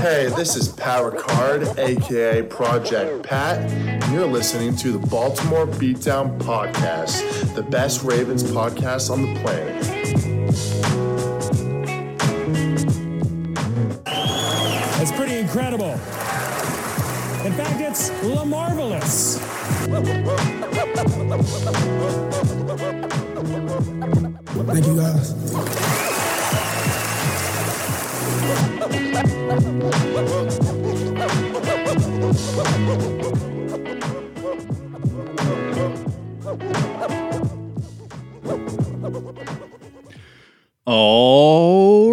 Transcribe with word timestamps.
Hey, 0.00 0.28
this 0.36 0.54
is 0.54 0.68
Power 0.68 1.10
Card, 1.10 1.76
aka 1.76 2.42
Project 2.42 3.24
Pat, 3.24 3.58
and 3.58 4.12
you're 4.12 4.28
listening 4.28 4.76
to 4.76 4.92
the 4.92 5.04
Baltimore 5.08 5.66
Beatdown 5.66 6.38
Podcast, 6.38 7.52
the 7.56 7.64
best 7.64 8.04
Ravens 8.04 8.44
podcast 8.44 9.10
on 9.10 9.22
the 9.22 9.40
planet. 9.40 9.74
It's 15.02 15.10
pretty 15.10 15.38
incredible. 15.38 15.90
In 17.44 17.52
fact, 17.54 17.80
it's 17.80 18.10
La 18.22 18.44
Marvelous. 18.44 19.38
Thank 24.64 24.86
you 24.86 24.96
guys. 24.96 26.07
All 29.58 29.64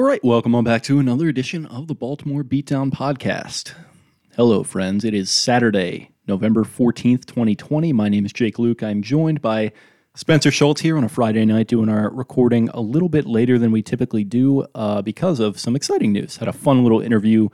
right, 0.01 0.23
welcome 0.23 0.55
on 0.55 0.63
back 0.63 0.81
to 0.83 0.97
another 0.97 1.27
edition 1.27 1.67
of 1.67 1.87
the 1.87 1.93
Baltimore 1.93 2.43
Beatdown 2.43 2.91
Podcast. 2.91 3.75
Hello, 4.35 4.63
friends. 4.63 5.05
It 5.05 5.13
is 5.13 5.29
Saturday, 5.29 6.09
November 6.27 6.63
14th, 6.63 7.25
2020. 7.27 7.93
My 7.93 8.09
name 8.09 8.25
is 8.25 8.33
Jake 8.33 8.55
Louque. 8.57 8.81
I'm 8.81 9.03
joined 9.03 9.43
by 9.43 9.71
Spencer 10.15 10.49
Schultz 10.49 10.79
here 10.79 10.95
on 10.95 11.03
a 11.03 11.09
Friday 11.09 11.43
night 11.43 11.67
doing 11.67 11.89
our 11.89 12.09
recording 12.09 12.69
a 12.69 12.79
little 12.79 13.09
bit 13.09 13.25
later 13.25 13.59
than 13.59 13.73
we 13.73 13.81
typically 13.81 14.23
do 14.23 14.65
uh, 14.73 15.01
because 15.01 15.41
of 15.41 15.59
some 15.59 15.75
exciting 15.75 16.13
news. 16.13 16.37
Had 16.37 16.47
a 16.47 16.53
fun 16.53 16.83
little 16.83 17.01
interview 17.01 17.49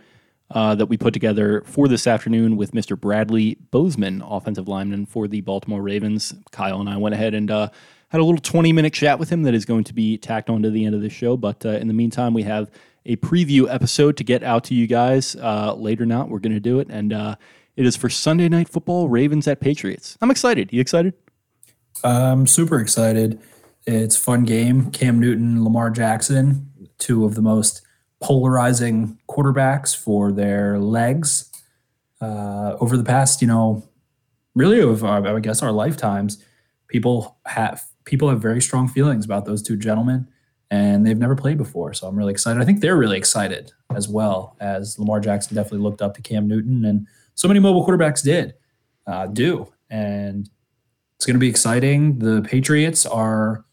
uh, 0.51 0.75
that 0.75 0.85
we 0.85 0.95
put 0.95 1.11
together 1.11 1.63
for 1.65 1.87
this 1.87 2.05
afternoon 2.05 2.57
with 2.57 2.71
Mr. 2.73 2.99
Bradley 2.99 3.55
Bozeman, 3.71 4.21
offensive 4.21 4.67
lineman 4.67 5.07
for 5.07 5.27
the 5.27 5.41
Baltimore 5.41 5.81
Ravens. 5.81 6.35
Kyle 6.51 6.79
and 6.79 6.87
I 6.87 6.97
went 6.97 7.15
ahead 7.15 7.33
and 7.33 7.49
uh, 7.49 7.69
had 8.09 8.21
a 8.21 8.23
little 8.23 8.39
20 8.39 8.71
minute 8.73 8.93
chat 8.93 9.17
with 9.17 9.31
him 9.31 9.41
that 9.41 9.55
is 9.55 9.65
going 9.65 9.85
to 9.85 9.93
be 9.93 10.19
tacked 10.19 10.47
on 10.47 10.61
to 10.61 10.69
the 10.69 10.85
end 10.85 10.93
of 10.93 11.01
the 11.01 11.09
show. 11.09 11.35
But 11.37 11.65
uh, 11.65 11.69
in 11.69 11.87
the 11.87 11.95
meantime, 11.95 12.35
we 12.35 12.43
have 12.43 12.69
a 13.07 13.15
preview 13.15 13.73
episode 13.73 14.17
to 14.17 14.23
get 14.23 14.43
out 14.43 14.65
to 14.65 14.75
you 14.75 14.85
guys 14.85 15.35
uh, 15.37 15.73
later 15.73 16.05
now. 16.05 16.25
We're 16.25 16.37
going 16.37 16.53
to 16.53 16.59
do 16.59 16.79
it. 16.79 16.89
And 16.91 17.11
uh, 17.11 17.35
it 17.75 17.87
is 17.87 17.97
for 17.97 18.07
Sunday 18.07 18.49
Night 18.49 18.69
Football 18.69 19.09
Ravens 19.09 19.47
at 19.47 19.61
Patriots. 19.61 20.15
I'm 20.21 20.29
excited. 20.29 20.71
You 20.71 20.79
excited? 20.79 21.15
I'm 22.03 22.47
super 22.47 22.79
excited. 22.79 23.39
It's 23.85 24.15
fun 24.15 24.43
game. 24.43 24.91
Cam 24.91 25.19
Newton, 25.19 25.63
Lamar 25.63 25.89
Jackson, 25.89 26.69
two 26.97 27.25
of 27.25 27.35
the 27.35 27.41
most 27.41 27.81
polarizing 28.21 29.17
quarterbacks 29.29 29.95
for 29.95 30.31
their 30.31 30.79
legs 30.79 31.49
uh, 32.21 32.77
over 32.79 32.95
the 32.95 33.03
past, 33.03 33.41
you 33.41 33.47
know, 33.47 33.83
really 34.55 34.79
of 34.79 35.03
I 35.03 35.39
guess 35.39 35.61
our 35.61 35.71
lifetimes. 35.71 36.43
People 36.87 37.37
have 37.45 37.83
people 38.05 38.29
have 38.29 38.41
very 38.41 38.61
strong 38.61 38.87
feelings 38.87 39.25
about 39.25 39.45
those 39.45 39.61
two 39.61 39.77
gentlemen, 39.77 40.27
and 40.69 41.05
they've 41.05 41.17
never 41.17 41.35
played 41.35 41.57
before. 41.57 41.93
So 41.93 42.07
I'm 42.07 42.15
really 42.15 42.31
excited. 42.31 42.61
I 42.61 42.65
think 42.65 42.81
they're 42.81 42.97
really 42.97 43.17
excited 43.17 43.71
as 43.95 44.07
well 44.07 44.55
as 44.59 44.99
Lamar 44.99 45.19
Jackson 45.19 45.55
definitely 45.55 45.79
looked 45.79 46.01
up 46.01 46.15
to 46.15 46.21
Cam 46.21 46.47
Newton, 46.47 46.85
and 46.85 47.07
so 47.35 47.47
many 47.47 47.59
mobile 47.59 47.85
quarterbacks 47.85 48.23
did 48.23 48.53
uh, 49.07 49.27
do, 49.27 49.71
and 49.89 50.49
it's 51.21 51.27
going 51.27 51.35
to 51.35 51.39
be 51.39 51.49
exciting. 51.49 52.17
The 52.17 52.41
Patriots 52.41 53.05
are 53.05 53.63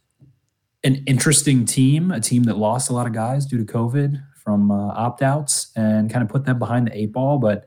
an 0.84 1.02
interesting 1.06 1.64
team, 1.64 2.10
a 2.10 2.20
team 2.20 2.42
that 2.42 2.58
lost 2.58 2.90
a 2.90 2.92
lot 2.92 3.06
of 3.06 3.14
guys 3.14 3.46
due 3.46 3.56
to 3.56 3.64
COVID 3.64 4.22
from 4.34 4.70
uh, 4.70 4.88
opt 4.88 5.22
outs 5.22 5.72
and 5.74 6.12
kind 6.12 6.22
of 6.22 6.28
put 6.28 6.44
them 6.44 6.58
behind 6.58 6.88
the 6.88 6.94
eight 6.94 7.10
ball, 7.10 7.38
but 7.38 7.64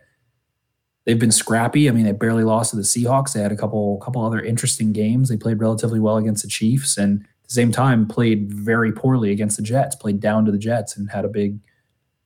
they've 1.06 1.18
been 1.18 1.32
scrappy. 1.32 1.90
I 1.90 1.94
mean, 1.94 2.06
they 2.06 2.12
barely 2.12 2.44
lost 2.44 2.70
to 2.70 2.76
the 2.76 2.84
Seahawks. 2.84 3.34
They 3.34 3.42
had 3.42 3.52
a 3.52 3.58
couple 3.58 3.98
couple 3.98 4.24
other 4.24 4.40
interesting 4.40 4.94
games. 4.94 5.30
They 5.30 5.38
played 5.38 5.60
relatively 5.60 6.00
well 6.00 6.18
against 6.18 6.44
the 6.44 6.50
Chiefs 6.50 6.96
and 6.96 7.22
at 7.22 7.48
the 7.50 7.54
same 7.56 7.72
time 7.72 8.08
played 8.08 8.54
very 8.54 8.92
poorly 8.92 9.32
against 9.32 9.58
the 9.58 9.64
Jets, 9.64 9.96
played 9.96 10.20
down 10.20 10.46
to 10.46 10.52
the 10.52 10.60
Jets 10.60 10.96
and 10.96 11.10
had 11.10 11.26
a 11.26 11.28
big 11.28 11.58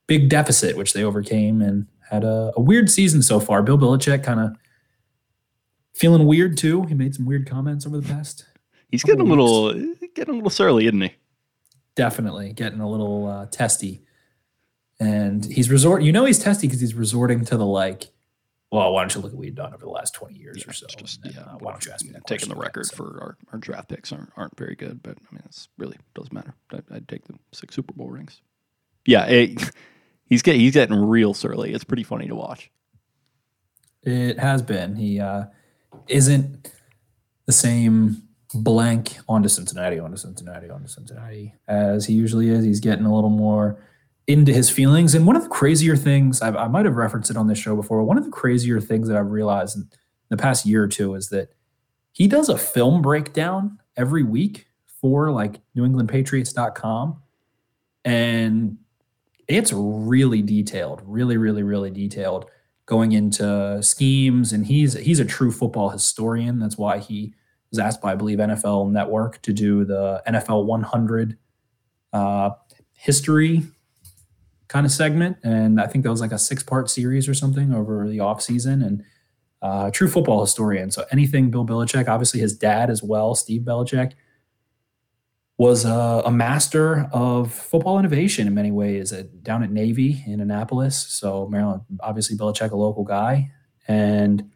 big 0.06 0.28
deficit 0.28 0.76
which 0.76 0.92
they 0.92 1.02
overcame 1.02 1.62
and 1.62 1.86
had 2.10 2.22
a, 2.22 2.52
a 2.54 2.60
weird 2.60 2.90
season 2.90 3.22
so 3.22 3.40
far. 3.40 3.62
Bill 3.62 3.78
Belichick 3.78 4.22
kind 4.22 4.40
of 4.40 4.54
feeling 5.96 6.26
weird 6.26 6.56
too. 6.56 6.82
He 6.84 6.94
made 6.94 7.14
some 7.14 7.26
weird 7.26 7.48
comments 7.48 7.86
over 7.86 7.98
the 8.00 8.06
past. 8.08 8.44
He's 8.90 9.02
getting 9.02 9.22
a 9.22 9.24
little 9.24 9.72
getting 10.14 10.34
a 10.34 10.36
little 10.36 10.50
surly, 10.50 10.86
isn't 10.86 11.00
he? 11.00 11.12
Definitely 11.94 12.52
getting 12.52 12.80
a 12.80 12.88
little 12.88 13.26
uh, 13.26 13.46
testy, 13.46 14.02
and 15.00 15.44
he's 15.44 15.70
resort. 15.70 16.02
You 16.02 16.12
know 16.12 16.24
he's 16.24 16.38
testy 16.38 16.66
because 16.66 16.80
he's 16.80 16.94
resorting 16.94 17.44
to 17.46 17.56
the 17.56 17.66
like. 17.66 18.12
Well, 18.70 18.92
why 18.92 19.02
don't 19.02 19.14
you 19.14 19.20
look 19.20 19.32
at 19.32 19.38
what 19.38 19.46
you've 19.46 19.54
done 19.54 19.72
over 19.72 19.84
the 19.84 19.90
last 19.90 20.14
twenty 20.14 20.36
years 20.38 20.64
or 20.66 20.72
so? 20.72 20.86
Just, 20.98 21.24
and, 21.24 21.34
yeah, 21.34 21.40
uh, 21.42 21.56
why 21.58 21.72
don't 21.72 21.84
you 21.86 21.92
ask 21.92 22.04
me 22.04 22.12
that 22.12 22.26
taking 22.26 22.48
the 22.48 22.56
record 22.56 22.86
So- 22.86 22.96
for 22.96 23.18
our, 23.22 23.36
our 23.52 23.58
draft 23.58 23.88
picks 23.88 24.12
aren't, 24.12 24.30
aren't 24.36 24.56
very 24.58 24.74
good, 24.74 25.02
but 25.02 25.16
I 25.18 25.34
mean, 25.34 25.42
it's 25.46 25.68
really 25.78 25.96
doesn't 26.14 26.32
matter. 26.32 26.54
I'd, 26.72 26.84
I'd 26.92 27.08
take 27.08 27.24
the 27.26 27.34
six 27.52 27.74
Super 27.74 27.94
Bowl 27.94 28.08
rings. 28.10 28.40
Yeah, 29.06 29.24
it, 29.26 29.70
he's 30.26 30.42
getting 30.42 30.60
he's 30.60 30.74
getting 30.74 30.96
real 30.96 31.32
surly. 31.32 31.72
It's 31.72 31.84
pretty 31.84 32.02
funny 32.02 32.26
to 32.28 32.34
watch. 32.34 32.70
It 34.02 34.38
has 34.38 34.62
been. 34.62 34.94
He 34.96 35.18
uh, 35.20 35.46
isn't 36.08 36.70
the 37.46 37.52
same 37.52 38.22
blank 38.54 39.18
onto 39.28 39.48
Cincinnati, 39.48 39.98
onto 39.98 40.16
Cincinnati, 40.16 40.70
onto 40.70 40.88
Cincinnati 40.88 41.54
as 41.68 42.06
he 42.06 42.14
usually 42.14 42.48
is. 42.48 42.64
He's 42.64 42.80
getting 42.80 43.04
a 43.04 43.14
little 43.14 43.30
more 43.30 43.78
into 44.26 44.52
his 44.52 44.70
feelings. 44.70 45.14
And 45.14 45.26
one 45.26 45.36
of 45.36 45.44
the 45.44 45.48
crazier 45.48 45.96
things, 45.96 46.42
I, 46.42 46.48
I 46.48 46.68
might 46.68 46.84
have 46.84 46.96
referenced 46.96 47.30
it 47.30 47.36
on 47.36 47.46
this 47.46 47.58
show 47.58 47.76
before, 47.76 48.02
one 48.02 48.18
of 48.18 48.24
the 48.24 48.30
crazier 48.30 48.80
things 48.80 49.08
that 49.08 49.16
I've 49.16 49.30
realized 49.30 49.76
in 49.76 49.88
the 50.28 50.36
past 50.36 50.66
year 50.66 50.82
or 50.82 50.88
two 50.88 51.14
is 51.14 51.28
that 51.28 51.50
he 52.12 52.26
does 52.26 52.48
a 52.48 52.58
film 52.58 53.02
breakdown 53.02 53.78
every 53.96 54.22
week 54.22 54.66
for 55.00 55.30
like 55.30 55.60
NewEnglandPatriots.com. 55.76 57.22
And 58.04 58.78
it's 59.46 59.72
really 59.72 60.42
detailed, 60.42 61.02
really, 61.04 61.36
really, 61.36 61.62
really 61.62 61.90
detailed 61.90 62.46
going 62.86 63.12
into 63.12 63.82
schemes 63.82 64.52
and 64.52 64.66
he's 64.66 64.94
he's 64.94 65.20
a 65.20 65.24
true 65.24 65.52
football 65.52 65.90
historian. 65.90 66.58
That's 66.58 66.78
why 66.78 66.98
he 66.98 67.34
was 67.70 67.78
asked 67.78 68.00
by 68.00 68.12
i 68.12 68.14
believe 68.14 68.38
nfl 68.38 68.90
network 68.90 69.42
to 69.42 69.52
do 69.52 69.84
the 69.84 70.22
nfl 70.28 70.64
100 70.64 71.36
uh, 72.12 72.50
history 72.94 73.62
kind 74.68 74.86
of 74.86 74.92
segment. 74.92 75.36
And 75.42 75.80
i 75.80 75.86
think 75.86 76.04
that 76.04 76.10
was 76.10 76.20
like 76.20 76.32
a 76.32 76.38
six 76.38 76.62
part 76.62 76.88
series 76.88 77.28
or 77.28 77.34
something 77.34 77.74
over 77.74 78.08
the 78.08 78.20
off 78.20 78.40
season 78.40 78.82
and 78.82 79.04
uh, 79.62 79.90
true 79.90 80.06
football 80.06 80.42
historian. 80.42 80.90
So 80.90 81.04
anything 81.10 81.50
bill 81.50 81.66
belichick 81.66 82.08
obviously 82.08 82.40
his 82.40 82.56
dad 82.56 82.88
as 82.88 83.02
well 83.02 83.34
steve 83.34 83.62
belichick 83.62 84.12
was 85.58 85.84
a, 85.86 86.22
a 86.26 86.30
master 86.30 87.08
of 87.12 87.52
football 87.52 87.98
innovation 87.98 88.46
in 88.46 88.54
many 88.54 88.70
ways 88.70 89.12
at, 89.12 89.42
down 89.42 89.62
at 89.62 89.70
Navy 89.70 90.22
in 90.26 90.40
Annapolis. 90.40 90.98
So 90.98 91.48
Maryland, 91.48 91.82
obviously 92.00 92.36
Belichick, 92.36 92.72
a 92.72 92.76
local 92.76 93.04
guy, 93.04 93.50
and 93.88 94.50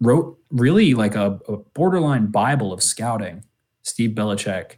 wrote 0.00 0.38
really 0.50 0.94
like 0.94 1.14
a, 1.16 1.40
a 1.48 1.56
borderline 1.74 2.26
Bible 2.26 2.72
of 2.72 2.82
scouting. 2.82 3.44
Steve 3.82 4.10
Belichick, 4.10 4.76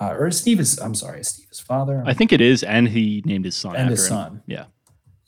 uh, 0.00 0.14
or 0.16 0.30
Steve 0.30 0.60
is, 0.60 0.78
I'm 0.78 0.94
sorry, 0.94 1.24
Steve 1.24 1.48
his 1.48 1.58
father? 1.58 2.04
I 2.06 2.14
think 2.14 2.32
it 2.32 2.40
is, 2.40 2.62
and 2.62 2.88
he 2.88 3.20
named 3.24 3.44
his 3.46 3.56
son 3.56 3.74
And 3.74 3.90
his 3.90 4.02
him. 4.04 4.08
son. 4.08 4.42
Yeah, 4.46 4.66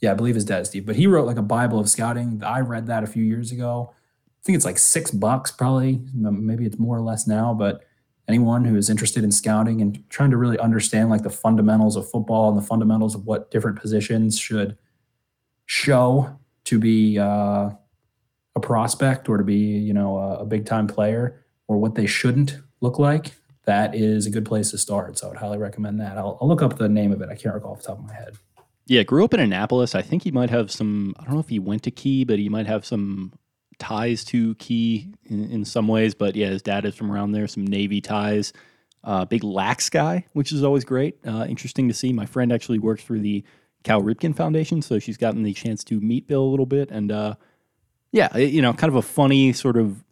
yeah, 0.00 0.12
I 0.12 0.14
believe 0.14 0.36
his 0.36 0.44
dad 0.44 0.62
is 0.62 0.68
Steve, 0.68 0.86
but 0.86 0.94
he 0.94 1.08
wrote 1.08 1.26
like 1.26 1.38
a 1.38 1.42
Bible 1.42 1.80
of 1.80 1.88
scouting. 1.88 2.40
I 2.44 2.60
read 2.60 2.86
that 2.86 3.02
a 3.02 3.06
few 3.08 3.24
years 3.24 3.50
ago. 3.50 3.92
I 3.92 4.40
think 4.44 4.54
it's 4.54 4.64
like 4.64 4.78
six 4.78 5.10
bucks, 5.10 5.50
probably. 5.50 6.02
Maybe 6.14 6.66
it's 6.66 6.78
more 6.78 6.96
or 6.96 7.00
less 7.00 7.26
now, 7.26 7.52
but 7.52 7.82
anyone 8.28 8.64
who 8.64 8.76
is 8.76 8.90
interested 8.90 9.22
in 9.22 9.30
scouting 9.30 9.80
and 9.80 10.02
trying 10.10 10.30
to 10.30 10.36
really 10.36 10.58
understand 10.58 11.10
like 11.10 11.22
the 11.22 11.30
fundamentals 11.30 11.96
of 11.96 12.08
football 12.10 12.48
and 12.48 12.58
the 12.58 12.66
fundamentals 12.66 13.14
of 13.14 13.24
what 13.26 13.50
different 13.50 13.80
positions 13.80 14.38
should 14.38 14.76
show 15.66 16.38
to 16.64 16.78
be 16.78 17.18
uh, 17.18 17.70
a 18.56 18.60
prospect 18.60 19.28
or 19.28 19.36
to 19.36 19.44
be, 19.44 19.56
you 19.56 19.94
know, 19.94 20.18
a, 20.18 20.38
a 20.38 20.44
big 20.44 20.66
time 20.66 20.86
player 20.86 21.44
or 21.68 21.78
what 21.78 21.94
they 21.94 22.06
shouldn't 22.06 22.58
look 22.80 22.98
like, 22.98 23.32
that 23.64 23.94
is 23.94 24.26
a 24.26 24.30
good 24.30 24.44
place 24.44 24.70
to 24.70 24.78
start. 24.78 25.18
So 25.18 25.26
I 25.26 25.30
would 25.30 25.38
highly 25.38 25.58
recommend 25.58 26.00
that. 26.00 26.16
I'll, 26.18 26.38
I'll 26.40 26.48
look 26.48 26.62
up 26.62 26.78
the 26.78 26.88
name 26.88 27.12
of 27.12 27.20
it. 27.20 27.28
I 27.28 27.34
can't 27.34 27.54
recall 27.54 27.72
off 27.72 27.82
the 27.82 27.88
top 27.88 27.98
of 27.98 28.04
my 28.06 28.14
head. 28.14 28.36
Yeah, 28.86 29.02
grew 29.02 29.24
up 29.24 29.34
in 29.34 29.40
Annapolis. 29.40 29.94
I 29.94 30.02
think 30.02 30.22
he 30.22 30.30
might 30.30 30.50
have 30.50 30.70
some. 30.70 31.14
I 31.18 31.24
don't 31.24 31.34
know 31.34 31.40
if 31.40 31.48
he 31.48 31.58
went 31.58 31.82
to 31.84 31.90
Key, 31.90 32.24
but 32.24 32.38
he 32.38 32.48
might 32.48 32.66
have 32.66 32.86
some 32.86 33.32
ties 33.78 34.24
to 34.26 34.54
Key 34.56 35.08
in, 35.24 35.50
in 35.50 35.64
some 35.64 35.88
ways. 35.88 36.14
But 36.14 36.36
yeah, 36.36 36.48
his 36.48 36.62
dad 36.62 36.84
is 36.84 36.94
from 36.94 37.10
around 37.10 37.32
there. 37.32 37.46
Some 37.46 37.66
Navy 37.66 38.00
ties. 38.00 38.52
Uh, 39.04 39.24
big 39.24 39.44
lax 39.44 39.88
guy, 39.88 40.26
which 40.32 40.50
is 40.50 40.64
always 40.64 40.84
great. 40.84 41.16
Uh, 41.24 41.46
interesting 41.48 41.86
to 41.88 41.94
see. 41.94 42.12
My 42.12 42.26
friend 42.26 42.52
actually 42.52 42.80
works 42.80 43.02
for 43.02 43.18
the 43.18 43.44
Cal 43.84 44.02
Ripken 44.02 44.34
Foundation, 44.34 44.82
so 44.82 44.98
she's 44.98 45.16
gotten 45.16 45.44
the 45.44 45.52
chance 45.52 45.84
to 45.84 46.00
meet 46.00 46.26
Bill 46.26 46.42
a 46.42 46.50
little 46.50 46.66
bit. 46.66 46.90
And 46.90 47.12
uh, 47.12 47.34
yeah, 48.10 48.36
you 48.36 48.62
know, 48.62 48.72
kind 48.72 48.90
of 48.90 48.96
a 48.96 49.02
funny 49.02 49.52
sort 49.52 49.76
of 49.76 50.02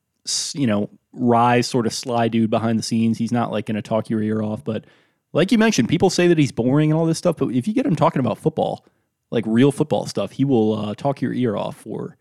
you 0.55 0.67
know 0.67 0.91
rise 1.13 1.67
sort 1.67 1.87
of 1.87 1.93
sly 1.93 2.29
dude 2.29 2.51
behind 2.51 2.79
the 2.79 2.85
scenes. 2.85 3.19
He's 3.19 3.33
not 3.33 3.51
like 3.51 3.67
going 3.67 3.75
to 3.77 3.83
talk 3.83 4.09
your 4.09 4.23
ear 4.23 4.43
off, 4.43 4.63
but 4.63 4.85
like 5.33 5.51
you 5.51 5.59
mentioned, 5.59 5.89
people 5.89 6.09
say 6.09 6.29
that 6.29 6.39
he's 6.39 6.53
boring 6.53 6.93
and 6.93 6.99
all 6.99 7.07
this 7.07 7.19
stuff, 7.19 7.37
but 7.37 7.49
if 7.49 7.67
you 7.67 7.75
get 7.75 7.85
him 7.85 7.97
talking 7.97 8.21
about 8.21 8.39
football, 8.39 8.87
like 9.33 9.45
real 9.47 9.73
football 9.73 10.07
stuff, 10.07 10.31
he 10.31 10.45
will 10.45 10.75
uh, 10.75 10.95
talk 10.95 11.21
your 11.21 11.33
ear 11.33 11.57
off 11.57 11.77
for 11.77 12.17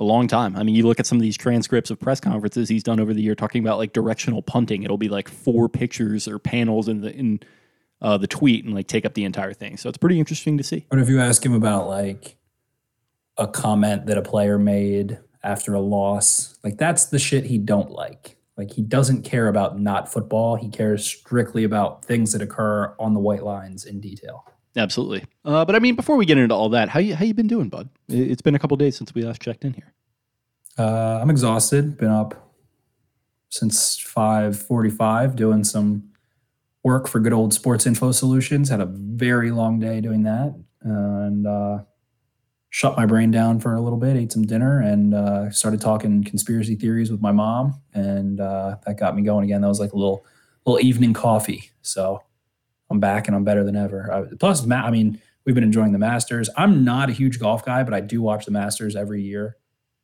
a 0.00 0.04
long 0.04 0.26
time. 0.26 0.56
I 0.56 0.62
mean, 0.62 0.74
you 0.74 0.86
look 0.86 0.98
at 0.98 1.06
some 1.06 1.18
of 1.18 1.22
these 1.22 1.36
transcripts 1.36 1.90
of 1.90 2.00
press 2.00 2.20
conferences 2.20 2.70
he's 2.70 2.82
done 2.82 2.98
over 2.98 3.12
the 3.12 3.20
year 3.20 3.34
talking 3.34 3.62
about 3.62 3.76
like 3.76 3.92
directional 3.92 4.40
punting. 4.40 4.82
It'll 4.82 4.96
be 4.96 5.10
like 5.10 5.28
four 5.28 5.68
pictures 5.68 6.26
or 6.26 6.38
panels 6.38 6.88
in 6.88 7.02
the 7.02 7.14
in 7.14 7.40
uh, 8.00 8.16
the 8.16 8.26
tweet 8.26 8.64
and 8.64 8.74
like 8.74 8.86
take 8.86 9.04
up 9.04 9.12
the 9.12 9.24
entire 9.24 9.52
thing. 9.52 9.76
So 9.76 9.90
it's 9.90 9.98
pretty 9.98 10.18
interesting 10.18 10.56
to 10.56 10.64
see. 10.64 10.86
What 10.88 11.00
if 11.00 11.10
you 11.10 11.20
ask 11.20 11.44
him 11.44 11.52
about 11.52 11.86
like 11.86 12.38
a 13.36 13.46
comment 13.46 14.06
that 14.06 14.16
a 14.16 14.22
player 14.22 14.58
made 14.58 15.18
after 15.44 15.74
a 15.74 15.80
loss? 15.80 16.58
Like 16.64 16.78
that's 16.78 17.04
the 17.04 17.18
shit 17.18 17.44
he 17.44 17.58
don't 17.58 17.90
like. 17.90 18.38
Like 18.56 18.72
he 18.72 18.80
doesn't 18.80 19.22
care 19.22 19.48
about 19.48 19.78
not 19.78 20.10
football. 20.10 20.56
He 20.56 20.70
cares 20.70 21.04
strictly 21.04 21.62
about 21.62 22.06
things 22.06 22.32
that 22.32 22.40
occur 22.40 22.94
on 22.98 23.12
the 23.12 23.20
white 23.20 23.42
lines 23.44 23.84
in 23.84 24.00
detail. 24.00 24.46
Absolutely. 24.76 25.24
Uh, 25.44 25.64
but 25.64 25.74
I 25.74 25.78
mean, 25.80 25.96
before 25.96 26.16
we 26.16 26.24
get 26.26 26.38
into 26.38 26.54
all 26.54 26.68
that, 26.70 26.88
how 26.88 27.00
you 27.00 27.14
how 27.16 27.24
you 27.24 27.34
been 27.34 27.48
doing, 27.48 27.68
bud? 27.68 27.88
It- 28.08 28.30
It's 28.30 28.42
been 28.42 28.54
a 28.54 28.58
couple 28.58 28.76
days 28.76 28.96
since 28.96 29.12
we 29.14 29.22
last 29.22 29.42
checked 29.42 29.64
in 29.64 29.72
here. 29.74 29.92
Uh, 30.78 31.18
I'm 31.20 31.30
exhausted. 31.30 31.96
Been 31.98 32.10
up 32.10 32.34
since 33.48 33.98
5:45 33.98 35.34
doing 35.36 35.64
some 35.64 36.04
work 36.84 37.08
for 37.08 37.20
good 37.20 37.32
old 37.32 37.52
Sports 37.52 37.86
Info 37.86 38.12
Solutions. 38.12 38.68
Had 38.68 38.80
a 38.80 38.86
very 38.86 39.50
long 39.50 39.78
day 39.80 40.00
doing 40.00 40.22
that, 40.22 40.54
and 40.82 41.46
uh, 41.46 41.80
shut 42.70 42.96
my 42.96 43.06
brain 43.06 43.30
down 43.30 43.58
for 43.60 43.74
a 43.74 43.80
little 43.80 43.98
bit. 43.98 44.16
Ate 44.16 44.30
some 44.32 44.44
dinner 44.46 44.80
and 44.80 45.14
uh, 45.14 45.50
started 45.50 45.80
talking 45.80 46.22
conspiracy 46.22 46.76
theories 46.76 47.10
with 47.10 47.20
my 47.20 47.32
mom, 47.32 47.80
and 47.92 48.40
uh, 48.40 48.76
that 48.86 48.98
got 48.98 49.16
me 49.16 49.22
going 49.22 49.44
again. 49.44 49.60
That 49.62 49.68
was 49.68 49.80
like 49.80 49.92
a 49.92 49.96
little 49.96 50.24
little 50.64 50.84
evening 50.84 51.12
coffee. 51.12 51.70
So 51.82 52.22
I'm 52.90 53.00
back 53.00 53.26
and 53.26 53.36
I'm 53.36 53.44
better 53.44 53.64
than 53.64 53.76
ever. 53.76 54.12
I, 54.12 54.34
plus, 54.38 54.64
Ma- 54.66 54.82
I 54.82 54.90
mean, 54.90 55.20
we've 55.44 55.54
been 55.54 55.64
enjoying 55.64 55.92
the 55.92 55.98
Masters. 55.98 56.50
I'm 56.56 56.84
not 56.84 57.08
a 57.08 57.12
huge 57.12 57.38
golf 57.38 57.64
guy, 57.64 57.82
but 57.82 57.94
I 57.94 58.00
do 58.00 58.20
watch 58.20 58.44
the 58.44 58.50
Masters 58.50 58.96
every 58.96 59.22
year. 59.22 59.56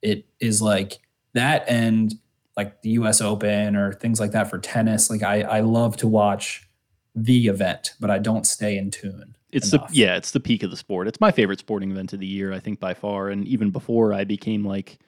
It 0.03 0.27
is 0.41 0.63
like 0.63 1.01
that 1.35 1.69
and 1.69 2.15
like 2.57 2.83
the 2.83 2.91
US 2.91 3.21
Open 3.21 3.77
or 3.77 3.93
things 3.93 4.21
like 4.21 4.33
that 4.33 4.49
for 4.49 4.59
tennis. 4.59 5.11
Like 5.11 5.23
I, 5.23 5.43
I 5.43 5.61
love 5.61 5.97
to 5.99 6.09
watch 6.09 6.69
the 7.15 7.49
event, 7.49 7.93
but 8.01 8.11
I 8.11 8.19
don't 8.19 8.47
stay 8.47 8.77
in 8.77 8.91
tune. 8.91 9.37
It's 9.51 9.73
enough. 9.73 9.89
the 9.89 9.97
yeah, 9.97 10.17
it's 10.17 10.33
the 10.33 10.41
peak 10.41 10.63
of 10.63 10.71
the 10.71 10.77
sport. 10.77 11.09
It's 11.09 11.21
my 11.21 11.31
favorite 11.31 11.59
sporting 11.59 11.91
event 11.91 12.13
of 12.13 12.21
the 12.21 12.27
year, 12.27 12.53
I 12.53 12.61
think 12.61 12.79
by 12.81 12.95
far. 12.95 13.29
And 13.29 13.47
even 13.47 13.71
before 13.71 14.13
I 14.13 14.25
became 14.25 14.65
like 14.65 14.99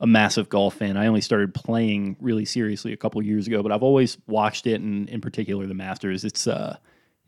a 0.00 0.06
massive 0.06 0.48
golf 0.48 0.74
fan, 0.74 0.96
I 0.96 1.06
only 1.06 1.20
started 1.20 1.52
playing 1.54 2.16
really 2.20 2.44
seriously 2.44 2.92
a 2.92 2.96
couple 2.96 3.20
years 3.22 3.46
ago. 3.46 3.62
But 3.62 3.72
I've 3.72 3.82
always 3.82 4.16
watched 4.26 4.66
it, 4.66 4.80
and 4.80 5.08
in 5.08 5.20
particular 5.20 5.66
the 5.66 5.74
Masters. 5.74 6.24
It's 6.24 6.46
uh, 6.46 6.76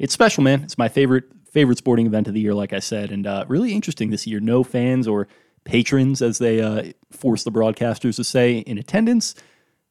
it's 0.01 0.15
special, 0.15 0.43
man. 0.43 0.63
It's 0.63 0.79
my 0.79 0.89
favorite 0.89 1.25
favorite 1.53 1.79
sporting 1.79 2.07
event 2.07 2.27
of 2.27 2.35
the 2.35 2.41
year, 2.41 2.55
like 2.55 2.73
I 2.73 2.79
said, 2.79 3.11
and 3.11 3.27
uh, 3.27 3.45
really 3.49 3.73
interesting 3.73 4.11
this 4.11 4.27
year. 4.27 4.41
No 4.41 4.65
fans 4.65 5.07
or 5.07 5.29
patrons, 5.65 6.23
as 6.23 6.39
they 6.39 6.61
uh, 6.61 6.93
force 7.11 7.45
the 7.45 7.53
broadcasters 7.53 8.17
to 8.17 8.25
say, 8.25 8.59
in 8.59 8.79
attendance. 8.79 9.35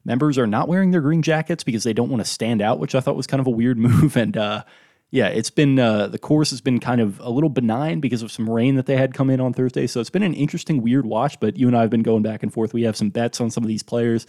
Members 0.06 0.38
are 0.38 0.48
not 0.48 0.68
wearing 0.68 0.92
their 0.92 1.02
green 1.02 1.22
jackets 1.22 1.64
because 1.64 1.84
they 1.84 1.94
don't 1.94 2.10
want 2.10 2.24
to 2.24 2.30
stand 2.30 2.62
out, 2.62 2.80
which 2.80 2.96
I 2.96 3.02
thought 3.02 3.16
was 3.16 3.28
kind 3.28 3.40
of 3.40 3.48
a 3.48 3.52
weird 3.52 3.78
move. 3.88 4.18
And 4.18 4.36
uh, 4.36 4.64
yeah, 5.12 5.28
it's 5.28 5.52
been 5.52 5.78
uh, 5.78 6.08
the 6.08 6.18
course 6.18 6.50
has 6.50 6.62
been 6.62 6.80
kind 6.80 7.02
of 7.02 7.20
a 7.20 7.30
little 7.30 7.50
benign 7.50 8.00
because 8.00 8.24
of 8.24 8.32
some 8.32 8.50
rain 8.50 8.76
that 8.76 8.88
they 8.88 8.98
had 8.98 9.14
come 9.14 9.30
in 9.30 9.40
on 9.40 9.54
Thursday. 9.54 9.86
So 9.86 10.00
it's 10.00 10.10
been 10.10 10.24
an 10.24 10.34
interesting, 10.34 10.82
weird 10.82 11.06
watch. 11.06 11.40
But 11.40 11.58
you 11.58 11.68
and 11.68 11.78
I 11.78 11.82
have 11.82 11.92
been 11.92 12.04
going 12.04 12.24
back 12.24 12.42
and 12.42 12.52
forth. 12.52 12.74
We 12.74 12.84
have 12.84 12.98
some 12.98 13.10
bets 13.12 13.40
on 13.40 13.52
some 13.52 13.64
of 13.64 13.68
these 13.68 13.84
players. 13.84 14.26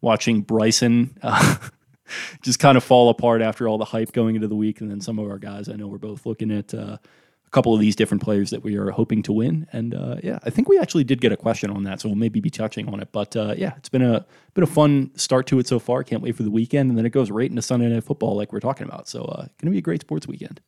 Watching 0.00 0.42
Bryson 0.42 1.18
uh, 1.22 1.56
just 2.42 2.58
kind 2.58 2.76
of 2.76 2.84
fall 2.84 3.08
apart 3.08 3.42
after 3.42 3.68
all 3.68 3.78
the 3.78 3.84
hype 3.84 4.12
going 4.12 4.34
into 4.34 4.48
the 4.48 4.56
week, 4.56 4.80
and 4.80 4.90
then 4.90 5.00
some 5.00 5.18
of 5.18 5.28
our 5.30 5.38
guys 5.38 5.68
I 5.68 5.74
know 5.74 5.86
we're 5.86 5.98
both 5.98 6.26
looking 6.26 6.50
at 6.50 6.72
uh, 6.74 6.98
a 7.48 7.50
couple 7.50 7.72
of 7.72 7.80
these 7.80 7.96
different 7.96 8.22
players 8.22 8.50
that 8.50 8.62
we 8.62 8.76
are 8.76 8.90
hoping 8.90 9.22
to 9.22 9.32
win. 9.32 9.66
And 9.72 9.94
uh, 9.94 10.16
yeah, 10.22 10.38
I 10.44 10.50
think 10.50 10.68
we 10.68 10.78
actually 10.78 11.04
did 11.04 11.20
get 11.20 11.32
a 11.32 11.36
question 11.36 11.70
on 11.70 11.84
that, 11.84 12.00
so 12.00 12.08
we'll 12.08 12.16
maybe 12.16 12.40
be 12.40 12.50
touching 12.50 12.88
on 12.88 13.00
it. 13.00 13.08
But 13.10 13.34
uh, 13.36 13.54
yeah, 13.56 13.72
it's 13.78 13.88
been 13.88 14.02
a 14.02 14.26
been 14.54 14.64
a 14.64 14.66
fun 14.66 15.10
start 15.14 15.46
to 15.46 15.58
it 15.58 15.66
so 15.66 15.78
far. 15.78 16.04
Can't 16.04 16.22
wait 16.22 16.36
for 16.36 16.42
the 16.42 16.50
weekend, 16.50 16.90
and 16.90 16.98
then 16.98 17.06
it 17.06 17.10
goes 17.10 17.30
right 17.30 17.48
into 17.48 17.62
Sunday 17.62 17.88
Night 17.88 18.04
Football, 18.04 18.36
like 18.36 18.52
we're 18.52 18.60
talking 18.60 18.86
about. 18.86 19.08
So 19.08 19.22
uh, 19.22 19.42
going 19.42 19.66
to 19.66 19.70
be 19.70 19.78
a 19.78 19.82
great 19.82 20.02
sports 20.02 20.26
weekend. 20.26 20.60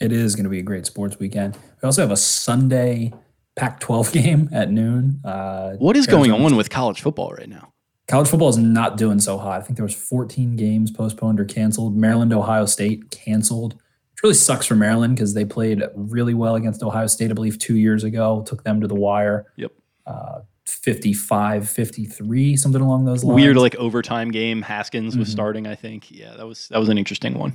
It 0.00 0.12
is 0.12 0.34
going 0.34 0.44
to 0.44 0.50
be 0.50 0.58
a 0.58 0.62
great 0.62 0.86
sports 0.86 1.18
weekend. 1.18 1.56
We 1.82 1.86
also 1.86 2.00
have 2.00 2.10
a 2.10 2.16
Sunday 2.16 3.12
Pac-12 3.56 4.12
game 4.22 4.48
at 4.52 4.70
noon. 4.70 5.20
Uh, 5.24 5.74
What 5.74 5.96
is 5.96 6.06
going 6.06 6.32
on 6.32 6.56
with 6.56 6.70
college 6.70 7.00
football 7.02 7.32
right 7.32 7.48
now? 7.48 7.73
College 8.06 8.28
football 8.28 8.48
is 8.50 8.58
not 8.58 8.96
doing 8.96 9.18
so 9.18 9.38
hot. 9.38 9.60
I 9.60 9.64
think 9.64 9.76
there 9.76 9.84
was 9.84 9.94
14 9.94 10.56
games 10.56 10.90
postponed 10.90 11.40
or 11.40 11.44
canceled. 11.44 11.96
Maryland, 11.96 12.32
Ohio 12.32 12.66
State 12.66 13.10
canceled. 13.10 13.74
Which 14.12 14.22
really 14.22 14.34
sucks 14.34 14.66
for 14.66 14.74
Maryland 14.76 15.16
because 15.16 15.34
they 15.34 15.44
played 15.44 15.82
really 15.94 16.34
well 16.34 16.54
against 16.54 16.82
Ohio 16.82 17.06
State, 17.06 17.30
I 17.30 17.34
believe, 17.34 17.58
two 17.58 17.76
years 17.76 18.04
ago. 18.04 18.44
Took 18.46 18.62
them 18.62 18.80
to 18.82 18.86
the 18.86 18.94
wire. 18.94 19.46
Yep. 19.56 19.72
Uh, 20.06 20.40
55, 20.66 21.68
53, 21.68 22.56
something 22.56 22.80
along 22.80 23.04
those 23.06 23.24
lines. 23.24 23.34
Weird 23.36 23.56
like 23.56 23.74
overtime 23.76 24.30
game. 24.30 24.62
Haskins 24.62 25.16
was 25.16 25.28
Mhm. 25.28 25.32
starting, 25.32 25.66
I 25.66 25.74
think. 25.74 26.10
Yeah, 26.10 26.34
that 26.36 26.46
was 26.46 26.68
that 26.68 26.78
was 26.78 26.88
an 26.90 26.98
interesting 26.98 27.38
one. 27.38 27.54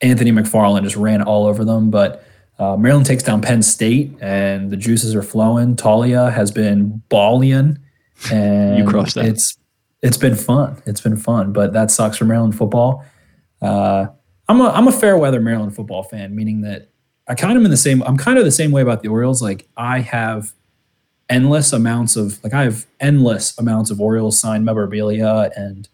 Anthony 0.00 0.32
McFarland 0.32 0.82
just 0.84 0.96
ran 0.96 1.20
all 1.22 1.46
over 1.46 1.64
them. 1.64 1.90
But 1.90 2.24
uh, 2.58 2.76
Maryland 2.76 3.06
takes 3.06 3.22
down 3.22 3.42
Penn 3.42 3.62
State, 3.62 4.12
and 4.20 4.70
the 4.70 4.76
juices 4.76 5.14
are 5.14 5.22
flowing. 5.22 5.76
Taulia 5.76 6.32
has 6.32 6.50
been 6.50 7.02
balling, 7.10 7.78
and 8.32 8.78
You 8.78 8.84
crushed 8.86 9.14
that. 9.14 9.26
It's 9.26 9.56
it's 10.02 10.16
been 10.16 10.34
fun. 10.34 10.82
It's 10.86 11.00
been 11.00 11.16
fun, 11.16 11.52
but 11.52 11.72
that 11.72 11.90
sucks 11.90 12.16
for 12.16 12.24
Maryland 12.24 12.56
football. 12.56 13.04
Uh, 13.60 14.06
I'm 14.48 14.60
a 14.60 14.68
I'm 14.70 14.88
a 14.88 14.92
fair 14.92 15.16
weather 15.16 15.40
Maryland 15.40 15.74
football 15.76 16.02
fan, 16.02 16.34
meaning 16.34 16.62
that 16.62 16.90
I 17.28 17.34
kind 17.34 17.52
of 17.52 17.58
am 17.58 17.64
in 17.64 17.70
the 17.70 17.76
same. 17.76 18.02
I'm 18.02 18.16
kind 18.16 18.38
of 18.38 18.44
the 18.44 18.50
same 18.50 18.72
way 18.72 18.82
about 18.82 19.02
the 19.02 19.08
Orioles. 19.08 19.42
Like 19.42 19.68
I 19.76 20.00
have 20.00 20.52
endless 21.28 21.72
amounts 21.72 22.16
of 22.16 22.42
like 22.42 22.52
I 22.54 22.64
have 22.64 22.86
endless 22.98 23.56
amounts 23.58 23.90
of 23.90 24.00
Orioles 24.00 24.38
signed 24.38 24.64
memorabilia 24.64 25.50
and 25.54 25.88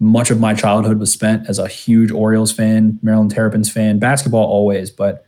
much 0.00 0.32
of 0.32 0.40
my 0.40 0.52
childhood 0.52 0.98
was 0.98 1.12
spent 1.12 1.48
as 1.48 1.60
a 1.60 1.68
huge 1.68 2.10
Orioles 2.10 2.50
fan, 2.50 2.98
Maryland 3.02 3.30
Terrapins 3.30 3.70
fan, 3.70 4.00
basketball 4.00 4.44
always, 4.44 4.90
but 4.90 5.24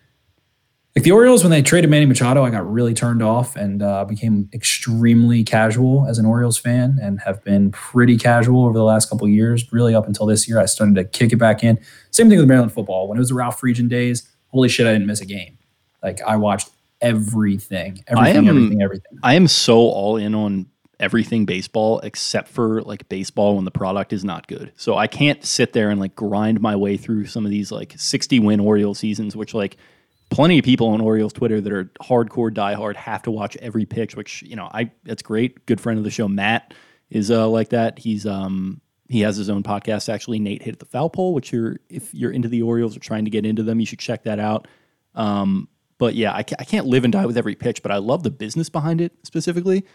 like 0.94 1.02
the 1.02 1.10
Orioles 1.10 1.42
when 1.42 1.50
they 1.50 1.60
traded 1.60 1.90
Manny 1.90 2.06
Machado, 2.06 2.44
I 2.44 2.50
got 2.50 2.70
really 2.70 2.94
turned 2.94 3.20
off 3.20 3.56
and 3.56 3.82
uh, 3.82 4.04
became 4.04 4.48
extremely 4.52 5.42
casual 5.42 6.06
as 6.06 6.18
an 6.18 6.26
Orioles 6.26 6.56
fan 6.56 6.98
and 7.02 7.20
have 7.20 7.42
been 7.42 7.72
pretty 7.72 8.16
casual 8.16 8.64
over 8.64 8.78
the 8.78 8.84
last 8.84 9.10
couple 9.10 9.26
of 9.26 9.32
years. 9.32 9.72
Really 9.72 9.92
up 9.94 10.06
until 10.06 10.26
this 10.26 10.46
year, 10.48 10.60
I 10.60 10.66
started 10.66 10.94
to 10.94 11.04
kick 11.04 11.32
it 11.32 11.36
back 11.36 11.64
in. 11.64 11.80
Same 12.12 12.28
thing 12.28 12.38
with 12.38 12.46
Maryland 12.46 12.72
football. 12.72 13.08
When 13.08 13.18
it 13.18 13.20
was 13.20 13.30
the 13.30 13.34
Ralph 13.34 13.60
Friedgen 13.60 13.88
days, 13.88 14.28
holy 14.48 14.68
shit, 14.68 14.86
I 14.86 14.92
didn't 14.92 15.08
miss 15.08 15.20
a 15.20 15.26
game. 15.26 15.58
Like 16.00 16.22
I 16.22 16.36
watched 16.36 16.70
everything, 17.00 18.04
everything, 18.06 18.36
am- 18.36 18.48
everything, 18.48 18.82
everything. 18.82 19.18
I 19.24 19.34
am 19.34 19.48
so 19.48 19.78
all 19.78 20.16
in 20.16 20.34
on 20.34 20.66
everything 21.00 21.44
baseball 21.44 21.98
except 22.00 22.46
for 22.46 22.82
like 22.82 23.08
baseball 23.08 23.56
when 23.56 23.64
the 23.64 23.70
product 23.72 24.12
is 24.12 24.24
not 24.24 24.46
good. 24.46 24.72
So 24.76 24.96
I 24.96 25.08
can't 25.08 25.44
sit 25.44 25.72
there 25.72 25.90
and 25.90 25.98
like 25.98 26.14
grind 26.14 26.60
my 26.60 26.76
way 26.76 26.96
through 26.96 27.26
some 27.26 27.44
of 27.44 27.50
these 27.50 27.72
like 27.72 27.94
60 27.96 28.38
win 28.38 28.60
Orioles 28.60 29.00
seasons, 29.00 29.34
which 29.34 29.54
like 29.54 29.76
plenty 30.34 30.58
of 30.58 30.64
people 30.64 30.88
on 30.88 31.00
Orioles 31.00 31.32
Twitter 31.32 31.60
that 31.60 31.72
are 31.72 31.84
hardcore 32.02 32.52
diehard 32.52 32.96
have 32.96 33.22
to 33.22 33.30
watch 33.30 33.56
every 33.58 33.86
pitch, 33.86 34.16
which, 34.16 34.42
you 34.42 34.56
know, 34.56 34.68
I 34.72 34.90
that's 35.04 35.22
great. 35.22 35.64
Good 35.66 35.80
friend 35.80 35.96
of 35.96 36.04
the 36.04 36.10
show, 36.10 36.26
Matt, 36.26 36.74
is 37.08 37.30
uh 37.30 37.48
like 37.48 37.68
that. 37.68 38.00
He's 38.00 38.26
um 38.26 38.80
he 39.08 39.20
has 39.20 39.36
his 39.36 39.48
own 39.48 39.62
podcast 39.62 40.12
actually, 40.12 40.40
Nate 40.40 40.62
Hit 40.62 40.80
the 40.80 40.86
Foul 40.86 41.08
Pole, 41.08 41.34
which 41.34 41.52
you're 41.52 41.78
if 41.88 42.12
you're 42.12 42.32
into 42.32 42.48
the 42.48 42.62
Orioles 42.62 42.96
or 42.96 43.00
trying 43.00 43.24
to 43.26 43.30
get 43.30 43.46
into 43.46 43.62
them, 43.62 43.78
you 43.78 43.86
should 43.86 44.00
check 44.00 44.24
that 44.24 44.40
out. 44.40 44.66
Um, 45.14 45.68
but 45.98 46.16
yeah, 46.16 46.34
I, 46.34 46.42
ca- 46.42 46.56
I 46.58 46.64
can't 46.64 46.86
live 46.86 47.04
and 47.04 47.12
die 47.12 47.26
with 47.26 47.38
every 47.38 47.54
pitch, 47.54 47.80
but 47.80 47.92
I 47.92 47.98
love 47.98 48.24
the 48.24 48.30
business 48.30 48.68
behind 48.68 49.00
it 49.00 49.12
specifically. 49.22 49.86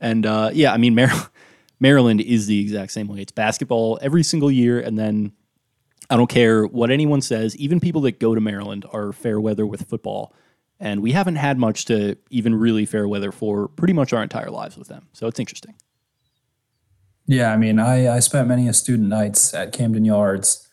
And 0.00 0.24
uh, 0.24 0.50
yeah, 0.52 0.72
I 0.72 0.76
mean, 0.76 0.94
Maryland, 0.94 1.28
Maryland 1.80 2.20
is 2.20 2.46
the 2.46 2.60
exact 2.60 2.92
same 2.92 3.08
way. 3.08 3.20
It's 3.20 3.32
basketball 3.32 3.98
every 4.00 4.22
single 4.22 4.52
year, 4.52 4.78
and 4.78 4.96
then 4.96 5.32
I 6.10 6.16
don't 6.16 6.28
care 6.28 6.64
what 6.66 6.90
anyone 6.90 7.20
says. 7.20 7.56
Even 7.56 7.78
people 7.78 8.00
that 8.02 8.18
go 8.18 8.34
to 8.34 8.40
Maryland 8.40 8.84
are 8.92 9.12
fair 9.12 9.40
weather 9.40 9.64
with 9.64 9.88
football, 9.88 10.34
and 10.80 11.00
we 11.00 11.12
haven't 11.12 11.36
had 11.36 11.56
much 11.56 11.84
to 11.86 12.16
even 12.30 12.54
really 12.54 12.84
fair 12.84 13.06
weather 13.06 13.30
for 13.30 13.68
pretty 13.68 13.92
much 13.92 14.12
our 14.12 14.22
entire 14.22 14.50
lives 14.50 14.76
with 14.76 14.88
them. 14.88 15.06
So 15.12 15.28
it's 15.28 15.38
interesting. 15.38 15.74
Yeah, 17.26 17.52
I 17.52 17.56
mean, 17.56 17.78
I, 17.78 18.16
I 18.16 18.18
spent 18.18 18.48
many 18.48 18.66
a 18.66 18.72
student 18.72 19.08
nights 19.08 19.54
at 19.54 19.72
Camden 19.72 20.04
Yards 20.04 20.68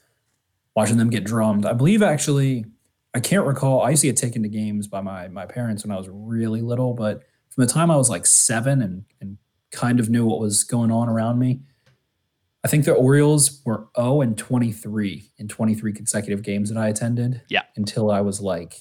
watching 0.76 0.98
them 0.98 1.12
get 1.12 1.24
drummed. 1.24 1.68
I 1.68 1.74
believe 1.74 2.02
actually, 2.02 2.66
I 3.14 3.20
can't 3.20 3.46
recall. 3.46 3.84
I 3.84 3.92
used 3.92 4.02
to 4.02 4.08
get 4.08 4.18
taken 4.18 4.42
to 4.42 4.50
games 4.50 4.88
by 4.88 5.02
my 5.02 5.28
my 5.28 5.46
parents 5.46 5.84
when 5.84 5.92
I 5.92 5.98
was 5.98 6.10
really 6.10 6.62
little, 6.62 6.96
but 6.96 7.22
from 7.50 7.66
the 7.66 7.72
time 7.72 7.92
I 7.92 7.96
was 7.96 8.10
like 8.10 8.26
seven 8.26 8.82
and 8.82 9.06
and 9.22 9.38
kind 9.72 10.00
of 10.00 10.10
knew 10.10 10.26
what 10.26 10.40
was 10.40 10.64
going 10.64 10.92
on 10.92 11.10
around 11.10 11.38
me, 11.38 11.62
I 12.68 12.70
think 12.70 12.84
the 12.84 12.92
Orioles 12.92 13.62
were 13.64 13.88
0 13.96 14.20
and 14.20 14.38
23 14.38 15.32
in 15.38 15.48
23 15.48 15.94
consecutive 15.94 16.42
games 16.42 16.68
that 16.68 16.78
I 16.78 16.90
attended. 16.90 17.42
Yeah. 17.48 17.62
Until 17.78 18.12
I 18.12 18.20
was 18.20 18.42
like 18.42 18.76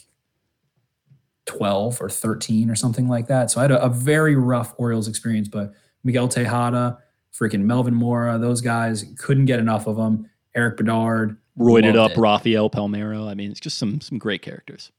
12 1.44 2.00
or 2.00 2.10
13 2.10 2.68
or 2.68 2.74
something 2.74 3.08
like 3.08 3.28
that. 3.28 3.52
So 3.52 3.60
I 3.60 3.62
had 3.62 3.70
a, 3.70 3.80
a 3.80 3.88
very 3.88 4.34
rough 4.34 4.74
Orioles 4.76 5.06
experience, 5.06 5.46
but 5.46 5.72
Miguel 6.02 6.26
Tejada, 6.26 6.98
freaking 7.32 7.60
Melvin 7.60 7.94
Mora, 7.94 8.38
those 8.38 8.60
guys 8.60 9.04
couldn't 9.20 9.44
get 9.44 9.60
enough 9.60 9.86
of 9.86 9.96
them. 9.96 10.28
Erik 10.56 10.78
Bedard, 10.78 11.36
Roided 11.56 11.94
up 11.94 12.10
it. 12.10 12.18
Rafael 12.18 12.68
Palmeiro. 12.68 13.28
I 13.28 13.34
mean, 13.34 13.52
it's 13.52 13.60
just 13.60 13.78
some 13.78 14.00
some 14.00 14.18
great 14.18 14.42
characters. 14.42 14.90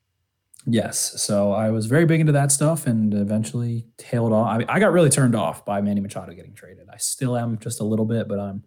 Yes. 0.65 1.21
So 1.21 1.51
I 1.51 1.71
was 1.71 1.87
very 1.87 2.05
big 2.05 2.21
into 2.21 2.31
that 2.31 2.53
stuff 2.53 2.87
and 2.87 3.13
eventually 3.13 3.85
tailed 3.97 4.31
off. 4.31 4.47
I, 4.47 4.75
I 4.75 4.79
got 4.79 4.93
really 4.93 5.09
turned 5.09 5.35
off 5.35 5.65
by 5.65 5.81
Manny 5.81 5.99
Machado 5.99 6.33
getting 6.33 6.53
traded. 6.53 6.87
I 6.91 6.97
still 6.97 7.37
am 7.37 7.57
just 7.57 7.81
a 7.81 7.83
little 7.83 8.05
bit, 8.05 8.27
but 8.27 8.39
I'm 8.39 8.63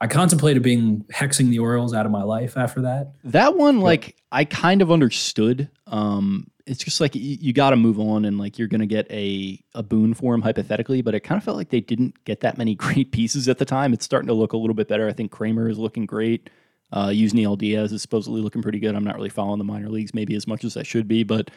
I 0.00 0.06
contemplated 0.08 0.62
being 0.62 1.04
hexing 1.12 1.48
the 1.48 1.58
Orioles 1.58 1.94
out 1.94 2.04
of 2.04 2.12
my 2.12 2.22
life 2.22 2.56
after 2.56 2.82
that. 2.82 3.12
That 3.24 3.56
one, 3.56 3.80
like, 3.80 4.16
I 4.30 4.44
kind 4.44 4.82
of 4.82 4.92
understood. 4.92 5.70
Um, 5.86 6.50
it's 6.66 6.82
just 6.84 7.00
like 7.00 7.14
you, 7.14 7.38
you 7.40 7.52
got 7.52 7.70
to 7.70 7.76
move 7.76 7.98
on, 7.98 8.24
and 8.24 8.38
like 8.38 8.58
you're 8.58 8.68
gonna 8.68 8.86
get 8.86 9.10
a 9.10 9.58
a 9.74 9.82
boon 9.82 10.14
for 10.14 10.34
him 10.34 10.42
hypothetically, 10.42 11.00
but 11.00 11.14
it 11.14 11.20
kind 11.20 11.38
of 11.38 11.44
felt 11.44 11.56
like 11.56 11.70
they 11.70 11.80
didn't 11.80 12.22
get 12.24 12.40
that 12.40 12.58
many 12.58 12.74
great 12.86 13.12
pieces 13.12 13.48
at 13.48 13.58
the 13.58 13.64
time. 13.64 13.92
It's 13.92 14.04
starting 14.04 14.26
to 14.28 14.34
look 14.34 14.52
a 14.52 14.56
little 14.56 14.74
bit 14.74 14.88
better. 14.88 15.08
I 15.08 15.12
think 15.12 15.30
Kremer 15.30 15.68
is 15.68 15.78
looking 15.78 16.06
great. 16.06 16.50
Uh, 16.92 17.08
Yusniel 17.08 17.58
Diaz 17.58 17.92
is 17.92 18.02
supposedly 18.02 18.40
looking 18.40 18.62
pretty 18.62 18.78
good. 18.78 18.94
I'm 18.94 19.04
not 19.04 19.16
really 19.16 19.28
following 19.28 19.58
the 19.58 19.64
minor 19.64 19.88
leagues 19.88 20.14
maybe 20.14 20.36
as 20.36 20.46
much 20.46 20.64
as 20.64 20.76
I 20.76 20.82
should 20.82 21.08
be, 21.08 21.24
but 21.24 21.50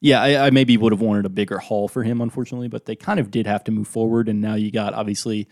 yeah, 0.00 0.22
I, 0.22 0.46
I 0.46 0.50
maybe 0.50 0.76
would 0.76 0.92
have 0.92 1.00
wanted 1.00 1.26
a 1.26 1.30
bigger 1.30 1.58
haul 1.58 1.86
for 1.86 2.02
him, 2.02 2.20
unfortunately. 2.20 2.68
But 2.68 2.86
they 2.86 2.96
kind 2.96 3.20
of 3.20 3.30
did 3.30 3.46
have 3.46 3.64
to 3.64 3.72
move 3.72 3.88
forward, 3.88 4.28
and 4.28 4.40
now 4.40 4.54
you 4.54 4.70
got 4.70 4.94
obviously 4.94 5.48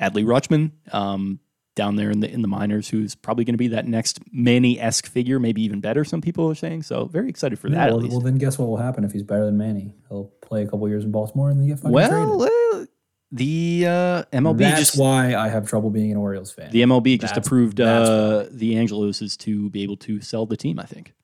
Adley 0.00 0.24
Rutschman 0.24 0.72
um, 0.92 1.38
down 1.76 1.96
there 1.96 2.10
in 2.10 2.20
the 2.20 2.30
in 2.30 2.42
the 2.42 2.48
minors, 2.48 2.88
who's 2.88 3.14
probably 3.14 3.44
going 3.44 3.54
to 3.54 3.58
be 3.58 3.68
that 3.68 3.86
next 3.86 4.18
Manny 4.32 4.78
esque 4.80 5.06
figure, 5.06 5.38
maybe 5.38 5.62
even 5.62 5.80
better. 5.80 6.04
Some 6.04 6.20
people 6.20 6.48
are 6.50 6.54
saying 6.54 6.82
so. 6.82 7.06
Very 7.06 7.28
excited 7.28 7.58
for 7.58 7.68
that. 7.70 7.76
Yeah, 7.76 7.84
at 7.86 7.90
well, 7.92 8.00
least. 8.00 8.12
well, 8.12 8.20
then 8.20 8.38
guess 8.38 8.58
what 8.58 8.68
will 8.68 8.76
happen 8.76 9.04
if 9.04 9.12
he's 9.12 9.22
better 9.22 9.44
than 9.46 9.56
Manny? 9.56 9.94
He'll 10.08 10.32
play 10.42 10.62
a 10.62 10.66
couple 10.66 10.88
years 10.88 11.04
in 11.04 11.10
Baltimore 11.10 11.50
and 11.50 11.60
then 11.60 11.68
get 11.68 11.78
fucking 11.78 11.92
Well, 11.92 12.38
traded. 12.40 12.82
uh, 12.82 12.86
the 13.32 13.84
uh, 13.86 14.22
MLB 14.32 14.58
That's 14.58 14.80
just 14.80 14.98
why 14.98 15.36
I 15.36 15.48
have 15.48 15.68
trouble 15.68 15.90
being 15.90 16.10
an 16.10 16.16
Orioles 16.16 16.50
fan. 16.52 16.70
the 16.72 16.82
MLB 16.82 17.20
just 17.20 17.34
That's- 17.34 17.46
approved 17.46 17.76
that's 17.76 18.08
uh, 18.08 18.48
the 18.50 18.74
Angeloses 18.74 19.36
to 19.38 19.70
be 19.70 19.82
able 19.84 19.96
to 19.98 20.20
sell 20.20 20.46
the 20.46 20.56
team. 20.56 20.80
I 20.80 20.84
think. 20.84 21.14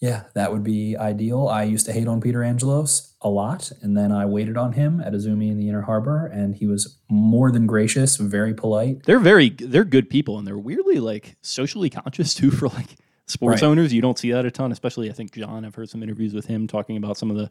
Yeah, 0.00 0.22
that 0.34 0.50
would 0.50 0.64
be 0.64 0.96
ideal. 0.96 1.46
I 1.48 1.64
used 1.64 1.84
to 1.86 1.92
hate 1.92 2.08
on 2.08 2.22
Peter 2.22 2.42
Angelos 2.42 3.14
a 3.20 3.28
lot, 3.28 3.70
and 3.82 3.94
then 3.94 4.12
I 4.12 4.24
waited 4.24 4.56
on 4.56 4.72
him 4.72 4.98
at 5.00 5.12
Azumi 5.12 5.50
in 5.50 5.58
the 5.58 5.68
Inner 5.68 5.82
Harbor, 5.82 6.26
and 6.26 6.54
he 6.54 6.66
was 6.66 6.96
more 7.10 7.52
than 7.52 7.66
gracious, 7.66 8.16
very 8.16 8.54
polite. 8.54 9.02
They're 9.04 9.18
very 9.18 9.50
they're 9.50 9.84
good 9.84 10.08
people, 10.08 10.38
and 10.38 10.46
they're 10.46 10.56
weirdly 10.58 11.00
like 11.00 11.36
socially 11.42 11.90
conscious 11.90 12.32
too 12.40 12.50
for 12.50 12.68
like 12.68 12.96
sports 13.26 13.60
Right. 13.60 13.68
owners. 13.68 13.92
You 13.92 14.00
don't 14.00 14.18
see 14.18 14.32
that 14.32 14.46
a 14.46 14.50
ton, 14.50 14.72
especially 14.72 15.10
I 15.10 15.12
think 15.12 15.32
John. 15.32 15.66
I've 15.66 15.74
heard 15.74 15.90
some 15.90 16.02
interviews 16.02 16.32
with 16.32 16.46
him 16.46 16.66
talking 16.66 16.96
about 16.96 17.18
some 17.18 17.30
of 17.30 17.36
the 17.36 17.50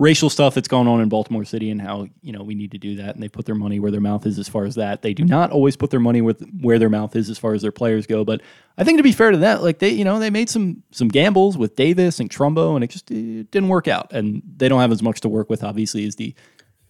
racial 0.00 0.30
stuff 0.30 0.54
that's 0.54 0.66
going 0.66 0.88
on 0.88 1.02
in 1.02 1.10
Baltimore 1.10 1.44
City 1.44 1.70
and 1.70 1.80
how 1.80 2.08
you 2.22 2.32
know 2.32 2.42
we 2.42 2.54
need 2.54 2.72
to 2.72 2.78
do 2.78 2.96
that. 2.96 3.14
And 3.14 3.22
they 3.22 3.28
put 3.28 3.44
their 3.44 3.54
money 3.54 3.78
where 3.78 3.90
their 3.90 4.00
mouth 4.00 4.26
is 4.26 4.38
as 4.38 4.48
far 4.48 4.64
as 4.64 4.74
that. 4.76 5.02
They 5.02 5.12
do 5.12 5.24
not 5.24 5.50
always 5.50 5.76
put 5.76 5.90
their 5.90 6.00
money 6.00 6.22
with 6.22 6.42
where 6.60 6.78
their 6.78 6.88
mouth 6.88 7.14
is 7.14 7.28
as 7.28 7.38
far 7.38 7.52
as 7.52 7.60
their 7.62 7.70
players 7.70 8.06
go. 8.06 8.24
But 8.24 8.40
I 8.78 8.84
think 8.84 8.98
to 8.98 9.02
be 9.02 9.12
fair 9.12 9.30
to 9.30 9.36
that, 9.38 9.62
like 9.62 9.78
they 9.78 9.90
you 9.90 10.04
know 10.04 10.18
they 10.18 10.30
made 10.30 10.48
some 10.48 10.82
some 10.90 11.08
gambles 11.08 11.58
with 11.58 11.76
Davis 11.76 12.18
and 12.18 12.30
Trumbo, 12.30 12.74
and 12.74 12.82
it 12.82 12.88
just 12.90 13.10
it 13.10 13.50
didn't 13.50 13.68
work 13.68 13.86
out. 13.86 14.12
And 14.12 14.42
they 14.56 14.68
don't 14.68 14.80
have 14.80 14.92
as 14.92 15.02
much 15.02 15.20
to 15.20 15.28
work 15.28 15.50
with, 15.50 15.62
obviously, 15.62 16.06
as 16.06 16.16
the 16.16 16.34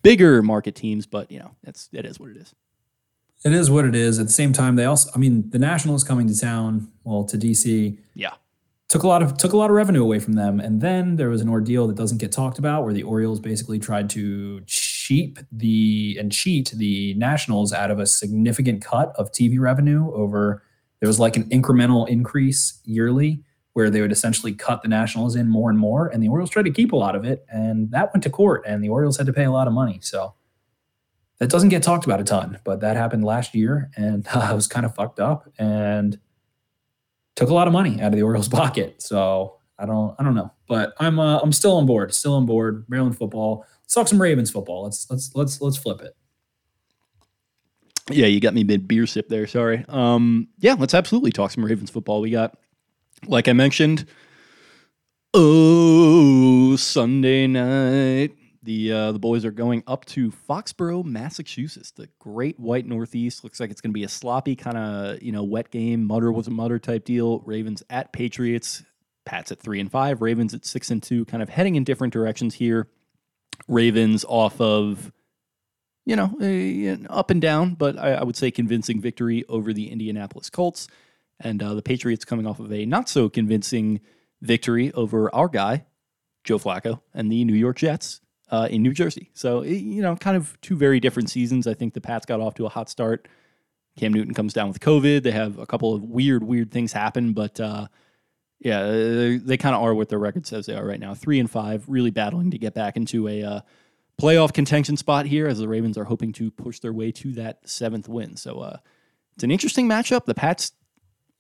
bigger 0.02 0.40
market 0.42 0.76
teams. 0.76 1.06
But 1.06 1.30
you 1.32 1.40
know 1.40 1.50
that's 1.64 1.88
it 1.92 2.06
is 2.06 2.20
what 2.20 2.30
it 2.30 2.36
is. 2.36 2.54
It 3.44 3.52
is 3.52 3.70
what 3.70 3.86
it 3.86 3.94
is. 3.94 4.18
At 4.18 4.26
the 4.26 4.32
same 4.32 4.52
time, 4.52 4.76
they 4.76 4.84
also, 4.84 5.10
I 5.14 5.18
mean, 5.18 5.48
the 5.48 5.58
Nationals 5.58 6.04
coming 6.04 6.28
to 6.28 6.38
town, 6.38 6.92
well, 7.04 7.24
to 7.24 7.38
DC, 7.38 7.96
Yeah. 8.14 8.34
Took 8.90 9.04
a 9.04 9.08
lot 9.08 9.22
of 9.22 9.36
took 9.38 9.52
a 9.52 9.56
lot 9.56 9.70
of 9.70 9.76
revenue 9.76 10.02
away 10.02 10.18
from 10.18 10.34
them. 10.34 10.60
And 10.60 10.82
then 10.82 11.16
there 11.16 11.30
was 11.30 11.40
an 11.40 11.48
ordeal 11.48 11.86
that 11.86 11.96
doesn't 11.96 12.18
get 12.18 12.32
talked 12.32 12.58
about, 12.58 12.84
where 12.84 12.92
the 12.92 13.04
Orioles 13.04 13.40
basically 13.40 13.78
tried 13.78 14.10
to 14.10 14.60
cheap 14.66 15.38
the 15.50 16.16
and 16.18 16.30
cheat 16.30 16.72
the 16.76 17.14
Nationals 17.14 17.72
out 17.72 17.90
of 17.90 18.00
a 18.00 18.06
significant 18.06 18.84
cut 18.84 19.14
of 19.16 19.30
TV 19.30 19.58
revenue 19.58 20.12
over. 20.12 20.64
There 20.98 21.06
was 21.06 21.20
like 21.20 21.36
an 21.36 21.44
incremental 21.44 22.06
increase 22.08 22.80
yearly, 22.84 23.42
where 23.72 23.88
they 23.88 24.00
would 24.02 24.12
essentially 24.12 24.52
cut 24.52 24.82
the 24.82 24.88
Nationals 24.88 25.36
in 25.36 25.48
more 25.48 25.70
and 25.70 25.78
more, 25.78 26.08
and 26.08 26.20
the 26.22 26.28
Orioles 26.28 26.50
tried 26.50 26.64
to 26.64 26.72
keep 26.72 26.92
a 26.92 26.96
lot 26.96 27.14
of 27.14 27.24
it, 27.24 27.46
and 27.48 27.92
that 27.92 28.12
went 28.12 28.24
to 28.24 28.30
court, 28.30 28.64
and 28.66 28.82
the 28.82 28.88
Orioles 28.88 29.16
had 29.16 29.26
to 29.26 29.32
pay 29.32 29.44
a 29.44 29.52
lot 29.52 29.68
of 29.68 29.72
money. 29.72 30.00
So 30.02 30.34
that 31.38 31.48
doesn't 31.48 31.70
get 31.70 31.84
talked 31.84 32.04
about 32.04 32.20
a 32.20 32.24
ton, 32.24 32.58
but 32.64 32.80
that 32.80 32.96
happened 32.96 33.24
last 33.24 33.54
year, 33.54 33.90
and 33.96 34.26
I 34.34 34.52
was 34.52 34.66
kind 34.66 34.84
of 34.84 34.96
fucked 34.96 35.20
up 35.20 35.48
and 35.58 36.18
took 37.36 37.48
a 37.48 37.54
lot 37.54 37.66
of 37.66 37.72
money 37.72 38.00
out 38.00 38.08
of 38.08 38.16
the 38.16 38.22
Orioles' 38.22 38.48
pocket. 38.60 39.02
So 39.02 39.56
I 39.78 39.86
don't, 39.86 40.14
I 40.18 40.24
don't 40.24 40.34
know, 40.34 40.52
but 40.68 40.92
I'm, 40.98 41.18
uh, 41.18 41.38
I'm 41.38 41.52
still 41.52 41.76
on 41.76 41.86
board, 41.86 42.14
still 42.14 42.34
on 42.34 42.46
board. 42.46 42.84
Maryland 42.88 43.16
football. 43.16 43.64
Let's 43.82 43.94
talk 43.94 44.08
some 44.08 44.20
Ravens 44.20 44.50
football. 44.50 44.84
Let's, 44.84 45.06
let's, 45.10 45.34
let's, 45.34 45.60
let's 45.60 45.76
flip 45.76 46.00
it. 46.00 46.14
Yeah, 48.10 48.26
you 48.26 48.40
got 48.40 48.54
me 48.54 48.64
mid 48.64 48.88
beer 48.88 49.06
sip 49.06 49.28
there. 49.28 49.46
Sorry. 49.46 49.84
Um, 49.88 50.48
yeah, 50.58 50.74
let's 50.74 50.94
absolutely 50.94 51.30
talk 51.30 51.50
some 51.52 51.64
Ravens 51.64 51.90
football. 51.90 52.20
We 52.20 52.30
got, 52.30 52.56
like 53.26 53.48
I 53.48 53.52
mentioned, 53.52 54.06
oh 55.32 56.76
Sunday 56.76 57.46
night. 57.46 58.34
The 58.70 58.92
uh, 58.92 59.10
the 59.10 59.18
boys 59.18 59.44
are 59.44 59.50
going 59.50 59.82
up 59.88 60.04
to 60.04 60.30
Foxborough, 60.30 61.04
Massachusetts, 61.04 61.90
the 61.90 62.08
Great 62.20 62.60
White 62.60 62.86
Northeast. 62.86 63.42
Looks 63.42 63.58
like 63.58 63.68
it's 63.68 63.80
going 63.80 63.90
to 63.90 63.98
be 63.98 64.04
a 64.04 64.08
sloppy 64.08 64.54
kind 64.54 64.76
of 64.76 65.20
you 65.20 65.32
know 65.32 65.42
wet 65.42 65.72
game. 65.72 66.04
Mutter 66.04 66.30
was 66.30 66.46
a 66.46 66.52
mutter 66.52 66.78
type 66.78 67.04
deal. 67.04 67.40
Ravens 67.40 67.82
at 67.90 68.12
Patriots. 68.12 68.84
Pats 69.24 69.50
at 69.50 69.58
three 69.58 69.80
and 69.80 69.90
five. 69.90 70.22
Ravens 70.22 70.54
at 70.54 70.64
six 70.64 70.88
and 70.92 71.02
two. 71.02 71.24
Kind 71.24 71.42
of 71.42 71.48
heading 71.48 71.74
in 71.74 71.82
different 71.82 72.12
directions 72.12 72.54
here. 72.54 72.86
Ravens 73.66 74.24
off 74.28 74.60
of 74.60 75.10
you 76.06 76.14
know, 76.14 76.36
an 76.40 77.08
up 77.10 77.30
and 77.30 77.42
down, 77.42 77.74
but 77.74 77.98
I, 77.98 78.12
I 78.12 78.22
would 78.22 78.36
say 78.36 78.52
convincing 78.52 79.00
victory 79.00 79.44
over 79.48 79.72
the 79.72 79.90
Indianapolis 79.90 80.48
Colts. 80.48 80.86
And 81.40 81.60
uh, 81.60 81.74
the 81.74 81.82
Patriots 81.82 82.24
coming 82.24 82.46
off 82.46 82.60
of 82.60 82.72
a 82.72 82.86
not 82.86 83.08
so 83.08 83.28
convincing 83.28 83.98
victory 84.40 84.92
over 84.92 85.34
our 85.34 85.48
guy, 85.48 85.86
Joe 86.44 86.60
Flacco, 86.60 87.00
and 87.12 87.32
the 87.32 87.44
New 87.44 87.54
York 87.54 87.78
Jets 87.78 88.20
uh, 88.50 88.68
in 88.70 88.82
New 88.82 88.92
Jersey. 88.92 89.30
So, 89.34 89.62
you 89.62 90.02
know, 90.02 90.16
kind 90.16 90.36
of 90.36 90.60
two 90.60 90.76
very 90.76 91.00
different 91.00 91.30
seasons. 91.30 91.66
I 91.66 91.74
think 91.74 91.94
the 91.94 92.00
Pats 92.00 92.26
got 92.26 92.40
off 92.40 92.54
to 92.54 92.66
a 92.66 92.68
hot 92.68 92.88
start. 92.88 93.28
Cam 93.96 94.12
Newton 94.12 94.34
comes 94.34 94.52
down 94.52 94.68
with 94.68 94.80
COVID. 94.80 95.22
They 95.22 95.30
have 95.30 95.58
a 95.58 95.66
couple 95.66 95.94
of 95.94 96.02
weird, 96.02 96.42
weird 96.42 96.70
things 96.70 96.92
happen, 96.92 97.32
but 97.32 97.60
uh, 97.60 97.88
yeah, 98.58 98.86
they, 98.86 99.36
they 99.36 99.56
kind 99.56 99.74
of 99.74 99.82
are 99.82 99.94
what 99.94 100.08
their 100.08 100.18
record 100.18 100.46
says 100.46 100.66
they 100.66 100.74
are 100.74 100.86
right 100.86 101.00
now. 101.00 101.14
Three 101.14 101.40
and 101.40 101.50
five, 101.50 101.84
really 101.88 102.10
battling 102.10 102.50
to 102.50 102.58
get 102.58 102.74
back 102.74 102.96
into 102.96 103.28
a 103.28 103.42
uh, 103.42 103.60
playoff 104.20 104.52
contention 104.52 104.96
spot 104.96 105.26
here 105.26 105.46
as 105.46 105.58
the 105.58 105.68
Ravens 105.68 105.96
are 105.96 106.04
hoping 106.04 106.32
to 106.34 106.50
push 106.50 106.78
their 106.80 106.92
way 106.92 107.10
to 107.12 107.32
that 107.32 107.68
seventh 107.68 108.08
win. 108.08 108.36
So 108.36 108.60
uh, 108.60 108.76
it's 109.34 109.44
an 109.44 109.50
interesting 109.50 109.88
matchup. 109.88 110.24
The 110.24 110.34
Pats 110.34 110.72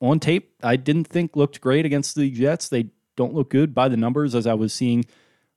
on 0.00 0.18
tape, 0.18 0.54
I 0.62 0.76
didn't 0.76 1.06
think 1.06 1.36
looked 1.36 1.60
great 1.60 1.84
against 1.84 2.14
the 2.14 2.30
Jets. 2.30 2.68
They 2.68 2.90
don't 3.16 3.34
look 3.34 3.50
good 3.50 3.74
by 3.74 3.88
the 3.88 3.96
numbers 3.96 4.34
as 4.34 4.46
I 4.46 4.54
was 4.54 4.72
seeing 4.72 5.04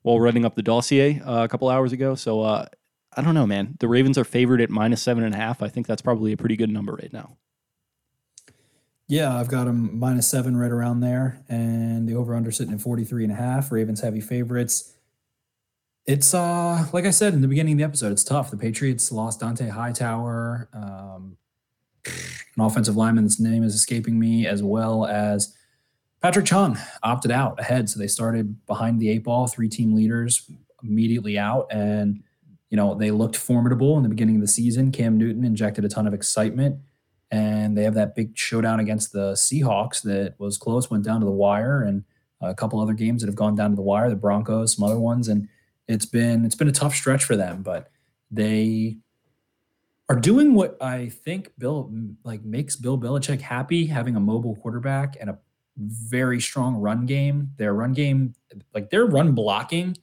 while 0.03 0.19
running 0.19 0.45
up 0.45 0.55
the 0.55 0.61
dossier 0.61 1.19
uh, 1.21 1.43
a 1.43 1.47
couple 1.47 1.69
hours 1.69 1.91
ago. 1.91 2.15
So 2.15 2.41
uh, 2.41 2.67
I 3.17 3.21
don't 3.21 3.33
know, 3.33 3.47
man. 3.47 3.75
The 3.79 3.87
Ravens 3.87 4.17
are 4.17 4.23
favored 4.23 4.61
at 4.61 4.69
minus 4.69 5.01
seven 5.01 5.23
and 5.23 5.33
a 5.33 5.37
half. 5.37 5.61
I 5.61 5.67
think 5.67 5.87
that's 5.87 6.01
probably 6.01 6.31
a 6.31 6.37
pretty 6.37 6.55
good 6.55 6.69
number 6.69 6.93
right 6.93 7.11
now. 7.11 7.37
Yeah, 9.07 9.37
I've 9.37 9.49
got 9.49 9.65
them 9.65 9.99
minus 9.99 10.27
seven 10.27 10.55
right 10.55 10.71
around 10.71 11.01
there, 11.01 11.43
and 11.49 12.07
the 12.07 12.15
over 12.15 12.35
under 12.35 12.51
sitting 12.51 12.73
at 12.73 12.81
43 12.81 13.25
and 13.25 13.33
a 13.33 13.35
half. 13.35 13.71
Ravens 13.71 14.01
heavy 14.01 14.21
favorites. 14.21 14.93
It's 16.05 16.33
uh 16.33 16.85
like 16.91 17.05
I 17.05 17.11
said 17.11 17.33
in 17.33 17.41
the 17.41 17.47
beginning 17.47 17.73
of 17.73 17.77
the 17.79 17.83
episode, 17.85 18.11
it's 18.11 18.23
tough. 18.23 18.51
The 18.51 18.57
Patriots 18.57 19.11
lost 19.11 19.39
Dont'a 19.39 19.69
Hightower, 19.69 20.69
um, 20.73 21.37
an 22.05 22.63
offensive 22.63 22.97
lineman's 22.97 23.39
name 23.39 23.63
is 23.63 23.75
escaping 23.75 24.19
me, 24.19 24.45
as 24.45 24.61
well 24.61 25.05
as 25.05 25.55
Patrick 26.23 26.45
Chung 26.45 26.77
opted 27.03 27.31
out 27.31 27.59
ahead. 27.59 27.89
So 27.89 27.99
they 27.99 28.07
started 28.07 28.65
behind 28.65 28.99
the 28.99 29.09
eight 29.09 29.25
ball, 29.25 29.45
three 29.47 29.67
team 29.67 29.93
leaders 29.93 30.49
immediately 30.81 31.37
out. 31.37 31.67
And 31.69 32.23
you 32.69 32.77
know, 32.77 32.95
they 32.95 33.11
looked 33.11 33.35
formidable 33.35 33.97
in 33.97 34.03
the 34.03 34.09
beginning 34.09 34.35
of 34.35 34.41
the 34.41 34.47
season. 34.47 34.91
Cam 34.91 35.15
Newton 35.17 35.43
injected 35.43 35.85
a 35.85 35.89
ton 35.89 36.07
of 36.07 36.13
excitement, 36.15 36.79
and 37.29 37.77
they 37.77 37.83
have 37.83 37.93
that 37.93 38.15
big 38.15 38.35
showdown 38.35 38.79
against 38.79 39.11
the 39.11 39.33
Seahawks 39.33 40.01
that 40.01 40.33
was 40.39 40.57
close, 40.57 40.89
went 40.89 41.03
down 41.03 41.19
to 41.19 41.25
the 41.25 41.31
wire, 41.31 41.83
and 41.83 42.03
a 42.41 42.55
couple 42.55 42.79
other 42.79 42.93
games 42.93 43.21
that 43.21 43.27
have 43.27 43.35
gone 43.35 43.53
down 43.53 43.69
to 43.69 43.75
the 43.75 43.83
wire, 43.83 44.09
the 44.09 44.15
Broncos, 44.15 44.75
some 44.75 44.85
other 44.85 44.99
ones, 44.99 45.27
and 45.27 45.47
it's 45.87 46.07
been 46.07 46.45
it's 46.45 46.55
been 46.55 46.67
a 46.67 46.71
tough 46.71 46.95
stretch 46.95 47.23
for 47.23 47.35
them, 47.35 47.61
but 47.61 47.91
they 48.31 48.97
are 50.09 50.19
doing 50.19 50.55
what 50.55 50.81
I 50.81 51.09
think 51.09 51.51
Bill 51.59 51.91
like 52.23 52.43
makes 52.43 52.75
Bill 52.75 52.97
Belichick 52.97 53.41
happy, 53.41 53.85
having 53.85 54.15
a 54.15 54.19
mobile 54.19 54.55
quarterback 54.55 55.15
and 55.19 55.29
a 55.29 55.37
very 55.77 56.39
strong 56.39 56.75
run 56.75 57.05
game. 57.05 57.51
Their 57.57 57.73
run 57.73 57.93
game, 57.93 58.35
like 58.73 58.89
their 58.89 59.05
run 59.05 59.33
blocking, 59.33 59.97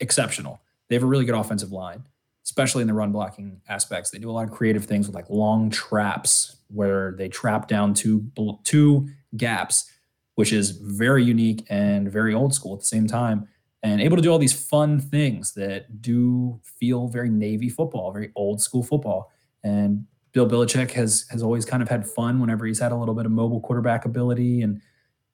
exceptional. 0.00 0.60
They 0.88 0.94
have 0.94 1.02
a 1.02 1.06
really 1.06 1.24
good 1.24 1.34
offensive 1.34 1.72
line, 1.72 2.04
especially 2.44 2.82
in 2.82 2.88
the 2.88 2.94
run 2.94 3.12
blocking 3.12 3.60
aspects. 3.68 4.10
They 4.10 4.18
do 4.18 4.30
a 4.30 4.32
lot 4.32 4.44
of 4.44 4.50
creative 4.50 4.84
things 4.84 5.06
with 5.06 5.14
like 5.14 5.28
long 5.30 5.70
traps 5.70 6.56
where 6.68 7.12
they 7.12 7.28
trap 7.28 7.68
down 7.68 7.94
two 7.94 8.30
two 8.64 9.08
gaps, 9.36 9.90
which 10.34 10.52
is 10.52 10.70
very 10.70 11.24
unique 11.24 11.66
and 11.68 12.10
very 12.10 12.34
old 12.34 12.54
school 12.54 12.74
at 12.74 12.80
the 12.80 12.86
same 12.86 13.06
time. 13.06 13.48
And 13.82 14.00
able 14.00 14.16
to 14.16 14.22
do 14.22 14.30
all 14.30 14.38
these 14.38 14.58
fun 14.58 14.98
things 14.98 15.52
that 15.54 16.00
do 16.00 16.58
feel 16.62 17.06
very 17.06 17.28
Navy 17.28 17.68
football, 17.68 18.12
very 18.12 18.32
old 18.34 18.62
school 18.62 18.82
football. 18.82 19.30
And 19.62 20.06
Bill 20.32 20.48
Belichick 20.48 20.90
has 20.92 21.26
has 21.30 21.42
always 21.42 21.64
kind 21.64 21.82
of 21.82 21.88
had 21.88 22.06
fun 22.06 22.40
whenever 22.40 22.66
he's 22.66 22.80
had 22.80 22.92
a 22.92 22.96
little 22.96 23.14
bit 23.14 23.26
of 23.26 23.32
mobile 23.32 23.60
quarterback 23.60 24.04
ability 24.04 24.62
and 24.62 24.80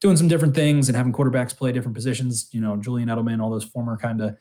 doing 0.00 0.16
some 0.16 0.28
different 0.28 0.54
things 0.54 0.88
and 0.88 0.97
having 0.97 1.12
quarterbacks 1.12 1.57
play 1.57 1.73
different 1.73 1.95
positions. 1.95 2.49
You 2.52 2.61
know, 2.61 2.76
Julian 2.76 3.09
Edelman, 3.09 3.42
all 3.42 3.50
those 3.50 3.64
former 3.64 3.97
kind 3.97 4.21
of 4.21 4.37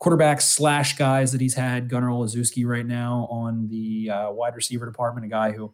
quarterbacks 0.00 0.42
slash 0.42 0.96
guys 0.96 1.32
that 1.32 1.40
he's 1.40 1.54
had. 1.54 1.88
Gunner 1.88 2.08
Olszewski 2.08 2.66
right 2.66 2.86
now 2.86 3.28
on 3.30 3.68
the 3.68 4.10
uh, 4.10 4.30
wide 4.32 4.56
receiver 4.56 4.86
department, 4.86 5.26
a 5.26 5.28
guy 5.28 5.52
who 5.52 5.72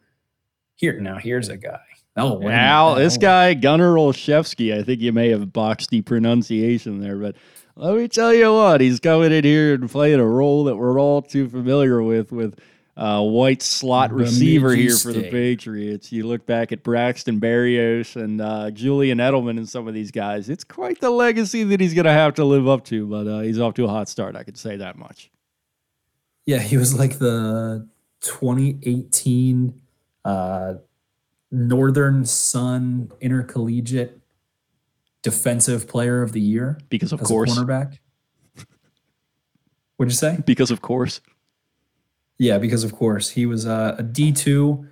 here 0.75 1.00
now 1.00 1.18
here's 1.18 1.49
a 1.49 1.57
guy. 1.57 1.80
Oh, 2.16 2.38
now 2.38 2.95
this 2.95 3.16
guy 3.16 3.54
Gunner 3.54 3.95
Olszewski. 3.95 4.76
I 4.76 4.83
think 4.83 5.00
you 5.00 5.12
may 5.12 5.30
have 5.30 5.52
boxed 5.52 5.90
the 5.90 6.02
pronunciation 6.02 7.00
there, 7.00 7.16
but 7.16 7.37
let 7.76 7.97
me 7.97 8.09
tell 8.09 8.35
you 8.35 8.52
what, 8.52 8.80
he's 8.80 8.99
coming 8.99 9.30
in 9.30 9.45
here 9.45 9.75
and 9.75 9.88
playing 9.88 10.18
a 10.18 10.26
role 10.26 10.64
that 10.64 10.76
we're 10.76 10.99
all 10.99 11.23
too 11.23 11.49
familiar 11.49 12.02
with 12.02 12.33
with 12.33 12.59
uh, 12.98 13.22
white 13.22 13.62
slot 13.62 14.12
receiver 14.12 14.74
here 14.74 14.96
for 14.96 15.12
the 15.12 15.30
Patriots. 15.30 16.10
You 16.10 16.26
look 16.26 16.44
back 16.46 16.72
at 16.72 16.82
Braxton 16.82 17.40
Berrios 17.40 18.16
and 18.16 18.40
uh, 18.40 18.72
Julian 18.72 19.18
Edelman 19.18 19.56
and 19.56 19.68
some 19.68 19.86
of 19.86 19.94
these 19.94 20.10
guys. 20.10 20.48
It's 20.48 20.64
quite 20.64 21.00
the 21.00 21.10
legacy 21.10 21.62
that 21.62 21.80
he's 21.80 21.94
going 21.94 22.06
to 22.06 22.12
have 22.12 22.34
to 22.34 22.44
live 22.44 22.66
up 22.66 22.84
to, 22.86 23.06
but 23.06 23.28
uh, 23.28 23.40
he's 23.40 23.60
off 23.60 23.74
to 23.74 23.84
a 23.84 23.88
hot 23.88 24.08
start. 24.08 24.34
I 24.34 24.42
could 24.42 24.58
say 24.58 24.76
that 24.78 24.98
much. 24.98 25.30
Yeah, 26.44 26.58
he 26.58 26.76
was 26.76 26.98
like 26.98 27.18
the 27.18 27.86
2018 28.22 29.80
uh, 30.24 30.74
Northern 31.52 32.24
Sun 32.24 33.12
Intercollegiate 33.20 34.18
Defensive 35.22 35.86
Player 35.86 36.20
of 36.22 36.32
the 36.32 36.40
Year 36.40 36.80
because 36.88 37.12
of 37.12 37.22
course 37.22 37.56
cornerback. 37.56 37.98
What'd 39.98 40.10
you 40.10 40.16
say? 40.16 40.38
Because 40.44 40.72
of 40.72 40.82
course. 40.82 41.20
Yeah, 42.38 42.59
because 42.59 42.85
of 42.85 42.95
course 42.95 43.30
he 43.30 43.47
was 43.47 43.66
a 43.66 43.97
a 43.99 44.02
D2 44.02 44.88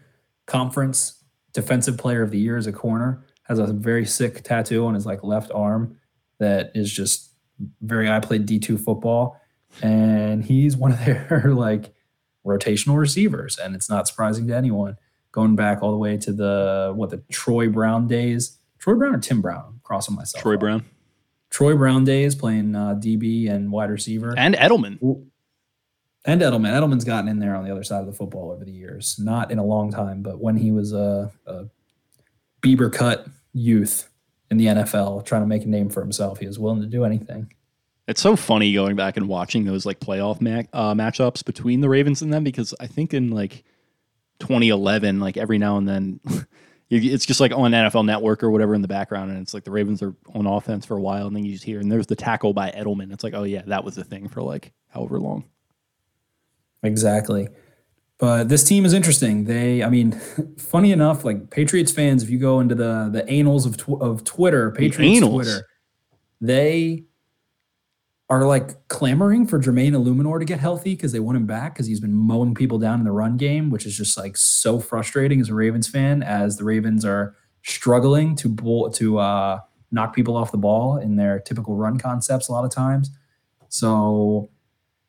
conference 0.46 1.22
defensive 1.52 1.96
player 1.96 2.22
of 2.22 2.30
the 2.30 2.38
year 2.38 2.56
as 2.56 2.66
a 2.66 2.72
corner. 2.72 3.24
Has 3.44 3.58
a 3.58 3.66
very 3.66 4.04
sick 4.04 4.42
tattoo 4.42 4.84
on 4.86 4.94
his 4.94 5.06
like 5.06 5.22
left 5.22 5.52
arm 5.54 5.96
that 6.38 6.72
is 6.74 6.92
just 6.92 7.30
very. 7.80 8.10
I 8.10 8.20
played 8.20 8.46
D2 8.46 8.82
football, 8.84 9.40
and 9.82 10.44
he's 10.44 10.76
one 10.76 10.92
of 10.92 11.04
their 11.04 11.50
like 11.54 11.94
rotational 12.44 12.98
receivers, 12.98 13.58
and 13.58 13.74
it's 13.74 13.88
not 13.88 14.08
surprising 14.08 14.46
to 14.48 14.56
anyone. 14.56 14.96
Going 15.32 15.54
back 15.54 15.82
all 15.82 15.90
the 15.90 15.96
way 15.98 16.16
to 16.16 16.32
the 16.32 16.92
what 16.96 17.10
the 17.10 17.22
Troy 17.30 17.68
Brown 17.68 18.08
days, 18.08 18.58
Troy 18.78 18.94
Brown 18.94 19.14
or 19.14 19.18
Tim 19.18 19.40
Brown, 19.40 19.64
I'm 19.68 19.80
crossing 19.82 20.16
myself. 20.16 20.42
Troy 20.42 20.56
Brown. 20.56 20.84
Troy 21.50 21.76
Brown 21.76 22.04
days 22.04 22.34
playing 22.34 22.74
uh, 22.74 22.94
DB 22.94 23.48
and 23.50 23.70
wide 23.70 23.90
receiver, 23.90 24.34
and 24.36 24.54
Edelman. 24.56 24.98
And 26.26 26.40
Edelman. 26.40 26.72
Edelman's 26.72 27.04
gotten 27.04 27.28
in 27.28 27.38
there 27.38 27.54
on 27.54 27.64
the 27.64 27.70
other 27.70 27.84
side 27.84 28.00
of 28.00 28.06
the 28.06 28.12
football 28.12 28.50
over 28.50 28.64
the 28.64 28.72
years. 28.72 29.16
Not 29.18 29.52
in 29.52 29.58
a 29.58 29.64
long 29.64 29.92
time, 29.92 30.22
but 30.22 30.40
when 30.40 30.56
he 30.56 30.72
was 30.72 30.92
a, 30.92 31.30
a 31.46 31.66
Bieber 32.60 32.92
cut 32.92 33.28
youth 33.52 34.10
in 34.50 34.56
the 34.56 34.66
NFL 34.66 35.24
trying 35.24 35.42
to 35.42 35.46
make 35.46 35.62
a 35.62 35.68
name 35.68 35.88
for 35.88 36.00
himself, 36.00 36.40
he 36.40 36.46
was 36.48 36.58
willing 36.58 36.80
to 36.80 36.88
do 36.88 37.04
anything. 37.04 37.52
It's 38.08 38.20
so 38.20 38.34
funny 38.34 38.72
going 38.72 38.96
back 38.96 39.16
and 39.16 39.28
watching 39.28 39.64
those 39.64 39.86
like 39.86 40.00
playoff 40.00 40.40
ma- 40.40 40.64
uh, 40.72 40.94
matchups 40.94 41.44
between 41.44 41.80
the 41.80 41.88
Ravens 41.88 42.22
and 42.22 42.32
them 42.32 42.42
because 42.42 42.74
I 42.80 42.88
think 42.88 43.14
in 43.14 43.30
like 43.30 43.64
2011, 44.40 45.20
like 45.20 45.36
every 45.36 45.58
now 45.58 45.76
and 45.76 45.88
then, 45.88 46.20
it's 46.90 47.26
just 47.26 47.40
like 47.40 47.52
on 47.52 47.70
NFL 47.70 48.04
Network 48.04 48.42
or 48.42 48.50
whatever 48.50 48.74
in 48.74 48.82
the 48.82 48.88
background, 48.88 49.30
and 49.30 49.40
it's 49.40 49.54
like 49.54 49.64
the 49.64 49.72
Ravens 49.72 50.02
are 50.02 50.14
on 50.34 50.46
offense 50.46 50.86
for 50.86 50.96
a 50.96 51.00
while, 51.00 51.26
and 51.26 51.34
then 51.34 51.44
you 51.44 51.52
just 51.52 51.64
hear 51.64 51.80
and 51.80 51.90
there's 51.90 52.06
the 52.06 52.16
tackle 52.16 52.52
by 52.52 52.70
Edelman. 52.70 53.12
It's 53.12 53.24
like, 53.24 53.34
oh 53.34 53.44
yeah, 53.44 53.62
that 53.66 53.84
was 53.84 53.96
the 53.96 54.04
thing 54.04 54.28
for 54.28 54.42
like 54.42 54.72
however 54.88 55.18
long. 55.18 55.44
Exactly. 56.86 57.48
But 58.18 58.48
this 58.48 58.64
team 58.64 58.86
is 58.86 58.94
interesting. 58.94 59.44
They, 59.44 59.82
I 59.82 59.90
mean, 59.90 60.12
funny 60.58 60.92
enough, 60.92 61.24
like 61.24 61.50
Patriots 61.50 61.92
fans, 61.92 62.22
if 62.22 62.30
you 62.30 62.38
go 62.38 62.60
into 62.60 62.74
the 62.74 63.10
the 63.12 63.28
annals 63.28 63.66
of 63.66 63.76
tw- 63.76 64.00
of 64.00 64.24
Twitter, 64.24 64.70
Patriots 64.70 65.20
Twitter, 65.20 65.66
they 66.40 67.04
are 68.28 68.44
like 68.44 68.88
clamoring 68.88 69.46
for 69.46 69.60
Jermaine 69.60 69.92
Eluemunor 69.92 70.40
to 70.40 70.44
get 70.44 70.58
healthy 70.58 70.96
because 70.96 71.12
they 71.12 71.20
want 71.20 71.36
him 71.36 71.46
back 71.46 71.74
because 71.74 71.86
he's 71.86 72.00
been 72.00 72.12
mowing 72.12 72.54
people 72.54 72.78
down 72.78 72.98
in 72.98 73.04
the 73.04 73.12
run 73.12 73.36
game, 73.36 73.70
which 73.70 73.86
is 73.86 73.96
just 73.96 74.16
like 74.16 74.36
so 74.36 74.80
frustrating 74.80 75.40
as 75.40 75.48
a 75.48 75.54
Ravens 75.54 75.86
fan. 75.86 76.22
As 76.22 76.56
the 76.56 76.64
Ravens 76.64 77.04
are 77.04 77.36
struggling 77.62 78.34
to 78.36 78.48
bull, 78.48 78.90
to 78.92 79.18
uh, 79.18 79.60
knock 79.92 80.14
people 80.14 80.36
off 80.36 80.50
the 80.50 80.58
ball 80.58 80.96
in 80.96 81.16
their 81.16 81.38
typical 81.38 81.76
run 81.76 81.98
concepts 81.98 82.48
a 82.48 82.52
lot 82.52 82.64
of 82.64 82.70
times. 82.70 83.10
So 83.68 84.50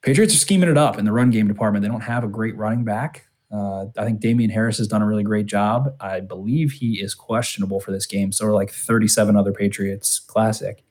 Patriots 0.01 0.33
are 0.33 0.39
scheming 0.39 0.69
it 0.69 0.77
up 0.77 0.97
in 0.97 1.05
the 1.05 1.11
run 1.11 1.31
game 1.31 1.47
department. 1.47 1.81
They 1.81 1.89
don't 1.89 2.01
have 2.01 2.23
a 2.23 2.27
great 2.27 2.55
running 2.55 2.83
back. 2.83 3.27
Uh, 3.51 3.85
I 3.97 4.03
think 4.03 4.19
Damien 4.19 4.49
Harris 4.49 4.77
has 4.77 4.87
done 4.87 5.01
a 5.01 5.05
really 5.05 5.23
great 5.23 5.45
job. 5.45 5.95
I 5.99 6.19
believe 6.19 6.73
he 6.73 7.01
is 7.01 7.13
questionable 7.15 7.79
for 7.79 7.91
this 7.91 8.05
game. 8.05 8.31
So 8.31 8.45
are 8.45 8.53
like 8.53 8.71
37 8.71 9.35
other 9.35 9.53
Patriots 9.53 10.19
classic. 10.19 10.83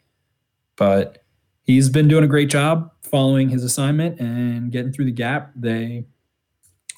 But 0.77 1.23
he's 1.62 1.88
been 1.88 2.09
doing 2.09 2.25
a 2.25 2.29
great 2.29 2.49
job 2.49 2.90
following 3.03 3.51
his 3.51 3.62
assignment 3.62 4.21
and 4.21 4.73
getting 4.73 4.92
through 4.92 5.05
the 5.05 5.12
gap. 5.12 5.53
They 5.55 6.07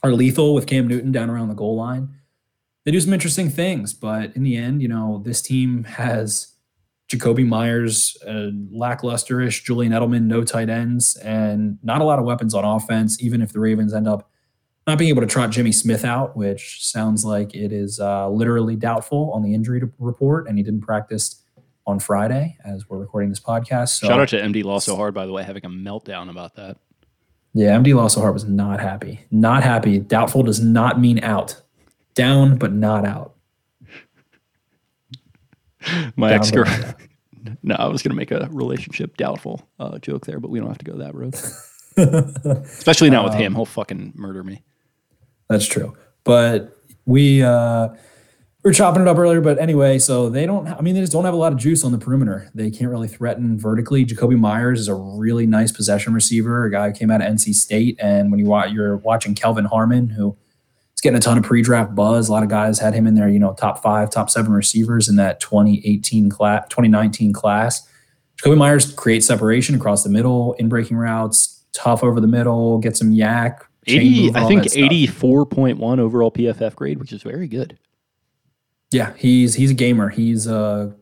are 0.03 0.12
lethal 0.12 0.55
with 0.55 0.66
Cam 0.66 0.87
Newton 0.87 1.12
down 1.12 1.29
around 1.29 1.49
the 1.49 1.55
goal 1.55 1.77
line. 1.77 2.14
They 2.85 2.92
do 2.92 3.01
some 3.01 3.12
interesting 3.12 3.51
things, 3.51 3.92
but 3.92 4.35
in 4.35 4.44
the 4.44 4.57
end, 4.57 4.81
you 4.81 4.88
know, 4.88 5.21
this 5.25 5.42
team 5.42 5.85
has 5.85 6.55
Jakobi 7.09 7.47
Meyers, 7.47 8.16
uh, 8.27 8.51
lacklusterish, 8.75 9.64
Julian 9.64 9.92
Edelman, 9.92 10.25
no 10.25 10.44
tight 10.44 10.68
ends, 10.68 11.16
and 11.16 11.79
not 11.83 12.01
a 12.01 12.05
lot 12.05 12.18
of 12.18 12.25
weapons 12.27 12.55
on 12.55 12.64
offense, 12.64 13.23
even 13.23 13.40
if 13.40 13.53
the 13.53 13.61
Ravens 13.61 13.94
end 13.94 14.07
up 14.07 14.31
not 14.87 14.99
being 14.99 15.11
able 15.11 15.23
to 15.23 15.27
trot 15.27 15.51
Jimmy 15.51 15.73
Smith 15.73 16.05
out, 16.05 16.37
which 16.37 16.85
sounds 16.85 17.25
like 17.25 17.55
it 17.55 17.73
is 17.73 17.99
uh, 18.01 18.29
literally 18.29 18.77
doubtful 18.77 19.31
on 19.33 19.42
the 19.42 19.55
injury 19.55 19.83
report, 19.99 20.49
and 20.49 20.59
he 20.59 20.64
didn't 20.64 20.81
practice 20.83 21.42
on 21.87 21.99
Friday 21.99 22.57
as 22.64 22.88
we're 22.88 22.99
recording 22.99 23.31
this 23.31 23.40
podcast. 23.40 23.99
So, 24.01 24.09
Shout 24.09 24.21
out 24.21 24.29
to 24.29 24.40
MD 24.40 24.62
Law 24.62 24.79
So 24.79 24.94
Hard, 24.97 25.14
by 25.14 25.25
the 25.25 25.33
way, 25.33 25.42
having 25.42 25.64
a 25.64 25.71
meltdown 25.71 26.29
about 26.31 26.57
that. 26.57 26.77
Yeah, 27.55 27.77
MD 27.79 27.94
Law 27.94 28.09
So 28.09 28.21
Hard 28.21 28.35
was 28.35 28.44
not 28.44 28.81
happy. 28.81 29.21
Not 29.31 29.62
happy. 29.62 29.99
Doubtful 29.99 30.42
does 30.42 30.61
not 30.61 31.01
mean 31.01 31.23
out. 31.25 31.61
Down, 32.14 32.59
but 32.59 32.73
not 32.73 33.07
out. 33.07 33.35
My 36.17 36.33
ex 36.33 36.51
girlfriend. 36.51 36.97
no, 37.62 37.75
I 37.75 37.87
was 37.87 38.03
going 38.03 38.11
to 38.11 38.17
make 38.17 38.31
a 38.31 38.49
relationship 38.51 39.17
doubtful 39.17 39.69
uh, 39.79 39.99
joke 39.99 40.27
there, 40.27 40.41
but 40.41 40.51
we 40.51 40.59
don't 40.59 40.69
have 40.69 40.79
to 40.79 40.85
go 40.85 40.99
that 40.99 41.14
road. 41.14 41.35
Especially 42.64 43.11
not 43.11 43.25
with 43.25 43.35
um, 43.35 43.38
him, 43.41 43.55
he'll 43.55 43.64
fucking 43.64 44.12
murder 44.17 44.45
me. 44.45 44.62
That's 45.49 45.67
true. 45.67 45.97
But 46.25 46.77
we 47.07 47.43
uh, 47.43 47.88
we 47.88 48.71
were 48.71 48.75
chopping 48.75 49.03
it 49.03 49.09
up 49.09 49.17
earlier, 49.17 49.41
but 49.41 49.59
anyway, 49.59 49.99
so 49.99 50.29
they 50.29 50.45
don't. 50.45 50.67
I 50.69 50.81
mean, 50.81 50.95
they 50.95 51.01
just 51.01 51.12
don't 51.12 51.25
have 51.25 51.35
a 51.35 51.38
lot 51.38 51.53
of 51.53 51.59
juice 51.59 51.85
on 51.85 51.93
the 51.93 51.99
perimeter. 51.99 52.51
They 52.55 52.71
can't 52.71 52.91
really 52.91 53.09
threaten 53.09 53.59
vertically. 53.59 54.05
Jakobi 54.05 54.38
Meyers 54.38 54.81
is 54.81 54.88
a 54.88 54.95
really 54.95 55.47
nice 55.47 55.73
possession 55.73 56.12
receiver, 56.12 56.64
a 56.64 56.71
guy 56.71 56.91
who 56.91 56.95
came 56.95 57.11
out 57.11 57.23
of 57.23 57.29
NC 57.29 57.55
State, 57.55 57.99
and 58.01 58.31
when 58.31 58.41
you 58.41 58.47
watch, 58.47 58.73
you're 58.73 58.97
watching 58.99 59.35
Kelvin 59.35 59.64
Harmon, 59.64 60.09
who 60.09 60.37
He's 60.99 61.03
getting 61.03 61.17
a 61.17 61.21
ton 61.21 61.39
of 61.39 61.45
pre-draft 61.45 61.95
buzz. 61.95 62.29
A 62.29 62.33
lot 62.33 62.43
of 62.43 62.49
guys 62.49 62.81
had 62.81 62.93
him 62.93 63.07
in 63.07 63.15
their, 63.15 63.29
you 63.29 63.39
know, 63.39 63.55
top 63.55 63.81
five, 63.81 64.11
top 64.11 64.29
seven 64.29 64.53
receivers 64.53 65.09
in 65.09 65.15
that 65.15 65.39
2018 65.39 66.29
class, 66.29 66.67
2019 66.71 67.33
class. 67.33 67.89
Jakobi 68.43 68.57
Meyers 68.57 68.93
creates 68.95 69.25
separation 69.25 69.77
across 69.77 70.03
the 70.03 70.11
middle, 70.11 70.55
in 70.55 70.69
breaking 70.69 70.97
routes, 70.97 71.65
tough 71.73 72.03
over 72.03 72.21
the 72.21 72.27
middle, 72.27 72.79
get 72.79 72.97
some 72.97 73.13
YAC. 73.13 73.61
80, 73.87 74.35
I 74.35 74.49
think 74.49 74.65
84.1 74.65 76.01
overall 76.01 76.33
PFF 76.33 76.75
grade, 76.75 76.99
which 76.99 77.13
is 77.13 77.23
very 77.23 77.47
good. 77.47 77.79
Yeah, 78.91 79.13
he's 79.17 79.55
he's 79.55 79.71
a 79.71 79.75
gamer. 79.75 80.09
He's 80.09 80.49
a 80.49 80.93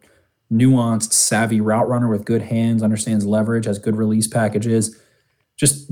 nuanced, 0.52 1.14
savvy 1.14 1.62
route 1.62 1.88
runner 1.88 2.08
with 2.08 2.26
good 2.26 2.42
hands, 2.42 2.82
understands 2.82 3.24
leverage, 3.24 3.64
has 3.64 3.78
good 3.78 3.96
release 3.96 4.26
packages. 4.26 5.00
Just 5.56 5.90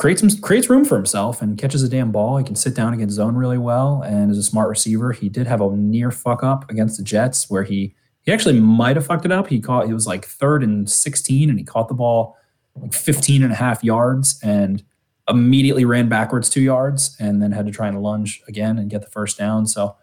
creates 0.00 0.40
creates 0.40 0.70
room 0.70 0.82
for 0.82 0.96
himself 0.96 1.42
and 1.42 1.58
catches 1.58 1.82
a 1.82 1.88
damn 1.88 2.10
ball. 2.10 2.38
He 2.38 2.44
can 2.44 2.56
sit 2.56 2.74
down 2.74 2.94
against 2.94 3.16
zone 3.16 3.34
really 3.34 3.58
well 3.58 4.00
and 4.00 4.30
is 4.30 4.38
a 4.38 4.42
smart 4.42 4.70
receiver. 4.70 5.12
He 5.12 5.28
did 5.28 5.46
have 5.46 5.60
a 5.60 5.76
near 5.76 6.10
fuck 6.10 6.42
up 6.42 6.70
against 6.70 6.96
the 6.96 7.04
Jets 7.04 7.50
where 7.50 7.64
he 7.64 7.94
he 8.22 8.32
actually 8.32 8.58
might 8.58 8.96
have 8.96 9.04
fucked 9.04 9.26
it 9.26 9.32
up. 9.32 9.48
He 9.48 9.60
caught 9.60 9.86
he 9.86 9.92
was 9.92 10.06
like 10.06 10.24
third 10.24 10.62
and 10.62 10.88
16 10.88 11.50
and 11.50 11.58
he 11.58 11.64
caught 11.66 11.88
the 11.88 11.94
ball 11.94 12.34
like 12.76 12.94
15 12.94 13.42
and 13.42 13.52
a 13.52 13.54
half 13.54 13.84
yards 13.84 14.40
and 14.42 14.82
immediately 15.28 15.84
ran 15.84 16.08
backwards 16.08 16.48
two 16.48 16.62
yards 16.62 17.14
and 17.20 17.42
then 17.42 17.52
had 17.52 17.66
to 17.66 17.72
try 17.72 17.86
and 17.86 18.02
lunge 18.02 18.42
again 18.48 18.78
and 18.78 18.88
get 18.88 19.02
the 19.02 19.10
first 19.10 19.36
down. 19.36 19.66
So 19.66 19.96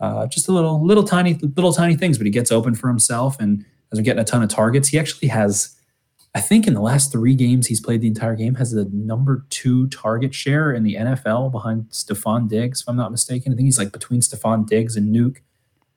uh, 0.00 0.26
just 0.26 0.48
a 0.48 0.52
little 0.52 0.82
little 0.82 1.04
tiny 1.04 1.34
little 1.34 1.74
tiny 1.74 1.96
things, 1.96 2.16
but 2.16 2.24
he 2.24 2.30
gets 2.30 2.50
open 2.50 2.74
for 2.74 2.88
himself 2.88 3.38
and 3.38 3.66
as 3.92 3.98
we're 3.98 4.04
getting 4.04 4.22
a 4.22 4.24
ton 4.24 4.42
of 4.42 4.48
targets, 4.48 4.88
he 4.88 4.98
actually 4.98 5.28
has 5.28 5.76
I 6.34 6.40
think 6.40 6.66
in 6.66 6.74
the 6.74 6.80
last 6.80 7.12
three 7.12 7.34
games 7.34 7.68
he's 7.68 7.80
played 7.80 8.00
the 8.00 8.08
entire 8.08 8.34
game 8.34 8.56
has 8.56 8.72
the 8.72 8.86
number 8.92 9.46
two 9.50 9.86
target 9.88 10.34
share 10.34 10.72
in 10.72 10.82
the 10.82 10.96
NFL 10.96 11.52
behind 11.52 11.88
Stefon 11.90 12.48
Diggs, 12.48 12.82
if 12.82 12.88
I'm 12.88 12.96
not 12.96 13.12
mistaken. 13.12 13.52
I 13.52 13.56
think 13.56 13.66
he's 13.66 13.78
like 13.78 13.92
between 13.92 14.20
Stefon 14.20 14.66
Diggs 14.66 14.96
and 14.96 15.14
Nuke 15.14 15.38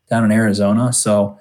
down 0.09 0.23
in 0.23 0.31
Arizona. 0.31 0.93
So 0.93 1.39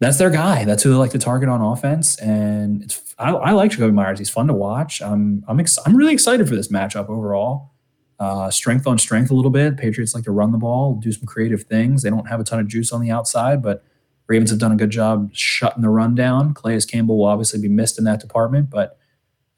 that's 0.00 0.18
their 0.18 0.30
guy. 0.30 0.64
That's 0.64 0.82
who 0.82 0.90
they 0.90 0.96
like 0.96 1.12
to 1.12 1.18
target 1.18 1.48
on 1.48 1.60
offense. 1.60 2.16
And 2.18 2.82
it's 2.82 3.14
I, 3.18 3.30
I 3.30 3.50
like 3.52 3.70
Jakobi 3.70 3.92
Meyers. 3.94 4.18
He's 4.18 4.30
fun 4.30 4.48
to 4.48 4.54
watch. 4.54 5.00
I'm 5.00 5.44
I'm 5.46 5.60
ex- 5.60 5.78
I'm 5.86 5.96
really 5.96 6.12
excited 6.12 6.48
for 6.48 6.56
this 6.56 6.68
matchup 6.68 7.08
overall. 7.08 7.72
Uh, 8.18 8.50
strength 8.50 8.86
on 8.88 8.98
strength 8.98 9.30
a 9.30 9.34
little 9.34 9.50
bit. 9.50 9.76
Patriots 9.76 10.12
like 10.12 10.24
to 10.24 10.32
run 10.32 10.50
the 10.50 10.58
ball, 10.58 10.96
do 10.96 11.12
some 11.12 11.24
creative 11.24 11.62
things. 11.62 12.02
They 12.02 12.10
don't 12.10 12.28
have 12.28 12.40
a 12.40 12.44
ton 12.44 12.58
of 12.58 12.66
juice 12.66 12.90
on 12.90 13.00
the 13.00 13.12
outside, 13.12 13.62
but 13.62 13.84
Ravens 14.28 14.50
have 14.50 14.58
done 14.58 14.72
a 14.72 14.76
good 14.76 14.90
job 14.90 15.30
shutting 15.32 15.82
the 15.82 15.88
run 15.88 16.14
down. 16.14 16.54
Calais 16.54 16.82
Campbell 16.82 17.18
will 17.18 17.24
obviously 17.24 17.60
be 17.60 17.68
missed 17.68 17.98
in 17.98 18.04
that 18.04 18.20
department, 18.20 18.70
but 18.70 18.98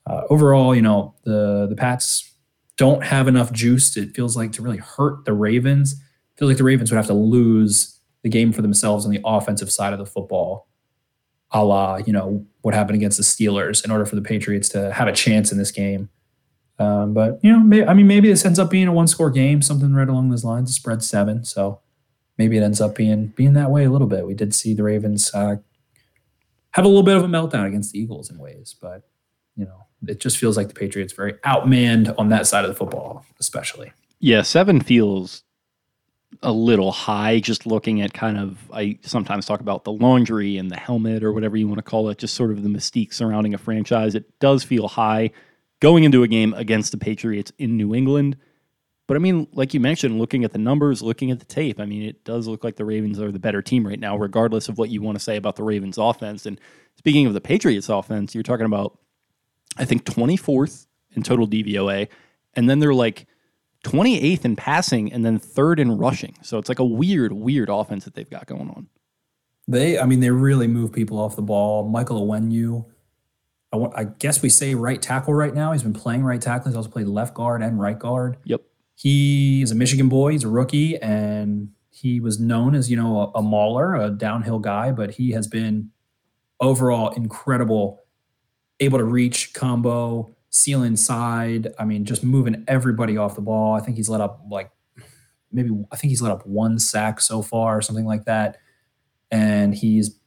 uh, 0.07 0.23
overall, 0.31 0.75
you 0.75 0.83
know, 0.83 1.15
the 1.25 1.67
the 1.69 1.77
Pats 1.77 2.33
don't 2.77 3.05
have 3.05 3.29
enough 3.29 3.53
juice. 3.53 3.97
It 3.97 4.15
feels 4.15 4.37
like 4.37 4.53
to 4.53 4.63
really 4.63 4.79
hurt 4.79 5.25
the 5.25 5.35
Ravens. 5.35 5.93
It 5.93 6.39
feels 6.39 6.49
like 6.49 6.57
the 6.57 6.65
Ravens 6.65 6.91
would 6.91 6.97
have 6.97 7.09
to 7.09 7.15
lose 7.15 8.01
the 8.23 8.29
game 8.29 8.53
for 8.53 8.63
themselves 8.63 9.05
on 9.05 9.11
the 9.11 9.21
offensive 9.25 9.71
side 9.71 9.93
of 9.93 9.99
the 9.99 10.07
football, 10.07 10.69
a 11.51 11.65
la 11.65 11.97
you 11.97 12.13
know 12.13 12.47
what 12.63 12.75
happened 12.75 12.97
against 12.97 13.17
the 13.17 13.25
Steelers, 13.25 13.85
in 13.85 13.91
order 13.91 14.07
for 14.07 14.15
the 14.15 14.23
Patriots 14.23 14.69
to 14.71 14.93
have 14.93 15.09
a 15.09 15.13
chance 15.13 15.51
in 15.51 15.59
this 15.59 15.71
game. 15.71 16.09
Um, 16.79 17.13
but 17.13 17.41
you 17.43 17.53
know, 17.53 17.61
may, 17.61 17.85
I 17.85 17.93
mean, 17.93 18.07
maybe 18.07 18.29
this 18.29 18.45
ends 18.45 18.59
up 18.59 18.71
being 18.71 18.89
a 18.89 18.93
one-score 18.93 19.31
game, 19.31 19.61
something 19.63 19.93
right 19.93 20.09
along 20.09 20.31
those 20.31 20.45
lines. 20.45 20.75
Spread 20.75 21.03
seven, 21.03 21.45
so 21.45 21.81
maybe 22.41 22.57
it 22.57 22.63
ends 22.63 22.81
up 22.81 22.95
being 22.95 23.27
being 23.37 23.53
that 23.53 23.71
way 23.71 23.85
a 23.85 23.91
little 23.91 24.07
bit. 24.07 24.27
We 24.27 24.33
did 24.33 24.55
see 24.55 24.73
the 24.73 24.83
Ravens 24.83 25.31
uh, 25.35 25.57
have 26.71 26.85
a 26.87 26.89
little 26.89 27.03
bit 27.03 27.19
of 27.19 27.23
a 27.23 27.27
meltdown 27.27 27.67
against 27.67 27.93
the 27.93 27.99
Eagles 27.99 28.31
in 28.31 28.39
ways, 28.39 28.75
but 28.81 29.03
you 29.57 29.67
know, 29.67 29.85
it 30.09 30.21
just 30.21 30.39
feels 30.39 30.57
like 30.57 30.69
the 30.69 30.75
Patriots 30.75 31.13
very 31.13 31.35
outmanned 31.45 32.15
on 32.17 32.31
that 32.31 32.47
side 32.47 32.65
of 32.65 32.71
the 32.71 32.75
football, 32.75 33.27
especially. 33.39 33.93
Yeah, 34.21 34.41
seven 34.41 34.81
feels 34.81 35.43
a 36.43 36.53
little 36.53 36.93
high 36.93 37.41
just 37.41 37.67
looking 37.67 38.01
at 38.01 38.15
kind 38.15 38.39
of 38.39 38.59
I 38.73 38.99
sometimes 39.03 39.45
talk 39.45 39.61
about 39.61 39.85
the 39.85 39.93
laundry 39.93 40.57
and 40.57 40.71
the 40.71 40.79
helmet 40.79 41.23
or 41.23 41.35
whatever 41.35 41.59
you 41.59 41.69
want 41.69 41.79
to 41.79 41.83
call 41.83 42.09
it, 42.09 42.17
just 42.17 42.33
sort 42.33 42.53
of 42.53 42.63
the 42.63 42.71
mystique 42.71 43.13
surrounding 43.13 43.53
a 43.53 43.59
franchise. 43.59 44.15
It 44.15 44.39
does 44.39 44.65
feel 44.65 44.89
high 44.89 45.33
going 45.81 46.05
into 46.05 46.23
a 46.23 46.29
game 46.29 46.55
against 46.55 46.93
the 46.93 46.99
Patriots 46.99 47.53
in 47.59 47.77
New 47.77 47.95
England. 47.95 48.39
But 49.11 49.17
I 49.17 49.19
mean, 49.19 49.49
like 49.55 49.75
you 49.75 49.81
mentioned, 49.81 50.21
looking 50.21 50.45
at 50.45 50.53
the 50.53 50.59
numbers, 50.59 51.03
looking 51.03 51.33
at 51.33 51.41
the 51.41 51.45
tape, 51.45 51.81
I 51.81 51.85
mean, 51.85 52.05
it 52.05 52.23
does 52.23 52.47
look 52.47 52.63
like 52.63 52.77
the 52.77 52.85
Ravens 52.85 53.19
are 53.19 53.33
the 53.33 53.41
better 53.41 53.61
team 53.61 53.85
right 53.85 53.99
now, 53.99 54.17
regardless 54.17 54.69
of 54.69 54.79
what 54.79 54.89
you 54.89 55.03
want 55.03 55.19
to 55.19 55.25
say 55.25 55.35
about 55.35 55.57
the 55.57 55.65
Ravens 55.65 55.99
offense. 55.99 56.47
And 56.47 56.61
speaking 56.95 57.27
of 57.27 57.35
the 57.35 57.41
Patriots 57.41 57.89
offense, 57.89 58.37
you're 58.37 58.45
talking 58.45 58.67
about, 58.67 59.01
I 59.77 59.85
think, 59.85 60.05
24th 60.05 60.87
in 61.17 61.25
total 61.25 61.49
DVOA. 61.49 62.07
And 62.55 62.71
then 62.71 62.79
they're 62.79 62.95
like 62.95 63.27
28th 63.83 64.45
in 64.45 64.55
passing 64.55 65.13
and 65.13 65.25
then 65.25 65.41
third 65.41 65.81
in 65.81 65.99
rushing. 65.99 66.37
So 66.43 66.59
it's 66.59 66.69
like 66.69 66.79
a 66.79 66.85
weird, 66.85 67.33
weird 67.33 67.69
offense 67.69 68.05
that 68.05 68.15
they've 68.15 68.31
got 68.31 68.47
going 68.47 68.71
on. 68.71 68.87
They, 69.67 69.99
I 69.99 70.07
mean, 70.07 70.21
they 70.21 70.31
really 70.31 70.69
move 70.69 70.93
people 70.93 71.19
off 71.19 71.35
the 71.35 71.43
ball. 71.43 71.89
Michael 71.89 72.25
Onwenu, 72.25 72.85
I, 73.73 74.03
I 74.03 74.05
guess 74.05 74.41
we 74.41 74.51
say 74.51 74.77
right 74.77 75.03
tackle 75.03 75.35
right 75.35 75.53
now. 75.53 75.73
He's 75.73 75.83
been 75.83 75.95
playing 75.95 76.23
right 76.23 76.41
tackle. 76.41 76.71
He's 76.71 76.77
also 76.77 76.91
played 76.91 77.09
left 77.09 77.35
guard 77.35 77.61
and 77.61 77.81
right 77.81 77.99
guard. 77.99 78.37
Yep. 78.45 78.61
He 79.01 79.63
is 79.63 79.71
a 79.71 79.75
Michigan 79.75 80.11
boy. 80.11 80.33
He's 80.33 80.45
a 80.45 80.49
rookie, 80.49 80.99
and 80.99 81.71
he 81.89 82.21
was 82.21 82.39
known 82.39 82.75
as 82.75 82.91
you 82.91 82.99
know 82.99 83.33
a, 83.35 83.39
a 83.39 83.43
mauler, 83.43 83.95
a 83.95 84.11
downhill 84.11 84.59
guy, 84.59 84.93
but 84.93 85.13
he 85.13 85.31
has 85.31 85.47
been 85.47 85.89
overall 86.61 87.09
incredible, 87.09 88.05
able 88.79 88.99
to 88.99 89.05
reach 89.05 89.55
combo, 89.55 90.37
seal 90.51 90.83
inside. 90.83 91.69
I 91.79 91.87
mean, 91.87 92.05
just 92.05 92.23
moving 92.23 92.63
everybody 92.69 93.17
off 93.17 93.37
the 93.37 93.41
ball. 93.41 93.73
I 93.75 93.81
think 93.81 93.97
he's 93.97 94.11
let 94.11 94.21
up 94.21 94.43
like 94.51 94.71
maybe 95.51 95.71
I 95.91 95.97
think 95.97 96.11
he's 96.11 96.21
let 96.21 96.33
up 96.33 96.47
one 96.47 96.79
sack 96.79 97.23
so 97.23 97.41
far, 97.41 97.79
or 97.79 97.81
something 97.81 98.05
like 98.05 98.27
that, 98.27 98.59
and 99.31 99.75
he's 99.75 100.21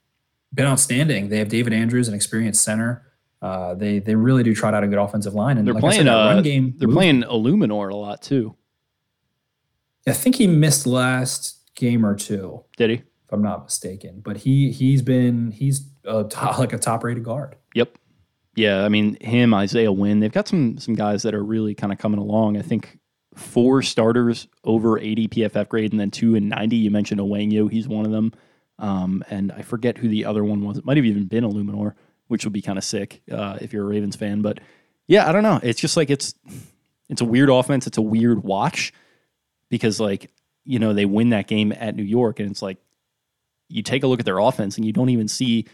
been 0.52 0.66
outstanding. 0.66 1.30
They 1.30 1.38
have 1.38 1.50
David 1.50 1.74
Andrews, 1.74 2.08
an 2.08 2.16
experienced 2.16 2.64
center. 2.64 3.06
Uh, 3.40 3.76
they 3.76 4.00
they 4.00 4.16
really 4.16 4.42
do 4.42 4.56
trot 4.56 4.74
out 4.74 4.84
a 4.84 4.88
good 4.88 4.98
offensive 4.98 5.36
line, 5.36 5.60
and 5.60 5.68
they're 5.68 5.76
like 5.76 5.82
playing 5.82 6.08
uh, 6.08 6.34
run 6.34 6.42
game. 6.42 6.74
They're 6.76 6.88
playing 6.90 7.22
Eluemunor 7.22 7.92
a 7.92 7.96
lot 7.96 8.24
too. 8.24 8.56
I 10.08 10.14
think 10.14 10.36
he 10.36 10.48
missed 10.48 10.86
last 10.86 11.60
game 11.76 12.06
or 12.06 12.16
two. 12.16 12.64
Did 12.78 12.90
he? 12.90 12.96
If 12.98 13.32
I'm 13.32 13.42
not 13.42 13.64
mistaken, 13.64 14.22
but 14.24 14.38
he 14.38 14.72
he's 14.72 15.02
been 15.02 15.52
he's 15.52 15.90
a 16.06 16.24
top, 16.24 16.58
like 16.60 16.74
a 16.74 16.78
top 16.78 17.04
rated 17.04 17.24
guard. 17.24 17.56
Yep. 17.74 17.98
Yeah, 18.56 18.86
I 18.86 18.90
mean 18.90 19.18
him, 19.20 19.54
Isaiah 19.54 19.92
Wynn. 19.92 20.20
They've 20.20 20.32
got 20.32 20.48
some 20.48 20.78
some 20.78 20.94
guys 20.94 21.24
that 21.24 21.34
are 21.34 21.44
really 21.44 21.74
kind 21.74 21.92
of 21.92 22.00
coming 22.00 22.20
along. 22.20 22.58
I 22.58 22.62
think 22.62 23.00
four 23.36 23.82
starters 23.82 24.48
over 24.64 25.00
80 25.00 25.28
PFF 25.30 25.70
grade, 25.70 25.92
and 25.92 26.00
then 26.00 26.12
two 26.12 26.36
in 26.36 26.50
90. 26.50 26.76
You 26.76 26.92
mentioned 26.92 27.20
Onwenu, 27.20 27.72
he's 27.72 27.88
one 27.88 28.06
of 28.06 28.12
them. 28.12 28.32
Um, 28.80 29.24
and 29.30 29.52
I 29.52 29.62
forget 29.62 29.98
who 29.98 30.08
the 30.08 30.26
other 30.26 30.44
one 30.44 30.66
was. 30.66 30.78
It 30.78 30.86
might 30.86 30.98
have 30.98 31.06
even 31.06 31.26
been 31.26 31.44
Eluemunor, 31.44 31.94
which 32.28 32.44
would 32.44 32.54
be 32.54 32.62
kind 32.62 32.78
of 32.78 32.84
sick 32.84 33.22
uh, 33.32 33.58
if 33.62 33.74
you're 33.74 33.84
a 33.84 33.88
Ravens 33.88 34.16
fan. 34.16 34.42
But 34.42 34.60
yeah, 35.08 35.28
I 35.28 35.32
don't 35.32 35.44
know. 35.44 35.60
It's 35.64 35.80
just 35.80 35.98
like 35.98 36.10
it's 36.10 36.36
it's 37.10 37.22
a 37.22 37.26
weird 37.26 37.50
offense. 37.50 37.88
It's 37.88 37.98
a 37.98 38.02
weird 38.02 38.44
watch 38.44 38.94
because 39.74 40.00
like 40.00 40.30
you 40.66 40.78
know 40.78 40.94
they 40.94 41.06
win 41.06 41.30
that 41.32 41.48
game 41.48 41.72
at 41.72 41.96
New 41.96 42.04
York, 42.04 42.40
and 42.40 42.52
it's 42.52 42.62
like 42.62 42.78
you 43.70 43.82
take 43.82 44.04
a 44.04 44.08
look 44.08 44.20
at 44.20 44.26
their 44.26 44.38
offense 44.38 44.78
and 44.78 44.86
you 44.86 44.94
don't 44.94 45.10
even 45.10 45.28
see 45.28 45.66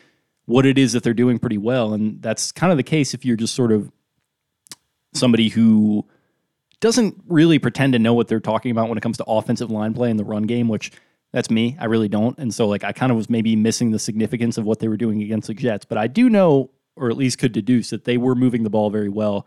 what 0.46 0.66
it 0.66 0.78
is 0.78 0.94
that 0.94 1.04
they're 1.04 1.14
doing 1.14 1.38
pretty 1.38 1.58
well, 1.58 1.94
and 1.94 2.22
that's 2.22 2.54
kind 2.54 2.72
of 2.72 2.78
the 2.78 2.84
case 2.84 3.14
if 3.14 3.26
you're 3.26 3.36
just 3.36 3.54
sort 3.54 3.74
of 3.74 3.92
somebody 5.14 5.50
who 5.50 6.08
doesn't 6.80 7.22
really 7.28 7.60
pretend 7.60 7.92
to 7.92 8.00
know 8.00 8.14
what 8.14 8.30
they're 8.30 8.40
talking 8.40 8.72
about 8.72 8.88
when 8.88 8.98
it 8.98 9.02
comes 9.02 9.18
to 9.18 9.26
offensive 9.26 9.70
line 9.70 9.94
play 9.94 10.10
in 10.10 10.16
the 10.16 10.24
run 10.24 10.44
game, 10.44 10.70
which 10.70 10.94
that's 11.34 11.50
me. 11.50 11.76
I 11.78 11.86
really 11.86 12.08
don't. 12.08 12.38
And 12.38 12.54
so 12.54 12.70
like 12.70 12.86
I 12.86 12.94
kind 12.94 13.12
of 13.12 13.18
was 13.18 13.30
maybe 13.30 13.54
missing 13.58 13.92
the 13.92 14.00
significance 14.00 14.58
of 14.58 14.64
what 14.64 14.80
they 14.80 14.88
were 14.88 14.96
doing 14.96 15.22
against 15.22 15.48
the 15.48 15.54
Jets, 15.54 15.84
but 15.84 15.98
I 15.98 16.08
do 16.08 16.30
know 16.30 16.70
or 16.96 17.10
at 17.10 17.18
least 17.18 17.38
could 17.38 17.52
deduce 17.52 17.90
that 17.90 18.06
they 18.06 18.18
were 18.18 18.34
moving 18.34 18.64
the 18.64 18.70
ball 18.70 18.90
very 18.90 19.10
well. 19.10 19.46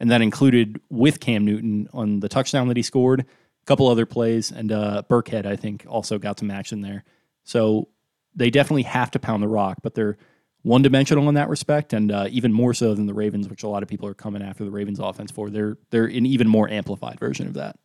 And 0.00 0.10
that 0.10 0.22
included 0.22 0.80
with 0.90 1.20
Cam 1.20 1.44
Newton 1.44 1.88
on 1.92 2.18
the 2.18 2.28
touchdown 2.28 2.66
that 2.66 2.76
he 2.76 2.82
scored 2.82 3.26
a 3.62 3.66
couple 3.66 3.88
other 3.88 4.06
plays, 4.06 4.50
and 4.50 4.72
uh, 4.72 5.02
Burkhead, 5.08 5.46
I 5.46 5.56
think, 5.56 5.84
also 5.88 6.18
got 6.18 6.38
some 6.38 6.50
action 6.50 6.80
there. 6.80 7.04
So 7.44 7.88
they 8.34 8.50
definitely 8.50 8.82
have 8.82 9.10
to 9.12 9.18
pound 9.18 9.42
the 9.42 9.48
rock, 9.48 9.78
but 9.82 9.94
they're 9.94 10.16
one 10.62 10.82
dimensional 10.82 11.28
in 11.28 11.34
that 11.34 11.48
respect, 11.48 11.92
and 11.92 12.12
uh, 12.12 12.28
even 12.30 12.52
more 12.52 12.72
so 12.72 12.94
than 12.94 13.06
the 13.06 13.14
Ravens, 13.14 13.48
which 13.48 13.62
a 13.62 13.68
lot 13.68 13.82
of 13.82 13.88
people 13.88 14.08
are 14.08 14.14
coming 14.14 14.42
after 14.42 14.64
the 14.64 14.70
Ravens 14.70 15.00
offense 15.00 15.30
for. 15.30 15.50
They're 15.50 15.76
they're 15.90 16.06
an 16.06 16.26
even 16.26 16.48
more 16.48 16.68
amplified 16.68 17.18
version 17.18 17.46
of 17.46 17.54
that. 17.54 17.78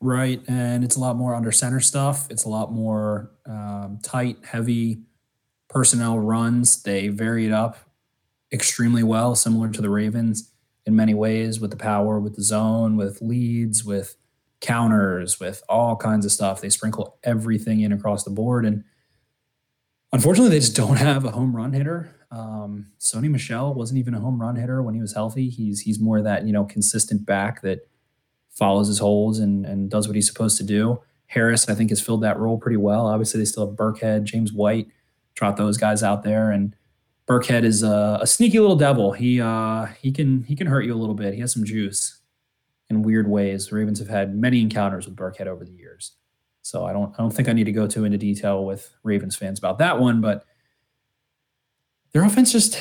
Right, 0.00 0.42
and 0.48 0.82
it's 0.82 0.96
a 0.96 1.00
lot 1.00 1.16
more 1.16 1.34
under 1.34 1.52
center 1.52 1.78
stuff. 1.78 2.28
It's 2.30 2.44
a 2.44 2.48
lot 2.48 2.72
more 2.72 3.30
um, 3.46 4.00
tight, 4.02 4.38
heavy 4.44 5.02
personnel 5.68 6.18
runs. 6.18 6.82
They 6.82 7.08
vary 7.08 7.46
it 7.46 7.52
up 7.52 7.78
extremely 8.52 9.04
well, 9.04 9.36
similar 9.36 9.68
to 9.70 9.80
the 9.80 9.88
Ravens 9.88 10.50
in 10.84 10.96
many 10.96 11.14
ways, 11.14 11.60
with 11.60 11.70
the 11.70 11.76
power, 11.76 12.18
with 12.18 12.34
the 12.34 12.42
zone, 12.42 12.96
with 12.96 13.22
leads, 13.22 13.84
with 13.84 14.16
counters, 14.62 15.38
with 15.38 15.62
all 15.68 15.96
kinds 15.96 16.24
of 16.24 16.32
stuff. 16.32 16.62
They 16.62 16.70
sprinkle 16.70 17.18
everything 17.22 17.80
in 17.80 17.92
across 17.92 18.24
the 18.24 18.30
board. 18.30 18.64
And 18.64 18.84
unfortunately, 20.12 20.50
they 20.50 20.60
just 20.60 20.76
don't 20.76 20.96
have 20.96 21.26
a 21.26 21.32
home 21.32 21.54
run 21.54 21.74
hitter. 21.74 22.14
Um, 22.30 22.86
Sony 22.98 23.30
Michel 23.30 23.74
wasn't 23.74 23.98
even 23.98 24.14
a 24.14 24.20
home 24.20 24.40
run 24.40 24.56
hitter 24.56 24.82
when 24.82 24.94
he 24.94 25.02
was 25.02 25.12
healthy. 25.12 25.50
He's 25.50 25.80
he's 25.80 26.00
more 26.00 26.22
that 26.22 26.46
you 26.46 26.52
know 26.52 26.64
consistent 26.64 27.26
back 27.26 27.60
that 27.60 27.80
follows 28.48 28.88
his 28.88 28.98
holes 28.98 29.38
and 29.38 29.66
and 29.66 29.90
does 29.90 30.08
what 30.08 30.14
he's 30.14 30.28
supposed 30.28 30.56
to 30.56 30.64
do. 30.64 31.02
Harris, 31.26 31.68
I 31.68 31.74
think, 31.74 31.90
has 31.90 32.00
filled 32.00 32.22
that 32.22 32.38
role 32.38 32.58
pretty 32.58 32.78
well. 32.78 33.06
Obviously, 33.06 33.40
they 33.40 33.44
still 33.44 33.66
have 33.66 33.76
Burkhead, 33.76 34.24
James 34.24 34.52
White, 34.52 34.88
trot 35.34 35.56
those 35.56 35.76
guys 35.76 36.02
out 36.02 36.22
there, 36.22 36.50
and 36.50 36.74
Burkhead 37.26 37.64
is 37.64 37.82
a, 37.82 38.18
a 38.22 38.26
sneaky 38.26 38.60
little 38.60 38.76
devil. 38.76 39.12
He 39.12 39.40
uh, 39.40 39.86
he 40.00 40.10
can 40.10 40.42
he 40.44 40.56
can 40.56 40.66
hurt 40.66 40.86
you 40.86 40.94
a 40.94 40.96
little 40.96 41.14
bit. 41.14 41.34
He 41.34 41.40
has 41.40 41.52
some 41.52 41.64
juice 41.64 42.21
in 42.92 43.02
weird 43.02 43.28
ways. 43.28 43.68
The 43.68 43.76
Ravens 43.76 43.98
have 43.98 44.08
had 44.08 44.34
many 44.34 44.60
encounters 44.60 45.06
with 45.06 45.16
Burkhead 45.16 45.46
over 45.46 45.64
the 45.64 45.72
years. 45.72 46.12
So 46.62 46.84
I 46.84 46.92
don't 46.92 47.12
I 47.18 47.22
don't 47.22 47.32
think 47.32 47.48
I 47.48 47.52
need 47.52 47.64
to 47.64 47.72
go 47.72 47.86
too 47.86 48.04
into 48.04 48.18
detail 48.18 48.64
with 48.64 48.94
Ravens 49.02 49.34
fans 49.34 49.58
about 49.58 49.78
that 49.78 49.98
one, 49.98 50.20
but 50.20 50.44
their 52.12 52.24
offense 52.24 52.52
just 52.52 52.80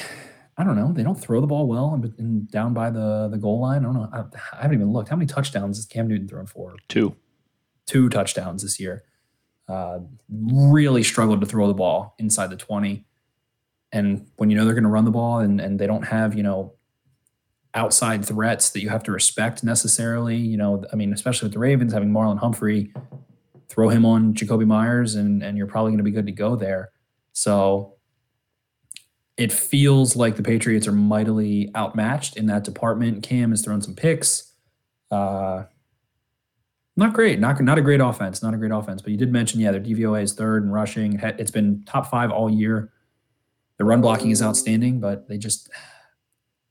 I 0.58 0.64
don't 0.64 0.76
know. 0.76 0.92
They 0.94 1.04
don't 1.04 1.20
throw 1.20 1.42
the 1.42 1.48
ball 1.48 1.66
well 1.66 1.94
and, 1.94 2.14
and 2.20 2.52
down 2.52 2.74
by 2.74 2.92
the 2.92 3.30
the 3.30 3.38
goal 3.38 3.60
line. 3.60 3.82
I 3.82 3.84
don't 3.84 3.94
know. 3.96 4.10
I, 4.14 4.20
I, 4.58 4.62
haven't 4.62 4.78
even 4.78 4.94
looked. 4.94 5.10
How 5.10 5.16
many 5.16 5.26
touchdowns 5.26 5.78
has 5.78 5.86
Cam 5.86 6.08
Newton 6.08 6.28
thrown 6.28 6.46
for? 6.46 6.76
Two. 6.88 7.16
Two 7.88 8.10
touchdowns 8.10 8.62
this 8.62 8.80
year. 8.80 9.04
Uh, 9.68 10.00
really 10.30 11.02
struggled 11.02 11.40
to 11.40 11.48
throw 11.48 11.68
the 11.68 11.74
ball 11.74 12.14
inside 12.20 12.50
the 12.50 12.58
20. 12.58 13.06
And 13.94 14.28
when 14.36 14.50
you 14.50 14.58
know 14.58 14.66
they're 14.66 14.74
going 14.74 14.84
to 14.84 14.90
run 14.90 15.06
the 15.06 15.12
ball 15.12 15.40
and, 15.40 15.60
and 15.60 15.80
they 15.80 15.88
don't 15.88 16.04
have, 16.04 16.36
you 16.36 16.44
know, 16.44 16.74
outside 17.74 18.26
threats 18.26 18.70
that 18.72 18.82
you 18.82 18.90
have 18.90 19.04
to 19.04 19.12
respect 19.12 19.64
necessarily, 19.64 20.36
you 20.36 20.58
know, 20.58 20.84
I 20.92 20.96
mean, 20.96 21.14
especially 21.14 21.48
with 21.48 21.54
the 21.54 21.60
Ravens 21.60 21.94
having 21.94 22.12
Marlon 22.12 22.40
Humphrey, 22.40 22.94
throw 23.70 23.90
him 23.90 24.06
on 24.06 24.34
Jakobi 24.34 24.68
Meyers 24.68 25.16
and, 25.16 25.42
and 25.42 25.58
you're 25.58 25.68
probably 25.68 25.92
going 25.92 26.00
to 26.00 26.04
be 26.04 26.12
good 26.12 26.26
to 26.26 26.34
go 26.34 26.56
there. 26.56 26.92
So 27.32 27.96
it 29.38 29.52
feels 29.52 30.16
like 30.16 30.36
the 30.36 30.44
Patriots 30.44 30.88
are 30.88 30.92
mightily 30.92 31.72
outmatched 31.76 32.36
in 32.36 32.46
that 32.48 32.64
department. 32.64 33.24
Cam 33.24 33.52
has 33.52 33.64
thrown 33.64 33.82
some 33.82 33.96
picks. 33.96 34.54
Uh, 35.10 35.64
not 36.98 37.14
great, 37.14 37.40
not 37.40 37.60
not 37.62 37.78
a 37.78 37.82
great 37.82 38.02
offense, 38.02 38.44
not 38.44 38.54
a 38.54 38.58
great 38.58 38.72
offense. 38.72 39.02
But 39.02 39.12
you 39.12 39.18
did 39.18 39.32
mention, 39.32 39.62
yeah, 39.62 39.72
their 39.72 39.82
DVOA 39.82 40.24
is 40.24 40.34
third 40.34 40.64
in 40.64 40.70
rushing. 40.70 41.20
It's 41.24 41.52
been 41.52 41.84
top 41.86 42.12
five 42.12 42.32
all 42.32 42.50
year. 42.50 42.92
The 43.78 43.86
run 43.86 44.02
blocking 44.02 44.30
is 44.30 44.42
outstanding, 44.44 45.00
but 45.00 45.28
they 45.28 45.38
just 45.38 45.70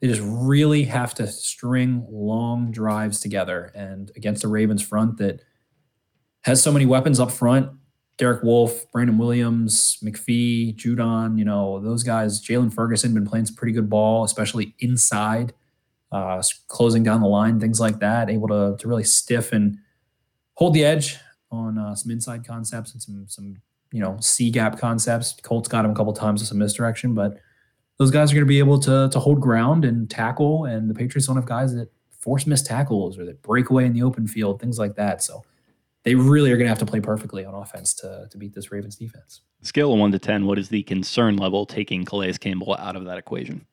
they 0.01 0.09
just 0.09 0.23
really 0.25 0.85
have 0.85 1.15
to 1.15 1.27
string 1.27 2.07
long 2.11 2.71
drives 2.71 3.21
together. 3.21 3.71
And 3.75 4.11
against 4.17 4.45
a 4.45 4.49
Ravens 4.49 4.83
front 4.83 5.19
that 5.19 5.43
has 6.43 6.63
so 6.63 6.73
many 6.73 6.87
weapons 6.87 7.21
up 7.21 7.31
front, 7.31 7.71
Derek 8.17 8.43
Wolfe, 8.43 8.91
Brandon 8.93 9.19
Williams, 9.19 9.99
McPhee, 10.03 10.75
Judon, 10.77 11.39
you 11.39 11.45
know, 11.45 11.81
those 11.81 12.03
guys, 12.03 12.43
Jaylon 12.43 12.73
Ferguson 12.73 13.15
been 13.15 13.27
playing 13.27 13.47
some 13.47 13.57
pretty 13.57 13.73
good 13.73 13.91
ball, 13.91 14.25
especially 14.25 14.75
inside, 14.79 15.53
uh, 16.13 16.43
closing 16.69 17.03
down 17.03 17.21
the 17.21 17.29
line, 17.29 17.61
things 17.61 17.81
like 17.81 18.01
that, 18.01 18.31
able 18.31 18.49
to, 18.49 18.77
to 18.79 18.89
really 18.89 19.05
stiff 19.05 19.53
and 19.53 19.79
hold 20.55 20.75
the 20.75 20.85
edge 20.85 21.19
on 21.51 21.79
uh, 21.79 21.95
some 21.95 22.11
inside 22.11 22.47
concepts 22.47 22.93
and 22.93 23.03
some, 23.03 23.25
some, 23.29 23.57
you 23.93 24.01
know, 24.01 24.17
C 24.21 24.51
gap 24.51 24.79
concepts. 24.79 25.35
Colts 25.43 25.69
got 25.69 25.85
him 25.85 25.91
a 25.91 25.95
couple 25.95 26.13
times 26.13 26.41
with 26.41 26.49
some 26.49 26.59
misdirection, 26.59 27.15
but 27.15 27.39
those 28.01 28.11
guys 28.11 28.33
are 28.33 28.35
going 28.35 28.47
to 28.47 28.49
be 28.49 28.59
able 28.59 28.81
to, 28.81 29.11
to 29.13 29.21
hold 29.21 29.43
ground 29.43 29.85
and 29.85 30.09
tackle. 30.09 30.65
And 30.65 30.89
the 30.89 30.95
Patriots 30.95 31.27
don't 31.27 31.37
have 31.37 31.45
guys 31.45 31.75
that 31.75 31.91
force 32.19 32.47
missed 32.47 32.65
tackles 32.65 33.19
or 33.19 33.27
that 33.27 33.43
break 33.43 33.69
away 33.69 33.85
in 33.85 33.93
the 33.93 34.03
open 34.03 34.27
field, 34.27 34.59
things 34.59 34.79
like 34.79 34.95
that. 34.95 35.23
So, 35.23 35.45
they 36.03 36.15
really 36.15 36.51
are 36.51 36.57
going 36.57 36.65
to 36.65 36.71
have 36.71 36.79
to 36.79 36.87
play 36.87 37.01
perfectly 37.01 37.45
on 37.45 37.53
offense 37.53 37.93
to, 37.93 38.27
to 38.31 38.39
beat 38.39 38.55
this 38.55 38.73
Ravens 38.73 38.97
defense. 38.97 39.43
Scale 39.61 39.93
of 39.93 39.99
one 39.99 40.11
to 40.13 40.19
10, 40.19 40.47
what 40.47 40.59
is 40.59 40.71
the 40.71 40.83
concern 40.85 41.37
level 41.37 41.67
taking 41.67 42.07
Calais 42.07 42.39
Campbell 42.39 42.75
out 42.79 42.97
of 42.97 43.05
that 43.05 43.19
equation? 43.19 43.67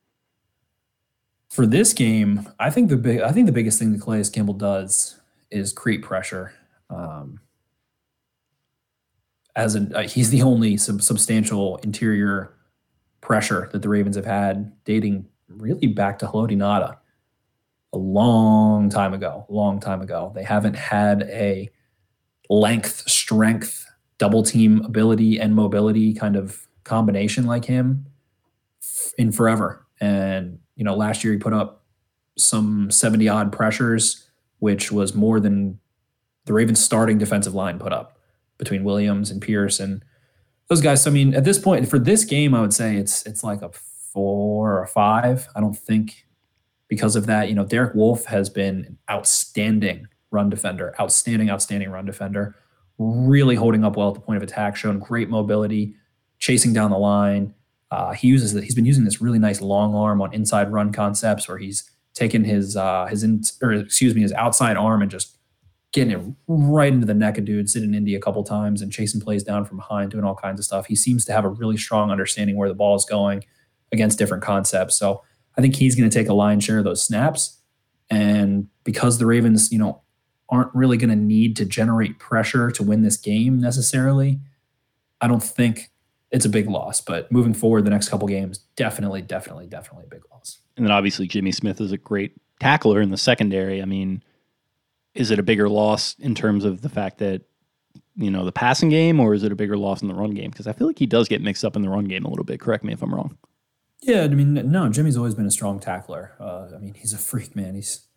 For 1.50 1.66
this 1.66 1.94
game, 1.94 2.50
I 2.60 2.70
think 2.70 2.90
the 2.90 2.98
big, 2.98 3.22
I 3.22 3.32
think 3.32 3.46
the 3.46 3.54
biggest 3.54 3.80
thing 3.80 3.94
that 3.94 4.02
Calais 4.02 4.26
Campbell 4.26 4.56
does 4.56 5.22
is 5.50 5.72
create 5.72 6.02
pressure. 6.02 6.54
Um, 6.90 7.40
as 9.56 9.78
a, 9.78 9.98
uh, 9.98 10.02
he's 10.06 10.30
the 10.30 10.42
only 10.42 10.76
sub- 10.76 11.02
substantial 11.02 11.78
interior 11.78 12.57
pressure 13.22 13.70
that 13.72 13.82
the 13.82 13.90
Ravens 13.90 14.16
have 14.16 14.26
had 14.26 14.72
dating 14.86 15.26
really 15.48 15.88
back 15.88 16.20
to 16.20 16.28
Haloti 16.28 16.56
Ngata 16.56 16.98
a 17.94 17.98
long 17.98 18.90
time 18.90 19.14
ago, 19.14 19.46
long 19.50 19.80
time 19.80 20.02
ago. 20.02 20.32
They 20.36 20.44
haven't 20.44 20.76
had 20.76 21.24
a 21.24 21.70
length, 22.50 23.10
strength, 23.10 23.86
double 24.18 24.44
team 24.44 24.82
ability, 24.84 25.40
and 25.40 25.56
mobility 25.56 26.14
kind 26.14 26.36
of 26.36 26.68
combination 26.84 27.46
like 27.46 27.66
him 27.66 28.06
in 29.18 29.32
forever. 29.32 29.86
And, 30.00 30.60
you 30.76 30.84
know, 30.84 30.96
last 30.96 31.24
year 31.24 31.34
he 31.34 31.40
put 31.40 31.54
up 31.54 31.86
some 32.38 32.92
70 32.92 33.28
odd 33.28 33.52
pressures, 33.52 34.30
which 34.60 34.92
was 34.92 35.14
more 35.16 35.40
than 35.40 35.80
the 36.46 36.54
Ravens 36.54 36.84
starting 36.84 37.18
defensive 37.18 37.54
line 37.54 37.80
put 37.80 37.92
up 37.92 38.20
between 38.58 38.84
Williams 38.84 39.30
and 39.30 39.42
Pierce 39.42 39.80
and 39.80 40.04
those 40.70 40.82
guys. 40.82 41.04
So, 41.04 41.10
I 41.10 41.14
mean, 41.14 41.34
at 41.34 41.44
this 41.44 41.60
point, 41.60 41.88
for 41.90 42.00
this 42.00 42.26
game, 42.26 42.54
I 42.54 42.62
would 42.62 42.74
say 42.74 42.98
it's 42.98 43.26
it's 43.26 43.44
like 43.44 43.62
a 43.62 43.70
four 44.14 44.80
or 44.80 44.88
five. 44.88 45.48
I 45.56 45.62
don't 45.62 45.78
think 45.78 46.26
because 46.88 47.16
of 47.16 47.26
that, 47.26 47.50
you 47.50 47.56
know, 47.56 47.66
Derek 47.66 47.96
Wolfe 47.96 48.26
has 48.26 48.50
been 48.50 48.86
an 48.86 48.98
outstanding 49.10 50.08
run 50.32 50.50
defender, 50.50 50.96
outstanding, 51.00 51.50
outstanding 51.50 51.90
run 51.90 52.06
defender, 52.06 52.56
really 52.98 53.56
holding 53.56 53.84
up 53.84 53.96
well 53.98 54.10
at 54.10 54.16
the 54.16 54.22
point 54.22 54.38
of 54.38 54.44
attack, 54.44 54.76
showing 54.76 55.00
great 55.00 55.30
mobility, 55.30 55.96
chasing 56.40 56.74
down 56.74 56.92
the 56.92 56.98
line. 56.98 57.54
Uh, 57.92 58.12
he 58.12 58.28
uses 58.28 58.54
that. 58.54 58.64
He's 58.64 58.76
been 58.76 58.86
using 58.86 59.06
this 59.06 59.22
really 59.22 59.40
nice 59.40 59.62
long 59.62 59.96
arm 59.96 60.22
on 60.22 60.34
inside 60.34 60.72
run 60.72 60.92
concepts 60.92 61.48
where 61.48 61.58
he's 61.58 61.90
taken 62.14 62.44
his 62.44 62.76
uh, 62.76 63.06
his 63.06 63.24
in, 63.24 63.42
or 63.62 63.72
excuse 63.74 64.16
me 64.16 64.22
his 64.22 64.34
outside 64.34 64.76
arm 64.76 65.02
and 65.02 65.12
just 65.12 65.37
getting 65.94 66.12
it 66.12 66.36
right 66.48 66.92
into 66.92 67.06
the 67.06 67.14
neck 67.14 67.38
of 67.38 67.46
dudes. 67.46 67.74
Sitting 67.74 67.94
India 67.94 68.18
a 68.18 68.22
couple 68.22 68.44
times 68.44 68.82
and 68.82 68.92
chasing 68.92 69.22
plays 69.22 69.44
down 69.44 69.66
from 69.66 69.78
behind, 69.78 70.12
doing 70.12 70.24
all 70.24 70.36
kinds 70.36 70.60
of 70.60 70.66
stuff. 70.66 70.86
He 70.88 70.96
seems 70.96 71.26
to 71.26 71.34
have 71.34 71.46
a 71.46 71.50
really 71.50 71.78
strong 71.78 72.12
understanding 72.12 72.58
where 72.58 72.70
the 72.70 72.76
ball 72.76 72.96
is 72.96 73.06
going 73.06 73.44
against 73.92 74.20
different 74.20 74.44
concepts. 74.44 74.98
So 74.98 75.24
I 75.58 75.62
think 75.62 75.76
he's 75.76 75.96
going 75.96 76.10
to 76.10 76.14
take 76.14 76.30
a 76.30 76.34
lion's 76.34 76.64
share 76.64 76.80
of 76.80 76.84
those 76.84 77.06
snaps. 77.06 77.60
And 78.10 78.68
because 78.84 79.18
the 79.18 79.26
Ravens, 79.26 79.72
you 79.72 79.80
know, 79.80 80.02
aren't 80.50 80.74
really 80.74 80.98
going 80.98 81.10
to 81.10 81.16
need 81.16 81.56
to 81.58 81.66
generate 81.66 82.20
pressure 82.20 82.72
to 82.72 82.84
win 82.84 83.02
this 83.02 83.18
game 83.18 83.60
necessarily. 83.60 84.40
I 85.20 85.28
don't 85.28 85.44
think 85.44 85.92
it's 86.32 86.46
a 86.46 86.50
big 86.50 86.70
loss, 86.70 87.02
but 87.02 87.32
moving 87.32 87.54
forward, 87.54 87.86
the 87.86 87.90
next 87.90 88.10
couple 88.10 88.28
games, 88.28 88.60
definitely, 88.76 89.22
definitely, 89.22 89.68
definitely 89.68 90.06
a 90.06 90.10
big 90.10 90.22
loss. 90.32 90.60
And 90.76 90.86
then 90.86 90.92
obviously, 90.92 91.28
Jimmy 91.28 91.52
Smith 91.52 91.82
is 91.82 91.92
a 91.92 91.98
great 91.98 92.34
tackler 92.60 93.02
in 93.02 93.10
the 93.10 93.18
secondary. 93.18 93.82
I 93.82 93.86
mean, 93.86 94.24
is 95.18 95.32
it 95.32 95.40
a 95.40 95.44
bigger 95.44 95.68
loss 95.68 96.16
in 96.20 96.36
terms 96.36 96.64
of 96.64 96.82
the 96.82 96.90
fact 96.90 97.18
that 97.18 97.42
you 98.16 98.32
know 98.32 98.46
the 98.46 98.52
passing 98.52 98.90
game, 98.90 99.20
or 99.20 99.34
is 99.34 99.44
it 99.44 99.52
a 99.52 99.56
bigger 99.56 99.78
loss 99.78 100.02
in 100.02 100.08
the 100.08 100.14
run 100.14 100.32
game? 100.32 100.52
Because 100.52 100.68
I 100.68 100.74
feel 100.74 100.88
like 100.88 101.00
he 101.00 101.06
does 101.06 101.28
get 101.28 101.42
mixed 101.42 101.66
up 101.66 101.76
in 101.76 101.82
the 101.82 101.90
run 101.90 102.06
game 102.06 102.26
a 102.26 102.30
little 102.30 102.46
bit. 102.46 102.60
Correct 102.60 102.84
me 102.84 102.94
if 102.94 103.02
I'm 103.02 103.14
wrong. 103.14 103.38
Yeah, 104.02 104.24
I 104.24 104.28
mean, 104.28 104.54
no, 104.54 104.90
Jimmy's 104.90 105.18
always 105.18 105.34
been 105.34 105.48
a 105.48 105.52
strong 105.52 105.80
tackler. 105.80 106.34
Uh, 106.40 106.68
I 106.76 106.78
mean, 106.78 106.94
he's 106.94 107.14
a 107.14 107.18
freak, 107.18 107.56
man. 107.56 107.74
He's 107.74 108.08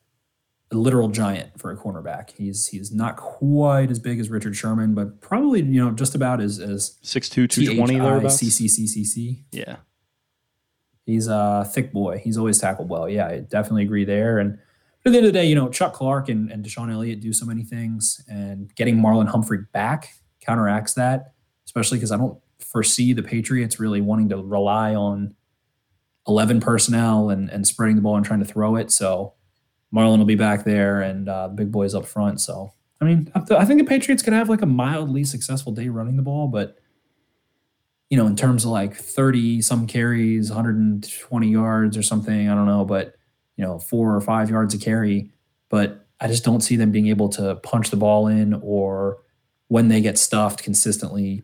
a 0.70 0.76
literal 0.76 1.08
giant 1.08 1.58
for 1.58 1.70
a 1.70 1.76
cornerback. 1.76 2.30
He's 2.30 2.68
he's 2.68 2.92
not 2.92 3.16
quite 3.16 3.90
as 3.90 3.98
big 3.98 4.20
as 4.20 4.28
Richard 4.28 4.54
Sherman, 4.54 4.94
but 4.94 5.20
probably 5.20 5.62
you 5.62 5.84
know 5.84 5.90
just 5.90 6.14
about 6.14 6.40
as 6.40 6.58
as 6.58 6.98
six 7.02 7.28
two 7.28 7.48
two 7.48 7.74
twenty 7.74 7.98
thereabouts. 7.98 8.42
CCCCC. 8.42 9.42
Yeah, 9.52 9.76
he's 11.06 11.26
a 11.26 11.68
thick 11.72 11.92
boy. 11.92 12.20
He's 12.22 12.36
always 12.38 12.58
tackled 12.58 12.88
well. 12.88 13.08
Yeah, 13.08 13.26
I 13.26 13.38
definitely 13.38 13.84
agree 13.84 14.04
there. 14.04 14.38
And 14.38 14.58
at 15.06 15.12
the 15.12 15.18
end 15.18 15.26
of 15.26 15.32
the 15.32 15.38
day, 15.38 15.46
you 15.46 15.54
know 15.54 15.68
Chuck 15.68 15.94
Clark 15.94 16.28
and, 16.28 16.50
and 16.50 16.64
DeShon 16.64 16.92
Elliott 16.92 17.20
do 17.20 17.32
so 17.32 17.46
many 17.46 17.64
things, 17.64 18.24
and 18.28 18.74
getting 18.74 18.96
Marlon 18.96 19.28
Humphrey 19.28 19.60
back 19.72 20.14
counteracts 20.40 20.94
that, 20.94 21.32
especially 21.64 21.98
because 21.98 22.12
I 22.12 22.16
don't 22.16 22.38
foresee 22.58 23.12
the 23.12 23.22
Patriots 23.22 23.80
really 23.80 24.00
wanting 24.00 24.28
to 24.30 24.36
rely 24.36 24.94
on 24.94 25.34
eleven 26.26 26.60
personnel 26.60 27.30
and 27.30 27.48
and 27.50 27.66
spreading 27.66 27.96
the 27.96 28.02
ball 28.02 28.16
and 28.16 28.24
trying 28.24 28.40
to 28.40 28.46
throw 28.46 28.76
it. 28.76 28.90
So 28.90 29.34
Marlon 29.94 30.18
will 30.18 30.24
be 30.24 30.34
back 30.34 30.64
there 30.64 31.00
and 31.00 31.28
uh, 31.28 31.48
big 31.48 31.72
boys 31.72 31.94
up 31.94 32.06
front. 32.06 32.40
So, 32.40 32.72
I 33.00 33.04
mean, 33.04 33.30
I 33.34 33.64
think 33.64 33.80
the 33.80 33.86
Patriots 33.86 34.22
could 34.22 34.32
have 34.32 34.48
like 34.48 34.62
a 34.62 34.66
mildly 34.66 35.24
successful 35.24 35.72
day 35.72 35.88
running 35.88 36.16
the 36.16 36.22
ball, 36.22 36.48
but 36.48 36.76
you 38.08 38.16
know, 38.16 38.26
in 38.26 38.36
terms 38.36 38.64
of 38.64 38.70
like 38.70 38.94
30 38.94 39.62
some 39.62 39.86
carries, 39.86 40.50
120 40.50 41.48
yards 41.48 41.96
or 41.96 42.02
something, 42.02 42.48
I 42.48 42.54
don't 42.54 42.66
know, 42.66 42.84
but 42.84 43.14
you 43.60 43.66
know, 43.66 43.78
four 43.78 44.16
or 44.16 44.20
five 44.22 44.48
yards 44.48 44.72
a 44.72 44.78
carry. 44.78 45.30
But 45.68 46.06
I 46.18 46.28
just 46.28 46.44
don't 46.44 46.62
see 46.62 46.76
them 46.76 46.90
being 46.90 47.08
able 47.08 47.28
to 47.30 47.56
punch 47.56 47.90
the 47.90 47.96
ball 47.96 48.26
in 48.26 48.54
or 48.62 49.18
when 49.68 49.88
they 49.88 50.00
get 50.00 50.16
stuffed 50.16 50.62
consistently 50.62 51.42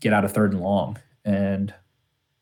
get 0.00 0.14
out 0.14 0.24
of 0.24 0.32
third 0.32 0.52
and 0.52 0.62
long. 0.62 0.98
And 1.26 1.74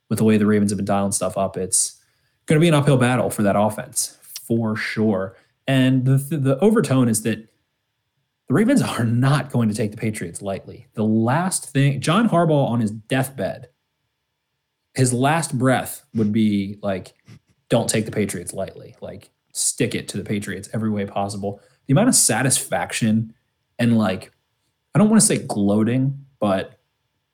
with 0.08 0.18
the 0.18 0.24
way 0.24 0.36
the 0.36 0.46
Ravens 0.46 0.70
have 0.70 0.76
been 0.76 0.84
dialing 0.84 1.10
stuff 1.10 1.36
up, 1.36 1.56
it's 1.56 2.00
going 2.46 2.56
to 2.56 2.60
be 2.60 2.68
an 2.68 2.74
uphill 2.74 2.98
battle 2.98 3.28
for 3.28 3.42
that 3.42 3.56
offense 3.56 4.16
for 4.46 4.76
sure. 4.76 5.36
And 5.66 6.04
the, 6.04 6.18
the 6.18 6.56
overtone 6.60 7.08
is 7.08 7.22
that 7.22 7.48
the 8.46 8.54
Ravens 8.54 8.80
are 8.80 9.02
not 9.02 9.50
going 9.50 9.68
to 9.68 9.74
take 9.74 9.90
the 9.90 9.96
Patriots 9.96 10.40
lightly. 10.40 10.86
The 10.94 11.02
last 11.02 11.68
thing, 11.70 12.00
John 12.00 12.28
Harbaugh 12.28 12.68
on 12.68 12.78
his 12.78 12.92
deathbed, 12.92 13.70
his 14.94 15.12
last 15.12 15.58
breath 15.58 16.06
would 16.14 16.32
be 16.32 16.78
like, 16.80 17.14
don't 17.68 17.88
take 17.88 18.07
the 18.07 18.12
Patriots 18.12 18.52
lightly. 18.52 18.96
Like, 19.00 19.31
stick 19.52 19.94
it 19.94 20.09
to 20.09 20.16
the 20.16 20.24
Patriots 20.24 20.68
every 20.72 20.90
way 20.90 21.07
possible. 21.07 21.61
The 21.87 21.92
amount 21.92 22.09
of 22.09 22.14
satisfaction 22.14 23.35
and, 23.79 23.98
like, 23.98 24.33
I 24.94 24.98
don't 24.98 25.11
want 25.11 25.20
to 25.20 25.26
say 25.26 25.38
gloating, 25.38 26.24
but 26.40 26.79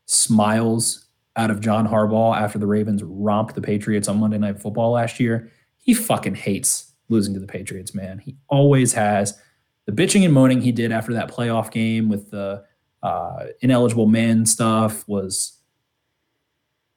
smiles 0.06 1.06
out 1.36 1.50
of 1.50 1.60
John 1.60 1.86
Harbaugh 1.86 2.36
after 2.36 2.58
the 2.58 2.66
Ravens 2.66 3.02
romped 3.02 3.54
the 3.54 3.62
Patriots 3.62 4.08
on 4.08 4.18
Monday 4.18 4.38
Night 4.38 4.60
Football 4.60 4.92
last 4.92 5.20
year. 5.20 5.50
He 5.78 5.94
fucking 5.94 6.34
hates 6.34 6.92
losing 7.08 7.34
to 7.34 7.40
the 7.40 7.46
Patriots, 7.46 7.94
man. 7.94 8.18
He 8.18 8.36
always 8.48 8.92
has. 8.92 9.38
The 9.86 9.92
bitching 9.92 10.24
and 10.24 10.32
moaning 10.32 10.60
he 10.60 10.72
did 10.72 10.92
after 10.92 11.12
that 11.14 11.30
playoff 11.30 11.70
game 11.70 12.08
with 12.08 12.30
the 12.30 12.64
uh, 13.02 13.46
ineligible 13.60 14.06
man 14.06 14.46
stuff 14.46 15.06
was 15.08 15.58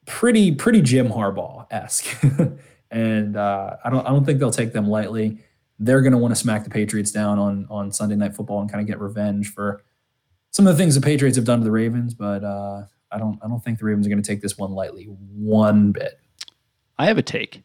pretty 0.06 0.54
pretty 0.54 0.82
Jim 0.82 1.10
Harbaugh 1.10 1.66
esque. 1.72 2.06
and 2.92 3.36
uh, 3.36 3.78
I 3.84 3.90
don't 3.90 4.06
I 4.06 4.10
don't 4.10 4.26
think 4.26 4.40
they'll 4.40 4.52
take 4.52 4.74
them 4.74 4.88
lightly. 4.88 5.40
They're 5.80 6.02
going 6.02 6.14
to 6.14 6.18
want 6.18 6.32
to 6.32 6.40
smack 6.40 6.64
the 6.64 6.70
Patriots 6.70 7.12
down 7.12 7.40
on 7.40 7.68
on 7.70 7.92
Sunday 7.92 8.16
Night 8.16 8.36
Football 8.36 8.62
and 8.62 8.70
kind 8.72 8.82
of 8.82 8.88
get 8.88 9.00
revenge 9.00 9.52
for 9.52 9.84
some 10.52 10.68
of 10.68 10.76
the 10.76 10.82
things 10.82 10.96
the 10.96 11.02
Patriots 11.02 11.36
have 11.36 11.46
done 11.46 11.60
to 11.60 11.66
the 11.66 11.72
Ravens. 11.72 12.14
But 12.14 12.44
uh, 12.44 12.84
I 13.12 13.18
don't 13.18 13.40
I 13.44 13.48
don't 13.48 13.64
think 13.64 13.80
the 13.80 13.86
Ravens 13.86 14.08
are 14.08 14.10
going 14.10 14.22
to 14.22 14.28
take 14.28 14.42
this 14.42 14.58
one 14.58 14.72
lightly 14.72 15.06
one 15.06 15.92
bit. 15.92 16.20
I 16.98 17.06
have 17.08 17.18
a 17.18 17.22
take. 17.22 17.64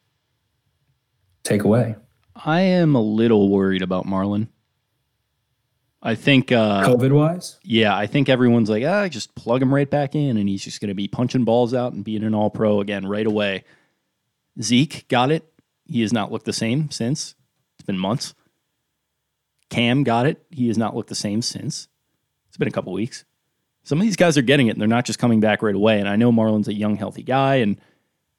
Take 1.45 1.63
away. 1.63 1.97
I 2.35 2.61
am 2.61 2.95
a 2.95 3.01
little 3.01 3.49
worried 3.49 3.83
about 3.83 4.07
Marlon. 4.07 4.49
I 6.03 6.15
think 6.15 6.51
uh, 6.51 6.83
COVID 6.83 7.13
wise, 7.13 7.59
Yeah, 7.63 7.95
I 7.95 8.07
think 8.07 8.31
everyone's 8.31 8.71
like, 8.71 8.85
ah, 8.85 9.07
just 9.09 9.35
plug 9.35 9.61
him 9.61 9.73
right 9.75 9.89
back 9.89 10.15
in, 10.15 10.39
and 10.39 10.49
he's 10.49 10.65
just 10.65 10.81
going 10.81 10.89
to 10.89 10.95
be 10.95 11.09
punching 11.09 11.45
balls 11.45 11.75
out 11.75 11.93
and 11.93 12.03
being 12.03 12.25
an 12.25 12.35
All 12.35 12.49
Pro 12.49 12.81
again 12.81 13.07
right 13.07 13.27
away. 13.27 13.65
Zeke 14.63 15.07
got 15.09 15.31
it. 15.31 15.51
He 15.87 16.03
has 16.03 16.13
not 16.13 16.31
looked 16.31 16.47
the 16.47 16.53
same 16.53 16.91
since. 16.91 17.35
It's 17.75 17.87
been 17.87 17.99
months. 17.99 18.35
Cam 19.69 20.03
got 20.03 20.27
it. 20.27 20.45
He 20.51 20.69
has 20.69 20.77
not 20.77 20.95
looked 20.95 21.09
the 21.09 21.15
same 21.15 21.43
since. 21.43 21.89
It's 22.49 22.57
been 22.57 22.69
a 22.69 22.73
couple 22.73 22.93
weeks. 22.93 23.25
Some 23.83 23.99
of 23.99 24.03
these 24.03 24.17
guys 24.17 24.37
are 24.37 24.43
getting 24.43 24.67
it, 24.67 24.73
and 24.73 24.81
they're 24.81 24.89
not 24.89 25.05
just 25.05 25.19
coming 25.19 25.41
back 25.41 25.63
right 25.63 25.75
away. 25.75 26.01
And 26.01 26.09
I 26.09 26.17
know 26.17 26.33
Marlon's 26.33 26.69
a 26.69 26.75
young, 26.75 26.97
healthy 26.97 27.23
guy, 27.23 27.57
and 27.57 27.81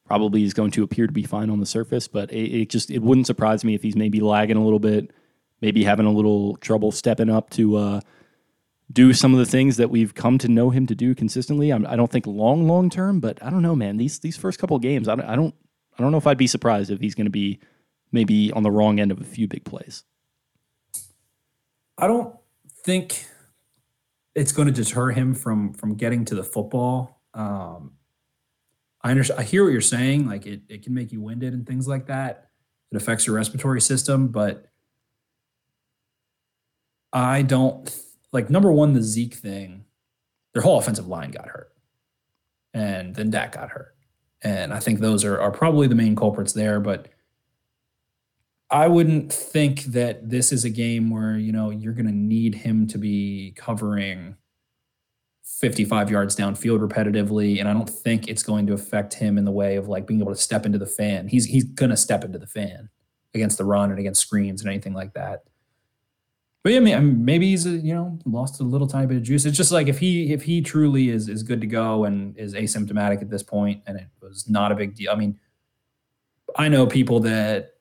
probably 0.06 0.44
is 0.44 0.54
going 0.54 0.72
to 0.72 0.84
appear 0.84 1.08
to 1.08 1.14
be 1.14 1.24
fine 1.24 1.50
on 1.50 1.60
the 1.60 1.66
surface. 1.66 2.08
But 2.08 2.32
it, 2.32 2.62
it 2.62 2.70
just 2.70 2.92
it 2.92 3.00
wouldn't 3.02 3.28
surprise 3.28 3.64
me 3.64 3.74
if 3.74 3.82
he's 3.82 3.96
maybe 3.96 4.20
lagging 4.20 4.58
a 4.58 4.64
little 4.64 4.80
bit, 4.80 5.12
maybe 5.62 5.84
having 5.84 6.06
a 6.06 6.12
little 6.12 6.58
trouble 6.58 6.92
stepping 6.92 7.30
up 7.30 7.50
to. 7.52 7.78
Uh, 7.78 8.02
do 8.92 9.14
some 9.14 9.32
of 9.32 9.40
the 9.40 9.46
things 9.46 9.78
that 9.78 9.90
we've 9.90 10.14
come 10.14 10.38
to 10.38 10.50
know 10.50 10.70
him 10.70 10.86
to 10.86 10.94
do 10.94 11.16
consistently. 11.16 11.72
I'm, 11.72 11.86
I 11.88 11.96
don't 11.96 12.12
think 12.12 12.28
long, 12.28 12.68
long 12.68 12.90
term, 12.90 13.22
but 13.22 13.42
I 13.42 13.50
don't 13.50 13.62
know, 13.62 13.76
man. 13.76 13.98
These 13.98 14.20
these 14.20 14.36
first 14.36 14.60
couple 14.60 14.78
games, 14.80 15.08
I 15.08 15.16
don't, 15.16 15.26
I 15.26 15.36
don't, 15.36 15.56
I 16.02 16.04
don't 16.04 16.12
know 16.12 16.18
if 16.18 16.28
I'd 16.28 16.38
be 16.38 16.48
surprised 16.48 16.90
if 16.90 17.00
he's 17.00 17.16
going 17.16 17.26
to 17.26 17.32
be 17.32 17.60
maybe 18.12 18.52
on 18.52 18.64
the 18.64 18.72
wrong 18.72 19.00
end 19.00 19.12
of 19.12 19.22
a 19.22 19.24
few 19.24 19.48
big 19.48 19.64
plays. 19.64 20.04
I 21.98 22.08
don't 22.08 22.36
think 22.84 23.26
it's 24.34 24.52
going 24.52 24.68
to 24.68 24.74
deter 24.74 25.12
him 25.12 25.36
from 25.36 25.74
from 25.74 25.96
getting 25.96 26.26
to 26.26 26.36
the 26.36 26.44
football. 26.44 27.22
Um, 27.34 27.94
I 29.02 29.12
understand. 29.12 29.40
I 29.40 29.44
hear 29.44 29.64
what 29.64 29.72
you're 29.72 29.82
saying. 29.82 30.28
Like 30.28 30.46
it, 30.46 30.62
it 30.70 30.84
can 30.84 30.94
make 30.94 31.12
you 31.12 31.22
winded 31.22 31.54
and 31.54 31.66
things 31.68 31.88
like 31.88 32.08
that. 32.08 32.50
It 32.92 32.98
affects 32.98 33.28
your 33.28 33.36
respiratory 33.36 33.82
system, 33.82 34.30
but 34.30 34.66
I 37.14 37.42
don't 37.42 37.96
like 38.32 38.50
number 38.50 38.72
one 38.72 38.94
the 38.94 39.04
Zeke 39.04 39.36
thing. 39.36 39.86
Their 40.54 40.64
whole 40.64 40.78
offensive 40.78 41.08
line 41.08 41.32
got 41.32 41.48
hurt, 41.48 41.72
and 42.74 43.16
then 43.16 43.30
Dak 43.30 43.54
got 43.54 43.70
hurt, 43.70 43.96
and 44.44 44.74
I 44.74 44.80
think 44.80 45.00
those 45.00 45.24
are 45.24 45.40
are 45.40 45.52
probably 45.52 45.88
the 45.88 45.96
main 45.96 46.16
culprits 46.16 46.54
there. 46.54 46.80
But 46.80 47.08
I 48.70 48.88
wouldn't 48.88 49.32
think 49.32 49.84
that 49.86 50.30
this 50.30 50.52
is 50.52 50.64
a 50.64 50.70
game 50.70 51.10
where 51.10 51.38
you 51.38 51.52
know 51.52 51.70
you're 51.70 51.94
going 51.94 52.08
to 52.08 52.12
need 52.12 52.56
him 52.56 52.88
to 52.88 52.98
be 52.98 53.54
covering 53.56 54.36
55 55.44 56.10
yards 56.10 56.36
downfield 56.36 56.88
repetitively, 56.88 57.60
and 57.60 57.68
I 57.70 57.74
don't 57.74 57.90
think 57.90 58.28
it's 58.28 58.44
going 58.44 58.68
to 58.68 58.74
affect 58.74 59.16
him 59.16 59.38
in 59.38 59.46
the 59.46 59.52
way 59.52 59.76
of 59.76 59.88
like 59.88 60.08
being 60.08 60.22
able 60.22 60.34
to 60.34 60.40
step 60.40 60.66
into 60.66 60.78
the 60.78 60.88
fan. 60.88 61.28
He's 61.28 61.46
he's 61.46 61.66
going 61.66 61.92
to 61.92 61.98
step 61.98 62.24
into 62.24 62.40
the 62.40 62.48
fan 62.48 62.90
against 63.34 63.58
the 63.58 63.66
run 63.66 63.92
and 63.92 64.00
against 64.00 64.22
screens 64.22 64.62
and 64.62 64.70
anything 64.70 64.94
like 64.94 65.14
that. 65.14 65.44
But 66.64 66.74
yeah, 66.74 66.78
I 66.78 67.00
mean, 67.00 67.26
maybe 67.26 67.50
he's 67.50 67.66
a, 67.66 67.72
you 67.72 67.94
know 67.94 68.20
lost 68.26 68.60
a 68.60 68.64
little 68.64 68.88
tiny 68.88 69.08
bit 69.08 69.18
of 69.18 69.24
juice. 69.24 69.46
It's 69.46 69.58
just 69.58 69.72
like 69.72 69.88
if 69.88 69.98
he 69.98 70.32
if 70.32 70.44
he 70.44 70.62
truly 70.62 71.10
is 71.10 71.28
is 71.28 71.42
good 71.44 71.62
to 71.62 71.68
go 71.68 72.06
and 72.06 72.38
is 72.38 72.54
asymptomatic 72.54 73.22
at 73.22 73.30
this 73.30 73.44
point, 73.44 73.82
and 73.88 73.98
it 73.98 74.08
was 74.22 74.48
not 74.48 74.72
a 74.72 74.76
big 74.76 74.96
deal. 74.96 75.12
I 75.12 75.16
mean, 75.16 75.40
I 76.56 76.68
know 76.68 76.86
people 76.86 77.20
that 77.22 77.72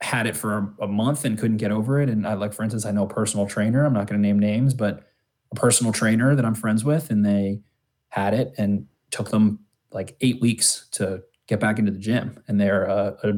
had 0.00 0.26
it 0.26 0.36
for 0.36 0.74
a, 0.78 0.84
a 0.84 0.86
month 0.86 1.24
and 1.24 1.38
couldn't 1.38 1.56
get 1.56 1.70
over 1.70 2.00
it. 2.00 2.10
And 2.10 2.26
I 2.26 2.34
like, 2.34 2.52
for 2.52 2.62
instance, 2.62 2.84
I 2.84 2.90
know 2.90 3.04
a 3.04 3.08
personal 3.08 3.46
trainer. 3.46 3.84
I'm 3.84 3.94
not 3.94 4.06
going 4.06 4.20
to 4.20 4.26
name 4.26 4.38
names, 4.38 4.74
but 4.74 5.02
a 5.50 5.54
personal 5.54 5.92
trainer 5.92 6.34
that 6.34 6.44
I'm 6.44 6.54
friends 6.54 6.84
with, 6.84 7.10
and 7.10 7.24
they 7.24 7.60
had 8.08 8.34
it 8.34 8.54
and 8.58 8.86
took 9.10 9.30
them 9.30 9.60
like 9.92 10.16
eight 10.20 10.40
weeks 10.40 10.88
to 10.92 11.22
get 11.46 11.60
back 11.60 11.78
into 11.78 11.90
the 11.90 11.98
gym, 11.98 12.42
and 12.48 12.60
they're 12.60 12.84
a, 12.84 13.16
a 13.22 13.32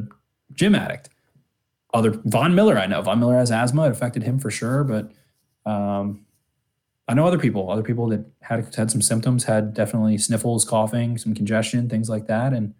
gym 0.53 0.75
addict 0.75 1.09
other 1.93 2.21
Von 2.25 2.53
Miller, 2.55 2.77
I 2.77 2.87
know 2.87 3.01
Von 3.01 3.19
Miller 3.19 3.35
has 3.35 3.51
asthma. 3.51 3.85
It 3.85 3.91
affected 3.91 4.23
him 4.23 4.39
for 4.39 4.51
sure, 4.51 4.83
but 4.83 5.11
um, 5.69 6.25
I 7.07 7.13
know 7.13 7.25
other 7.25 7.39
people, 7.39 7.71
other 7.71 7.83
people 7.83 8.07
that 8.09 8.25
had 8.41 8.75
had 8.75 8.91
some 8.91 9.01
symptoms, 9.01 9.45
had 9.45 9.73
definitely 9.73 10.17
sniffles, 10.17 10.65
coughing, 10.65 11.17
some 11.17 11.33
congestion, 11.33 11.89
things 11.89 12.09
like 12.09 12.27
that, 12.27 12.53
and 12.53 12.73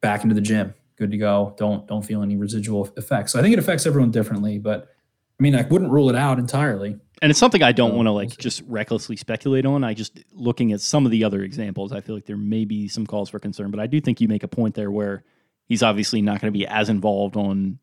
back 0.00 0.22
into 0.22 0.34
the 0.34 0.40
gym, 0.40 0.74
good 0.96 1.10
to 1.10 1.16
go. 1.16 1.54
Don't 1.58 1.86
don't 1.86 2.04
feel 2.04 2.22
any 2.22 2.36
residual 2.36 2.88
effects. 2.96 3.32
So 3.32 3.38
I 3.38 3.42
think 3.42 3.52
it 3.52 3.58
affects 3.58 3.86
everyone 3.86 4.10
differently, 4.10 4.58
but 4.58 4.94
I 5.38 5.42
mean, 5.42 5.54
I 5.54 5.62
wouldn't 5.62 5.90
rule 5.90 6.10
it 6.10 6.16
out 6.16 6.38
entirely. 6.38 6.96
And 7.22 7.30
it's 7.30 7.38
something 7.38 7.62
I 7.62 7.72
don't 7.72 7.94
want 7.94 8.06
to 8.06 8.12
like 8.12 8.36
just 8.36 8.62
recklessly 8.66 9.16
speculate 9.16 9.66
on. 9.66 9.84
I 9.84 9.94
just 9.94 10.20
looking 10.32 10.72
at 10.72 10.80
some 10.80 11.04
of 11.04 11.10
the 11.10 11.24
other 11.24 11.42
examples, 11.42 11.92
I 11.92 12.00
feel 12.00 12.14
like 12.14 12.26
there 12.26 12.36
may 12.36 12.64
be 12.64 12.88
some 12.88 13.06
calls 13.06 13.30
for 13.30 13.38
concern. 13.38 13.70
But 13.70 13.80
I 13.80 13.86
do 13.86 14.00
think 14.00 14.20
you 14.20 14.28
make 14.28 14.42
a 14.42 14.48
point 14.48 14.74
there 14.74 14.90
where 14.90 15.24
he's 15.70 15.82
obviously 15.82 16.20
not 16.20 16.40
going 16.40 16.52
to 16.52 16.58
be 16.58 16.66
as 16.66 16.90
involved 16.90 17.36
on 17.36 17.78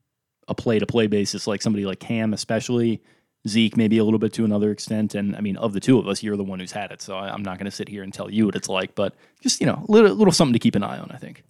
a 0.47 0.53
play 0.53 0.77
to 0.77 0.85
play 0.85 1.07
basis 1.07 1.47
like 1.47 1.61
somebody 1.61 1.85
like 1.85 1.99
Cam, 1.99 2.33
especially 2.33 3.01
Zeke, 3.47 3.77
maybe 3.77 3.97
a 3.97 4.03
little 4.03 4.19
bit 4.19 4.33
to 4.33 4.45
another 4.45 4.71
extent. 4.71 5.15
And 5.15 5.35
I 5.35 5.39
mean, 5.41 5.57
of 5.57 5.73
the 5.73 5.79
two 5.79 5.97
of 5.97 6.07
us, 6.07 6.21
you're 6.21 6.37
the 6.37 6.43
one 6.43 6.59
who's 6.59 6.73
had 6.73 6.91
it, 6.91 7.01
so 7.01 7.15
I, 7.15 7.29
I'm 7.29 7.41
not 7.41 7.57
going 7.57 7.65
to 7.65 7.71
sit 7.71 7.87
here 7.87 8.03
and 8.03 8.13
tell 8.13 8.29
you 8.29 8.45
what 8.45 8.55
it's 8.55 8.69
like. 8.69 8.93
But 8.93 9.15
just 9.41 9.59
you 9.59 9.65
know, 9.65 9.85
a 9.87 9.91
little, 9.91 10.13
little 10.13 10.33
something 10.33 10.53
to 10.53 10.59
keep 10.59 10.75
an 10.75 10.83
eye 10.83 10.99
on. 10.99 11.09
I 11.11 11.17
think. 11.17 11.43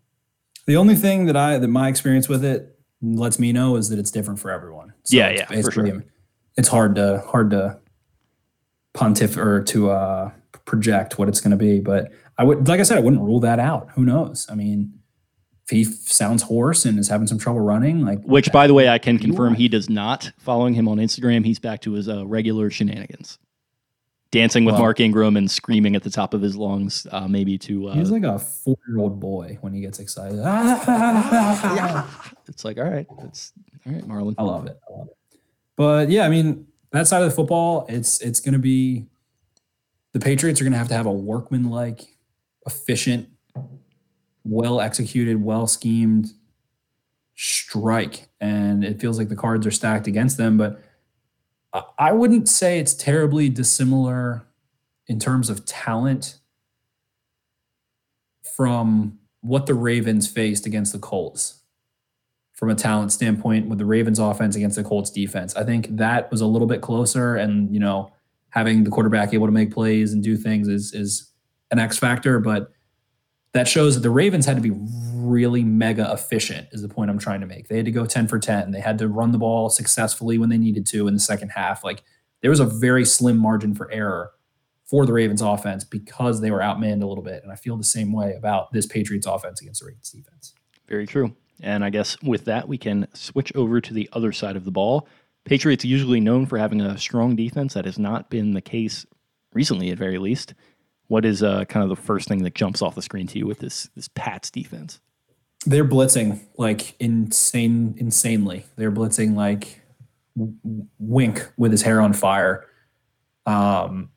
The 0.67 0.77
only 0.77 0.95
thing 0.95 1.25
that 1.25 1.35
I 1.35 1.57
that 1.57 1.67
my 1.67 1.89
experience 1.89 2.29
with 2.29 2.45
it 2.45 2.77
lets 3.01 3.39
me 3.39 3.51
know 3.51 3.75
is 3.75 3.89
that 3.89 3.99
it's 3.99 4.11
different 4.11 4.39
for 4.39 4.51
everyone. 4.51 4.93
So 5.03 5.17
Yeah, 5.17 5.27
it's 5.27 5.51
yeah, 5.51 5.61
for 5.61 5.71
sure. 5.71 6.03
It's 6.55 6.67
hard 6.67 6.95
to 6.95 7.23
hard 7.27 7.51
to 7.51 7.79
pontiff 8.93 9.37
or 9.37 9.63
to 9.63 9.91
uh, 9.91 10.31
project 10.65 11.17
what 11.17 11.29
it's 11.29 11.39
going 11.39 11.51
to 11.51 11.57
be, 11.57 11.79
but 11.79 12.11
I 12.37 12.43
would, 12.43 12.67
like 12.67 12.79
I 12.79 12.83
said, 12.83 12.97
I 12.97 13.01
wouldn't 13.01 13.21
rule 13.21 13.39
that 13.41 13.59
out. 13.59 13.89
Who 13.95 14.03
knows? 14.05 14.47
I 14.49 14.55
mean, 14.55 14.96
he 15.69 15.83
sounds 15.83 16.43
hoarse 16.43 16.85
and 16.85 16.97
is 16.97 17.07
having 17.09 17.27
some 17.27 17.37
trouble 17.37 17.59
running, 17.59 18.05
like 18.05 18.21
Which, 18.23 18.51
by 18.51 18.67
the 18.67 18.73
way, 18.73 18.87
I 18.87 18.97
can 18.97 19.19
confirm 19.19 19.53
he 19.53 19.67
does 19.67 19.89
not. 19.89 20.31
Following 20.39 20.73
him 20.73 20.87
on 20.87 20.97
Instagram, 20.97 21.45
he's 21.45 21.59
back 21.59 21.81
to 21.81 21.91
his 21.93 22.07
uh, 22.07 22.25
regular 22.25 22.69
shenanigans, 22.69 23.37
dancing 24.31 24.63
with 24.63 24.73
Well- 24.73 24.83
Mark 24.83 24.99
Ingram 25.01 25.35
and 25.35 25.51
screaming 25.51 25.95
at 25.95 26.03
the 26.03 26.09
top 26.09 26.33
of 26.33 26.41
his 26.41 26.55
lungs, 26.55 27.05
uh, 27.11 27.27
maybe 27.27 27.57
to. 27.59 27.89
Uh, 27.89 27.95
he's 27.95 28.11
like 28.11 28.23
a 28.23 28.39
four 28.39 28.77
year 28.87 28.99
old 28.99 29.19
boy 29.19 29.57
when 29.61 29.73
he 29.73 29.81
gets 29.81 29.99
excited. 29.99 30.39
it's 32.47 32.63
like, 32.63 32.77
all 32.77 32.85
right, 32.85 33.07
it's 33.25 33.51
all 33.85 33.93
right, 33.93 34.07
Marlon. 34.07 34.35
I 34.37 34.43
love 34.43 34.67
it. 34.67 34.79
I 34.89 34.93
love 34.97 35.07
it. 35.07 35.17
But 35.75 36.09
yeah, 36.09 36.25
I 36.25 36.29
mean, 36.29 36.67
that 36.91 37.07
side 37.07 37.21
of 37.23 37.29
the 37.29 37.35
football, 37.35 37.85
it's 37.89 38.21
it's 38.21 38.39
going 38.39 38.53
to 38.53 38.59
be 38.59 39.05
the 40.13 40.19
Patriots 40.19 40.61
are 40.61 40.63
going 40.63 40.71
to 40.71 40.77
have 40.79 40.87
to 40.87 40.95
have 40.95 41.05
a 41.05 41.11
workman-like, 41.11 42.07
efficient, 42.65 43.29
well 44.47 44.79
executed, 44.81 45.43
well 45.43 45.67
schemed 45.67 46.31
strike, 47.35 48.29
and 48.39 48.83
it 48.83 48.99
feels 48.99 49.17
like 49.17 49.29
the 49.29 49.35
cards 49.35 49.65
are 49.67 49.71
stacked 49.71 50.07
against 50.07 50.37
them. 50.37 50.57
But 50.57 50.81
I- 51.99 52.11
wouldn't 52.11 52.49
say 52.49 52.79
it's 52.79 52.93
terribly 52.93 53.49
dissimilar 53.49 54.47
in 55.07 55.19
terms 55.19 55.49
of 55.49 55.65
talent 55.65 56.39
from 58.55 59.19
what 59.41 59.67
the 59.67 59.75
Ravens 59.75 60.27
faced 60.27 60.65
against 60.65 60.93
the 60.93 60.99
Colts 60.99 61.61
from 62.53 62.69
a 62.71 62.75
talent 62.75 63.11
standpoint 63.11 63.67
with 63.69 63.77
the 63.77 63.85
Ravens 63.85 64.17
offense 64.17 64.55
against 64.55 64.75
the 64.77 64.83
Colts 64.83 65.11
defense. 65.11 65.55
I 65.55 65.63
think 65.63 65.95
that 65.97 66.31
was 66.31 66.41
a 66.41 66.47
little 66.47 66.67
bit 66.67 66.81
closer 66.81 67.35
and, 67.35 67.71
you 67.71 67.79
know, 67.79 68.11
having 68.49 68.83
the 68.83 68.89
quarterback 68.89 69.33
able 69.33 69.45
to 69.45 69.51
make 69.51 69.71
plays 69.71 70.11
and 70.11 70.23
do 70.23 70.35
things 70.35 70.67
is 70.67 70.91
is 70.93 71.31
an 71.69 71.77
X 71.77 71.99
factor, 71.99 72.39
but 72.39 72.71
that 73.53 73.67
shows 73.67 73.95
that 73.95 74.01
the 74.01 74.09
Ravens 74.09 74.45
had 74.45 74.55
to 74.55 74.61
be 74.61 74.71
really 74.73 75.63
mega 75.63 76.11
efficient 76.11 76.67
is 76.71 76.81
the 76.81 76.89
point 76.89 77.09
I'm 77.09 77.19
trying 77.19 77.41
to 77.41 77.47
make. 77.47 77.67
They 77.67 77.77
had 77.77 77.85
to 77.85 77.91
go 77.91 78.05
10 78.05 78.27
for 78.27 78.39
10. 78.39 78.71
They 78.71 78.79
had 78.79 78.97
to 78.99 79.07
run 79.07 79.31
the 79.31 79.37
ball 79.37 79.69
successfully 79.69 80.37
when 80.37 80.49
they 80.49 80.57
needed 80.57 80.85
to 80.87 81.07
in 81.07 81.13
the 81.13 81.19
second 81.19 81.49
half. 81.49 81.83
Like 81.83 82.03
there 82.41 82.51
was 82.51 82.59
a 82.59 82.65
very 82.65 83.05
slim 83.05 83.37
margin 83.37 83.73
for 83.73 83.91
error 83.91 84.31
for 84.85 85.05
the 85.05 85.13
Ravens 85.13 85.41
offense 85.41 85.83
because 85.83 86.39
they 86.41 86.51
were 86.51 86.59
outmanned 86.59 87.03
a 87.03 87.07
little 87.07 87.23
bit. 87.23 87.43
And 87.43 87.51
I 87.51 87.55
feel 87.55 87.75
the 87.77 87.83
same 87.83 88.13
way 88.13 88.33
about 88.33 88.71
this 88.71 88.85
Patriots 88.85 89.27
offense 89.27 89.61
against 89.61 89.81
the 89.81 89.87
Ravens 89.87 90.09
defense. 90.11 90.53
Very 90.87 91.05
true. 91.05 91.35
And 91.61 91.83
I 91.83 91.89
guess 91.89 92.21
with 92.21 92.45
that, 92.45 92.67
we 92.67 92.77
can 92.77 93.07
switch 93.13 93.51
over 93.55 93.81
to 93.81 93.93
the 93.93 94.09
other 94.13 94.31
side 94.31 94.55
of 94.55 94.63
the 94.63 94.71
ball. 94.71 95.07
Patriots 95.43 95.83
usually 95.83 96.19
known 96.19 96.45
for 96.45 96.57
having 96.57 96.81
a 96.81 96.97
strong 96.97 97.35
defense. 97.35 97.73
That 97.73 97.85
has 97.85 97.97
not 97.97 98.29
been 98.29 98.51
the 98.51 98.61
case 98.61 99.05
recently, 99.53 99.89
at 99.89 99.97
very 99.97 100.19
least. 100.19 100.53
What 101.07 101.25
is 101.25 101.41
uh, 101.41 101.65
kind 101.65 101.83
of 101.83 101.89
the 101.89 102.01
first 102.01 102.27
thing 102.27 102.43
that 102.43 102.53
jumps 102.55 102.81
off 102.81 102.95
the 102.95 103.01
screen 103.01 103.27
to 103.27 103.39
you 103.39 103.47
with 103.47 103.59
this 103.59 103.89
this 103.95 104.09
Pats 104.15 104.51
defense? 104.51 104.99
They're 105.65 105.85
blitzing 105.85 106.41
like 106.57 106.95
insane, 106.99 107.95
insanely. 107.97 108.65
They're 108.75 108.91
blitzing 108.91 109.35
like 109.35 109.81
w- 110.37 110.87
Wink 110.99 111.49
with 111.57 111.71
his 111.71 111.81
hair 111.81 111.99
on 112.01 112.13
fire. 112.13 112.65
Um, 113.45 114.09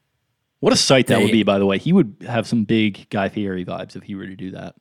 What 0.61 0.73
a 0.73 0.77
sight 0.77 1.07
that 1.07 1.21
would 1.23 1.33
be, 1.33 1.43
by 1.45 1.59
the 1.59 1.67
way. 1.67 1.79
He 1.79 1.93
would 1.93 2.17
have 2.27 2.47
some 2.47 2.65
big 2.65 3.09
Guy 3.11 3.29
Fieri 3.29 3.65
vibes 3.65 3.97
if 3.97 4.03
he 4.03 4.15
were 4.15 4.27
to 4.27 4.37
do 4.37 4.51
that. 4.51 4.75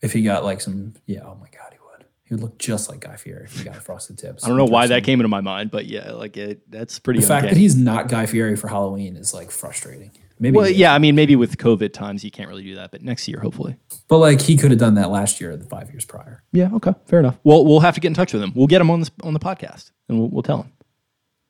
If 0.00 0.12
he 0.12 0.22
got 0.22 0.44
like 0.44 0.60
some, 0.60 0.94
yeah, 1.06 1.20
oh 1.24 1.36
my 1.40 1.48
god, 1.48 1.72
he 1.72 1.78
would. 1.78 2.06
He 2.24 2.34
would 2.34 2.42
look 2.42 2.58
just 2.58 2.88
like 2.88 3.00
Guy 3.00 3.16
Fieri 3.16 3.44
if 3.44 3.58
he 3.58 3.64
got 3.64 3.76
frosted 3.76 4.18
tips. 4.18 4.44
I 4.44 4.48
don't 4.48 4.56
know 4.56 4.64
why 4.64 4.86
that 4.86 5.04
came 5.04 5.20
into 5.20 5.28
my 5.28 5.40
mind, 5.40 5.70
but 5.70 5.86
yeah, 5.86 6.12
like 6.12 6.36
it, 6.36 6.70
that's 6.70 6.98
pretty. 6.98 7.20
The 7.20 7.26
fact 7.26 7.48
that 7.48 7.56
he's 7.56 7.76
not 7.76 8.08
Guy 8.08 8.26
Fieri 8.26 8.56
for 8.56 8.68
Halloween 8.68 9.16
is 9.16 9.34
like 9.34 9.50
frustrating. 9.50 10.10
Maybe, 10.38 10.56
well, 10.56 10.68
yeah, 10.68 10.92
I 10.94 10.98
mean, 10.98 11.14
maybe 11.14 11.34
with 11.34 11.56
COVID 11.56 11.92
times 11.92 12.22
you 12.22 12.30
can't 12.30 12.48
really 12.48 12.62
do 12.62 12.74
that, 12.74 12.90
but 12.90 13.02
next 13.02 13.26
year, 13.26 13.40
hopefully. 13.40 13.76
but 14.08 14.18
like 14.18 14.40
he 14.40 14.56
could 14.56 14.70
have 14.70 14.78
done 14.78 14.94
that 14.94 15.10
last 15.10 15.40
year, 15.40 15.52
or 15.52 15.56
the 15.56 15.64
five 15.64 15.90
years 15.90 16.04
prior. 16.04 16.42
Yeah, 16.52 16.70
okay, 16.74 16.92
fair 17.06 17.20
enough. 17.20 17.38
Well, 17.42 17.64
we'll 17.64 17.80
have 17.80 17.94
to 17.94 18.00
get 18.00 18.08
in 18.08 18.14
touch 18.14 18.34
with 18.34 18.42
him. 18.42 18.52
We'll 18.54 18.66
get 18.66 18.80
him 18.80 18.90
on 18.90 19.00
this 19.00 19.10
on 19.22 19.32
the 19.32 19.40
podcast, 19.40 19.92
and 20.08 20.18
we'll, 20.18 20.28
we'll 20.28 20.42
tell 20.42 20.62
him. 20.62 20.72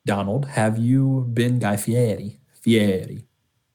Donald, 0.05 0.45
have 0.45 0.77
you 0.77 1.29
been 1.33 1.59
Guy 1.59 1.75
Fieri? 1.75 2.39
Fieri 2.61 3.25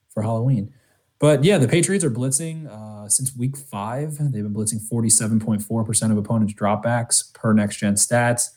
for 0.08 0.22
Halloween. 0.22 0.72
But 1.18 1.44
yeah, 1.44 1.58
the 1.58 1.68
Patriots 1.68 2.04
are 2.04 2.10
blitzing 2.10 2.66
uh, 2.68 3.08
since 3.08 3.36
week 3.36 3.56
five. 3.56 4.16
They've 4.18 4.42
been 4.42 4.54
blitzing 4.54 4.80
47.4% 4.90 6.10
of 6.10 6.18
opponents' 6.18 6.54
dropbacks 6.54 7.32
per 7.32 7.52
next 7.52 7.76
gen 7.76 7.94
stats. 7.94 8.48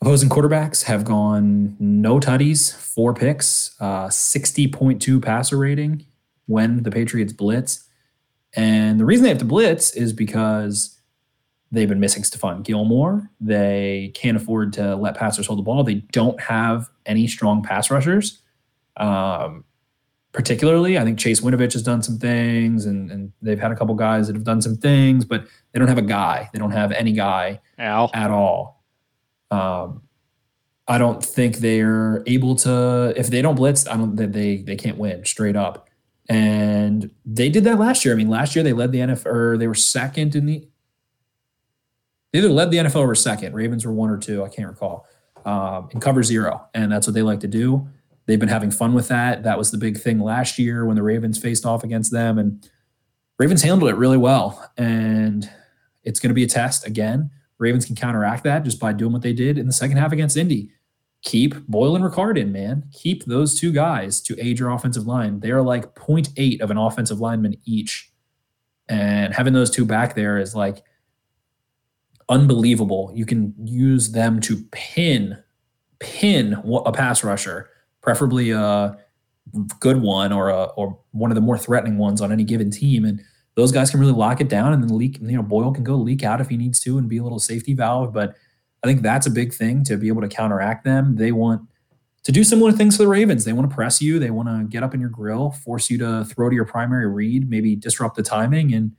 Opposing 0.00 0.28
quarterbacks 0.28 0.84
have 0.84 1.04
gone 1.04 1.76
no 1.80 2.20
tutties, 2.20 2.74
four 2.74 3.14
picks, 3.14 3.74
uh, 3.80 4.06
60.2 4.06 5.20
passer 5.20 5.56
rating 5.56 6.06
when 6.46 6.84
the 6.84 6.90
Patriots 6.90 7.32
blitz. 7.32 7.84
And 8.54 9.00
the 9.00 9.04
reason 9.04 9.24
they 9.24 9.28
have 9.28 9.38
to 9.38 9.44
blitz 9.44 9.90
is 9.90 10.12
because 10.12 10.98
they've 11.72 11.88
been 11.88 12.00
missing 12.00 12.22
Stephon 12.22 12.62
Gilmore. 12.62 13.28
They 13.40 14.12
can't 14.14 14.36
afford 14.36 14.72
to 14.74 14.94
let 14.94 15.16
passers 15.16 15.48
hold 15.48 15.58
the 15.58 15.64
ball. 15.64 15.82
They 15.82 15.96
don't 16.12 16.40
have 16.40 16.88
any 17.04 17.26
strong 17.26 17.62
pass 17.62 17.90
rushers. 17.90 18.40
Um, 18.96 19.64
particularly, 20.32 20.96
I 20.96 21.04
think 21.04 21.18
Chase 21.18 21.40
Winovich 21.40 21.72
has 21.72 21.82
done 21.82 22.02
some 22.02 22.18
things, 22.18 22.86
and, 22.86 23.10
and 23.10 23.32
they've 23.42 23.58
had 23.58 23.72
a 23.72 23.76
couple 23.76 23.94
guys 23.96 24.28
that 24.28 24.36
have 24.36 24.44
done 24.44 24.62
some 24.62 24.76
things, 24.76 25.24
but 25.24 25.46
they 25.72 25.78
don't 25.78 25.88
have 25.88 25.98
a 25.98 26.02
guy. 26.02 26.48
They 26.52 26.58
don't 26.58 26.70
have 26.70 26.92
any 26.92 27.12
guy 27.12 27.60
at 28.14 28.30
all. 28.30 28.77
Um, 29.50 30.02
I 30.86 30.96
don't 30.96 31.22
think 31.22 31.58
they're 31.58 32.22
able 32.26 32.56
to. 32.56 33.12
If 33.16 33.28
they 33.28 33.42
don't 33.42 33.54
blitz, 33.54 33.86
I 33.86 33.96
don't. 33.96 34.16
They 34.16 34.26
they, 34.26 34.56
they 34.62 34.76
can't 34.76 34.98
win 34.98 35.24
straight 35.24 35.56
up. 35.56 35.88
And 36.30 37.10
they 37.24 37.48
did 37.48 37.64
that 37.64 37.78
last 37.78 38.04
year. 38.04 38.14
I 38.14 38.16
mean, 38.16 38.28
last 38.28 38.54
year 38.54 38.62
they 38.62 38.72
led 38.72 38.92
the 38.92 38.98
NFL. 38.98 39.26
Or 39.26 39.58
they 39.58 39.68
were 39.68 39.74
second 39.74 40.34
in 40.34 40.46
the. 40.46 40.68
They 42.32 42.40
either 42.40 42.48
led 42.48 42.70
the 42.70 42.78
NFL 42.78 43.06
or 43.06 43.14
second. 43.14 43.54
Ravens 43.54 43.86
were 43.86 43.92
one 43.92 44.10
or 44.10 44.18
two. 44.18 44.44
I 44.44 44.48
can't 44.48 44.68
recall. 44.68 45.06
Um, 45.44 45.88
in 45.92 46.00
cover 46.00 46.22
zero, 46.22 46.68
and 46.74 46.90
that's 46.92 47.06
what 47.06 47.14
they 47.14 47.22
like 47.22 47.40
to 47.40 47.48
do. 47.48 47.88
They've 48.26 48.38
been 48.38 48.50
having 48.50 48.70
fun 48.70 48.92
with 48.92 49.08
that. 49.08 49.44
That 49.44 49.56
was 49.56 49.70
the 49.70 49.78
big 49.78 49.98
thing 49.98 50.20
last 50.20 50.58
year 50.58 50.84
when 50.84 50.96
the 50.96 51.02
Ravens 51.02 51.38
faced 51.38 51.64
off 51.64 51.84
against 51.84 52.12
them, 52.12 52.38
and 52.38 52.68
Ravens 53.38 53.62
handled 53.62 53.90
it 53.90 53.94
really 53.94 54.18
well. 54.18 54.70
And 54.76 55.48
it's 56.02 56.20
going 56.20 56.28
to 56.28 56.34
be 56.34 56.44
a 56.44 56.48
test 56.48 56.86
again. 56.86 57.30
Ravens 57.58 57.84
can 57.84 57.96
counteract 57.96 58.44
that 58.44 58.64
just 58.64 58.78
by 58.78 58.92
doing 58.92 59.12
what 59.12 59.22
they 59.22 59.32
did 59.32 59.58
in 59.58 59.66
the 59.66 59.72
second 59.72 59.96
half 59.96 60.12
against 60.12 60.36
Indy. 60.36 60.70
Keep 61.22 61.66
Boyle 61.66 61.96
and 61.96 62.04
Ricard 62.04 62.38
in, 62.38 62.52
man. 62.52 62.84
Keep 62.92 63.24
those 63.24 63.58
two 63.58 63.72
guys 63.72 64.20
to 64.22 64.36
aid 64.40 64.58
your 64.58 64.70
offensive 64.70 65.06
line. 65.06 65.40
They 65.40 65.50
are 65.50 65.62
like 65.62 65.94
0.8 65.94 66.60
of 66.60 66.70
an 66.70 66.78
offensive 66.78 67.18
lineman 67.18 67.56
each. 67.64 68.12
And 68.88 69.34
having 69.34 69.52
those 69.52 69.70
two 69.70 69.84
back 69.84 70.14
there 70.14 70.38
is 70.38 70.54
like 70.54 70.84
unbelievable. 72.28 73.10
You 73.14 73.26
can 73.26 73.54
use 73.64 74.12
them 74.12 74.40
to 74.42 74.62
pin, 74.70 75.38
pin 75.98 76.54
a 76.86 76.92
pass 76.92 77.24
rusher, 77.24 77.68
preferably 78.00 78.52
a 78.52 78.96
good 79.80 80.00
one 80.00 80.32
or 80.32 80.50
a, 80.50 80.64
or 80.64 81.00
one 81.10 81.30
of 81.30 81.34
the 81.34 81.40
more 81.40 81.58
threatening 81.58 81.98
ones 81.98 82.20
on 82.20 82.30
any 82.30 82.44
given 82.44 82.70
team. 82.70 83.04
And 83.04 83.22
those 83.58 83.72
guys 83.72 83.90
can 83.90 83.98
really 83.98 84.12
lock 84.12 84.40
it 84.40 84.48
down 84.48 84.72
and 84.72 84.80
then 84.80 84.96
leak, 84.96 85.18
you 85.20 85.36
know, 85.36 85.42
Boyle 85.42 85.72
can 85.72 85.82
go 85.82 85.96
leak 85.96 86.22
out 86.22 86.40
if 86.40 86.48
he 86.48 86.56
needs 86.56 86.78
to 86.78 86.96
and 86.96 87.08
be 87.08 87.16
a 87.16 87.24
little 87.24 87.40
safety 87.40 87.74
valve. 87.74 88.12
But 88.12 88.36
I 88.84 88.86
think 88.86 89.02
that's 89.02 89.26
a 89.26 89.30
big 89.32 89.52
thing 89.52 89.82
to 89.82 89.96
be 89.96 90.06
able 90.06 90.20
to 90.20 90.28
counteract 90.28 90.84
them. 90.84 91.16
They 91.16 91.32
want 91.32 91.62
to 92.22 92.30
do 92.30 92.44
similar 92.44 92.70
things 92.70 92.96
to 92.96 93.02
the 93.02 93.08
Ravens. 93.08 93.44
They 93.44 93.52
want 93.52 93.68
to 93.68 93.74
press 93.74 94.00
you, 94.00 94.20
they 94.20 94.30
want 94.30 94.48
to 94.48 94.64
get 94.68 94.84
up 94.84 94.94
in 94.94 95.00
your 95.00 95.08
grill, 95.08 95.50
force 95.50 95.90
you 95.90 95.98
to 95.98 96.24
throw 96.24 96.48
to 96.48 96.54
your 96.54 96.66
primary 96.66 97.08
read, 97.08 97.50
maybe 97.50 97.74
disrupt 97.74 98.14
the 98.14 98.22
timing 98.22 98.72
and 98.72 98.92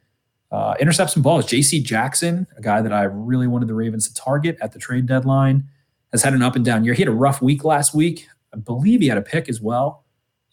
uh, 0.51 0.76
intercept 0.78 1.12
some 1.12 1.24
balls. 1.24 1.45
JC 1.45 1.82
Jackson, 1.82 2.45
a 2.57 2.62
guy 2.62 2.82
that 2.82 2.91
I 2.91 3.03
really 3.03 3.47
wanted 3.47 3.70
the 3.70 3.76
Ravens 3.76 4.10
to 4.10 4.14
target 4.14 4.57
at 4.60 4.74
the 4.74 4.80
trade 4.80 5.05
deadline, 5.05 5.70
has 6.12 6.22
had 6.22 6.34
an 6.34 6.41
up 6.41 6.57
and 6.57 6.66
down 6.66 6.84
year. 6.84 6.93
He 6.93 7.01
had 7.01 7.07
a 7.07 7.14
rough 7.14 7.41
week 7.41 7.64
last 7.64 7.95
week. 7.95 8.28
I 8.53 8.57
believe 8.57 8.99
he 8.99 9.07
had 9.07 9.18
a 9.18 9.22
pick 9.22 9.47
as 9.47 9.62
well. 9.62 10.03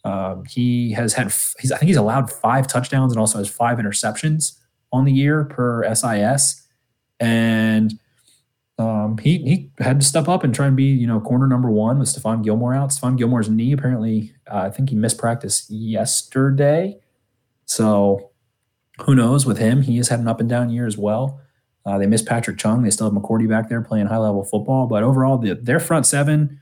Um, 0.03 0.45
he 0.45 0.91
has 0.93 1.13
had, 1.13 1.33
he's, 1.59 1.71
I 1.71 1.77
think 1.77 1.87
he's 1.87 1.97
allowed 1.97 2.31
five 2.31 2.67
touchdowns 2.67 3.11
and 3.11 3.19
also 3.19 3.39
has 3.39 3.49
five 3.49 3.77
interceptions 3.77 4.57
on 4.91 5.05
the 5.05 5.11
year 5.11 5.43
per 5.43 5.83
SIS. 5.93 6.65
And 7.19 7.99
um, 8.79 9.17
he 9.17 9.39
he 9.39 9.71
had 9.79 9.99
to 10.01 10.05
step 10.05 10.27
up 10.27 10.43
and 10.43 10.53
try 10.53 10.67
and 10.67 10.75
be 10.75 10.83
you 10.83 11.07
know 11.07 11.19
corner 11.19 11.47
number 11.47 11.71
one 11.71 11.97
with 11.97 12.09
Stephon 12.09 12.43
Gilmore 12.43 12.75
out. 12.75 12.91
Stephon 12.91 13.17
Gilmore's 13.17 13.49
knee 13.49 13.71
apparently, 13.71 14.33
uh, 14.51 14.57
I 14.57 14.69
think 14.69 14.89
he 14.89 14.95
missed 14.95 15.17
practice 15.17 15.67
yesterday. 15.69 16.99
So 17.65 18.31
who 19.01 19.15
knows 19.15 19.45
with 19.45 19.57
him? 19.57 19.81
He 19.81 19.97
has 19.97 20.09
had 20.09 20.19
an 20.19 20.27
up 20.27 20.39
and 20.39 20.49
down 20.49 20.69
year 20.69 20.85
as 20.85 20.97
well. 20.97 21.41
Uh, 21.85 21.97
they 21.97 22.05
missed 22.05 22.25
Patrick 22.25 22.57
Chung. 22.57 22.83
They 22.83 22.89
still 22.89 23.09
have 23.09 23.19
McCourty 23.19 23.47
back 23.47 23.69
there 23.69 23.81
playing 23.81 24.07
high 24.07 24.17
level 24.17 24.43
football, 24.43 24.87
but 24.87 25.03
overall, 25.03 25.37
the, 25.37 25.55
their 25.55 25.79
front 25.79 26.05
seven 26.05 26.59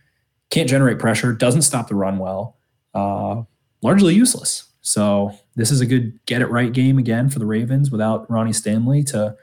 can't 0.52 0.70
generate 0.70 1.00
pressure, 1.00 1.34
doesn't 1.34 1.64
stop 1.64 1.88
the 1.88 1.96
run 1.96 2.20
well, 2.20 2.58
uh, 2.96 3.43
largely 3.84 4.16
useless. 4.16 4.72
So 4.82 5.32
this 5.56 5.72
is 5.72 5.82
a 5.82 5.86
good 5.86 6.20
get 6.26 6.41
it 6.41 6.50
right 6.50 6.72
game 6.72 6.98
again 6.98 7.30
for 7.30 7.39
the 7.39 7.46
Ravens 7.46 7.91
without 7.91 8.30
Ronnie 8.30 8.54
Stanley 8.54 9.04
to 9.06 9.36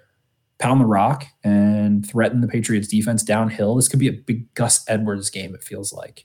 pound 0.59 0.81
the 0.81 0.87
rock 0.87 1.27
and 1.43 2.09
threaten 2.09 2.41
the 2.41 2.49
Patriots 2.49 2.89
defense 2.89 3.25
downhill. 3.25 3.75
This 3.75 3.89
could 3.89 3.99
be 3.99 4.09
a 4.09 4.13
big 4.13 4.53
Gus 4.55 4.85
Edwards 4.89 5.31
game, 5.31 5.55
it 5.55 5.65
feels 5.65 5.93
like. 5.93 6.25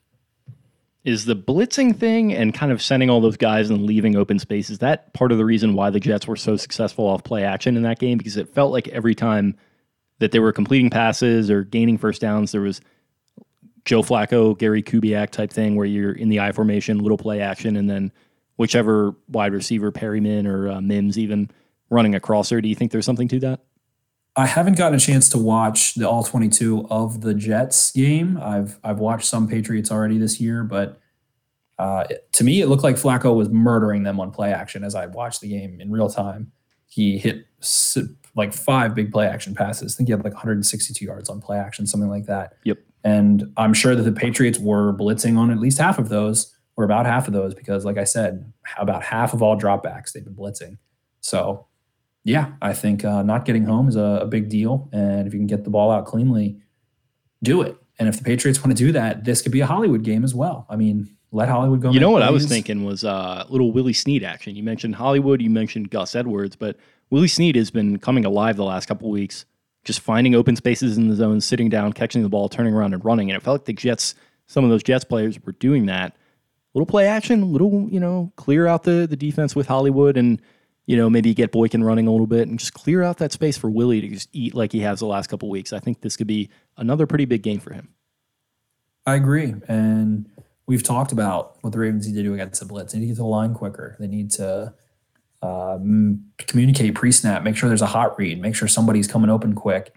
is 1.03 1.25
the 1.25 1.35
blitzing 1.35 1.97
thing 1.97 2.33
and 2.33 2.53
kind 2.53 2.71
of 2.71 2.81
sending 2.81 3.09
all 3.09 3.21
those 3.21 3.37
guys 3.37 3.69
and 3.69 3.83
leaving 3.85 4.15
open 4.15 4.37
space 4.37 4.69
is 4.69 4.79
that 4.79 5.13
part 5.13 5.31
of 5.31 5.37
the 5.37 5.45
reason 5.45 5.73
why 5.73 5.89
the 5.89 5.99
Jets 5.99 6.27
were 6.27 6.35
so 6.35 6.55
successful 6.57 7.05
off 7.05 7.23
play 7.23 7.43
action 7.43 7.77
in 7.77 7.83
that 7.83 7.97
game 7.97 8.17
because 8.17 8.37
it 8.37 8.53
felt 8.53 8.71
like 8.71 8.87
every 8.89 9.15
time 9.15 9.55
that 10.19 10.31
they 10.31 10.39
were 10.39 10.51
completing 10.51 10.89
passes 10.89 11.49
or 11.49 11.63
gaining 11.63 11.97
first 11.97 12.21
downs 12.21 12.51
there 12.51 12.61
was 12.61 12.81
Joe 13.87 14.03
Flacco, 14.03 14.55
Gary 14.57 14.83
Kubiak 14.83 15.29
type 15.29 15.49
thing 15.49 15.77
where 15.77 15.85
you're 15.85 16.11
in 16.11 16.27
the 16.27 16.41
I 16.41 16.51
formation, 16.51 16.99
little 16.99 17.17
play 17.17 17.39
action, 17.39 17.77
and 17.77 17.89
then 17.89 18.11
whichever 18.57 19.15
wide 19.29 19.53
receiver, 19.53 19.93
Perriman 19.93 20.45
or 20.45 20.69
uh, 20.69 20.81
Mims, 20.81 21.17
even 21.17 21.49
running 21.89 22.13
a 22.13 22.19
crosser. 22.19 22.59
Do 22.59 22.67
you 22.67 22.75
think 22.75 22.91
there's 22.91 23.05
something 23.05 23.29
to 23.29 23.39
that? 23.39 23.61
I 24.35 24.45
haven't 24.45 24.77
gotten 24.77 24.95
a 24.95 24.99
chance 24.99 25.29
to 25.29 25.37
watch 25.37 25.95
the 25.95 26.07
all 26.07 26.21
22 26.21 26.85
of 26.89 27.21
the 27.21 27.33
Jets 27.33 27.91
game. 27.91 28.37
I've 28.37 28.77
I've 28.83 28.99
watched 28.99 29.25
some 29.25 29.47
Patriots 29.47 29.89
already 29.89 30.17
this 30.17 30.41
year, 30.41 30.65
but 30.65 30.99
uh, 31.79 32.03
to 32.33 32.43
me, 32.43 32.59
it 32.59 32.67
looked 32.67 32.83
like 32.83 32.97
Flacco 32.97 33.35
was 33.35 33.47
murdering 33.47 34.03
them 34.03 34.19
on 34.19 34.31
play 34.31 34.51
action 34.51 34.83
as 34.83 34.95
I 34.95 35.05
watched 35.05 35.39
the 35.39 35.47
game 35.47 35.79
in 35.79 35.89
real 35.91 36.09
time. 36.09 36.51
He 36.87 37.17
hit 37.17 37.45
like 38.35 38.53
five 38.53 38.93
big 38.93 39.13
play 39.13 39.27
action 39.27 39.55
passes. 39.55 39.95
I 39.95 39.97
think 39.97 40.09
he 40.09 40.11
had 40.11 40.25
like 40.25 40.33
162 40.33 41.05
yards 41.05 41.29
on 41.29 41.39
play 41.39 41.57
action, 41.57 41.87
something 41.87 42.09
like 42.09 42.25
that. 42.25 42.57
Yep. 42.65 42.79
And 43.07 43.53
I'm 43.55 43.73
sure 43.73 43.95
that 43.95 44.03
the 44.03 44.11
Patriots 44.11 44.59
were 44.59 44.93
blitzing 44.93 45.37
on 45.37 45.49
at 45.49 45.59
least 45.59 45.77
half 45.77 45.97
of 45.97 46.09
those, 46.09 46.53
or 46.75 46.83
about 46.83 47.05
half 47.05 47.25
of 47.27 47.33
those, 47.33 47.53
because 47.53 47.85
like 47.85 47.97
I 47.97 48.03
said, 48.03 48.51
about 48.77 49.01
half 49.01 49.33
of 49.33 49.41
all 49.41 49.57
dropbacks 49.57 50.11
they've 50.11 50.25
been 50.25 50.35
blitzing. 50.35 50.77
So 51.21 51.67
yeah, 52.25 52.51
I 52.61 52.73
think 52.73 53.05
uh, 53.05 53.23
not 53.23 53.45
getting 53.45 53.63
home 53.63 53.87
is 53.87 53.95
a, 53.95 54.19
a 54.23 54.25
big 54.25 54.49
deal. 54.49 54.89
And 54.91 55.25
if 55.25 55.33
you 55.33 55.39
can 55.39 55.47
get 55.47 55.63
the 55.63 55.69
ball 55.69 55.89
out 55.89 56.05
cleanly, 56.05 56.59
do 57.41 57.61
it. 57.61 57.77
And 57.97 58.09
if 58.09 58.17
the 58.17 58.25
Patriots 58.25 58.59
want 58.61 58.77
to 58.77 58.83
do 58.85 58.91
that, 58.91 59.23
this 59.23 59.41
could 59.41 59.53
be 59.53 59.61
a 59.61 59.65
Hollywood 59.65 60.03
game 60.03 60.25
as 60.25 60.35
well. 60.35 60.65
I 60.69 60.75
mean, 60.75 61.15
let 61.31 61.47
Hollywood 61.47 61.81
go. 61.81 61.91
You 61.91 62.01
know 62.01 62.11
what 62.11 62.23
I 62.23 62.29
was 62.29 62.45
thinking 62.45 62.83
was 62.83 63.05
uh, 63.05 63.45
little 63.47 63.71
Willie 63.71 63.93
Snead 63.93 64.25
action. 64.25 64.53
You 64.57 64.63
mentioned 64.63 64.95
Hollywood, 64.95 65.41
you 65.41 65.49
mentioned 65.49 65.91
Gus 65.91 66.13
Edwards, 66.13 66.57
but 66.57 66.75
Willie 67.09 67.29
Snead 67.29 67.55
has 67.55 67.71
been 67.71 67.99
coming 67.99 68.25
alive 68.25 68.57
the 68.57 68.65
last 68.65 68.85
couple 68.87 69.09
weeks, 69.09 69.45
just 69.87 70.01
finding 70.01 70.35
open 70.35 70.57
spaces 70.57 70.97
in 70.97 71.07
the 71.07 71.15
zone, 71.15 71.39
sitting 71.39 71.69
down, 71.69 71.93
catching 71.93 72.21
the 72.21 72.29
ball, 72.29 72.49
turning 72.49 72.73
around 72.73 72.93
and 72.93 73.03
running. 73.05 73.31
And 73.31 73.37
it 73.37 73.41
felt 73.41 73.61
like 73.61 73.65
the 73.65 73.73
Jets, 73.73 74.15
some 74.45 74.65
of 74.65 74.69
those 74.69 74.83
Jets 74.83 75.05
players 75.05 75.39
were 75.45 75.53
doing 75.53 75.85
that. 75.85 76.17
Little 76.73 76.85
play 76.85 77.07
action, 77.07 77.53
little, 77.53 77.87
you 77.89 77.99
know, 77.99 78.33
clear 78.35 78.67
out 78.67 78.83
the, 78.83 79.07
the 79.09 79.15
defense 79.15 79.55
with 79.55 79.65
Hollywood 79.65 80.17
and, 80.17 80.41
you 80.87 80.97
know, 80.97 81.09
maybe 81.09 81.33
get 81.33 81.53
Boykin 81.53 81.85
running 81.85 82.05
a 82.05 82.11
little 82.11 82.27
bit 82.27 82.49
and 82.49 82.59
just 82.59 82.73
clear 82.73 83.01
out 83.01 83.17
that 83.19 83.31
space 83.31 83.57
for 83.57 83.69
Willie 83.69 84.01
to 84.01 84.09
just 84.09 84.27
eat 84.33 84.53
like 84.53 84.73
he 84.73 84.81
has 84.81 84.99
the 84.99 85.05
last 85.05 85.27
couple 85.27 85.49
weeks. 85.49 85.71
I 85.71 85.79
think 85.79 86.01
this 86.01 86.17
could 86.17 86.27
be 86.27 86.49
another 86.75 87.07
pretty 87.07 87.25
big 87.25 87.41
game 87.41 87.61
for 87.61 87.73
him. 87.73 87.87
I 89.05 89.15
agree. 89.15 89.55
And 89.69 90.29
we've 90.67 90.83
talked 90.83 91.13
about 91.13 91.57
what 91.61 91.71
the 91.71 91.79
Ravens 91.79 92.05
need 92.07 92.15
to 92.15 92.23
do 92.23 92.33
against 92.33 92.59
the 92.59 92.65
blitz. 92.65 92.91
They 92.91 92.99
need 92.99 93.05
to 93.05 93.07
get 93.07 93.15
to 93.15 93.21
the 93.21 93.27
line 93.27 93.53
quicker. 93.53 93.95
They 94.01 94.07
need 94.07 94.31
to 94.31 94.73
um, 95.41 96.25
communicate 96.39 96.95
pre-snap, 96.95 97.43
make 97.43 97.55
sure 97.55 97.69
there's 97.69 97.81
a 97.81 97.85
hot 97.85 98.17
read, 98.17 98.41
make 98.41 98.55
sure 98.55 98.67
somebody's 98.67 99.07
coming 99.07 99.29
open 99.29 99.53
quick, 99.53 99.95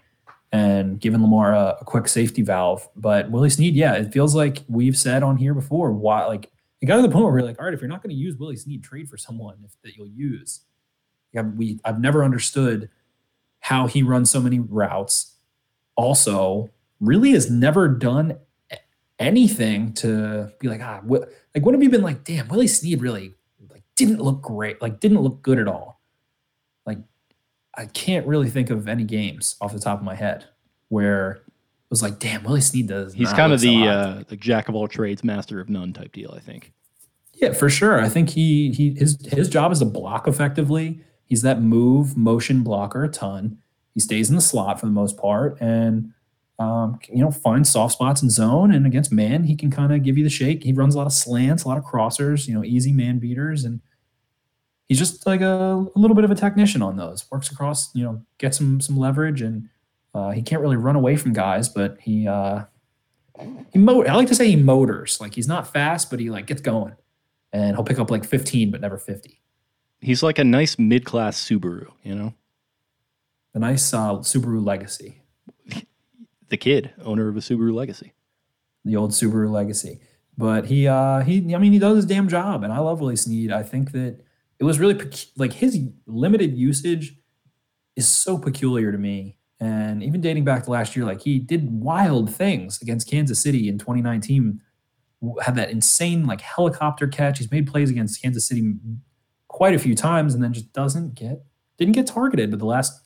and 0.51 0.99
giving 0.99 1.21
Lamar 1.21 1.53
a, 1.53 1.77
a 1.81 1.85
quick 1.85 2.07
safety 2.07 2.41
valve. 2.41 2.87
But 2.95 3.31
Willie 3.31 3.49
Snead, 3.49 3.75
yeah, 3.75 3.93
it 3.93 4.11
feels 4.11 4.35
like 4.35 4.63
we've 4.67 4.97
said 4.97 5.23
on 5.23 5.37
here 5.37 5.53
before. 5.53 5.91
Why, 5.91 6.25
like, 6.25 6.51
it 6.81 6.85
got 6.85 6.97
to 6.97 7.01
the 7.01 7.09
point 7.09 7.23
where 7.25 7.33
we're 7.33 7.41
like, 7.41 7.59
all 7.59 7.65
right, 7.65 7.73
if 7.73 7.81
you're 7.81 7.89
not 7.89 8.03
going 8.03 8.15
to 8.15 8.15
use 8.15 8.35
Willie 8.37 8.55
Snead, 8.55 8.83
trade 8.83 9.09
for 9.09 9.17
someone 9.17 9.57
if, 9.63 9.71
that 9.83 9.95
you'll 9.95 10.07
use. 10.07 10.61
I've, 11.37 11.53
we 11.53 11.79
I've 11.85 11.99
never 11.99 12.23
understood 12.23 12.89
how 13.61 13.87
he 13.87 14.03
runs 14.03 14.29
so 14.29 14.41
many 14.41 14.59
routes. 14.59 15.35
Also, 15.95 16.69
really 16.99 17.31
has 17.31 17.49
never 17.49 17.87
done 17.87 18.37
anything 19.19 19.93
to 19.93 20.51
be 20.59 20.67
like, 20.67 20.81
ah, 20.81 20.99
wh- 21.01 21.23
like 21.55 21.63
what 21.63 21.73
have 21.73 21.83
you 21.83 21.89
been 21.89 22.01
like? 22.01 22.23
Damn, 22.23 22.47
Willie 22.47 22.67
Snead 22.67 23.01
really 23.01 23.35
didn't 24.05 24.21
look 24.21 24.41
great, 24.41 24.81
like 24.81 24.99
didn't 24.99 25.21
look 25.21 25.41
good 25.41 25.59
at 25.59 25.67
all. 25.67 26.01
Like, 26.85 26.99
I 27.75 27.85
can't 27.85 28.25
really 28.27 28.49
think 28.49 28.69
of 28.69 28.87
any 28.87 29.03
games 29.03 29.55
off 29.61 29.73
the 29.73 29.79
top 29.79 29.99
of 29.99 30.05
my 30.05 30.15
head 30.15 30.45
where 30.89 31.31
it 31.31 31.43
was 31.89 32.01
like, 32.01 32.19
damn, 32.19 32.43
Willie 32.43 32.61
Snead 32.61 32.87
does. 32.87 33.13
He's 33.13 33.33
kind 33.33 33.53
of 33.53 33.59
the 33.61 33.87
uh, 33.87 34.23
the 34.27 34.37
jack 34.37 34.69
of 34.69 34.75
all 34.75 34.87
trades, 34.87 35.23
master 35.23 35.59
of 35.59 35.69
none 35.69 35.93
type 35.93 36.13
deal. 36.13 36.33
I 36.35 36.39
think. 36.39 36.73
Yeah, 37.33 37.53
for 37.53 37.69
sure. 37.69 37.99
I 37.99 38.07
think 38.07 38.29
he 38.29 38.71
he 38.71 38.93
his 38.93 39.17
his 39.31 39.49
job 39.49 39.71
is 39.71 39.79
to 39.79 39.85
block 39.85 40.27
effectively. 40.27 41.01
He's 41.25 41.41
that 41.41 41.61
move 41.61 42.15
motion 42.17 42.61
blocker 42.61 43.03
a 43.03 43.09
ton. 43.09 43.57
He 43.93 43.99
stays 43.99 44.29
in 44.29 44.35
the 44.35 44.41
slot 44.41 44.79
for 44.79 44.85
the 44.85 44.91
most 44.91 45.17
part, 45.17 45.57
and 45.59 46.13
um, 46.59 46.99
you 47.09 47.23
know 47.23 47.31
finds 47.31 47.71
soft 47.71 47.93
spots 47.93 48.21
in 48.21 48.29
zone. 48.29 48.71
And 48.71 48.85
against 48.85 49.11
man, 49.11 49.45
he 49.45 49.55
can 49.55 49.71
kind 49.71 49.93
of 49.93 50.03
give 50.03 50.17
you 50.17 50.23
the 50.23 50.29
shake. 50.29 50.63
He 50.63 50.73
runs 50.73 50.93
a 50.93 50.97
lot 50.97 51.07
of 51.07 51.13
slants, 51.13 51.63
a 51.63 51.67
lot 51.67 51.77
of 51.77 51.83
crossers, 51.83 52.47
you 52.47 52.53
know, 52.53 52.63
easy 52.63 52.93
man 52.93 53.19
beaters, 53.19 53.63
and 53.63 53.81
he's 54.91 54.99
just 54.99 55.25
like 55.25 55.39
a, 55.39 55.87
a 55.95 55.97
little 55.97 56.15
bit 56.15 56.25
of 56.25 56.31
a 56.31 56.35
technician 56.35 56.81
on 56.81 56.97
those. 56.97 57.23
Works 57.31 57.49
across, 57.49 57.95
you 57.95 58.03
know, 58.03 58.21
gets 58.39 58.57
some 58.57 58.81
some 58.81 58.97
leverage, 58.97 59.41
and 59.41 59.69
uh, 60.13 60.31
he 60.31 60.41
can't 60.41 60.61
really 60.61 60.75
run 60.75 60.97
away 60.97 61.15
from 61.15 61.31
guys, 61.31 61.69
but 61.69 61.97
he 62.01 62.27
uh, 62.27 62.65
he 63.71 63.79
mo- 63.79 64.03
I 64.03 64.15
like 64.15 64.27
to 64.27 64.35
say 64.35 64.49
he 64.49 64.57
motors. 64.57 65.21
Like 65.21 65.33
he's 65.33 65.47
not 65.47 65.71
fast, 65.71 66.09
but 66.09 66.19
he 66.19 66.29
like 66.29 66.45
gets 66.45 66.59
going 66.61 66.93
and 67.53 67.73
he'll 67.73 67.85
pick 67.85 67.99
up 67.99 68.11
like 68.11 68.25
15 68.25 68.69
but 68.71 68.81
never 68.81 68.97
50 68.97 69.39
He's 70.01 70.21
like 70.23 70.39
a 70.39 70.43
nice 70.43 70.77
mid 70.77 71.05
class 71.05 71.41
Subaru. 71.41 71.87
You 72.03 72.15
know, 72.15 72.33
a 73.53 73.59
nice 73.59 73.93
uh, 73.93 74.15
subaru 74.17 74.61
legacy 74.65 75.21
the 76.49 76.57
kid 76.57 76.91
owner 77.05 77.29
of 77.29 77.37
a 77.37 77.39
Subaru 77.39 77.73
Legacy. 77.73 78.11
the 78.83 78.97
old 78.97 79.11
subaru 79.11 79.49
legacy 79.49 79.99
but 80.37 80.65
he 80.65 80.85
uh 80.85 81.21
he 81.21 81.55
i 81.55 81.57
mean 81.57 81.71
he 81.71 81.79
does 81.79 81.95
his 81.95 82.05
damn 82.05 82.27
job 82.27 82.63
and 82.65 82.73
i 82.73 82.79
love 82.79 82.99
willie 82.99 83.15
snead 83.15 83.53
i 83.53 83.63
think 83.63 83.91
that 83.93 84.19
it 84.61 84.63
was 84.63 84.79
really 84.79 84.93
like 85.37 85.53
his 85.53 85.79
limited 86.05 86.55
usage 86.55 87.15
is 87.95 88.07
so 88.07 88.37
peculiar 88.37 88.91
to 88.91 88.97
me. 88.99 89.37
And 89.59 90.03
even 90.03 90.21
dating 90.21 90.43
back 90.43 90.65
to 90.65 90.69
last 90.69 90.95
year 90.95 91.03
like 91.03 91.21
he 91.21 91.39
did 91.39 91.71
wild 91.71 92.33
things 92.33 92.79
against 92.79 93.09
kansas 93.09 93.41
city 93.41 93.67
in 93.67 93.79
2019 93.79 94.61
had 95.41 95.55
that 95.55 95.71
insane 95.71 96.27
like 96.27 96.41
helicopter 96.41 97.07
catch. 97.07 97.39
He's 97.39 97.49
made 97.51 97.65
plays 97.65 97.89
against 97.89 98.21
kansas 98.21 98.47
city 98.47 98.75
quite 99.47 99.73
a 99.73 99.79
few 99.79 99.95
times 99.95 100.35
and 100.35 100.43
then 100.43 100.53
just 100.53 100.71
doesn't 100.73 101.15
get 101.15 101.43
didn't 101.79 101.95
get 101.95 102.05
targeted. 102.05 102.51
But 102.51 102.59
the 102.59 102.65
last 102.67 103.01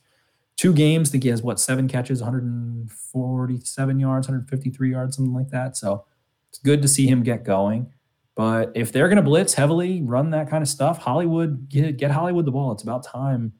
two 0.57 0.73
games 0.73 1.09
I 1.09 1.11
think 1.13 1.23
he 1.23 1.29
has 1.29 1.41
what 1.41 1.61
seven 1.61 1.87
catches 1.87 2.21
147 2.21 3.99
yards 4.01 4.27
153 4.27 4.91
yards 4.91 5.15
something 5.15 5.33
like 5.33 5.51
that. 5.51 5.77
So 5.77 6.05
it's 6.49 6.59
good 6.59 6.81
to 6.81 6.89
see 6.89 7.07
him 7.07 7.23
get 7.23 7.45
going 7.45 7.93
but 8.35 8.71
if 8.75 8.91
they're 8.91 9.07
going 9.07 9.17
to 9.17 9.23
blitz 9.23 9.53
heavily 9.53 10.01
run 10.01 10.31
that 10.31 10.49
kind 10.49 10.61
of 10.61 10.67
stuff 10.67 10.97
hollywood 10.97 11.69
get, 11.69 11.97
get 11.97 12.11
hollywood 12.11 12.45
the 12.45 12.51
ball. 12.51 12.71
It's 12.71 12.83
about 12.83 13.03
time 13.03 13.53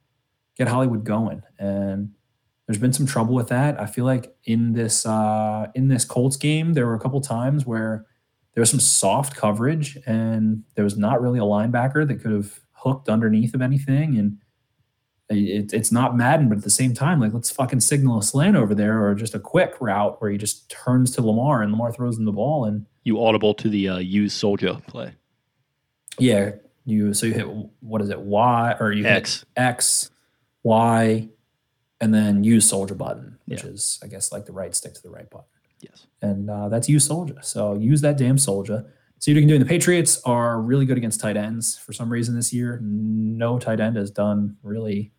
get 0.58 0.68
hollywood 0.68 1.04
going. 1.04 1.42
And 1.60 2.12
there's 2.68 2.80
been 2.80 2.94
some 2.94 3.06
trouble 3.06 3.36
with 3.36 3.50
that. 3.50 3.80
I 3.80 3.86
feel 3.86 4.06
like 4.06 4.36
in 4.46 4.74
this 4.74 5.06
uh 5.06 5.68
in 5.76 5.88
this 5.88 6.06
colts 6.06 6.38
game 6.38 6.74
there 6.74 6.86
were 6.88 6.96
a 6.96 7.00
couple 7.00 7.22
times 7.22 7.66
where 7.66 8.06
there 8.54 8.62
was 8.62 8.72
some 8.72 8.80
soft 8.80 9.36
coverage 9.36 9.98
and 10.06 10.64
there 10.76 10.84
was 10.84 10.98
not 10.98 11.22
really 11.22 11.40
a 11.40 11.44
linebacker 11.44 12.08
that 12.08 12.22
could 12.22 12.32
have 12.32 12.62
hooked 12.72 13.10
underneath 13.10 13.54
of 13.54 13.62
anything. 13.62 14.18
And 14.18 14.38
it, 15.30 15.74
it's 15.74 15.92
not 15.92 16.16
Madden, 16.16 16.50
but 16.50 16.58
at 16.60 16.64
the 16.64 16.70
same 16.70 16.94
time, 16.94 17.20
like 17.20 17.34
let's 17.34 17.50
fucking 17.52 17.80
signal 17.80 18.20
a 18.20 18.24
slant 18.24 18.56
over 18.56 18.76
there 18.76 19.06
or 19.06 19.16
just 19.16 19.34
a 19.36 19.40
quick 19.40 19.76
route 19.80 20.22
where 20.22 20.30
he 20.32 20.38
just 20.38 20.70
turns 20.70 21.12
to 21.12 21.22
Lamar 21.22 21.62
and 21.62 21.72
Lamar 21.72 21.92
throws 21.92 22.18
him 22.18 22.26
the 22.26 22.32
ball 22.32 22.66
and 22.66 22.86
You 23.04 23.24
audible 23.24 23.54
to 23.56 23.70
the 23.70 23.90
uh, 23.90 23.98
use 23.98 24.34
soldier 24.34 24.80
play. 24.88 25.14
yeah, 26.20 26.52
you 26.86 27.14
so 27.14 27.26
you 27.26 27.34
hit 27.34 27.48
what 27.80 28.02
is 28.02 28.10
it 28.10 28.20
Y 28.20 28.76
or 28.80 28.92
you 28.92 29.06
X. 29.06 29.40
hit 29.40 29.48
X, 29.58 30.12
Y, 30.64 31.28
and 32.02 32.14
then 32.14 32.44
use 32.44 32.68
soldier 32.70 32.96
button, 32.96 33.38
which 33.46 33.64
Yeah. 33.64 33.70
is 33.72 34.00
I 34.04 34.08
guess 34.08 34.32
like 34.32 34.46
the 34.46 34.54
right 34.54 34.76
stick 34.76 34.94
to 34.94 35.02
the 35.02 35.10
right 35.10 35.30
button. 35.30 35.48
Yes. 35.82 36.08
and 36.22 36.50
uh, 36.50 36.70
that's 36.70 36.88
use 36.90 37.06
soldier. 37.06 37.36
So 37.42 37.74
use 37.76 38.02
that 38.02 38.18
damn 38.18 38.38
soldier. 38.38 38.86
So 39.20 39.30
you 39.32 39.40
can 39.40 39.48
do. 39.48 39.56
And 39.56 39.64
the 39.64 39.68
Patriots 39.70 40.22
are 40.26 40.60
really 40.62 40.86
good 40.86 40.98
against 40.98 41.20
tight 41.20 41.38
ends 41.38 41.78
for 41.78 41.94
some 41.94 42.10
reason 42.12 42.36
this 42.36 42.52
year. 42.54 42.80
No 42.82 43.60
tight 43.60 43.80
end 43.80 43.96
has 43.98 44.10
done 44.10 44.58
really 44.64 45.12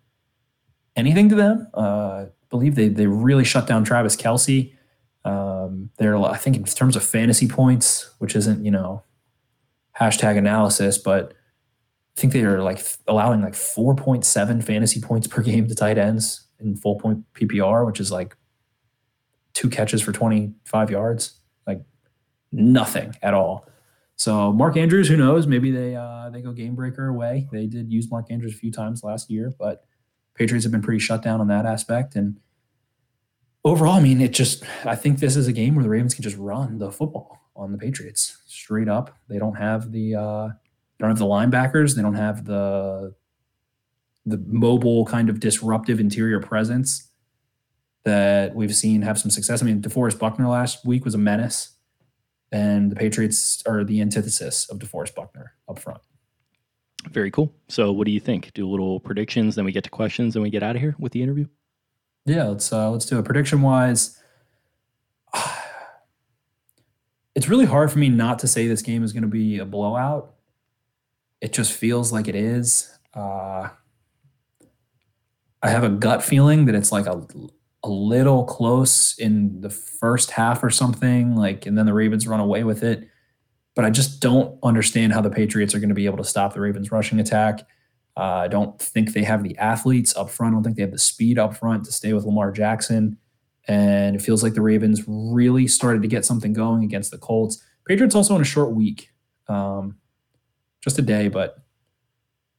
anything 0.97 1.29
to 1.29 1.35
them. 1.35 1.69
Uh, 1.75 2.27
believe 2.49 2.75
they 2.75 2.89
they 2.89 3.07
really 3.07 3.45
shut 3.45 3.67
down 3.67 3.85
Travis 3.85 4.17
Kelce. 4.17 4.73
Um, 5.25 5.91
they're 5.99 6.17
I 6.17 6.37
think 6.37 6.57
in 6.57 6.65
terms 6.65 6.97
of 6.97 7.05
fantasy 7.05 7.49
points, 7.49 8.11
which 8.19 8.35
isn't 8.37 8.65
you 8.65 8.71
know 8.71 9.03
hashtag 10.01 10.37
analysis, 10.37 10.99
but 10.99 11.33
I 12.17 12.21
think 12.21 12.33
they 12.33 12.45
are 12.45 12.63
like 12.63 12.81
allowing 13.07 13.43
like 13.43 13.55
4.7 13.55 14.65
fantasy 14.65 15.01
points 15.01 15.27
per 15.27 15.43
game 15.43 15.69
to 15.69 15.75
tight 15.75 15.99
ends 15.99 16.47
in 16.59 16.77
full 16.77 16.99
point 16.99 17.25
PPR, 17.35 17.87
which 17.87 18.01
is 18.01 18.11
like 18.11 18.37
two 19.53 19.69
catches 19.69 20.03
for 20.03 20.13
25 20.13 20.91
yards, 20.91 21.41
like 21.67 21.83
nothing 22.53 23.15
at 23.23 23.35
all. 23.35 23.69
So 24.17 24.53
Mark 24.53 24.77
Andrews, 24.77 25.09
who 25.09 25.17
knows? 25.17 25.47
Maybe 25.47 25.71
they 25.71 25.95
uh, 25.95 26.31
they 26.31 26.41
go 26.41 26.53
game 26.53 26.75
breaker 26.75 27.09
away. 27.09 27.49
They 27.53 27.67
did 27.67 27.93
use 27.93 28.11
Mark 28.11 28.27
Andrews 28.31 28.55
a 28.55 28.57
few 28.57 28.73
times 28.73 29.03
last 29.03 29.31
year, 29.31 29.53
but 29.59 29.85
Patriots 30.37 30.65
have 30.65 30.73
been 30.73 30.83
pretty 30.83 31.01
shut 31.01 31.23
down 31.23 31.41
on 31.41 31.49
that 31.49 31.67
aspect. 31.67 32.15
And 32.15 32.37
overall, 33.65 33.95
I 33.95 34.01
mean, 34.01 34.21
it 34.21 34.33
just 34.33 34.65
I 34.85 34.95
think 34.95 35.19
this 35.19 35.37
is 35.37 35.49
a 35.49 35.53
game 35.53 35.75
where 35.75 35.83
the 35.83 35.91
Ravens 35.91 36.15
can 36.15 36.23
just 36.23 36.37
run 36.37 36.79
the 36.79 36.93
football 36.93 37.41
on 37.55 37.73
the 37.73 37.79
Patriots 37.79 38.39
straight 38.47 38.89
up. 38.89 39.17
They 39.29 39.39
don't 39.39 39.57
have 39.57 39.93
the 39.93 40.15
uh, 40.15 40.47
they 40.49 41.03
don't 41.03 41.11
have 41.11 41.19
the 41.19 41.25
linebackers. 41.25 41.97
They 41.97 42.03
don't 42.03 42.15
have 42.15 42.45
the 42.45 43.15
the 44.25 44.39
mobile 44.47 45.05
kind 45.05 45.31
of 45.31 45.41
disruptive 45.41 46.01
interior 46.01 46.41
presence 46.41 47.11
that 48.05 48.55
we've 48.55 48.75
seen 48.75 49.03
have 49.03 49.19
some 49.19 49.31
success. 49.31 49.63
I 49.63 49.67
mean, 49.67 49.81
DeForest 49.81 50.19
Buckner 50.19 50.49
last 50.49 50.85
week 50.85 51.05
was 51.05 51.15
a 51.15 51.19
menace, 51.19 51.71
and 52.53 52.91
the 52.91 52.97
Patriots 52.97 53.63
are 53.67 53.85
the 53.85 54.01
antithesis 54.01 54.69
of 54.69 54.79
DeForest 54.79 55.15
Buckner 55.15 55.55
up 55.69 55.79
front. 55.79 56.01
Very 57.11 57.31
cool. 57.31 57.53
So, 57.69 57.93
what 57.93 58.05
do 58.05 58.11
you 58.11 58.21
think? 58.21 58.53
Do 58.55 58.69
a 58.69 58.71
little 58.71 59.01
predictions, 59.01 59.55
then 59.55 59.65
we 59.65 59.73
get 59.73 59.85
to 59.85 59.91
questions, 59.91 60.35
then 60.35 60.43
we 60.43 60.51
get 60.51 60.63
out 60.63 60.77
of 60.77 60.83
here 60.83 60.95
with 60.99 61.13
the 61.13 61.23
interview. 61.23 61.47
Yeah, 62.25 62.45
let's 62.45 62.73
uh, 62.73 62.91
let's 62.91 63.07
do 63.07 63.19
it. 63.19 63.25
Prediction 63.25 63.63
wise, 63.63 64.21
it's 67.35 67.49
really 67.49 67.67
hard 67.67 67.93
for 67.93 67.99
me 67.99 68.09
not 68.09 68.41
to 68.41 68.49
say 68.49 68.67
this 68.67 68.83
game 68.83 69.05
is 69.05 69.13
going 69.13 69.23
to 69.23 69.29
be 69.29 69.59
a 69.59 69.65
blowout. 69.65 70.35
It 71.41 71.53
just 71.53 71.73
feels 71.73 72.13
like 72.13 72.29
it 72.29 72.35
is. 72.35 72.99
Uh, 73.15 73.69
I 75.63 75.71
have 75.71 75.85
a 75.85 75.89
gut 75.89 76.25
feeling 76.25 76.67
that 76.67 76.75
it's 76.75 76.91
like 76.91 77.07
a 77.07 77.27
a 77.85 77.89
little 77.89 78.45
close 78.45 79.17
in 79.17 79.61
the 79.61 79.71
first 79.71 80.33
half 80.33 80.65
or 80.65 80.71
something, 80.71 81.37
like, 81.37 81.67
and 81.67 81.79
then 81.79 81.87
the 81.87 81.95
Ravens 81.95 82.27
run 82.27 82.41
away 82.41 82.65
with 82.65 82.83
it. 82.83 83.09
But 83.77 83.85
I 83.85 83.91
just 83.91 84.21
don't 84.21 84.59
understand 84.65 85.13
how 85.13 85.21
the 85.21 85.31
Patriots 85.31 85.75
are 85.75 85.79
going 85.79 85.91
to 85.91 85.95
be 85.95 86.07
able 86.07 86.17
to 86.17 86.25
stop 86.25 86.55
the 86.55 86.61
Ravens' 86.61 86.91
rushing 86.91 87.21
attack. 87.21 87.61
Uh, 88.17 88.41
I 88.45 88.49
don't 88.49 88.77
think 88.81 89.13
they 89.13 89.23
have 89.23 89.45
the 89.45 89.57
athletes 89.59 90.17
up 90.17 90.31
front. 90.31 90.53
I 90.53 90.57
don't 90.57 90.65
think 90.65 90.77
they 90.77 90.83
have 90.83 90.91
the 90.91 90.99
speed 90.99 91.39
up 91.39 91.57
front 91.57 91.85
to 91.85 91.93
stay 91.93 92.13
with 92.13 92.25
Lamar 92.25 92.51
Jackson. 92.51 93.19
And 93.69 94.17
it 94.17 94.23
feels 94.23 94.43
like 94.43 94.55
the 94.55 94.63
Ravens 94.63 95.03
really 95.07 95.69
started 95.69 96.03
to 96.03 96.09
get 96.09 96.25
something 96.25 96.53
going 96.53 96.83
against 96.83 97.11
the 97.11 97.19
Colts. 97.19 97.63
Patriots 97.87 98.15
also 98.15 98.35
in 98.35 98.41
a 98.41 98.45
short 98.45 98.73
week, 98.73 99.11
um, 99.49 99.99
just 100.81 100.99
a 100.99 101.03
day, 101.03 101.29
but 101.29 101.59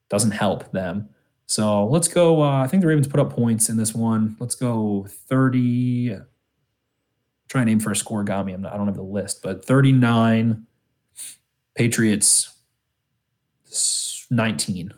doesn't 0.10 0.32
help 0.32 0.72
them. 0.72 1.10
So 1.48 1.86
let's 1.86 2.08
go. 2.08 2.44
Uh, 2.44 2.64
I 2.64 2.68
think 2.68 2.82
the 2.82 2.88
Ravens 2.88 3.08
put 3.08 3.20
up 3.20 3.32
points 3.32 3.70
in 3.70 3.78
this 3.78 3.96
one. 3.96 4.36
Let's 4.40 4.56
go 4.56 5.08
30. 5.10 6.18
Try 7.48 7.62
and 7.62 7.70
aim 7.70 7.80
for 7.80 7.92
a 7.92 7.96
scoregami. 7.96 8.58
Not, 8.60 8.74
I 8.74 8.78
don't 8.78 8.88
have 8.88 8.96
the 8.96 9.02
list, 9.02 9.42
but 9.42 9.66
39. 9.66 10.68
Patriots 11.78 12.58
19. 14.32 14.92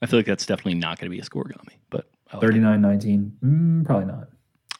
I 0.00 0.06
feel 0.06 0.20
like 0.20 0.26
that's 0.26 0.46
definitely 0.46 0.74
not 0.74 1.00
going 1.00 1.10
to 1.10 1.14
be 1.14 1.18
a 1.18 1.24
scoregami, 1.24 1.78
but 1.90 2.08
I 2.30 2.36
like 2.36 2.44
it. 2.44 2.46
39 2.46 2.80
19. 2.80 3.36
Mm, 3.44 3.84
probably 3.84 4.06
not. 4.06 4.28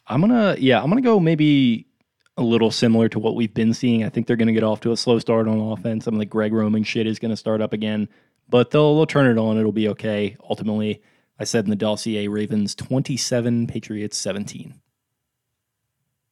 I'm 0.07 0.21
gonna, 0.21 0.55
yeah, 0.61 0.81
I'm 0.81 0.89
gonna 0.89 1.01
go 1.01 1.19
maybe 1.19 1.89
a 2.37 2.43
little 2.43 2.71
similar 2.71 3.09
to 3.09 3.19
what 3.19 3.35
we've 3.35 3.53
been 3.53 3.75
seeing. 3.75 4.05
I 4.05 4.09
think 4.09 4.29
they're 4.29 4.37
gonna 4.37 4.53
get 4.53 4.63
off 4.63 4.81
to 4.83 4.93
a 4.93 4.97
slow 4.97 5.19
start 5.19 5.49
on 5.49 5.59
offense. 5.59 6.05
Some 6.05 6.15
of 6.15 6.21
the 6.21 6.27
Greg 6.27 6.53
Roman 6.53 6.85
shit 6.85 7.09
is 7.09 7.19
gonna 7.19 7.37
start 7.37 7.61
up 7.61 7.73
again, 7.73 8.09
but 8.49 8.71
they'll 8.71 8.95
they'll 8.95 9.07
turn 9.07 9.27
it 9.27 9.37
on. 9.37 9.59
It'll 9.59 9.73
be 9.73 9.89
okay. 9.89 10.37
Ultimately, 10.49 11.03
I 11.41 11.45
said 11.45 11.65
in 11.65 11.71
the 11.71 11.77
dossier, 11.77 12.29
Ravens 12.29 12.77
27, 12.77 13.67
Patriots 13.67 14.17
17. 14.17 14.75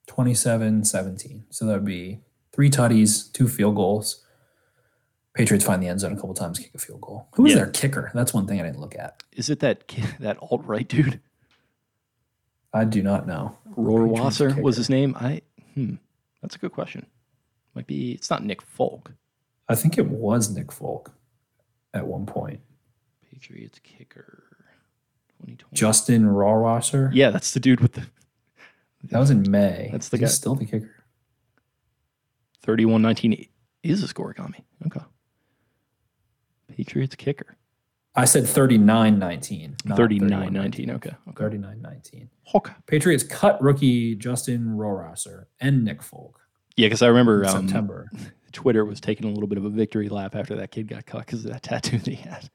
27 0.06 0.84
17. 0.84 1.46
So 1.50 1.66
that 1.66 1.72
would 1.72 1.84
be 1.84 2.20
three 2.52 2.70
tutties, 2.70 3.32
two 3.32 3.48
field 3.48 3.74
goals. 3.74 4.23
Patriots 5.34 5.64
find 5.64 5.82
the 5.82 5.88
end 5.88 6.00
zone 6.00 6.12
a 6.12 6.16
couple 6.16 6.32
times, 6.34 6.58
kick 6.60 6.70
a 6.74 6.78
field 6.78 7.00
goal. 7.00 7.28
Who 7.34 7.42
was 7.42 7.52
Yeah. 7.52 7.58
their 7.58 7.70
kicker? 7.70 8.10
That's 8.14 8.32
one 8.32 8.46
thing 8.46 8.60
I 8.60 8.64
didn't 8.64 8.80
look 8.80 8.94
at. 8.96 9.22
Is 9.32 9.50
it 9.50 9.60
that 9.60 9.84
that 10.20 10.38
alt 10.38 10.64
right 10.64 10.86
dude? 10.88 11.20
I 12.72 12.84
do 12.84 13.02
not 13.02 13.26
know. 13.26 13.56
Rohrwasser 13.76 14.50
kicker. 14.50 14.62
was 14.62 14.76
his 14.76 14.88
name. 14.88 15.16
I 15.18 15.42
hmm, 15.74 15.94
that's 16.42 16.54
a 16.54 16.58
good 16.58 16.72
question. 16.72 17.06
Might 17.74 17.86
be. 17.88 18.12
It's 18.12 18.30
not 18.30 18.44
Nick 18.44 18.62
Folk. 18.62 19.12
I 19.68 19.74
think 19.74 19.98
it 19.98 20.06
was 20.08 20.50
Nick 20.54 20.70
Folk 20.70 21.10
at 21.92 22.06
one 22.06 22.26
point. 22.26 22.60
Patriots 23.32 23.80
kicker. 23.82 24.42
2020. 25.40 25.74
Justin 25.74 26.24
Rohrwasser. 26.26 27.10
yeah, 27.12 27.30
that's 27.30 27.50
the 27.52 27.60
dude 27.60 27.80
with 27.80 27.92
the 27.94 28.06
that 29.04 29.18
was 29.18 29.30
in 29.30 29.50
May. 29.50 29.88
That's 29.92 30.08
the 30.10 30.16
He's 30.16 30.28
guy- 30.28 30.32
Still 30.34 30.54
the 30.54 30.64
kicker. 30.64 30.90
31-19 32.66 33.48
is 33.82 34.02
a 34.02 34.06
scoregami. 34.12 34.62
Okay. 34.86 35.00
Patriots 36.76 37.14
kicker. 37.14 37.56
I 38.16 38.24
said 38.26 38.44
39-19. 38.44 39.76
39-19. 39.86 40.90
Okay. 40.90 41.10
Okay. 41.30 41.44
39-19. 41.44 42.28
Okay. 42.54 42.72
Patriots 42.86 43.24
cut 43.24 43.60
rookie 43.60 44.14
Justin 44.14 44.76
Rohrwasser 44.76 45.46
and 45.60 45.84
Nick 45.84 46.02
Folk 46.02 46.40
Yeah, 46.76 46.86
because 46.86 47.02
I 47.02 47.08
remember 47.08 47.44
um, 47.44 47.66
September. 47.66 48.08
Twitter 48.52 48.84
was 48.84 49.00
taking 49.00 49.26
a 49.26 49.30
little 49.32 49.48
bit 49.48 49.58
of 49.58 49.64
a 49.64 49.68
victory 49.70 50.08
lap 50.08 50.36
after 50.36 50.54
that 50.56 50.70
kid 50.70 50.86
got 50.86 51.06
cut 51.06 51.26
because 51.26 51.44
of 51.44 51.50
that 51.52 51.62
tattoo 51.64 51.98
that 51.98 52.06
he 52.06 52.14
had. 52.14 52.48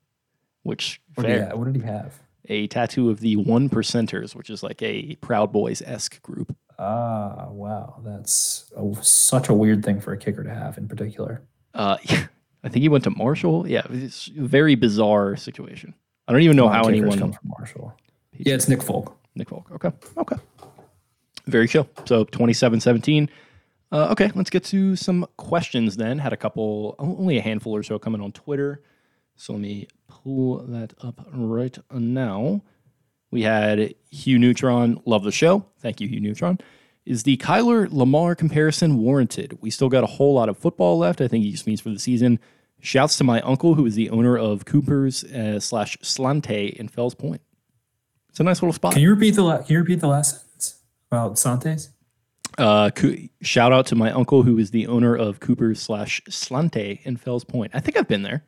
Which 0.63 1.01
What 1.15 1.25
did, 1.25 1.31
he 1.33 1.37
fair. 1.39 1.49
ha- 1.49 1.55
what 1.55 1.65
did 1.71 1.75
he 1.75 1.87
have? 1.87 2.13
a 2.51 2.67
tattoo 2.67 3.09
of 3.09 3.19
the 3.19 3.35
one 3.35 3.69
percenters, 3.69 4.33
which 4.33 4.49
is 4.49 4.63
like 4.63 4.81
a 4.81 5.15
Proud 5.17 5.51
Boys 5.51 5.81
esque 5.85 6.21
group. 6.23 6.55
Ah, 6.79 7.47
wow. 7.49 8.01
That's 8.03 8.71
a, 8.75 8.91
such 9.03 9.49
a 9.49 9.53
weird 9.53 9.83
thing 9.83 9.99
for 9.99 10.13
a 10.13 10.17
kicker 10.17 10.43
to 10.43 10.49
have 10.53 10.77
in 10.77 10.87
particular. 10.87 11.43
Uh, 11.73 11.97
I 12.63 12.69
think 12.69 12.81
he 12.83 12.89
went 12.89 13.03
to 13.05 13.11
Marshall. 13.11 13.67
Yeah, 13.67 13.83
it's 13.89 14.27
a 14.27 14.41
very 14.41 14.75
bizarre 14.75 15.35
situation. 15.37 15.93
I 16.27 16.33
don't 16.33 16.41
even 16.41 16.57
know 16.57 16.65
A 16.65 16.67
lot 16.67 16.73
how 16.75 16.81
of 16.81 16.93
kickers 16.93 17.13
anyone. 17.13 17.19
come 17.19 17.31
from 17.33 17.49
Marshall. 17.57 17.93
Yeah, 18.33 18.53
it's 18.55 18.67
Nick 18.67 18.83
Folk. 18.83 19.17
Nick 19.35 19.49
Folk. 19.49 19.69
Okay. 19.71 19.91
Okay. 20.17 20.35
Very 21.47 21.67
chill. 21.67 21.87
So 22.05 22.25
27 22.25 22.79
17. 22.79 23.29
Uh, 23.91 24.09
okay, 24.11 24.29
let's 24.35 24.51
get 24.51 24.63
to 24.65 24.95
some 24.95 25.25
questions 25.37 25.97
then. 25.97 26.19
Had 26.19 26.31
a 26.33 26.37
couple, 26.37 26.95
only 26.99 27.37
a 27.37 27.41
handful 27.41 27.75
or 27.75 27.81
so 27.81 27.97
coming 27.97 28.21
on 28.21 28.31
Twitter. 28.31 28.83
So 29.35 29.53
let 29.53 29.61
me 29.61 29.87
pull 30.07 30.59
that 30.67 30.93
up 31.01 31.25
right 31.33 31.75
now. 31.91 32.61
We 33.31 33.41
had 33.43 33.95
Hugh 34.11 34.37
Neutron, 34.37 35.01
love 35.05 35.23
the 35.23 35.31
show. 35.31 35.65
Thank 35.79 36.01
you, 36.01 36.07
Hugh 36.07 36.19
Neutron. 36.19 36.59
Is 37.09 37.23
the 37.23 37.37
Kyler 37.37 37.91
Lamar 37.91 38.35
comparison 38.35 38.99
warranted? 38.99 39.57
We 39.61 39.71
still 39.71 39.89
got 39.89 40.03
a 40.03 40.07
whole 40.07 40.35
lot 40.35 40.47
of 40.47 40.59
football 40.59 40.95
left. 40.99 41.21
I 41.21 41.27
think 41.27 41.43
he 41.43 41.51
just 41.51 41.65
means 41.65 41.81
for 41.81 41.89
the 41.89 41.97
season. 41.97 42.39
Shouts 42.81 43.17
to 43.17 43.23
my 43.23 43.41
uncle, 43.41 43.73
who 43.73 43.87
is 43.87 43.95
the 43.95 44.11
owner 44.11 44.37
of 44.37 44.65
Cooper's 44.65 45.23
uh, 45.23 45.59
slash 45.59 45.97
Slainte 46.03 46.69
in 46.75 46.87
Fells 46.87 47.15
Point. 47.15 47.41
It's 48.29 48.39
a 48.39 48.43
nice 48.43 48.61
little 48.61 48.73
spot. 48.73 48.93
Can 48.93 49.01
you 49.01 49.09
repeat 49.09 49.31
the 49.31 49.41
la- 49.41 49.57
Can 49.63 49.73
you 49.73 49.79
repeat 49.79 50.01
the 50.01 50.07
last 50.07 50.39
sentence 50.41 50.81
about 51.11 51.39
Santes? 51.39 51.89
Uh, 52.59 52.91
Coo- 52.91 53.27
shout 53.41 53.73
out 53.73 53.87
to 53.87 53.95
my 53.95 54.11
uncle 54.11 54.43
who 54.43 54.59
is 54.59 54.69
the 54.69 54.85
owner 54.85 55.15
of 55.15 55.39
Cooper's 55.39 55.81
slash 55.81 56.21
Slainte 56.29 57.01
in 57.05 57.17
Fells 57.17 57.43
Point. 57.43 57.71
I 57.73 57.79
think 57.79 57.97
I've 57.97 58.07
been 58.07 58.21
there. 58.21 58.45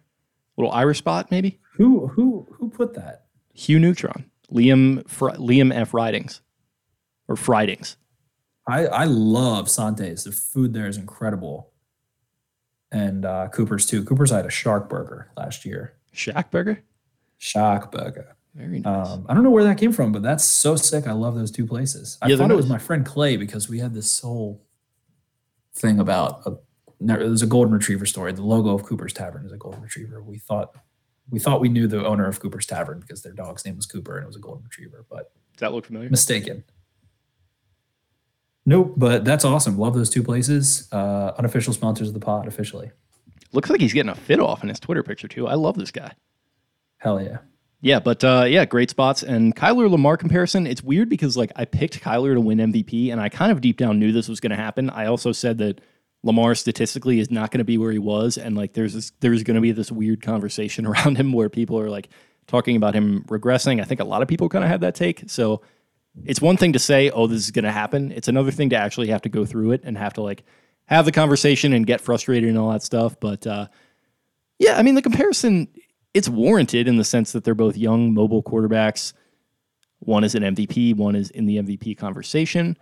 Little 0.56 0.72
Irish 0.72 1.00
spot, 1.00 1.32
maybe. 1.32 1.60
Who 1.78 2.06
who 2.10 2.48
who 2.60 2.70
put 2.70 2.94
that? 2.94 3.26
Hugh 3.56 3.80
Neutron, 3.80 4.30
Liam 4.52 5.10
Fr- 5.10 5.32
Liam 5.32 5.74
F. 5.76 5.96
Ridings, 5.96 6.42
or 7.28 7.36
Fridings. 7.36 7.98
I 8.72 8.86
I 8.86 9.04
love 9.06 9.70
Santes. 9.70 10.24
The 10.24 10.32
food 10.32 10.74
there 10.74 10.88
is 10.88 10.98
incredible. 10.98 11.72
And 12.92 13.26
uh, 13.26 13.48
Cooper's 13.50 13.86
too. 13.86 14.04
Cooper's 14.04 14.32
I 14.32 14.38
had 14.38 14.46
a 14.46 14.50
shark 14.52 14.90
burger 14.90 15.32
last 15.38 15.66
year. 15.66 15.94
Shark 16.12 16.52
Burger. 16.52 16.84
Shark 17.38 17.92
burger. 17.92 18.36
Very 18.54 18.80
nice. 18.80 19.08
Um, 19.10 19.26
I 19.30 19.34
don't 19.34 19.44
know 19.44 19.50
where 19.50 19.64
that 19.64 19.78
came 19.78 19.94
from, 19.94 20.12
but 20.12 20.22
that's 20.22 20.44
so 20.44 20.76
sick. 20.76 21.08
I 21.08 21.14
love 21.14 21.36
those 21.36 21.52
two 21.52 21.66
places. 21.66 22.18
I 22.22 22.28
Yeah, 22.28 22.36
thought 22.36 22.52
it 22.52 22.56
was 22.56 22.68
my 22.68 22.78
friend 22.78 23.06
Clay 23.06 23.38
because 23.38 23.70
we 23.70 23.80
had 23.80 23.94
this 23.94 24.20
whole 24.20 24.62
thing 25.74 26.00
about 26.00 26.42
a, 26.46 26.58
there 27.00 27.20
was 27.20 27.42
a 27.42 27.48
golden 27.48 27.74
retriever 27.74 28.06
story. 28.06 28.34
The 28.34 28.42
logo 28.44 28.76
of 28.76 28.84
Cooper's 28.84 29.14
Tavern 29.14 29.46
is 29.46 29.54
a 29.54 29.58
golden 29.58 29.82
retriever. 29.82 30.22
We 30.22 30.38
thought 30.38 30.76
we 31.30 31.40
thought 31.40 31.62
we 31.62 31.70
knew 31.70 31.88
the 31.88 32.06
owner 32.06 32.28
of 32.28 32.42
Cooper's 32.42 32.66
Tavern 32.66 33.00
because 33.00 33.22
their 33.24 33.32
dog's 33.32 33.64
name 33.66 33.78
was 33.78 33.86
Cooper 33.86 34.18
and 34.18 34.26
it 34.26 34.28
was 34.28 34.36
a 34.36 34.40
golden 34.40 34.64
retriever, 34.66 35.06
but 35.10 35.32
Does 35.54 35.62
that 35.62 35.72
look 35.74 35.86
familiar? 35.86 36.10
mistaken. 36.10 36.66
Nope, 38.66 38.94
but 38.96 39.26
that's 39.26 39.44
awesome. 39.44 39.78
Love 39.78 39.96
those 39.96 40.10
two 40.10 40.24
places. 40.24 40.88
Uh, 40.92 41.34
unofficial 41.38 41.74
sponsors 41.74 42.10
of 42.10 42.14
the 42.14 42.20
pod 42.20 42.48
officially. 42.48 42.92
Looks 43.54 43.70
like 43.70 43.82
he's 43.82 43.94
getting 43.94 44.12
a 44.12 44.16
fit 44.16 44.40
off 44.40 44.64
in 44.64 44.70
his 44.70 44.80
Twitter 44.80 45.04
picture 45.04 45.28
too. 45.28 45.48
I 45.48 45.56
love 45.56 45.78
this 45.78 45.92
guy. 45.92 46.14
Hell 46.98 47.22
yeah. 47.22 47.40
Yeah, 47.84 48.00
but 48.00 48.24
uh, 48.24 48.46
yeah, 48.48 48.66
great 48.66 48.92
spots. 48.92 49.24
And 49.24 49.56
Kyler 49.56 49.90
Lamar 49.90 50.16
comparison, 50.16 50.68
it's 50.68 50.84
weird 50.84 51.10
because 51.10 51.36
like 51.36 51.52
I 51.56 51.66
picked 51.66 52.00
Kyler 52.00 52.36
to 52.36 52.42
win 52.42 52.60
MVP, 52.60 53.12
and 53.12 53.20
I 53.20 53.30
kind 53.30 53.52
of 53.52 53.60
deep 53.60 53.78
down 53.78 54.00
knew 54.00 54.12
this 54.12 54.30
was 54.30 54.40
going 54.40 54.52
to 54.52 54.56
happen. 54.56 54.92
I 54.92 55.08
also 55.08 55.32
said 55.32 55.58
that 55.58 55.82
Lamar 56.24 56.54
statistically 56.54 57.20
is 57.20 57.32
not 57.32 57.50
going 57.50 57.58
to 57.58 57.64
be 57.66 57.80
where 57.80 57.92
he 57.92 57.98
was, 57.98 58.38
and 58.38 58.56
like 58.56 58.74
there's 58.74 58.94
this, 58.94 59.12
there's 59.20 59.42
going 59.42 59.56
to 59.56 59.62
be 59.62 59.72
this 59.72 59.92
weird 59.92 60.22
conversation 60.22 60.86
around 60.88 61.18
him 61.18 61.34
where 61.34 61.50
people 61.50 61.80
are 61.80 61.90
like 61.90 62.10
talking 62.46 62.76
about 62.76 62.94
him 62.94 63.24
regressing. 63.28 63.82
I 63.82 63.86
think 63.86 64.00
a 64.00 64.06
lot 64.06 64.22
of 64.22 64.28
people 64.28 64.48
kind 64.48 64.64
of 64.64 64.70
had 64.70 64.82
that 64.82 64.94
take. 64.94 65.24
So 65.26 65.62
it's 66.26 66.42
one 66.42 66.58
thing 66.58 66.74
to 66.74 66.80
say, 66.80 67.10
"Oh, 67.10 67.28
this 67.28 67.44
is 67.44 67.52
going 67.52 67.66
to 67.66 67.72
happen." 67.72 68.12
It's 68.12 68.28
another 68.28 68.52
thing 68.52 68.70
to 68.70 68.76
actually 68.76 69.08
have 69.08 69.22
to 69.24 69.30
go 69.30 69.46
through 69.46 69.72
it 69.72 69.82
and 69.84 69.98
have 69.98 70.14
to 70.14 70.22
like 70.22 70.44
have 70.86 71.06
the 71.06 71.12
conversation 71.12 71.74
and 71.74 71.86
get 71.86 72.02
frustrated 72.02 72.50
and 72.50 72.58
all 72.58 72.72
that 72.72 72.84
stuff. 72.84 73.20
But 73.20 73.48
uh, 73.48 73.68
yeah, 74.60 74.78
I 74.78 74.84
mean 74.84 74.96
the 74.96 75.02
comparison 75.02 75.68
it's 76.14 76.30
warranted 76.30 76.88
in 76.88 76.98
the 76.98 77.04
sense 77.04 77.32
that 77.32 77.44
they're 77.44 77.56
both 77.56 77.78
young 77.78 78.14
mobile 78.14 78.44
quarterbacks. 78.44 79.14
One 80.00 80.24
is 80.24 80.36
an 80.36 80.44
MVP, 80.44 80.96
one 80.96 81.16
is 81.16 81.30
in 81.30 81.46
the 81.46 81.58
MVP 81.58 81.98
conversation. 81.98 82.78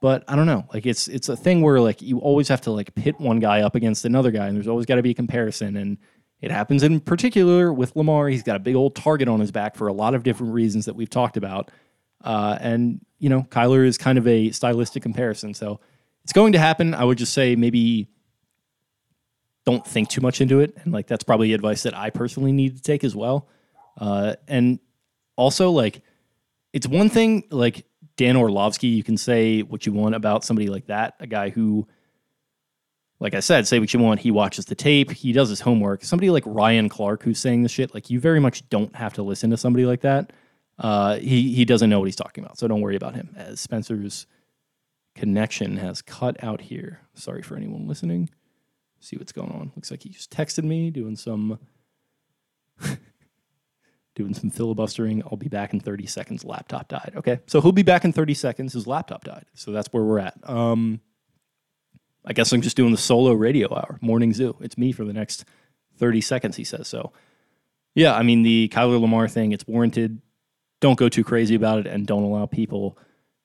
But 0.00 0.24
I 0.26 0.34
don't 0.34 0.46
know. 0.46 0.64
Like 0.72 0.86
it's 0.86 1.06
it's 1.08 1.28
a 1.28 1.36
thing 1.36 1.62
where 1.62 1.80
like 1.80 2.02
you 2.02 2.18
always 2.18 2.48
have 2.48 2.60
to 2.62 2.72
like 2.72 2.94
pit 2.94 3.20
one 3.20 3.38
guy 3.38 3.60
up 3.60 3.74
against 3.76 4.04
another 4.04 4.30
guy, 4.30 4.48
and 4.48 4.56
there's 4.56 4.68
always 4.68 4.86
got 4.86 4.96
to 4.96 5.02
be 5.02 5.10
a 5.10 5.14
comparison. 5.14 5.76
And 5.76 5.98
it 6.40 6.50
happens 6.50 6.82
in 6.82 6.98
particular 7.00 7.72
with 7.72 7.94
Lamar. 7.94 8.28
He's 8.28 8.42
got 8.42 8.56
a 8.56 8.60
big 8.60 8.74
old 8.74 8.96
target 8.96 9.28
on 9.28 9.38
his 9.38 9.52
back 9.52 9.76
for 9.76 9.86
a 9.86 9.92
lot 9.92 10.14
of 10.14 10.24
different 10.24 10.52
reasons 10.54 10.86
that 10.86 10.96
we've 10.96 11.10
talked 11.10 11.36
about. 11.36 11.70
Uh, 12.24 12.58
and 12.60 13.04
you 13.18 13.28
know, 13.28 13.42
Kyler 13.50 13.86
is 13.86 13.98
kind 13.98 14.18
of 14.18 14.26
a 14.26 14.50
stylistic 14.50 15.02
comparison, 15.02 15.54
so 15.54 15.80
it's 16.24 16.32
going 16.32 16.52
to 16.52 16.58
happen. 16.58 16.94
I 16.94 17.04
would 17.04 17.18
just 17.18 17.32
say 17.32 17.56
maybe 17.56 18.08
don't 19.64 19.86
think 19.86 20.08
too 20.08 20.20
much 20.20 20.40
into 20.40 20.60
it, 20.60 20.76
and 20.82 20.92
like 20.92 21.06
that's 21.06 21.24
probably 21.24 21.52
advice 21.52 21.84
that 21.84 21.96
I 21.96 22.10
personally 22.10 22.52
need 22.52 22.76
to 22.76 22.82
take 22.82 23.04
as 23.04 23.14
well. 23.14 23.48
Uh, 23.98 24.34
and 24.48 24.78
also, 25.36 25.70
like, 25.70 26.02
it's 26.72 26.86
one 26.86 27.08
thing 27.08 27.44
like 27.50 27.86
Dan 28.16 28.36
Orlovsky, 28.36 28.88
you 28.88 29.02
can 29.02 29.16
say 29.16 29.62
what 29.62 29.86
you 29.86 29.92
want 29.92 30.14
about 30.14 30.44
somebody 30.44 30.68
like 30.68 30.86
that, 30.86 31.14
a 31.20 31.26
guy 31.26 31.50
who, 31.50 31.86
like 33.20 33.34
I 33.34 33.40
said, 33.40 33.66
say 33.66 33.78
what 33.78 33.92
you 33.92 34.00
want. 34.00 34.20
He 34.20 34.30
watches 34.30 34.66
the 34.66 34.74
tape, 34.74 35.10
he 35.10 35.32
does 35.32 35.48
his 35.48 35.60
homework. 35.60 36.04
Somebody 36.04 36.30
like 36.30 36.44
Ryan 36.46 36.88
Clark, 36.88 37.22
who's 37.22 37.38
saying 37.38 37.62
this 37.62 37.72
shit, 37.72 37.94
like 37.94 38.10
you 38.10 38.20
very 38.20 38.40
much 38.40 38.68
don't 38.68 38.94
have 38.96 39.14
to 39.14 39.22
listen 39.22 39.50
to 39.50 39.56
somebody 39.56 39.86
like 39.86 40.00
that. 40.02 40.32
Uh, 40.78 41.16
he 41.16 41.52
he 41.54 41.64
doesn't 41.64 41.90
know 41.90 41.98
what 42.00 42.06
he's 42.06 42.16
talking 42.16 42.44
about, 42.44 42.58
so 42.58 42.66
don't 42.66 42.80
worry 42.80 42.96
about 42.96 43.14
him. 43.14 43.34
As 43.36 43.60
Spencer's 43.60 44.26
connection 45.14 45.76
has 45.76 46.02
cut 46.02 46.42
out 46.42 46.60
here. 46.60 47.00
Sorry 47.14 47.42
for 47.42 47.56
anyone 47.56 47.86
listening. 47.86 48.30
See 49.00 49.16
what's 49.16 49.32
going 49.32 49.50
on. 49.50 49.72
Looks 49.76 49.90
like 49.90 50.02
he 50.02 50.08
just 50.08 50.30
texted 50.30 50.64
me 50.64 50.90
doing 50.90 51.16
some 51.16 51.58
doing 54.14 54.34
some 54.34 54.50
filibustering. 54.50 55.22
I'll 55.24 55.36
be 55.36 55.48
back 55.48 55.72
in 55.72 55.80
30 55.80 56.06
seconds. 56.06 56.44
Laptop 56.44 56.88
died. 56.88 57.12
Okay. 57.16 57.40
So 57.46 57.60
he'll 57.60 57.72
be 57.72 57.82
back 57.82 58.04
in 58.04 58.12
30 58.12 58.34
seconds. 58.34 58.72
His 58.72 58.86
laptop 58.86 59.24
died. 59.24 59.46
So 59.54 59.72
that's 59.72 59.88
where 59.92 60.04
we're 60.04 60.20
at. 60.20 60.38
Um 60.48 61.00
I 62.24 62.32
guess 62.32 62.52
I'm 62.52 62.62
just 62.62 62.76
doing 62.76 62.92
the 62.92 62.98
solo 62.98 63.32
radio 63.32 63.74
hour, 63.74 63.98
morning 64.00 64.32
zoo. 64.32 64.56
It's 64.60 64.78
me 64.78 64.92
for 64.92 65.04
the 65.04 65.12
next 65.12 65.44
30 65.98 66.20
seconds, 66.20 66.56
he 66.56 66.64
says. 66.64 66.86
So 66.86 67.12
yeah, 67.94 68.14
I 68.14 68.22
mean 68.22 68.42
the 68.42 68.68
Kyler 68.72 69.00
Lamar 69.00 69.28
thing, 69.28 69.52
it's 69.52 69.66
warranted. 69.66 70.20
Don't 70.82 70.98
go 70.98 71.08
too 71.08 71.22
crazy 71.22 71.54
about 71.54 71.78
it 71.78 71.86
and 71.86 72.08
don't 72.08 72.24
allow 72.24 72.44
people 72.44 72.98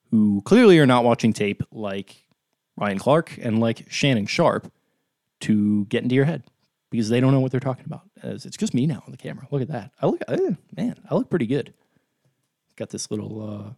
who 0.10 0.42
clearly 0.42 0.80
are 0.80 0.88
not 0.88 1.04
watching 1.04 1.34
tape 1.34 1.62
like 1.72 2.24
Ryan 2.76 2.98
Clark 2.98 3.38
and 3.38 3.60
like 3.60 3.86
Shannon 3.92 4.26
Sharpe 4.26 4.72
to 5.42 5.86
get 5.86 6.02
into 6.02 6.16
your 6.16 6.26
head 6.26 6.44
because 6.90 7.10
they 7.10 7.20
don't 7.20 7.32
know 7.32 7.40
what 7.40 7.52
they're 7.52 7.60
talking 7.60 7.86
about. 7.86 8.02
As 8.24 8.48
it's 8.48 8.58
just 8.58 8.74
me 8.74 8.88
now 8.88 9.04
on 9.06 9.12
the 9.12 9.18
camera. 9.18 9.48
Look 9.52 9.62
at 9.62 9.68
that. 9.68 9.92
I 10.02 10.08
look, 10.08 10.22
man, 10.76 10.96
I 11.08 11.14
look 11.14 11.30
pretty 11.30 11.46
good. 11.46 11.76
Got 12.76 12.90
this 12.90 13.12
little 13.12 13.48
uh, 13.48 13.74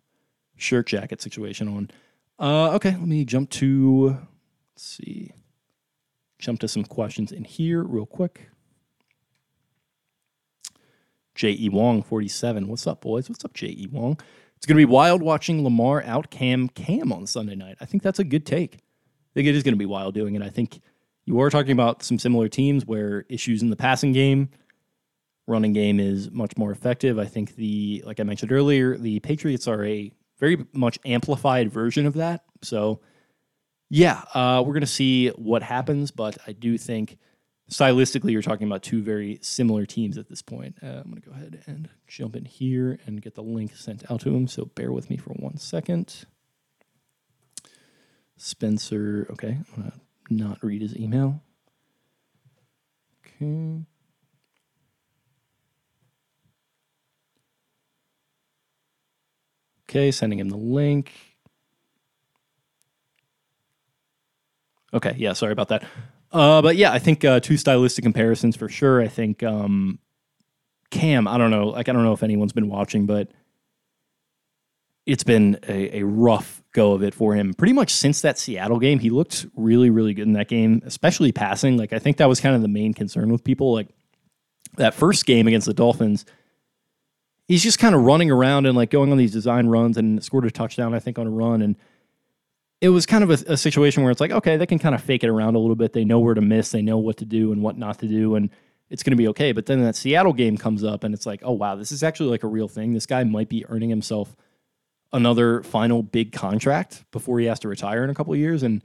shirt 0.55 0.87
jacket 0.87 1.21
situation 1.21 1.67
on. 1.67 1.91
Uh, 2.39 2.75
okay, 2.75 2.91
let 2.91 3.07
me 3.07 3.25
jump 3.25 3.49
to. 3.49 4.17
Let's 4.73 4.85
see. 4.85 5.33
Jump 6.37 6.61
to 6.61 6.69
some 6.69 6.85
questions 6.85 7.33
in 7.33 7.43
here 7.43 7.83
real 7.83 8.05
quick. 8.05 8.49
J.E. 11.39 11.69
Wong, 11.69 12.03
47. 12.03 12.67
What's 12.67 12.85
up, 12.85 12.99
boys? 12.99 13.29
What's 13.29 13.45
up, 13.45 13.53
J.E. 13.53 13.87
Wong? 13.93 14.19
It's 14.57 14.65
going 14.65 14.75
to 14.75 14.85
be 14.85 14.91
wild 14.91 15.21
watching 15.21 15.63
Lamar 15.63 16.03
out 16.03 16.29
cam 16.29 16.67
Cam 16.67 17.13
on 17.13 17.25
Sunday 17.25 17.55
night. 17.55 17.77
I 17.79 17.85
think 17.85 18.03
that's 18.03 18.19
a 18.19 18.25
good 18.25 18.45
take. 18.45 18.75
I 18.75 19.33
think 19.35 19.47
it 19.47 19.55
is 19.55 19.63
going 19.63 19.73
to 19.73 19.79
be 19.79 19.85
wild 19.85 20.15
doing 20.15 20.35
it. 20.35 20.41
I 20.41 20.49
think 20.49 20.81
you 21.23 21.39
are 21.39 21.49
talking 21.49 21.71
about 21.71 22.03
some 22.03 22.19
similar 22.19 22.49
teams 22.49 22.85
where 22.85 23.25
issues 23.29 23.61
in 23.61 23.69
the 23.69 23.77
passing 23.77 24.11
game, 24.11 24.49
running 25.47 25.71
game 25.71 25.97
is 25.97 26.29
much 26.29 26.57
more 26.57 26.73
effective. 26.73 27.17
I 27.17 27.25
think 27.25 27.55
the, 27.55 28.03
like 28.05 28.19
I 28.19 28.23
mentioned 28.23 28.51
earlier, 28.51 28.97
the 28.97 29.21
Patriots 29.21 29.65
are 29.65 29.85
a 29.85 30.11
very 30.39 30.65
much 30.73 30.99
amplified 31.05 31.71
version 31.71 32.05
of 32.05 32.15
that. 32.15 32.43
So, 32.63 32.99
yeah, 33.89 34.23
uh, 34.33 34.61
we're 34.65 34.73
going 34.73 34.81
to 34.81 34.87
see 34.87 35.29
what 35.29 35.63
happens, 35.63 36.11
but 36.11 36.37
I 36.45 36.51
do 36.51 36.77
think 36.77 37.17
stylistically, 37.69 38.31
you're 38.31 38.41
talking 38.41 38.67
about 38.67 38.83
two 38.83 39.01
very 39.01 39.39
similar 39.41 39.85
teams 39.85 40.17
at 40.17 40.27
this 40.27 40.41
point. 40.41 40.75
Uh, 40.81 41.01
I'm 41.03 41.11
going 41.11 41.21
to 41.21 41.29
go 41.29 41.31
ahead 41.35 41.61
and 41.67 41.89
jump 42.07 42.35
in 42.35 42.45
here 42.45 42.99
and 43.05 43.21
get 43.21 43.35
the 43.35 43.43
link 43.43 43.75
sent 43.75 44.09
out 44.11 44.21
to 44.21 44.35
him. 44.35 44.47
So 44.47 44.65
bear 44.65 44.91
with 44.91 45.09
me 45.09 45.17
for 45.17 45.31
one 45.33 45.57
second. 45.57 46.25
Spencer, 48.37 49.27
okay, 49.31 49.59
I'm 49.75 49.81
going 49.83 49.91
to 49.91 49.99
not 50.33 50.63
read 50.63 50.81
his 50.81 50.95
email. 50.97 51.41
Okay. 53.41 53.85
Okay, 59.89 60.11
sending 60.11 60.39
him 60.39 60.49
the 60.49 60.57
link. 60.57 61.11
Okay, 64.93 65.15
yeah, 65.17 65.33
sorry 65.33 65.51
about 65.51 65.69
that. 65.69 65.83
Uh, 66.31 66.61
but 66.61 66.75
yeah, 66.75 66.91
I 66.91 66.99
think 66.99 67.25
uh, 67.25 67.39
two 67.39 67.57
stylistic 67.57 68.03
comparisons 68.03 68.55
for 68.55 68.69
sure. 68.69 69.01
I 69.01 69.07
think 69.07 69.41
um, 69.43 69.99
Cam, 70.91 71.27
I 71.27 71.37
don't 71.37 71.51
know, 71.51 71.67
like 71.67 71.89
I 71.89 71.93
don't 71.93 72.03
know 72.03 72.13
if 72.13 72.23
anyone's 72.23 72.53
been 72.53 72.69
watching, 72.69 73.05
but 73.05 73.31
it's 75.05 75.23
been 75.23 75.57
a, 75.67 75.99
a 75.99 76.03
rough 76.03 76.61
go 76.71 76.93
of 76.93 77.01
it 77.01 77.15
for 77.15 77.33
him. 77.33 77.53
Pretty 77.53 77.73
much 77.73 77.91
since 77.91 78.21
that 78.21 78.37
Seattle 78.37 78.79
game, 78.79 78.99
he 78.99 79.09
looked 79.09 79.47
really, 79.55 79.89
really 79.89 80.13
good 80.13 80.27
in 80.27 80.33
that 80.33 80.47
game, 80.47 80.81
especially 80.85 81.31
passing. 81.31 81.77
Like 81.77 81.93
I 81.93 81.99
think 81.99 82.17
that 82.17 82.29
was 82.29 82.39
kind 82.39 82.55
of 82.55 82.61
the 82.61 82.67
main 82.67 82.93
concern 82.93 83.31
with 83.31 83.43
people. 83.43 83.73
Like 83.73 83.87
that 84.77 84.93
first 84.93 85.25
game 85.25 85.47
against 85.47 85.65
the 85.65 85.73
Dolphins, 85.73 86.25
he's 87.47 87.63
just 87.63 87.79
kind 87.79 87.95
of 87.95 88.01
running 88.01 88.29
around 88.29 88.67
and 88.67 88.77
like 88.77 88.91
going 88.91 89.11
on 89.11 89.17
these 89.17 89.31
design 89.31 89.67
runs 89.67 89.97
and 89.97 90.23
scored 90.23 90.45
a 90.45 90.51
touchdown, 90.51 90.93
I 90.93 90.99
think, 90.99 91.17
on 91.17 91.25
a 91.25 91.31
run 91.31 91.63
and 91.63 91.75
it 92.81 92.89
was 92.89 93.05
kind 93.05 93.23
of 93.23 93.29
a, 93.29 93.53
a, 93.53 93.57
situation 93.57 94.03
where 94.03 94.11
it's 94.11 94.21
like, 94.21 94.31
okay, 94.31 94.55
they 94.57 94.65
can 94.65 94.79
kind 94.79 94.95
of 94.95 95.01
fake 95.03 95.23
it 95.23 95.29
around 95.29 95.55
a 95.55 95.59
little 95.59 95.75
bit. 95.75 95.93
They 95.93 96.05
know 96.05 96.19
where 96.19 96.33
to 96.33 96.41
miss, 96.41 96.71
they 96.71 96.81
know 96.81 96.97
what 96.97 97.17
to 97.17 97.25
do 97.25 97.51
and 97.51 97.61
what 97.61 97.77
not 97.77 97.99
to 97.99 98.07
do, 98.07 98.35
and 98.35 98.49
it's 98.89 99.03
going 99.03 99.11
to 99.11 99.17
be 99.17 99.27
okay. 99.29 99.51
But 99.51 99.65
then 99.65 99.83
that 99.83 99.95
Seattle 99.95 100.33
game 100.33 100.57
comes 100.57 100.83
up, 100.83 101.03
and 101.03 101.13
it's 101.13 101.25
like, 101.25 101.41
oh 101.43 101.51
wow, 101.51 101.75
this 101.75 101.91
is 101.91 102.03
actually 102.03 102.29
like 102.29 102.43
a 102.43 102.47
real 102.47 102.67
thing. 102.67 102.93
This 102.93 103.05
guy 103.05 103.23
might 103.23 103.49
be 103.49 103.65
earning 103.67 103.89
himself 103.89 104.35
another 105.11 105.63
final 105.63 106.03
big 106.03 106.31
contract 106.31 107.03
before 107.11 107.39
he 107.39 107.47
has 107.47 107.59
to 107.59 107.67
retire 107.67 108.03
in 108.03 108.09
a 108.09 108.15
couple 108.15 108.33
of 108.33 108.39
years, 108.39 108.63
and 108.63 108.81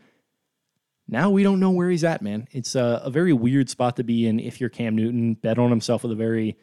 now 1.07 1.31
we 1.31 1.43
don't 1.43 1.61
know 1.61 1.71
where 1.71 1.91
he's 1.91 2.05
at, 2.05 2.23
man. 2.23 2.49
It's 2.51 2.75
a, 2.75 3.03
a 3.05 3.11
very 3.11 3.33
weird 3.33 3.71
spot 3.71 3.97
to 3.97 4.05
be 4.05 4.27
in 4.27 4.41
if 4.41 4.61
you're 4.61 4.71
Cam 4.71 4.97
Newton. 4.97 5.35
Bet 5.35 5.59
on 5.59 5.71
himself 5.71 6.03
with 6.03 6.13
a 6.13 6.17
very 6.17 6.57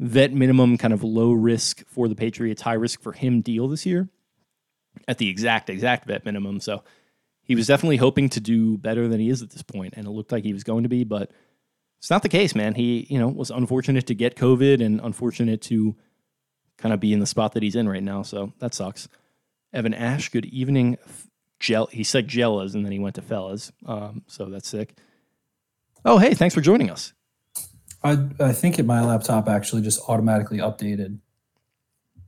vet 0.00 0.32
minimum, 0.32 0.76
kind 0.76 0.92
of 0.92 1.04
low 1.04 1.32
risk 1.32 1.86
for 1.86 2.08
the 2.08 2.16
Patriots, 2.16 2.62
high 2.62 2.72
risk 2.72 3.00
for 3.00 3.12
him 3.12 3.42
deal 3.42 3.68
this 3.68 3.86
year 3.86 4.08
at 5.08 5.18
the 5.18 5.28
exact 5.28 5.70
exact 5.70 6.06
vet 6.06 6.24
minimum. 6.24 6.60
So 6.60 6.82
he 7.42 7.54
was 7.54 7.66
definitely 7.66 7.98
hoping 7.98 8.28
to 8.30 8.40
do 8.40 8.78
better 8.78 9.08
than 9.08 9.20
he 9.20 9.28
is 9.28 9.42
at 9.42 9.50
this 9.50 9.62
point, 9.62 9.94
and 9.96 10.06
it 10.06 10.10
looked 10.10 10.32
like 10.32 10.44
he 10.44 10.52
was 10.52 10.64
going 10.64 10.82
to 10.84 10.88
be, 10.88 11.04
but 11.04 11.30
it's 11.98 12.10
not 12.10 12.22
the 12.22 12.28
case, 12.28 12.54
man. 12.54 12.74
He 12.74 13.06
you 13.10 13.18
know 13.18 13.28
was 13.28 13.50
unfortunate 13.50 14.06
to 14.08 14.14
get 14.14 14.36
COVID 14.36 14.84
and 14.84 15.00
unfortunate 15.00 15.62
to 15.62 15.96
kind 16.78 16.92
of 16.92 17.00
be 17.00 17.12
in 17.12 17.20
the 17.20 17.26
spot 17.26 17.52
that 17.52 17.62
he's 17.62 17.76
in 17.76 17.88
right 17.88 18.02
now. 18.02 18.22
So 18.22 18.52
that 18.58 18.74
sucks. 18.74 19.08
Evan 19.72 19.94
Ash, 19.94 20.28
good 20.28 20.46
evening. 20.46 20.98
Gel, 21.60 21.86
he 21.86 22.04
said 22.04 22.28
Jellas 22.28 22.74
and 22.74 22.84
then 22.84 22.92
he 22.92 22.98
went 22.98 23.14
to 23.14 23.22
Fellas. 23.22 23.72
Um, 23.86 24.22
so 24.26 24.46
that's 24.46 24.68
sick. 24.68 24.94
Oh, 26.04 26.18
hey, 26.18 26.34
thanks 26.34 26.54
for 26.54 26.60
joining 26.60 26.90
us. 26.90 27.12
I, 28.02 28.18
I 28.38 28.52
think 28.52 28.82
my 28.84 29.02
laptop 29.02 29.48
actually 29.48 29.82
just 29.82 30.00
automatically 30.08 30.58
updated 30.58 31.20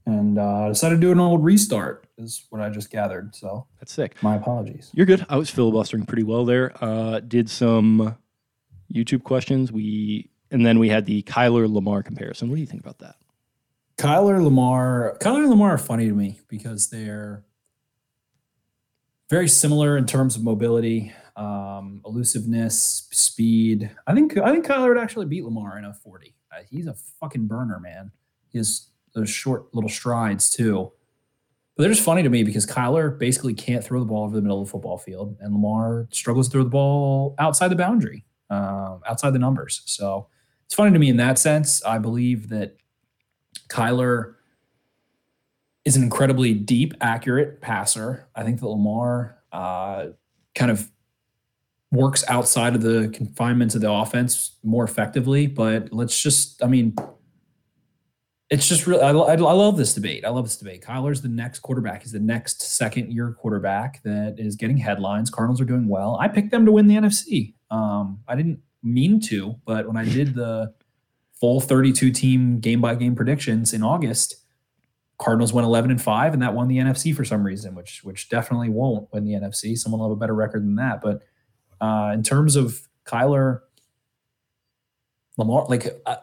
and 0.07 0.39
uh, 0.39 0.69
decided 0.69 0.97
to 0.97 1.01
do 1.01 1.13
an 1.13 1.21
old 1.21 1.45
restart 1.45 2.07
is 2.17 2.47
what 2.51 2.63
I 2.63 2.71
just 2.71 2.91
gathered. 2.91 3.35
So 3.35 3.67
that's 3.81 3.93
sick. 3.93 4.23
My 4.23 4.37
apologies. 4.37 4.91
You're 4.95 5.07
good. 5.07 5.27
I 5.29 5.37
was 5.37 5.51
filibustering 5.51 6.07
pretty 6.07 6.23
well 6.23 6.45
there. 6.45 6.73
Uh, 6.83 7.21
did 7.21 7.51
some 7.51 8.17
YouTube 8.93 9.25
questions. 9.25 9.73
We 9.73 10.31
and 10.51 10.65
then 10.65 10.79
we 10.79 10.89
had 10.89 11.07
the 11.07 11.23
Kyler 11.25 11.71
Lamar 11.71 12.03
comparison. 12.03 12.49
What 12.49 12.55
do 12.55 12.61
you 12.61 12.67
think 12.67 12.81
about 12.81 12.99
that? 13.01 13.17
Kyler 13.99 14.43
Lamar, 14.43 15.17
Kyler 15.21 15.41
and 15.41 15.51
Lamar 15.51 15.75
are 15.75 15.79
funny 15.79 16.07
to 16.07 16.15
me 16.15 16.39
because 16.49 16.91
they're 16.91 17.45
very 19.29 19.49
similar 19.49 19.97
in 19.97 20.07
terms 20.07 20.37
of 20.37 20.45
mobility, 20.45 21.13
um, 21.35 22.01
elusiveness, 22.05 23.09
speed. 23.11 23.91
I 24.07 24.15
think 24.15 24.37
I 24.37 24.53
think 24.53 24.67
Kyler 24.67 24.89
would 24.89 24.99
actually 24.99 25.27
beat 25.27 25.45
Lamar 25.45 25.79
in 25.79 25.85
a 25.85 25.93
40. 25.93 26.35
Uh, 26.53 26.63
he's 26.71 26.87
a 26.87 26.95
fucking 27.21 27.47
burner, 27.47 27.81
man. 27.81 28.13
He 28.49 28.59
has 28.59 28.89
those 29.17 29.31
short 29.31 29.75
little 29.75 29.91
strides 29.91 30.49
too. 30.51 30.93
But 31.75 31.83
they're 31.83 31.93
just 31.93 32.05
funny 32.05 32.23
to 32.23 32.29
me 32.29 32.45
because 32.45 32.67
Kyler 32.67 33.19
basically 33.19 33.55
can't 33.55 33.83
throw 33.83 33.99
the 33.99 34.07
ball 34.07 34.25
over 34.25 34.37
the 34.37 34.43
middle 34.43 34.61
of 34.61 34.69
the 34.69 34.71
football 34.71 34.99
field, 34.99 35.37
and 35.41 35.53
Lamar 35.53 36.07
struggles 36.11 36.49
to 36.49 36.53
throw 36.53 36.63
the 36.63 36.71
ball 36.71 37.35
outside 37.39 37.69
the 37.69 37.77
boundary, 37.77 38.25
um, 38.51 39.01
outside 39.07 39.33
the 39.33 39.39
numbers. 39.39 39.83
So 39.87 40.29
it's 40.67 40.75
funny 40.75 40.93
to 40.93 40.99
me 40.99 41.09
in 41.09 41.17
that 41.17 41.39
sense. 41.39 41.85
I 41.85 41.99
believe 41.99 42.51
that 42.51 42.77
Kyler 43.69 44.35
is 45.85 45.97
an 45.97 46.03
incredibly 46.03 46.55
deep, 46.55 46.95
accurate 47.01 47.61
passer. 47.61 48.29
I 48.35 48.43
think 48.43 48.61
that 48.61 48.67
Lamar 48.67 49.39
uh, 49.53 50.09
kind 50.55 50.71
of 50.71 50.91
works 51.93 52.25
outside 52.29 52.75
of 52.75 52.83
the 52.83 53.09
confinements 53.15 53.75
of 53.75 53.81
the 53.81 53.91
offense 53.91 54.57
more 54.65 54.85
effectively. 54.85 55.47
But 55.47 55.93
let's 55.93 56.21
just, 56.21 56.63
I 56.63 56.67
mean, 56.67 56.97
it's 58.49 58.69
just 58.69 58.87
really 58.87 59.03
I, 59.03 59.11
I, 59.11 59.33
I, 59.33 59.37
love 59.37 59.77
this 59.77 59.93
debate. 59.93 60.25
I 60.25 60.29
love 60.29 60.45
this 60.45 60.57
debate. 60.57 60.85
Kyler's 60.85 61.21
the 61.21 61.29
next 61.29 61.61
quarterback. 61.61 62.03
He's 62.03 62.13
the 62.13 62.21
next 62.21 62.63
second 62.63 63.13
year 63.13 63.33
quarterback 63.33 64.03
that 64.05 64.37
is 64.39 64.55
getting 64.55 64.77
headlines. 64.77 65.31
Cardinals 65.31 65.61
are 65.61 65.65
doing 65.65 65.89
well. 65.89 66.17
I 66.21 66.29
picked 66.29 66.53
them 66.53 66.65
to 66.65 66.73
win 66.73 66.87
the 66.87 66.95
nfc 66.95 67.55
um, 67.71 68.21
i 68.29 68.37
didn't 68.37 68.61
mean 68.83 69.21
to 69.21 69.57
but 69.65 69.87
when 69.87 69.97
i 69.97 70.05
did 70.05 70.35
the 70.35 70.73
full 71.41 71.61
32 71.61 72.11
team 72.13 72.61
game 72.61 72.81
by 72.81 72.95
game 72.95 73.15
predictions 73.17 73.73
in 73.73 73.83
august 73.83 74.37
cardinals 75.19 75.53
went 75.53 75.65
11 75.65 75.91
and 75.91 76.01
5 76.01 76.33
and 76.33 76.43
that 76.43 76.55
won 76.55 76.69
the 76.69 76.79
nfc 76.79 77.15
for 77.15 77.25
some 77.25 77.45
reason 77.45 77.75
which 77.75 78.05
which 78.05 78.29
definitely 78.29 78.69
won't 78.69 79.13
win 79.13 79.25
the 79.25 79.33
nfc 79.33 79.77
someone 79.77 80.01
will 80.01 80.09
have 80.09 80.17
a 80.17 80.21
better 80.21 80.35
record 80.35 80.63
than 80.63 80.77
that. 80.77 81.01
But 81.03 81.23
uh, 81.81 82.13
in 82.15 82.23
terms 82.23 82.57
of 82.57 82.81
kyler 83.05 83.61
lamar 85.37 85.67
like 85.69 85.87
uh, 86.07 86.17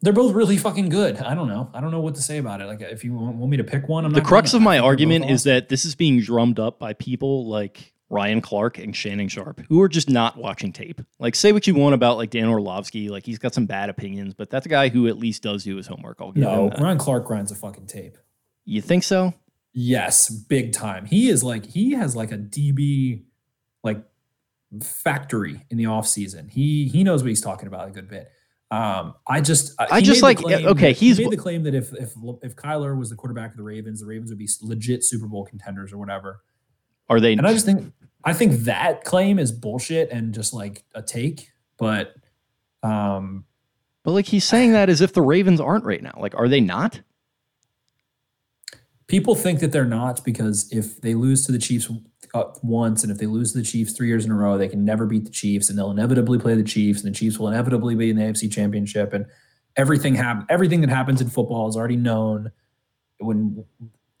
they're 0.00 0.12
both 0.12 0.32
really 0.32 0.56
fucking 0.56 0.88
good. 0.88 1.18
I 1.18 1.34
don't 1.34 1.48
know. 1.48 1.70
I 1.74 1.80
don't 1.80 1.90
know 1.90 2.00
what 2.00 2.14
to 2.14 2.22
say 2.22 2.38
about 2.38 2.60
it. 2.60 2.66
Like, 2.66 2.80
if 2.80 3.04
you 3.04 3.14
want, 3.14 3.38
me 3.50 3.56
to 3.56 3.64
pick 3.64 3.88
one, 3.88 4.04
I'm 4.04 4.12
the 4.12 4.20
crux 4.20 4.54
of 4.54 4.62
my 4.62 4.78
argument 4.78 5.28
is 5.30 5.44
that 5.44 5.68
this 5.68 5.84
is 5.84 5.94
being 5.94 6.20
drummed 6.20 6.60
up 6.60 6.78
by 6.78 6.92
people 6.92 7.46
like 7.46 7.92
Ryan 8.08 8.40
Clark 8.40 8.78
and 8.78 8.94
Shannon 8.94 9.28
Sharpe, 9.28 9.62
who 9.68 9.82
are 9.82 9.88
just 9.88 10.08
not 10.08 10.36
watching 10.36 10.72
tape. 10.72 11.02
Like, 11.18 11.34
say 11.34 11.52
what 11.52 11.66
you 11.66 11.74
want 11.74 11.94
about 11.94 12.16
like 12.16 12.30
Dan 12.30 12.48
Orlovsky, 12.48 13.08
like 13.08 13.26
he's 13.26 13.38
got 13.38 13.54
some 13.54 13.66
bad 13.66 13.90
opinions, 13.90 14.34
but 14.34 14.50
that's 14.50 14.66
a 14.66 14.68
guy 14.68 14.88
who 14.88 15.08
at 15.08 15.18
least 15.18 15.42
does 15.42 15.64
do 15.64 15.76
his 15.76 15.88
homework. 15.88 16.18
I'll 16.20 16.32
give 16.32 16.44
no, 16.44 16.70
Ryan 16.78 16.98
Clark 16.98 17.26
grinds 17.26 17.50
a 17.50 17.56
fucking 17.56 17.86
tape. 17.86 18.16
You 18.64 18.80
think 18.80 19.02
so? 19.02 19.34
Yes, 19.72 20.30
big 20.30 20.72
time. 20.72 21.06
He 21.06 21.28
is 21.28 21.42
like 21.42 21.66
he 21.66 21.92
has 21.92 22.14
like 22.14 22.32
a 22.32 22.38
DB 22.38 23.24
like 23.82 24.02
factory 24.82 25.64
in 25.70 25.76
the 25.76 25.86
off 25.86 26.06
season. 26.06 26.48
He 26.48 26.88
he 26.88 27.02
knows 27.02 27.22
what 27.22 27.28
he's 27.28 27.40
talking 27.40 27.66
about 27.66 27.88
a 27.88 27.90
good 27.90 28.08
bit. 28.08 28.30
Um, 28.70 29.14
I 29.26 29.40
just 29.40 29.74
I 29.78 30.02
just 30.02 30.22
like 30.22 30.44
okay, 30.44 30.92
he's 30.92 31.16
he 31.16 31.24
made 31.24 31.32
the 31.32 31.40
claim 31.40 31.62
that 31.62 31.74
if 31.74 31.92
if 31.94 32.12
if 32.42 32.54
Kyler 32.54 32.98
was 32.98 33.08
the 33.08 33.16
quarterback 33.16 33.52
of 33.52 33.56
the 33.56 33.62
Ravens, 33.62 34.00
the 34.00 34.06
Ravens 34.06 34.30
would 34.30 34.38
be 34.38 34.48
legit 34.60 35.04
Super 35.04 35.26
Bowl 35.26 35.46
contenders 35.46 35.92
or 35.92 35.96
whatever. 35.98 36.42
Are 37.08 37.18
they? 37.18 37.32
And 37.32 37.46
I 37.46 37.52
just 37.52 37.64
think 37.64 37.92
I 38.24 38.34
think 38.34 38.64
that 38.64 39.04
claim 39.04 39.38
is 39.38 39.52
bullshit 39.52 40.10
and 40.10 40.34
just 40.34 40.52
like 40.52 40.84
a 40.94 41.00
take. 41.00 41.50
But 41.78 42.14
um, 42.82 43.44
but 44.02 44.12
like 44.12 44.26
he's 44.26 44.44
saying 44.44 44.72
that 44.72 44.90
as 44.90 45.00
if 45.00 45.12
the 45.12 45.22
Ravens 45.22 45.60
aren't 45.60 45.84
right 45.84 46.02
now. 46.02 46.14
Like, 46.18 46.34
are 46.34 46.48
they 46.48 46.60
not? 46.60 47.00
People 49.06 49.34
think 49.34 49.60
that 49.60 49.72
they're 49.72 49.86
not 49.86 50.22
because 50.24 50.68
if 50.70 51.00
they 51.00 51.14
lose 51.14 51.46
to 51.46 51.52
the 51.52 51.58
Chiefs 51.58 51.90
once, 52.62 53.02
and 53.02 53.12
if 53.12 53.18
they 53.18 53.26
lose 53.26 53.52
the 53.52 53.62
Chiefs 53.62 53.92
three 53.92 54.08
years 54.08 54.24
in 54.24 54.30
a 54.30 54.34
row, 54.34 54.58
they 54.58 54.68
can 54.68 54.84
never 54.84 55.06
beat 55.06 55.24
the 55.24 55.30
Chiefs, 55.30 55.68
and 55.68 55.78
they'll 55.78 55.90
inevitably 55.90 56.38
play 56.38 56.54
the 56.54 56.62
Chiefs, 56.62 57.02
and 57.02 57.12
the 57.12 57.16
Chiefs 57.16 57.38
will 57.38 57.48
inevitably 57.48 57.94
be 57.94 58.10
in 58.10 58.16
the 58.16 58.22
AFC 58.22 58.50
Championship, 58.50 59.12
and 59.12 59.26
everything 59.76 60.14
happen 60.14 60.44
everything 60.48 60.80
that 60.80 60.90
happens 60.90 61.20
in 61.20 61.28
football 61.28 61.68
is 61.68 61.76
already 61.76 61.96
known. 61.96 62.52
When 63.18 63.64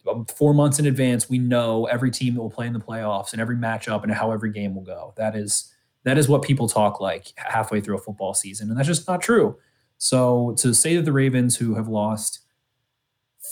um, 0.08 0.26
four 0.26 0.54
months 0.54 0.78
in 0.78 0.86
advance, 0.86 1.28
we 1.28 1.38
know 1.38 1.86
every 1.86 2.10
team 2.10 2.34
that 2.34 2.40
will 2.40 2.50
play 2.50 2.66
in 2.66 2.72
the 2.72 2.80
playoffs 2.80 3.32
and 3.32 3.40
every 3.40 3.56
matchup 3.56 4.02
and 4.02 4.12
how 4.12 4.32
every 4.32 4.50
game 4.50 4.74
will 4.74 4.82
go. 4.82 5.12
That 5.16 5.36
is 5.36 5.72
that 6.04 6.16
is 6.16 6.28
what 6.28 6.42
people 6.42 6.68
talk 6.68 7.00
like 7.00 7.32
halfway 7.36 7.80
through 7.80 7.96
a 7.96 8.00
football 8.00 8.34
season, 8.34 8.70
and 8.70 8.78
that's 8.78 8.88
just 8.88 9.08
not 9.08 9.20
true. 9.20 9.58
So 9.98 10.54
to 10.58 10.74
say 10.74 10.96
that 10.96 11.04
the 11.04 11.12
Ravens, 11.12 11.56
who 11.56 11.74
have 11.74 11.88
lost 11.88 12.40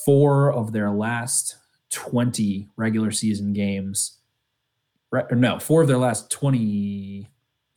four 0.04 0.52
of 0.52 0.72
their 0.72 0.90
last 0.90 1.56
20 1.90 2.68
regular 2.76 3.10
season 3.10 3.52
games, 3.52 4.18
Or 5.30 5.36
no, 5.36 5.58
four 5.58 5.82
of 5.82 5.88
their 5.88 5.98
last 5.98 6.30
20. 6.30 7.28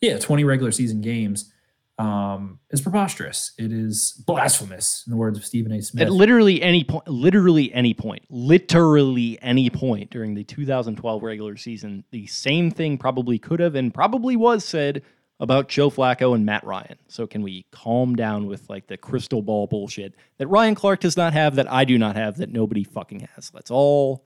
Yeah, 0.01 0.17
20 0.17 0.43
regular 0.45 0.71
season 0.71 1.01
games 1.01 1.51
um, 1.99 2.59
is 2.71 2.79
preposterous. 2.79 3.51
It 3.57 3.73
is 3.73 4.23
blasphemous, 4.25 5.03
in 5.05 5.11
the 5.11 5.17
words 5.17 5.37
of 5.37 5.45
Stephen 5.45 5.73
A. 5.73 5.81
Smith. 5.81 6.07
At 6.07 6.11
literally 6.11 6.61
any 6.61 6.85
point, 6.85 7.07
literally 7.07 7.73
any 7.73 7.93
point, 7.93 8.23
literally 8.29 9.37
any 9.41 9.69
point 9.69 10.09
during 10.09 10.33
the 10.33 10.45
2012 10.45 11.21
regular 11.21 11.57
season, 11.57 12.05
the 12.11 12.25
same 12.27 12.71
thing 12.71 12.97
probably 12.97 13.37
could 13.37 13.59
have 13.59 13.75
and 13.75 13.93
probably 13.93 14.37
was 14.37 14.63
said 14.63 15.03
about 15.41 15.67
Joe 15.67 15.89
Flacco 15.89 16.33
and 16.33 16.45
Matt 16.45 16.63
Ryan. 16.63 16.97
So 17.09 17.27
can 17.27 17.41
we 17.41 17.65
calm 17.71 18.15
down 18.15 18.45
with 18.47 18.69
like 18.69 18.87
the 18.87 18.97
crystal 18.97 19.41
ball 19.41 19.67
bullshit 19.67 20.15
that 20.37 20.47
Ryan 20.47 20.75
Clark 20.75 21.01
does 21.01 21.17
not 21.17 21.33
have, 21.33 21.55
that 21.55 21.71
I 21.71 21.83
do 21.83 21.97
not 21.97 22.15
have, 22.15 22.37
that 22.37 22.49
nobody 22.49 22.85
fucking 22.85 23.27
has? 23.35 23.51
Let's 23.53 23.71
all 23.71 24.25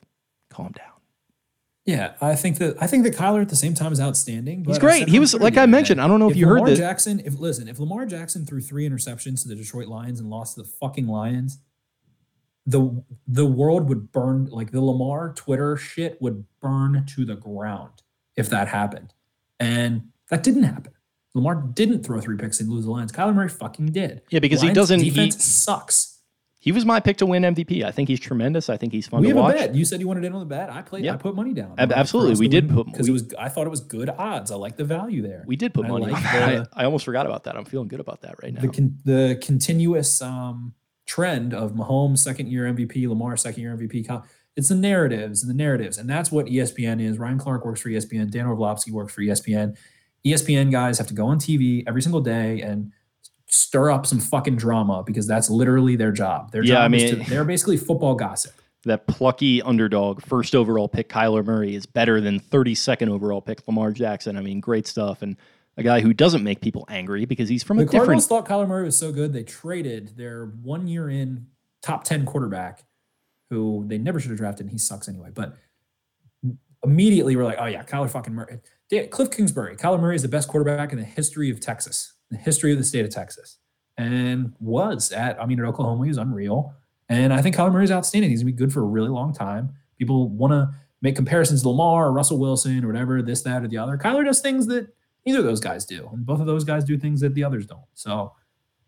calm 0.50 0.72
down. 0.74 0.93
Yeah, 1.86 2.14
I 2.22 2.36
think 2.36 2.60
that 2.60 2.78
I 2.82 2.88
think 2.88 3.04
that 3.04 3.14
Kyler 3.14 3.42
at 3.42 3.50
the 3.50 3.58
same 3.58 3.74
time 3.74 3.92
is 3.92 4.00
outstanding. 4.00 4.64
He's 4.64 4.80
great. 4.80 5.10
He 5.10 5.20
was 5.20 5.34
like 5.34 5.58
I 5.58 5.66
mentioned. 5.66 6.00
I 6.00 6.08
don't 6.08 6.20
know 6.20 6.30
if, 6.30 6.38
you 6.38 6.48
Lamar 6.48 6.68
heard 6.68 6.78
that. 6.78 6.80
Jackson. 6.80 7.22
If 7.26 7.38
listen, 7.40 7.68
if 7.68 7.78
Lamar 7.78 8.06
Jackson 8.06 8.46
threw 8.46 8.62
three 8.62 8.88
interceptions 8.88 9.42
to 9.42 9.50
the 9.50 9.56
Detroit 9.56 9.88
Lions 9.88 10.22
and 10.22 10.30
lost 10.30 10.56
to 10.56 10.62
the 10.62 10.68
fucking 10.68 11.08
Lions, 11.08 11.58
the 12.66 13.04
the 13.28 13.46
world 13.46 13.90
would 13.90 14.14
burn. 14.14 14.46
Like 14.46 14.72
the 14.72 14.80
Lamar 14.80 15.34
Twitter 15.34 15.76
shit 15.76 16.22
would 16.22 16.46
burn 16.62 17.06
to 17.16 17.26
the 17.26 17.36
ground 17.36 18.02
if 18.38 18.50
that 18.50 18.70
happened, 18.70 19.14
and 19.60 20.04
that 20.30 20.42
didn't 20.42 20.64
happen. 20.64 20.94
Lamar 21.36 21.56
didn't 21.56 22.04
throw 22.04 22.22
three 22.22 22.38
picks 22.38 22.62
and 22.62 22.70
lose 22.70 22.86
the 22.86 22.92
Lions. 22.92 23.12
Kyler 23.12 23.34
Murray 23.36 23.50
fucking 23.50 23.88
did. 23.88 24.22
Yeah, 24.30 24.40
because 24.40 24.62
he 24.62 24.72
doesn't- 24.72 25.00
he- 25.02 25.10
Defense 25.10 25.44
sucks. 25.44 26.13
He 26.64 26.72
was 26.72 26.86
my 26.86 27.02
pick 27.02 27.18
to 27.18 27.26
win 27.26 27.44
MVP. 27.44 27.84
I 27.84 27.92
think 27.92 28.08
he's 28.08 28.22
tremendous. 28.22 28.70
I 28.70 28.78
think 28.78 28.94
he's 28.94 29.06
fun 29.06 29.20
We 29.20 29.28
have 29.28 29.36
watch. 29.36 29.56
a 29.56 29.58
bet. 29.58 29.76
You 29.76 29.84
said 29.84 30.00
you 30.00 30.08
wanted 30.08 30.24
in 30.24 30.32
on 30.32 30.40
the 30.40 30.46
bet. 30.46 30.70
I 30.72 30.82
played. 30.82 31.04
Yeah. 31.04 31.16
I 31.16 31.18
put 31.18 31.36
money 31.36 31.54
down. 31.54 31.76
Ab- 31.78 31.92
absolutely. 31.92 32.40
We 32.40 32.48
did 32.48 32.70
put- 32.70 32.86
because 32.86 33.10
it 33.10 33.12
was. 33.12 33.34
I 33.38 33.50
thought 33.50 33.68
it 33.68 33.70
was 33.70 33.82
good 33.82 34.10
odds. 34.10 34.50
I 34.50 34.56
like 34.56 34.78
the 34.78 34.86
value 34.86 35.22
there. 35.22 35.44
We 35.46 35.58
did 35.58 35.74
put 35.74 35.86
I 35.86 35.90
money. 35.90 36.06
like 36.06 36.24
I, 36.34 36.56
the- 36.56 36.70
I 36.72 36.86
almost 36.86 37.04
forgot 37.04 37.26
about 37.26 37.44
that. 37.44 37.58
I'm 37.58 37.66
feeling 37.66 37.90
good 37.90 38.00
about 38.00 38.22
that 38.22 38.36
right 38.42 38.54
now. 38.54 38.62
the 38.62 38.70
con- 38.70 38.98
the 39.04 39.40
continuous 39.42 40.22
um, 40.22 40.74
trend 41.06 41.54
of 41.54 41.74
Mahomes 41.74 42.20
second 42.20 42.48
year 42.48 42.64
MVP, 42.64 43.10
Lamar 43.10 43.36
second 43.36 43.62
year 43.62 43.76
MVP. 43.76 44.24
It's 44.56 44.70
the 44.70 44.76
narratives 44.76 45.42
and 45.44 45.50
the 45.50 45.56
narratives, 45.56 45.98
and 45.98 46.10
that's 46.10 46.32
what 46.32 46.46
ESPN 46.46 47.02
is. 47.02 47.18
Ryan 47.18 47.40
Clark 47.40 47.66
works 47.66 47.82
for 47.82 47.90
ESPN. 47.90 48.32
Dan 48.32 48.46
Orlovsky 48.46 48.92
works 48.92 49.14
for 49.14 49.22
ESPN. 49.22 49.76
ESPN 50.26 50.72
guys 50.72 50.98
have 51.00 51.08
to 51.08 51.14
go 51.14 51.26
on 51.26 51.40
TV 51.40 51.84
every 51.88 52.02
single 52.02 52.22
day 52.22 52.62
and 52.62 52.94
stir 53.54 53.92
up 53.92 54.06
some 54.06 54.20
fucking 54.20 54.56
drama 54.56 55.04
because 55.06 55.28
that's 55.28 55.50
literally 55.50 55.96
their 55.96 56.12
job. 56.12 56.52
Their 56.52 56.64
Yeah, 56.64 56.76
job 56.76 56.92
I 56.94 56.96
is 56.96 57.14
mean- 57.14 57.24
to, 57.24 57.30
they're 57.30 57.46
basically 57.46 57.78
football 57.78 58.16
gossip. 58.16 58.54
that 58.86 59.06
plucky 59.08 59.62
underdog 59.62 60.22
first 60.24 60.56
overall 60.56 60.88
pick 60.90 61.08
Kyler 61.08 61.46
Murray 61.46 61.76
is 61.76 61.86
better 61.86 62.20
than 62.20 62.40
32nd 62.40 63.10
overall 63.10 63.42
pick 63.42 63.66
Lamar 63.68 63.92
Jackson. 63.92 64.36
I 64.38 64.42
mean, 64.42 64.60
great 64.60 64.88
stuff 64.88 65.22
and 65.22 65.38
a 65.78 65.84
guy 65.84 66.02
who 66.02 66.14
doesn't 66.14 66.44
make 66.44 66.62
people 66.62 66.86
angry 66.90 67.26
because 67.26 67.48
he's 67.50 67.64
from 67.64 67.78
The 67.78 67.84
a 67.84 67.86
different 67.86 68.06
Cardinals 68.06 68.28
thought 68.28 68.46
Kyler 68.48 68.68
Murray 68.68 68.84
was 68.86 68.98
so 68.98 69.12
good 69.12 69.34
they 69.34 69.44
traded 69.44 70.18
their 70.18 70.46
one 70.62 70.88
year 70.88 71.10
in 71.10 71.48
top 71.82 72.04
10 72.04 72.26
quarterback 72.26 72.84
who 73.50 73.84
they 73.88 73.98
never 73.98 74.20
should 74.20 74.32
have 74.32 74.38
drafted 74.40 74.66
and 74.66 74.72
he 74.72 74.78
sucks 74.78 75.08
anyway. 75.08 75.30
But 75.34 75.56
immediately 76.84 77.36
we're 77.36 77.44
like, 77.46 77.58
oh 77.60 77.66
yeah, 77.66 77.84
Kyler 77.84 78.10
fucking 78.10 78.34
Murray. 78.34 78.60
Cliff 79.10 79.32
Kingsbury, 79.32 79.76
Kyler 79.76 80.00
Murray 80.00 80.16
is 80.16 80.22
the 80.22 80.28
best 80.28 80.48
quarterback 80.48 80.92
in 80.92 81.00
the 81.00 81.06
history 81.06 81.50
of 81.50 81.60
Texas, 81.60 82.14
the 82.34 82.40
history 82.40 82.72
of 82.72 82.78
the 82.78 82.84
state 82.84 83.06
of 83.06 83.12
Texas. 83.12 83.58
And 83.98 84.54
was 84.60 85.12
at, 85.12 85.42
I 85.42 85.46
mean, 85.46 85.60
at 85.60 85.66
Oklahoma, 85.66 86.04
he 86.04 86.10
was 86.10 86.18
unreal. 86.18 86.74
And 87.10 87.34
I 87.34 87.42
think 87.42 87.56
Kyler 87.56 87.72
Murray 87.72 87.84
is 87.84 87.92
outstanding. 87.92 88.30
He's 88.32 88.42
gonna 88.42 88.52
be 88.52 88.58
good 88.58 88.74
for 88.74 88.82
a 88.82 88.86
really 88.86 89.10
long 89.10 89.34
time. 89.34 89.74
People 89.98 90.30
want 90.30 90.52
to 90.52 90.74
make 91.02 91.16
comparisons 91.16 91.62
to 91.62 91.70
Lamar 91.70 92.08
or 92.08 92.12
Russell 92.12 92.40
Wilson 92.40 92.84
or 92.84 92.88
whatever, 92.88 93.22
this, 93.22 93.42
that, 93.44 93.64
or 93.64 93.68
the 93.68 93.78
other. 93.78 93.98
Kyler 93.98 94.26
does 94.26 94.40
things 94.40 94.66
that 94.68 94.88
neither 95.26 95.40
of 95.40 95.46
those 95.46 95.60
guys 95.60 95.86
do, 95.86 96.10
and 96.14 96.26
both 96.26 96.40
of 96.40 96.48
those 96.48 96.64
guys 96.64 96.84
do 96.84 96.98
things 96.98 97.22
that 97.22 97.34
the 97.36 97.44
others 97.44 97.66
don't. 97.66 97.82
So, 97.94 98.34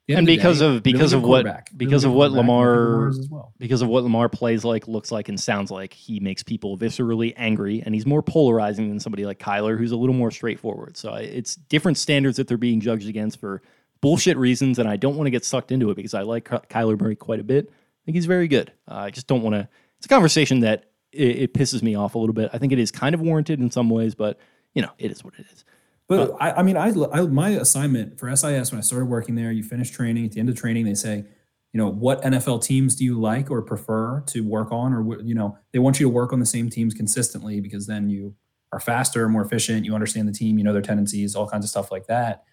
And 0.07 0.27
because 0.27 0.59
day, 0.59 0.65
of- 0.67 0.83
because 0.83 1.13
of 1.13 1.23
what- 1.23 1.45
because 1.75 2.03
of 2.03 2.11
what 2.13 2.29
quarterback, 2.31 2.43
and 2.43 2.43
I 2.43 2.43
think 2.43 2.47
Lamar- 2.47 3.11
well. 3.31 3.53
because 3.57 3.81
of 3.81 3.87
what 3.87 4.03
Lamar 4.03 4.29
plays 4.29 4.63
like, 4.63 4.87
looks 4.87 5.11
like, 5.11 5.29
and 5.29 5.39
sounds 5.39 5.71
like, 5.71 5.93
he 5.93 6.19
makes 6.19 6.43
people 6.43 6.77
viscerally 6.77 7.33
angry, 7.37 7.81
and 7.83 7.95
he's 7.95 8.05
more 8.05 8.21
polarizing 8.21 8.87
than 8.89 8.99
somebody 8.99 9.25
like 9.25 9.39
Kyler, 9.39 9.77
who's 9.77 9.91
a 9.91 9.97
little 9.97 10.13
more 10.15 10.29
straightforward. 10.29 10.95
So 10.95 11.09
I- 11.09 11.21
it's 11.21 11.55
different 11.55 11.97
standards 11.97 12.37
that 12.37 12.47
they're 12.47 12.57
being 12.57 12.81
judged 12.81 13.07
against 13.09 13.39
for 13.39 13.63
bullshit 14.01 14.37
reasons, 14.37 14.77
and 14.77 14.87
I 14.87 14.95
don't 14.97 15.15
want 15.15 15.25
to 15.25 15.31
get 15.31 15.43
sucked 15.43 15.71
into 15.71 15.89
it 15.89 15.95
because 15.95 16.13
I 16.13 16.21
like 16.21 16.47
Ky- 16.47 16.57
Kyler 16.69 16.99
Murray 17.01 17.15
quite 17.15 17.39
a 17.39 17.43
bit. 17.43 17.69
I 17.69 18.01
think 18.05 18.15
he's 18.15 18.27
very 18.27 18.47
good. 18.47 18.71
Uh, 18.87 18.95
I 18.95 19.09
just 19.09 19.25
don't 19.25 19.41
want 19.41 19.55
to. 19.55 19.67
It's 19.97 20.05
a 20.05 20.09
conversation 20.09 20.59
that 20.59 20.83
it, 21.11 21.37
it 21.37 21.53
pisses 21.55 21.81
me 21.81 21.95
off 21.95 22.13
a 22.13 22.19
little 22.19 22.33
bit. 22.35 22.51
I 22.53 22.59
think 22.59 22.71
it 22.73 22.77
is 22.77 22.91
kind 22.91 23.15
of 23.15 23.21
warranted 23.21 23.59
in 23.59 23.71
some 23.71 23.89
ways, 23.89 24.13
but 24.13 24.37
you 24.75 24.83
know, 24.83 24.91
it 24.99 25.09
is 25.09 25.23
what 25.23 25.33
it 25.39 25.45
is. 25.51 25.65
But 26.07 26.35
I, 26.39 26.51
I 26.51 26.63
mean, 26.63 26.77
I, 26.77 26.93
I 27.11 27.21
my 27.21 27.49
assignment 27.49 28.19
for 28.19 28.33
SIS 28.35 28.71
when 28.71 28.77
I 28.77 28.81
started 28.81 29.05
working 29.05 29.35
there, 29.35 29.51
you 29.51 29.63
finish 29.63 29.89
training. 29.89 30.25
At 30.25 30.33
the 30.33 30.39
end 30.39 30.49
of 30.49 30.55
training, 30.55 30.85
they 30.85 30.93
say, 30.93 31.25
you 31.73 31.79
know, 31.79 31.89
what 31.89 32.21
NFL 32.21 32.63
teams 32.63 32.95
do 32.95 33.03
you 33.03 33.19
like 33.19 33.49
or 33.49 33.61
prefer 33.61 34.21
to 34.27 34.41
work 34.41 34.71
on, 34.71 34.93
or 34.93 35.21
you 35.21 35.33
know, 35.33 35.57
they 35.71 35.79
want 35.79 35.99
you 35.99 36.05
to 36.05 36.09
work 36.09 36.31
on 36.31 36.39
the 36.39 36.45
same 36.45 36.69
teams 36.69 36.93
consistently 36.93 37.59
because 37.59 37.87
then 37.87 38.09
you 38.09 38.35
are 38.71 38.79
faster, 38.79 39.27
more 39.29 39.43
efficient. 39.43 39.85
You 39.85 39.95
understand 39.95 40.27
the 40.27 40.33
team, 40.33 40.57
you 40.57 40.63
know 40.63 40.73
their 40.73 40.81
tendencies, 40.81 41.35
all 41.35 41.49
kinds 41.49 41.65
of 41.65 41.69
stuff 41.69 41.91
like 41.91 42.07
that. 42.07 42.43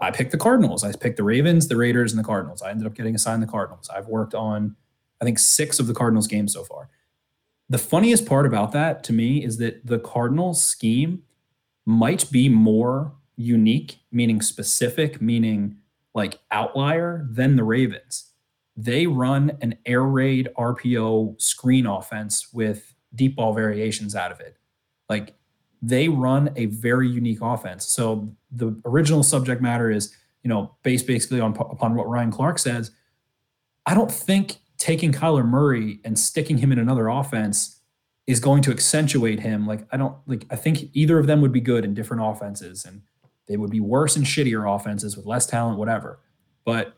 I 0.00 0.10
picked 0.10 0.32
the 0.32 0.38
Cardinals. 0.38 0.82
I 0.84 0.92
picked 0.92 1.16
the 1.16 1.24
Ravens, 1.24 1.68
the 1.68 1.76
Raiders, 1.76 2.12
and 2.12 2.18
the 2.18 2.26
Cardinals. 2.26 2.60
I 2.60 2.70
ended 2.70 2.86
up 2.86 2.94
getting 2.94 3.14
assigned 3.14 3.42
the 3.42 3.46
Cardinals. 3.46 3.88
I've 3.88 4.08
worked 4.08 4.34
on, 4.34 4.76
I 5.20 5.24
think, 5.24 5.38
six 5.38 5.78
of 5.78 5.86
the 5.86 5.94
Cardinals 5.94 6.26
games 6.26 6.52
so 6.52 6.64
far. 6.64 6.88
The 7.68 7.78
funniest 7.78 8.26
part 8.26 8.44
about 8.44 8.72
that 8.72 9.04
to 9.04 9.12
me 9.12 9.44
is 9.44 9.58
that 9.58 9.86
the 9.86 9.98
Cardinals 9.98 10.62
scheme 10.62 11.22
might 11.84 12.30
be 12.30 12.48
more 12.48 13.12
unique, 13.36 13.98
meaning 14.10 14.40
specific, 14.40 15.20
meaning 15.20 15.76
like 16.14 16.38
outlier 16.50 17.26
than 17.30 17.56
the 17.56 17.64
Ravens. 17.64 18.30
They 18.76 19.06
run 19.06 19.56
an 19.60 19.76
air 19.86 20.02
raid 20.02 20.48
RPO 20.56 21.40
screen 21.40 21.86
offense 21.86 22.52
with 22.52 22.94
deep 23.14 23.36
ball 23.36 23.52
variations 23.52 24.14
out 24.14 24.32
of 24.32 24.40
it. 24.40 24.56
Like 25.08 25.34
they 25.82 26.08
run 26.08 26.50
a 26.56 26.66
very 26.66 27.08
unique 27.08 27.40
offense. 27.42 27.86
So 27.86 28.34
the 28.50 28.80
original 28.84 29.22
subject 29.22 29.60
matter 29.60 29.90
is, 29.90 30.14
you 30.42 30.48
know, 30.48 30.74
based 30.82 31.06
basically 31.06 31.40
on 31.40 31.52
upon 31.52 31.94
what 31.94 32.08
Ryan 32.08 32.30
Clark 32.30 32.58
says. 32.58 32.92
I 33.84 33.94
don't 33.94 34.12
think 34.12 34.58
taking 34.78 35.12
Kyler 35.12 35.46
Murray 35.46 36.00
and 36.04 36.18
sticking 36.18 36.58
him 36.58 36.72
in 36.72 36.78
another 36.78 37.08
offense 37.08 37.80
is 38.32 38.40
going 38.40 38.62
to 38.62 38.70
accentuate 38.70 39.40
him. 39.40 39.66
Like 39.66 39.86
I 39.92 39.96
don't 39.96 40.16
like 40.26 40.46
I 40.50 40.56
think 40.56 40.90
either 40.94 41.18
of 41.18 41.26
them 41.26 41.40
would 41.40 41.52
be 41.52 41.60
good 41.60 41.84
in 41.84 41.94
different 41.94 42.22
offenses 42.24 42.84
and 42.84 43.02
they 43.46 43.56
would 43.56 43.70
be 43.70 43.80
worse 43.80 44.16
in 44.16 44.22
shittier 44.22 44.74
offenses 44.74 45.16
with 45.16 45.26
less 45.26 45.46
talent, 45.46 45.78
whatever. 45.78 46.18
But 46.64 46.96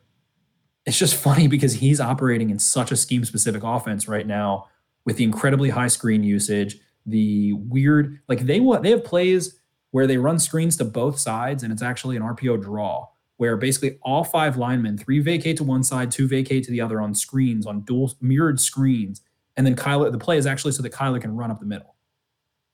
it's 0.87 0.99
just 0.99 1.17
funny 1.17 1.49
because 1.49 1.75
he's 1.75 2.01
operating 2.01 2.51
in 2.51 2.59
such 2.59 2.93
a 2.93 2.97
scheme 2.97 3.25
specific 3.25 3.63
offense 3.63 4.09
right 4.09 4.27
now 4.27 4.69
with 5.05 5.17
the 5.17 5.25
incredibly 5.25 5.71
high 5.71 5.89
screen 5.89 6.23
usage, 6.23 6.79
the 7.05 7.53
weird 7.55 8.21
like 8.29 8.47
they 8.47 8.61
what 8.61 8.83
they 8.83 8.91
have 8.91 9.05
plays 9.05 9.59
where 9.91 10.07
they 10.07 10.17
run 10.17 10.39
screens 10.39 10.77
to 10.77 10.85
both 10.85 11.19
sides 11.19 11.63
and 11.63 11.73
it's 11.73 11.83
actually 11.83 12.17
an 12.17 12.23
RPO 12.23 12.63
draw 12.63 13.09
where 13.37 13.57
basically 13.57 13.99
all 14.03 14.23
five 14.23 14.57
linemen, 14.57 14.97
three 14.97 15.19
vacate 15.19 15.57
to 15.57 15.65
one 15.65 15.83
side, 15.83 16.11
two 16.11 16.29
vacate 16.29 16.65
to 16.65 16.71
the 16.71 16.81
other 16.81 17.01
on 17.01 17.15
screens, 17.15 17.67
on 17.67 17.81
dual 17.81 18.13
mirrored 18.21 18.61
screens. 18.61 19.21
And 19.57 19.67
then 19.67 19.77
Kyler, 19.77 20.11
the 20.11 20.19
play 20.19 20.37
is 20.37 20.47
actually 20.47 20.73
so 20.73 20.83
that 20.83 20.93
Kyler 20.93 21.21
can 21.21 21.37
run 21.37 21.51
up 21.51 21.61
the 21.61 21.67
middle. 21.67 21.95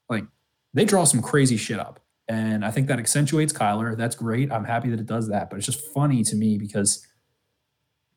Like 0.09 0.25
they 0.73 0.85
draw 0.85 1.03
some 1.03 1.21
crazy 1.21 1.57
shit 1.57 1.79
up. 1.79 1.99
And 2.27 2.63
I 2.63 2.71
think 2.71 2.87
that 2.87 2.99
accentuates 2.99 3.51
Kyler. 3.51 3.97
That's 3.97 4.15
great. 4.15 4.51
I'm 4.51 4.63
happy 4.63 4.89
that 4.89 4.99
it 4.99 5.05
does 5.05 5.27
that. 5.29 5.49
But 5.49 5.57
it's 5.57 5.65
just 5.65 5.81
funny 5.93 6.23
to 6.23 6.35
me 6.35 6.57
because 6.57 7.05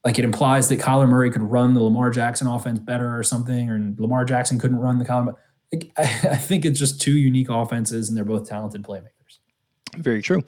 like 0.05 0.19
it 0.19 0.25
implies 0.25 0.69
that 0.69 0.79
Kyler 0.79 1.09
Murray 1.09 1.31
could 1.31 1.43
run 1.43 1.75
the 1.75 1.83
Lamar 1.83 2.11
Jackson 2.11 2.47
offense 2.47 2.79
better 2.79 3.17
or 3.17 3.23
something, 3.23 3.71
or 3.71 3.95
Lamar 3.99 4.25
Jackson 4.25 4.59
couldn't 4.59 4.79
run 4.79 4.99
the 4.99 5.05
Kyler. 5.05 5.35
Like, 5.73 5.91
I, 5.97 6.03
I 6.33 6.37
think 6.37 6.65
it's 6.65 6.79
just 6.79 7.01
two 7.01 7.17
unique 7.17 7.49
offenses 7.51 8.09
and 8.09 8.17
they're 8.17 8.25
both 8.25 8.49
talented 8.49 8.83
playmakers. 8.83 9.39
Very 9.97 10.23
true. 10.23 10.43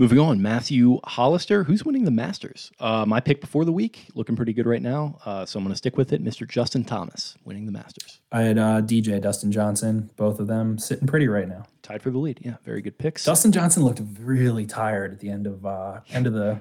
Moving 0.00 0.18
on, 0.18 0.40
Matthew 0.40 0.98
Hollister, 1.04 1.62
who's 1.62 1.84
winning 1.84 2.06
the 2.06 2.10
Masters? 2.10 2.72
Uh, 2.80 3.04
my 3.06 3.20
pick 3.20 3.38
before 3.38 3.66
the 3.66 3.72
week, 3.72 4.08
looking 4.14 4.34
pretty 4.34 4.54
good 4.54 4.64
right 4.64 4.80
now. 4.80 5.18
Uh, 5.26 5.44
so 5.44 5.58
I'm 5.58 5.62
going 5.62 5.74
to 5.74 5.76
stick 5.76 5.98
with 5.98 6.14
it. 6.14 6.24
Mr. 6.24 6.48
Justin 6.48 6.84
Thomas 6.84 7.36
winning 7.44 7.66
the 7.66 7.72
Masters. 7.72 8.22
I 8.32 8.40
had 8.40 8.56
uh, 8.56 8.80
DJ 8.80 9.20
Dustin 9.20 9.52
Johnson, 9.52 10.08
both 10.16 10.40
of 10.40 10.46
them 10.46 10.78
sitting 10.78 11.06
pretty 11.06 11.28
right 11.28 11.46
now. 11.46 11.64
Tied 11.82 12.00
for 12.00 12.08
the 12.10 12.16
lead. 12.16 12.40
Yeah, 12.42 12.56
very 12.64 12.80
good 12.80 12.96
picks. 12.96 13.26
Dustin 13.26 13.52
Johnson 13.52 13.84
looked 13.84 14.00
really 14.18 14.64
tired 14.64 15.12
at 15.12 15.20
the 15.20 15.28
end 15.28 15.46
of 15.46 15.66
uh 15.66 16.00
end 16.08 16.26
of 16.26 16.32
the 16.32 16.58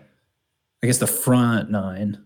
I 0.83 0.87
guess 0.87 0.97
the 0.97 1.07
front 1.07 1.71
nine, 1.71 2.25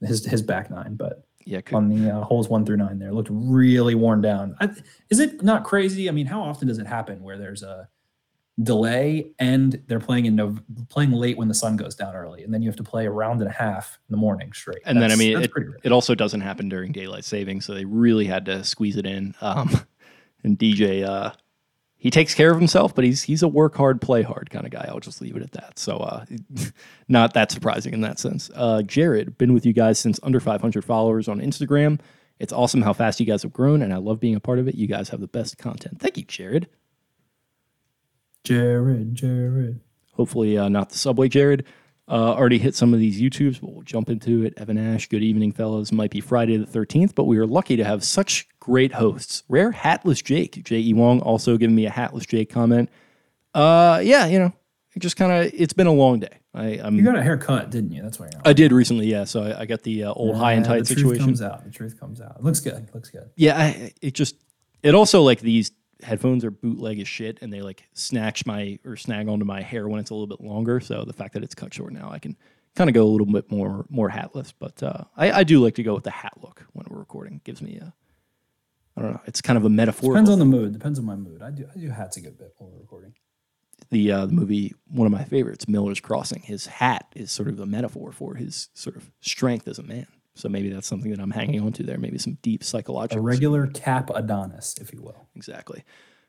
his 0.00 0.24
his 0.24 0.42
back 0.42 0.70
nine, 0.70 0.94
but 0.94 1.26
yeah, 1.44 1.60
could, 1.60 1.74
on 1.74 1.88
the 1.88 2.08
uh, 2.08 2.22
holes 2.22 2.48
one 2.48 2.64
through 2.64 2.76
nine 2.76 3.00
there 3.00 3.12
looked 3.12 3.30
really 3.32 3.96
worn 3.96 4.20
down. 4.20 4.54
I, 4.60 4.68
is 5.10 5.18
it 5.18 5.42
not 5.42 5.64
crazy? 5.64 6.08
I 6.08 6.12
mean, 6.12 6.26
how 6.26 6.40
often 6.40 6.68
does 6.68 6.78
it 6.78 6.86
happen 6.86 7.20
where 7.20 7.36
there's 7.36 7.64
a 7.64 7.88
delay 8.62 9.32
and 9.38 9.82
they're 9.86 10.00
playing 10.00 10.26
in 10.26 10.36
Nov- 10.36 10.62
playing 10.88 11.12
late 11.12 11.36
when 11.36 11.48
the 11.48 11.54
sun 11.54 11.76
goes 11.76 11.94
down 11.94 12.14
early, 12.14 12.44
and 12.44 12.52
then 12.52 12.62
you 12.62 12.68
have 12.68 12.76
to 12.76 12.82
play 12.82 13.06
a 13.06 13.10
round 13.10 13.40
and 13.40 13.50
a 13.50 13.52
half 13.52 13.98
in 14.08 14.12
the 14.12 14.18
morning 14.18 14.52
straight. 14.52 14.82
and 14.84 15.00
then 15.00 15.10
I 15.10 15.16
mean, 15.16 15.42
it, 15.42 15.50
it 15.84 15.92
also 15.92 16.14
doesn't 16.14 16.40
happen 16.40 16.68
during 16.68 16.92
daylight 16.92 17.24
savings, 17.24 17.64
so 17.64 17.74
they 17.74 17.84
really 17.84 18.26
had 18.26 18.44
to 18.46 18.64
squeeze 18.64 18.96
it 18.96 19.06
in. 19.06 19.34
Um, 19.40 19.86
and 20.44 20.58
DJ, 20.58 21.04
uh, 21.04 21.32
he 21.96 22.10
takes 22.10 22.34
care 22.34 22.50
of 22.50 22.58
himself, 22.58 22.94
but 22.94 23.04
he's 23.04 23.22
he's 23.22 23.42
a 23.42 23.48
work 23.48 23.76
hard, 23.76 24.00
play 24.00 24.22
hard 24.22 24.50
kind 24.50 24.66
of 24.66 24.72
guy. 24.72 24.86
I'll 24.88 25.00
just 25.00 25.20
leave 25.20 25.36
it 25.36 25.42
at 25.42 25.52
that. 25.52 25.78
So, 25.78 25.98
uh, 25.98 26.24
not 27.08 27.34
that 27.34 27.52
surprising 27.52 27.94
in 27.94 28.00
that 28.00 28.18
sense. 28.18 28.50
Uh, 28.54 28.82
Jared, 28.82 29.38
been 29.38 29.52
with 29.52 29.64
you 29.64 29.72
guys 29.72 29.98
since 29.98 30.18
under 30.22 30.40
500 30.40 30.84
followers 30.84 31.28
on 31.28 31.40
Instagram. 31.40 32.00
It's 32.38 32.52
awesome 32.52 32.82
how 32.82 32.92
fast 32.92 33.20
you 33.20 33.26
guys 33.26 33.42
have 33.44 33.52
grown, 33.52 33.82
and 33.82 33.94
I 33.94 33.98
love 33.98 34.18
being 34.18 34.34
a 34.34 34.40
part 34.40 34.58
of 34.58 34.66
it. 34.66 34.74
You 34.74 34.88
guys 34.88 35.10
have 35.10 35.20
the 35.20 35.28
best 35.28 35.58
content. 35.58 36.00
Thank 36.00 36.16
you, 36.16 36.24
Jared. 36.24 36.68
Jared, 38.44 39.14
Jared. 39.14 39.80
Hopefully, 40.14 40.58
uh, 40.58 40.68
not 40.68 40.90
the 40.90 40.98
subway, 40.98 41.28
Jared. 41.28 41.64
Uh, 42.08 42.34
already 42.34 42.58
hit 42.58 42.74
some 42.74 42.92
of 42.92 43.00
these 43.00 43.20
YouTubes, 43.20 43.60
but 43.60 43.72
we'll 43.72 43.82
jump 43.82 44.10
into 44.10 44.44
it. 44.44 44.52
Evan 44.56 44.76
Ash, 44.76 45.08
good 45.08 45.22
evening, 45.22 45.52
fellas. 45.52 45.92
Might 45.92 46.10
be 46.10 46.20
Friday 46.20 46.56
the 46.56 46.66
13th, 46.66 47.14
but 47.14 47.24
we 47.24 47.38
are 47.38 47.46
lucky 47.46 47.76
to 47.76 47.84
have 47.84 48.02
such 48.04 48.46
great 48.58 48.92
hosts. 48.92 49.44
Rare 49.48 49.70
Hatless 49.72 50.22
Jake, 50.22 50.62
J.E. 50.64 50.92
Wong, 50.94 51.20
also 51.20 51.56
giving 51.56 51.76
me 51.76 51.86
a 51.86 51.90
Hatless 51.90 52.26
Jake 52.26 52.50
comment. 52.50 52.90
Uh, 53.54 54.00
yeah, 54.02 54.26
you 54.26 54.38
know, 54.38 54.52
it 54.94 54.98
just 54.98 55.16
kind 55.16 55.32
of, 55.32 55.52
it's 55.54 55.72
been 55.72 55.86
a 55.86 55.92
long 55.92 56.18
day. 56.20 56.38
I, 56.54 56.80
I'm, 56.82 56.96
You 56.96 57.04
got 57.04 57.16
a 57.16 57.22
haircut, 57.22 57.70
didn't 57.70 57.92
you? 57.92 58.02
That's 58.02 58.18
why 58.18 58.28
you're. 58.30 58.42
I 58.44 58.52
did 58.52 58.72
recently, 58.72 59.06
yeah. 59.06 59.24
So 59.24 59.44
I, 59.44 59.60
I 59.60 59.66
got 59.66 59.82
the 59.82 60.04
uh, 60.04 60.12
old 60.12 60.36
high 60.36 60.52
and 60.52 60.64
tight 60.64 60.80
the 60.80 60.86
situation. 60.86 61.24
Truth 61.24 61.24
comes 61.24 61.42
out. 61.42 61.64
The 61.64 61.70
truth 61.70 62.00
comes 62.00 62.20
out. 62.20 62.36
It 62.38 62.42
looks 62.44 62.60
good. 62.60 62.74
It 62.74 62.94
looks 62.94 63.08
good. 63.08 63.30
Yeah, 63.36 63.56
I, 63.56 63.92
it 64.02 64.12
just 64.14 64.34
it 64.82 64.94
also 64.94 65.22
like 65.22 65.40
these 65.40 65.70
headphones 66.02 66.44
are 66.44 66.50
bootleg 66.50 67.00
as 67.00 67.08
shit, 67.08 67.38
and 67.40 67.52
they 67.52 67.62
like 67.62 67.84
snatch 67.92 68.44
my 68.46 68.78
or 68.84 68.96
snag 68.96 69.28
onto 69.28 69.44
my 69.44 69.62
hair 69.62 69.88
when 69.88 70.00
it's 70.00 70.10
a 70.10 70.14
little 70.14 70.26
bit 70.26 70.40
longer. 70.40 70.80
So 70.80 71.04
the 71.04 71.12
fact 71.12 71.34
that 71.34 71.42
it's 71.42 71.54
cut 71.54 71.72
short 71.72 71.92
now, 71.92 72.10
I 72.10 72.18
can 72.18 72.36
kind 72.74 72.90
of 72.90 72.94
go 72.94 73.04
a 73.04 73.10
little 73.10 73.26
bit 73.26 73.50
more 73.50 73.86
more 73.88 74.08
hatless. 74.10 74.52
But 74.58 74.82
uh, 74.82 75.04
I, 75.16 75.32
I 75.32 75.44
do 75.44 75.60
like 75.62 75.74
to 75.76 75.82
go 75.82 75.94
with 75.94 76.04
the 76.04 76.10
hat 76.10 76.34
look 76.42 76.64
when 76.72 76.86
we're 76.88 76.98
recording. 76.98 77.34
It 77.36 77.44
gives 77.44 77.62
me 77.62 77.76
a 77.76 77.92
I 78.96 79.00
don't 79.02 79.12
know. 79.12 79.20
It's 79.26 79.40
kind 79.40 79.56
of 79.56 79.64
a 79.64 79.70
metaphor. 79.70 80.12
Depends 80.12 80.28
on 80.30 80.38
the 80.38 80.44
mood. 80.44 80.72
Depends 80.74 80.98
on 80.98 81.04
my 81.06 81.16
mood. 81.16 81.40
I 81.42 81.50
do. 81.50 81.66
I 81.74 81.78
do 81.78 81.88
hats 81.88 82.16
a 82.18 82.20
good 82.20 82.36
bit 82.38 82.52
while 82.58 82.70
we're 82.70 82.80
recording. 82.80 83.14
the 83.90 84.12
uh, 84.12 84.26
the 84.26 84.32
movie, 84.32 84.74
one 84.88 85.06
of 85.06 85.12
my 85.12 85.24
favorites, 85.24 85.66
Miller's 85.66 86.00
Crossing. 86.00 86.42
His 86.42 86.66
hat 86.66 87.06
is 87.16 87.30
sort 87.32 87.48
of 87.48 87.58
a 87.58 87.66
metaphor 87.66 88.12
for 88.12 88.34
his 88.34 88.68
sort 88.74 88.96
of 88.96 89.10
strength 89.20 89.66
as 89.66 89.78
a 89.78 89.82
man. 89.82 90.06
So 90.34 90.48
maybe 90.48 90.70
that's 90.70 90.86
something 90.86 91.10
that 91.10 91.20
I'm 91.20 91.30
hanging 91.30 91.60
on 91.60 91.72
to 91.74 91.82
there. 91.82 91.98
Maybe 91.98 92.18
some 92.18 92.38
deep 92.42 92.62
A 92.62 92.64
psychological. 92.64 93.22
regular 93.22 93.66
cap 93.66 94.10
Adonis, 94.14 94.76
if 94.80 94.92
you 94.92 95.02
will. 95.02 95.28
Exactly. 95.36 95.84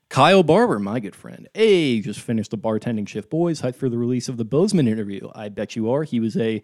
Kyle 0.09 0.43
Barber, 0.43 0.77
my 0.79 0.99
good 0.99 1.15
friend. 1.15 1.47
Hey, 1.53 1.99
just 2.01 2.19
finished 2.19 2.51
the 2.51 2.57
bartending 2.57 3.07
shift, 3.07 3.29
boys. 3.29 3.61
Hyped 3.61 3.75
for 3.77 3.89
the 3.89 3.97
release 3.97 4.29
of 4.29 4.37
the 4.37 4.45
Bozeman 4.45 4.87
interview. 4.87 5.29
I 5.33 5.49
bet 5.49 5.75
you 5.75 5.89
are. 5.91 6.03
He 6.03 6.19
was 6.19 6.37
a 6.37 6.61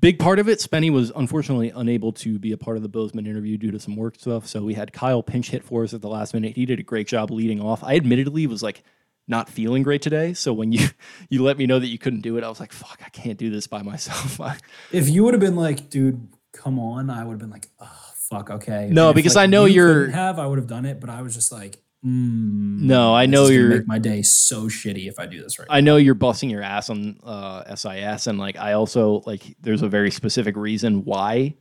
big 0.00 0.18
part 0.18 0.38
of 0.38 0.48
it. 0.48 0.58
Spenny 0.58 0.90
was 0.90 1.10
unfortunately 1.14 1.70
unable 1.74 2.12
to 2.12 2.38
be 2.38 2.52
a 2.52 2.58
part 2.58 2.76
of 2.76 2.82
the 2.82 2.88
Bozeman 2.88 3.26
interview 3.26 3.56
due 3.56 3.70
to 3.70 3.78
some 3.80 3.96
work 3.96 4.16
stuff. 4.16 4.46
So 4.46 4.62
we 4.62 4.74
had 4.74 4.92
Kyle 4.92 5.22
pinch 5.22 5.50
hit 5.50 5.64
for 5.64 5.84
us 5.84 5.94
at 5.94 6.02
the 6.02 6.08
last 6.08 6.34
minute. 6.34 6.56
He 6.56 6.66
did 6.66 6.78
a 6.78 6.82
great 6.82 7.06
job 7.06 7.30
leading 7.30 7.60
off. 7.60 7.82
I 7.82 7.94
admittedly 7.96 8.46
was 8.46 8.62
like 8.62 8.82
not 9.26 9.48
feeling 9.48 9.82
great 9.82 10.02
today. 10.02 10.34
So 10.34 10.52
when 10.52 10.72
you 10.72 10.88
you 11.30 11.42
let 11.42 11.56
me 11.56 11.64
know 11.66 11.78
that 11.78 11.86
you 11.86 11.96
couldn't 11.98 12.20
do 12.20 12.36
it, 12.36 12.44
I 12.44 12.48
was 12.50 12.60
like, 12.60 12.72
fuck, 12.72 13.00
I 13.06 13.08
can't 13.08 13.38
do 13.38 13.48
this 13.48 13.66
by 13.66 13.80
myself. 13.82 14.38
If 14.92 15.08
you 15.08 15.24
would 15.24 15.32
have 15.32 15.40
been 15.40 15.56
like, 15.56 15.88
dude, 15.88 16.28
come 16.54 16.78
on, 16.78 17.10
I 17.10 17.24
would 17.24 17.32
have 17.32 17.40
been 17.40 17.50
like, 17.50 17.68
oh, 17.80 18.00
fuck, 18.30 18.48
okay. 18.50 18.88
No, 18.90 19.08
And 19.08 19.10
if, 19.10 19.16
because 19.16 19.36
like, 19.36 19.42
I 19.44 19.46
know 19.46 19.64
you 19.66 19.74
you're- 19.74 20.12
have, 20.12 20.38
I 20.38 20.46
would 20.46 20.58
have 20.58 20.66
done 20.68 20.86
it, 20.86 21.00
but 21.00 21.10
I 21.10 21.20
was 21.22 21.34
just 21.34 21.52
like, 21.52 21.76
mm, 22.04 22.80
no, 22.80 23.14
I 23.14 23.26
know 23.26 23.46
you're 23.48 23.68
make 23.68 23.86
my 23.86 23.98
day 23.98 24.22
so 24.22 24.64
shitty 24.68 25.08
if 25.08 25.18
I 25.18 25.26
do 25.26 25.42
this 25.42 25.58
right. 25.58 25.68
I 25.70 25.80
know 25.80 25.96
you're 25.96 26.14
busting 26.14 26.48
your 26.50 26.62
ass 26.62 26.90
on 26.90 27.18
uh, 27.24 27.74
SIS, 27.74 28.26
and 28.26 28.38
like 28.38 28.56
I 28.56 28.72
also 28.72 29.22
like 29.26 29.56
there's 29.60 29.82
a 29.82 29.88
very 29.88 30.10
specific 30.10 30.56
reason 30.56 31.04
why, 31.04 31.54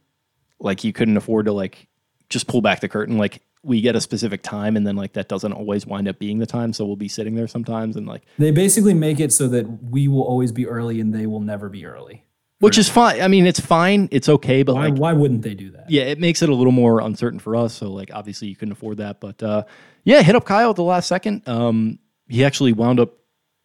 like 0.60 0.84
you 0.84 0.94
couldn't 0.94 1.18
afford 1.18 1.46
to 1.48 1.52
like 1.54 1.88
just 2.30 2.48
pull 2.48 2.62
back 2.62 2.80
the 2.80 2.90
curtain. 2.90 3.18
Like 3.18 3.42
we 3.66 3.80
get 3.80 3.96
a 3.96 4.02
specific 4.02 4.44
time, 4.44 4.76
and 4.76 4.86
then 4.86 4.96
like 4.98 5.14
that 5.14 5.30
doesn't 5.30 5.54
always 5.54 5.86
wind 5.86 6.08
up 6.10 6.20
being 6.20 6.40
the 6.40 6.46
time, 6.46 6.74
so 6.74 6.86
we'll 6.86 6.96
be 6.98 7.08
sitting 7.08 7.36
there 7.36 7.48
sometimes, 7.48 7.96
and 7.96 8.06
like 8.08 8.24
They 8.38 8.52
basically 8.52 8.94
make 8.94 9.20
it 9.22 9.32
so 9.32 9.48
that 9.50 9.66
we 9.90 10.08
will 10.10 10.24
always 10.24 10.52
be 10.52 10.68
early 10.68 11.00
and 11.00 11.14
they 11.14 11.26
will 11.26 11.40
never 11.42 11.70
be 11.70 11.86
early. 11.86 12.26
Which 12.60 12.78
is 12.78 12.90
fine. 12.90 13.22
I 13.22 13.28
mean, 13.28 13.46
it's 13.46 13.60
fine, 13.60 14.08
it's 14.12 14.30
okay, 14.30 14.64
but 14.64 14.76
Why, 14.76 14.88
like 14.88 14.96
why 14.98 15.14
wouldn't 15.14 15.42
they 15.42 15.54
do 15.54 15.72
that? 15.72 15.90
yeah, 15.90 16.04
it 16.04 16.20
makes 16.20 16.42
it 16.42 16.50
a 16.50 16.56
little 16.56 16.72
more 16.72 17.00
uncertain 17.02 17.40
for 17.40 17.56
us. 17.56 17.74
So 17.74 17.92
like 17.92 18.12
obviously 18.14 18.48
you 18.48 18.56
couldn't 18.56 18.72
afford 18.74 18.98
that, 18.98 19.20
but 19.20 19.42
uh, 19.44 19.64
yeah, 20.04 20.22
hit 20.22 20.36
up 20.36 20.46
Kyle 20.46 20.70
at 20.70 20.76
the 20.76 20.84
last 20.84 21.08
second. 21.08 21.48
Um, 21.48 22.00
he 22.28 22.44
actually 22.46 22.72
wound 22.74 23.00
up 23.00 23.14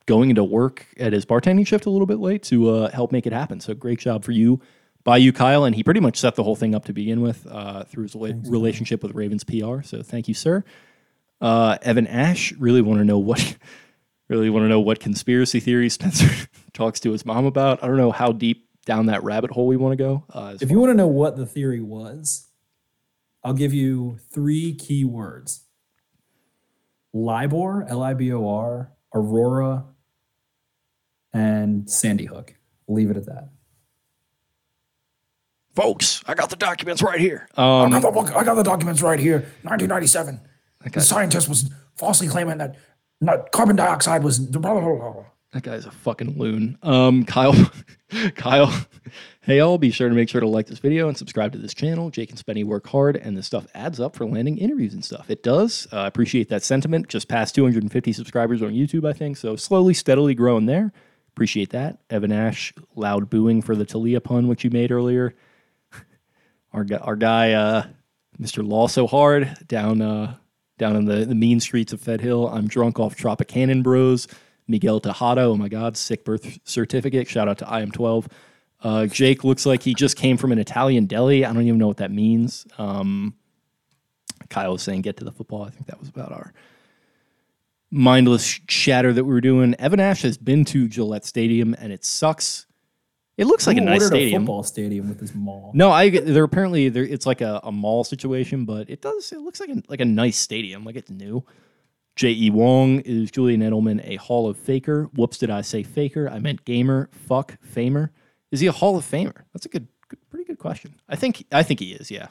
going 0.06 0.30
into 0.30 0.42
work 0.42 0.86
at 0.98 1.12
his 1.12 1.24
bartending 1.26 1.66
shift 1.66 1.86
a 1.86 1.90
little 1.90 2.06
bit 2.06 2.18
late 2.18 2.42
to 2.44 2.70
uh, 2.70 2.90
help 2.90 3.12
make 3.12 3.26
it 3.26 3.32
happen. 3.32 3.60
So 3.60 3.74
great 3.74 3.98
job 4.00 4.24
for 4.24 4.32
you, 4.32 4.60
by 5.04 5.18
you, 5.18 5.32
Kyle. 5.32 5.64
And 5.64 5.74
he 5.76 5.84
pretty 5.84 6.00
much 6.00 6.16
set 6.16 6.34
the 6.34 6.42
whole 6.42 6.56
thing 6.56 6.74
up 6.74 6.86
to 6.86 6.92
begin 6.92 7.20
with 7.20 7.46
uh, 7.48 7.84
through 7.84 8.04
his 8.04 8.14
rela- 8.14 8.50
relationship 8.50 9.02
with 9.02 9.14
Ravens 9.14 9.44
PR. 9.44 9.82
So 9.82 10.02
thank 10.02 10.26
you, 10.26 10.34
sir. 10.34 10.64
Uh, 11.40 11.78
Evan 11.82 12.06
Ash 12.08 12.52
really 12.58 12.80
want 12.82 12.98
to 12.98 13.04
know 13.04 13.18
what. 13.18 13.56
Really 14.30 14.50
want 14.50 14.64
to 14.64 14.68
know 14.68 14.80
what 14.80 15.00
conspiracy 15.00 15.58
theory 15.58 15.88
Spencer 15.88 16.28
talks 16.74 17.00
to 17.00 17.12
his 17.12 17.24
mom 17.24 17.46
about. 17.46 17.82
I 17.82 17.86
don't 17.86 17.96
know 17.96 18.12
how 18.12 18.30
deep 18.32 18.67
down 18.88 19.06
that 19.06 19.22
rabbit 19.22 19.50
hole 19.50 19.66
we 19.66 19.76
want 19.76 19.92
to 19.92 20.02
go. 20.02 20.24
Uh, 20.34 20.52
as 20.54 20.62
If 20.62 20.70
you 20.70 20.78
want 20.80 20.90
to 20.90 20.94
know 20.94 21.06
what 21.06 21.36
the 21.36 21.44
theory 21.46 21.82
was, 21.82 22.48
I'll 23.44 23.52
give 23.52 23.74
you 23.74 24.18
three 24.32 24.74
key 24.74 25.04
words 25.04 25.64
LIBOR, 27.12 27.84
L 27.88 28.02
I 28.02 28.14
B 28.14 28.32
O 28.32 28.48
R, 28.48 28.90
Aurora, 29.14 29.84
and 31.34 31.88
Sandy 31.88 32.24
Hook. 32.24 32.54
Leave 32.88 33.10
it 33.10 33.16
at 33.18 33.26
that. 33.26 33.50
folks, 35.76 36.22
I 36.26 36.34
got 36.34 36.50
the 36.50 36.56
documents 36.56 37.02
right 37.02 37.20
here. 37.20 37.48
Um, 37.56 37.92
I 37.94 38.00
got, 38.00 38.12
the, 38.12 38.36
I 38.36 38.42
got 38.42 38.54
the 38.54 38.64
documents 38.64 39.00
right 39.02 39.20
here. 39.20 39.40
1997. 39.62 40.40
The 40.82 40.90
guy's- 40.90 41.06
scientist 41.08 41.48
was 41.48 41.70
falsely 41.96 42.26
claiming 42.26 42.58
that 42.58 42.76
not, 43.20 43.52
carbon 43.52 43.76
dioxide 43.76 44.24
was. 44.24 44.38
Blah, 44.38 44.60
blah, 44.60 44.80
blah, 44.80 45.12
blah. 45.12 45.24
that 45.52 45.62
guy's 45.62 45.84
a 45.86 45.90
fucking 45.90 46.38
loon. 46.38 46.78
Um, 46.82 47.24
Kyle, 47.24 47.52
Kyle, 48.36 48.72
hey 49.42 49.60
all, 49.60 49.76
be 49.76 49.90
sure 49.90 50.08
to 50.08 50.14
make 50.14 50.28
sure 50.28 50.40
to 50.40 50.48
like 50.48 50.66
this 50.66 50.78
video 50.78 51.08
and 51.08 51.16
subscribe 51.16 51.52
to 51.52 51.58
this 51.58 51.74
channel. 51.74 52.10
Jake 52.10 52.30
and 52.30 52.38
Spenny 52.38 52.64
work 52.64 52.86
hard, 52.86 53.16
and 53.16 53.36
this 53.36 53.46
stuff 53.46 53.66
adds 53.74 54.00
up 54.00 54.16
for 54.16 54.26
landing 54.26 54.56
interviews 54.58 54.94
and 54.94 55.04
stuff. 55.04 55.30
It 55.30 55.42
does. 55.42 55.86
Uh, 55.92 56.04
appreciate 56.06 56.48
that 56.48 56.62
sentiment. 56.62 57.08
Just 57.08 57.28
past 57.28 57.54
250 57.54 58.12
subscribers 58.12 58.62
on 58.62 58.70
YouTube, 58.70 59.06
I 59.06 59.12
think. 59.12 59.36
So 59.36 59.56
slowly, 59.56 59.94
steadily 59.94 60.34
growing 60.34 60.66
there. 60.66 60.92
Appreciate 61.28 61.70
that. 61.70 61.98
Evan 62.08 62.32
Ash, 62.32 62.72
loud 62.96 63.28
booing 63.28 63.62
for 63.62 63.76
the 63.76 63.84
Taulia 63.84 64.22
pun, 64.22 64.48
which 64.48 64.64
you 64.64 64.70
made 64.70 64.90
earlier. 64.90 65.34
Our 66.72 66.84
guy, 66.84 66.96
our 66.98 67.16
guy, 67.16 67.52
uh, 67.52 67.86
Mr. 68.40 68.66
Law 68.66 68.88
so 68.88 69.06
hard 69.06 69.56
down 69.66 70.02
uh, 70.02 70.34
down 70.78 70.96
in 70.96 71.04
the, 71.06 71.24
the 71.24 71.34
mean 71.34 71.60
streets 71.60 71.92
of 71.92 72.00
Fed 72.00 72.20
Hill. 72.20 72.48
I'm 72.48 72.68
drunk 72.68 72.98
off 73.00 73.16
Tropicanon 73.16 73.82
Bros. 73.82 74.28
Miguel 74.68 75.00
Tejada, 75.00 75.42
oh 75.42 75.56
my 75.56 75.68
God, 75.68 75.96
sick 75.96 76.24
birth 76.24 76.58
certificate. 76.64 77.26
Shout 77.26 77.48
out 77.48 77.58
to 77.58 77.68
I 77.68 77.80
am 77.80 77.90
12. 77.90 78.28
Uh, 78.80 79.06
Jake 79.06 79.42
looks 79.42 79.66
like 79.66 79.82
he 79.82 79.94
just 79.94 80.16
came 80.16 80.36
from 80.36 80.52
an 80.52 80.58
Italian 80.58 81.06
deli. 81.06 81.44
I 81.44 81.52
don't 81.52 81.62
even 81.62 81.78
know 81.78 81.88
what 81.88 81.96
that 81.96 82.12
means. 82.12 82.66
Um, 82.76 83.34
Kyle 84.50 84.72
was 84.72 84.82
saying, 84.82 85.02
get 85.02 85.16
to 85.16 85.24
the 85.24 85.32
football. 85.32 85.64
I 85.64 85.70
think 85.70 85.86
that 85.86 85.98
was 85.98 86.08
about 86.08 86.32
our 86.32 86.52
mindless 87.90 88.60
shatter 88.68 89.12
that 89.12 89.24
we 89.24 89.32
were 89.32 89.40
doing. 89.40 89.74
Evan 89.78 90.00
Ash 90.00 90.22
has 90.22 90.38
been 90.38 90.64
to 90.66 90.86
Gillette 90.88 91.24
Stadium 91.24 91.74
and 91.78 91.92
it 91.92 92.04
sucks. 92.04 92.66
It 93.36 93.46
looks 93.46 93.66
like 93.66 93.76
a 93.76 93.80
nice 93.80 94.06
stadium. 94.06 94.42
a 94.42 94.44
football 94.44 94.62
stadium 94.64 95.08
with 95.08 95.20
this 95.20 95.32
mall. 95.34 95.70
No, 95.72 95.92
I 95.92 96.10
they're 96.10 96.42
apparently 96.42 96.88
there. 96.88 97.04
It's 97.04 97.24
like 97.24 97.40
a, 97.40 97.60
a 97.62 97.70
mall 97.70 98.02
situation, 98.02 98.64
but 98.64 98.90
it 98.90 99.00
does. 99.00 99.30
It 99.30 99.38
looks 99.40 99.60
like 99.60 99.70
a, 99.70 99.80
like 99.88 100.00
a 100.00 100.04
nice 100.04 100.36
stadium, 100.36 100.84
like 100.84 100.96
it's 100.96 101.10
new. 101.10 101.44
J. 102.18 102.30
E. 102.32 102.50
Wong 102.50 102.98
is 103.02 103.30
Julian 103.30 103.60
Edelman 103.60 104.00
a 104.04 104.16
Hall 104.16 104.48
of 104.48 104.56
Faker? 104.58 105.04
Whoops, 105.14 105.38
did 105.38 105.50
I 105.50 105.60
say 105.60 105.84
faker? 105.84 106.28
I 106.28 106.40
meant 106.40 106.64
gamer. 106.64 107.08
Fuck 107.12 107.56
famer. 107.64 108.10
Is 108.50 108.58
he 108.58 108.66
a 108.66 108.72
Hall 108.72 108.96
of 108.96 109.04
Famer? 109.08 109.42
That's 109.52 109.66
a 109.66 109.68
good, 109.68 109.86
good 110.08 110.18
pretty 110.28 110.44
good 110.44 110.58
question. 110.58 110.96
I 111.08 111.14
think 111.14 111.44
I 111.52 111.62
think 111.62 111.78
he 111.78 111.92
is. 111.92 112.10
Yeah. 112.10 112.26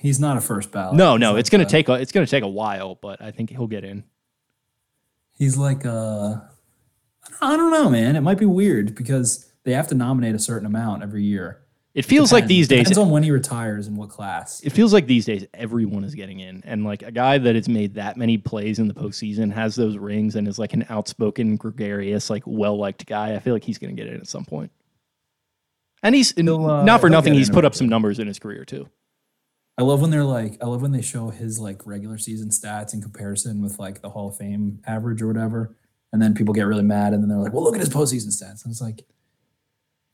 He's 0.00 0.18
not 0.18 0.36
a 0.36 0.40
first 0.40 0.72
ballot. 0.72 0.96
No, 0.96 1.16
no, 1.16 1.34
like 1.34 1.40
it's 1.40 1.50
gonna 1.50 1.62
a- 1.62 1.68
take 1.68 1.88
a 1.88 1.92
it's 1.94 2.10
gonna 2.10 2.26
take 2.26 2.42
a 2.42 2.48
while, 2.48 2.96
but 2.96 3.22
I 3.22 3.30
think 3.30 3.50
he'll 3.50 3.68
get 3.68 3.84
in. 3.84 4.02
He's 5.38 5.56
like 5.56 5.84
a. 5.84 6.50
I 7.40 7.56
don't 7.56 7.70
know, 7.70 7.88
man. 7.88 8.16
It 8.16 8.22
might 8.22 8.38
be 8.38 8.46
weird 8.46 8.96
because 8.96 9.52
they 9.62 9.72
have 9.72 9.86
to 9.88 9.94
nominate 9.94 10.34
a 10.34 10.38
certain 10.40 10.66
amount 10.66 11.04
every 11.04 11.22
year. 11.22 11.60
It 11.96 12.04
feels 12.04 12.30
like 12.30 12.46
these 12.46 12.68
days. 12.68 12.80
Depends 12.80 12.98
on 12.98 13.08
when 13.08 13.22
he 13.22 13.30
retires 13.30 13.86
and 13.86 13.96
what 13.96 14.10
class. 14.10 14.60
it 14.60 14.68
feels 14.68 14.92
like 14.92 15.06
these 15.06 15.24
days 15.24 15.46
everyone 15.54 16.04
is 16.04 16.14
getting 16.14 16.40
in, 16.40 16.62
and 16.66 16.84
like 16.84 17.02
a 17.02 17.10
guy 17.10 17.38
that 17.38 17.54
has 17.54 17.70
made 17.70 17.94
that 17.94 18.18
many 18.18 18.36
plays 18.36 18.78
in 18.78 18.86
the 18.86 18.92
postseason 18.92 19.50
has 19.50 19.74
those 19.76 19.96
rings 19.96 20.36
and 20.36 20.46
is 20.46 20.58
like 20.58 20.74
an 20.74 20.84
outspoken, 20.90 21.56
gregarious, 21.56 22.28
like 22.28 22.42
well 22.44 22.76
liked 22.76 23.06
guy. 23.06 23.34
I 23.34 23.38
feel 23.38 23.54
like 23.54 23.64
he's 23.64 23.78
going 23.78 23.96
to 23.96 24.00
get 24.00 24.12
in 24.12 24.20
at 24.20 24.28
some 24.28 24.44
point. 24.44 24.70
And 26.02 26.14
he's 26.14 26.36
uh, 26.36 26.42
not 26.42 27.00
for 27.00 27.08
nothing. 27.08 27.32
He's 27.32 27.48
put 27.48 27.64
up 27.64 27.74
some 27.74 27.88
numbers 27.88 28.18
in 28.18 28.26
his 28.26 28.38
career 28.38 28.66
too. 28.66 28.90
I 29.78 29.82
love 29.82 30.02
when 30.02 30.10
they're 30.10 30.22
like, 30.22 30.58
I 30.62 30.66
love 30.66 30.82
when 30.82 30.92
they 30.92 31.00
show 31.00 31.30
his 31.30 31.58
like 31.58 31.86
regular 31.86 32.18
season 32.18 32.50
stats 32.50 32.92
in 32.92 33.00
comparison 33.00 33.62
with 33.62 33.78
like 33.78 34.02
the 34.02 34.10
Hall 34.10 34.28
of 34.28 34.36
Fame 34.36 34.80
average 34.86 35.22
or 35.22 35.28
whatever. 35.28 35.74
And 36.12 36.20
then 36.20 36.34
people 36.34 36.52
get 36.52 36.64
really 36.64 36.82
mad 36.82 37.14
and 37.14 37.22
then 37.22 37.30
they're 37.30 37.38
like, 37.38 37.54
well, 37.54 37.64
look 37.64 37.74
at 37.74 37.80
his 37.80 37.88
postseason 37.88 38.28
stats. 38.28 38.64
And 38.64 38.70
it's 38.70 38.82
like, 38.82 39.02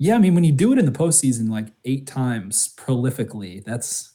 yeah, 0.03 0.17
I 0.17 0.19
mean, 0.19 0.35
when 0.35 0.43
you 0.43 0.51
do 0.51 0.73
it 0.73 0.81
in 0.81 0.85
the 0.85 0.91
postseason 0.91 1.49
like 1.49 1.69
eight 1.85 2.09
times 2.09 2.75
prolifically, 2.77 3.63
that's 3.63 4.15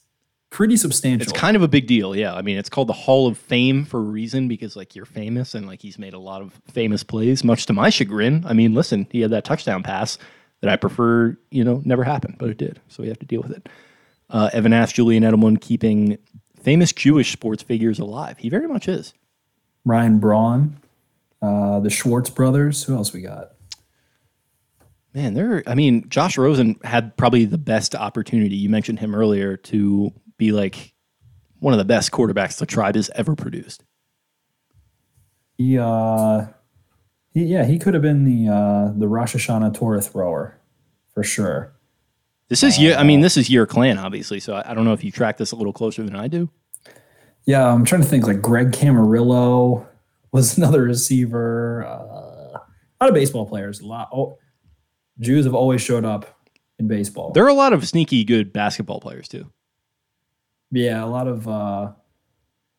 pretty 0.50 0.76
substantial. 0.76 1.22
It's 1.22 1.32
kind 1.32 1.56
of 1.56 1.62
a 1.62 1.68
big 1.68 1.86
deal, 1.86 2.14
yeah. 2.14 2.34
I 2.34 2.42
mean, 2.42 2.58
it's 2.58 2.68
called 2.68 2.88
the 2.88 2.92
Hall 2.92 3.26
of 3.26 3.38
Fame 3.38 3.86
for 3.86 3.98
a 3.98 4.02
reason 4.02 4.48
because 4.48 4.76
like 4.76 4.94
you're 4.94 5.06
famous 5.06 5.54
and 5.54 5.66
like 5.66 5.80
he's 5.80 5.98
made 5.98 6.12
a 6.12 6.18
lot 6.18 6.42
of 6.42 6.60
famous 6.70 7.02
plays. 7.02 7.42
Much 7.42 7.64
to 7.64 7.72
my 7.72 7.88
chagrin, 7.88 8.44
I 8.46 8.52
mean, 8.52 8.74
listen, 8.74 9.06
he 9.10 9.22
had 9.22 9.30
that 9.30 9.46
touchdown 9.46 9.82
pass 9.82 10.18
that 10.60 10.68
I 10.70 10.76
prefer, 10.76 11.38
you 11.50 11.64
know, 11.64 11.80
never 11.86 12.04
happened, 12.04 12.36
but 12.38 12.50
it 12.50 12.58
did, 12.58 12.78
so 12.88 13.02
we 13.02 13.08
have 13.08 13.18
to 13.20 13.26
deal 13.26 13.40
with 13.40 13.52
it. 13.52 13.66
Uh, 14.28 14.50
Evan 14.52 14.74
asked 14.74 14.96
Julian 14.96 15.22
Edelman 15.22 15.58
keeping 15.58 16.18
famous 16.62 16.92
Jewish 16.92 17.32
sports 17.32 17.62
figures 17.62 17.98
alive. 17.98 18.36
He 18.36 18.50
very 18.50 18.68
much 18.68 18.88
is. 18.88 19.14
Ryan 19.86 20.18
Braun, 20.18 20.80
uh, 21.40 21.80
the 21.80 21.88
Schwartz 21.88 22.28
brothers. 22.28 22.84
Who 22.84 22.94
else 22.94 23.14
we 23.14 23.22
got? 23.22 23.52
Man, 25.14 25.34
there. 25.34 25.62
I 25.66 25.74
mean, 25.74 26.08
Josh 26.08 26.36
Rosen 26.36 26.78
had 26.84 27.16
probably 27.16 27.44
the 27.44 27.58
best 27.58 27.94
opportunity. 27.94 28.56
You 28.56 28.68
mentioned 28.68 28.98
him 28.98 29.14
earlier 29.14 29.56
to 29.56 30.12
be 30.36 30.52
like 30.52 30.94
one 31.60 31.72
of 31.72 31.78
the 31.78 31.84
best 31.84 32.12
quarterbacks 32.12 32.58
the 32.58 32.66
tribe 32.66 32.94
has 32.94 33.10
ever 33.14 33.34
produced. 33.34 33.84
He, 35.56 35.78
uh, 35.78 36.46
he 37.32 37.44
yeah, 37.44 37.64
he 37.64 37.78
could 37.78 37.94
have 37.94 38.02
been 38.02 38.24
the 38.24 38.52
uh, 38.52 38.92
the 38.96 39.08
Rosh 39.08 39.34
Hashanah 39.34 39.74
Torah 39.74 40.00
thrower 40.00 40.60
for 41.14 41.24
sure. 41.24 41.72
This 42.48 42.62
is 42.62 42.78
year. 42.78 42.96
I 42.96 43.02
mean, 43.02 43.20
this 43.20 43.36
is 43.36 43.50
your 43.50 43.66
clan, 43.66 43.98
obviously. 43.98 44.40
So 44.40 44.54
I, 44.54 44.70
I 44.70 44.74
don't 44.74 44.84
know 44.84 44.92
if 44.92 45.04
you 45.04 45.10
track 45.10 45.36
this 45.36 45.52
a 45.52 45.56
little 45.56 45.72
closer 45.72 46.02
than 46.02 46.16
I 46.16 46.28
do. 46.28 46.48
Yeah, 47.44 47.66
I'm 47.66 47.84
trying 47.84 48.02
to 48.02 48.08
think. 48.08 48.26
Like 48.26 48.40
Greg 48.40 48.72
Camarillo 48.72 49.86
was 50.32 50.56
another 50.58 50.82
receiver. 50.82 51.84
Uh, 51.84 52.58
a 53.00 53.04
lot 53.04 53.08
of 53.08 53.14
baseball 53.14 53.46
players. 53.46 53.80
A 53.80 53.86
lot. 53.86 54.08
Oh, 54.12 54.38
Jews 55.20 55.44
have 55.44 55.54
always 55.54 55.80
showed 55.80 56.04
up 56.04 56.38
in 56.78 56.88
baseball. 56.88 57.32
There 57.32 57.44
are 57.44 57.48
a 57.48 57.54
lot 57.54 57.72
of 57.72 57.86
sneaky 57.86 58.24
good 58.24 58.52
basketball 58.52 59.00
players 59.00 59.28
too. 59.28 59.50
Yeah, 60.70 61.04
a 61.04 61.06
lot 61.06 61.26
of 61.26 61.48
uh, 61.48 61.50
a 61.50 61.94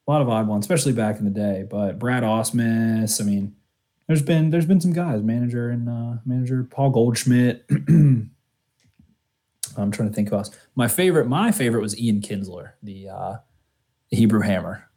lot 0.07 0.21
of 0.21 0.29
odd 0.29 0.47
ones, 0.47 0.63
especially 0.65 0.93
back 0.93 1.19
in 1.19 1.25
the 1.25 1.31
day. 1.31 1.65
But 1.69 1.99
Brad 1.99 2.23
Ausmus, 2.23 3.21
I 3.21 3.23
mean, 3.23 3.55
there's 4.07 4.21
been 4.21 4.49
there's 4.49 4.65
been 4.65 4.81
some 4.81 4.93
guys, 4.93 5.21
manager 5.21 5.69
and 5.69 5.89
uh, 5.89 6.17
manager 6.25 6.63
Paul 6.63 6.91
Goldschmidt. 6.91 7.65
I'm 9.77 9.91
trying 9.91 10.09
to 10.09 10.15
think 10.15 10.29
who 10.29 10.35
else. 10.35 10.51
My 10.75 10.87
favorite, 10.87 11.27
my 11.27 11.51
favorite 11.51 11.81
was 11.81 11.99
Ian 11.99 12.21
Kinsler, 12.21 12.71
the 12.81 13.09
uh, 13.09 13.35
Hebrew 14.07 14.41
Hammer, 14.41 14.89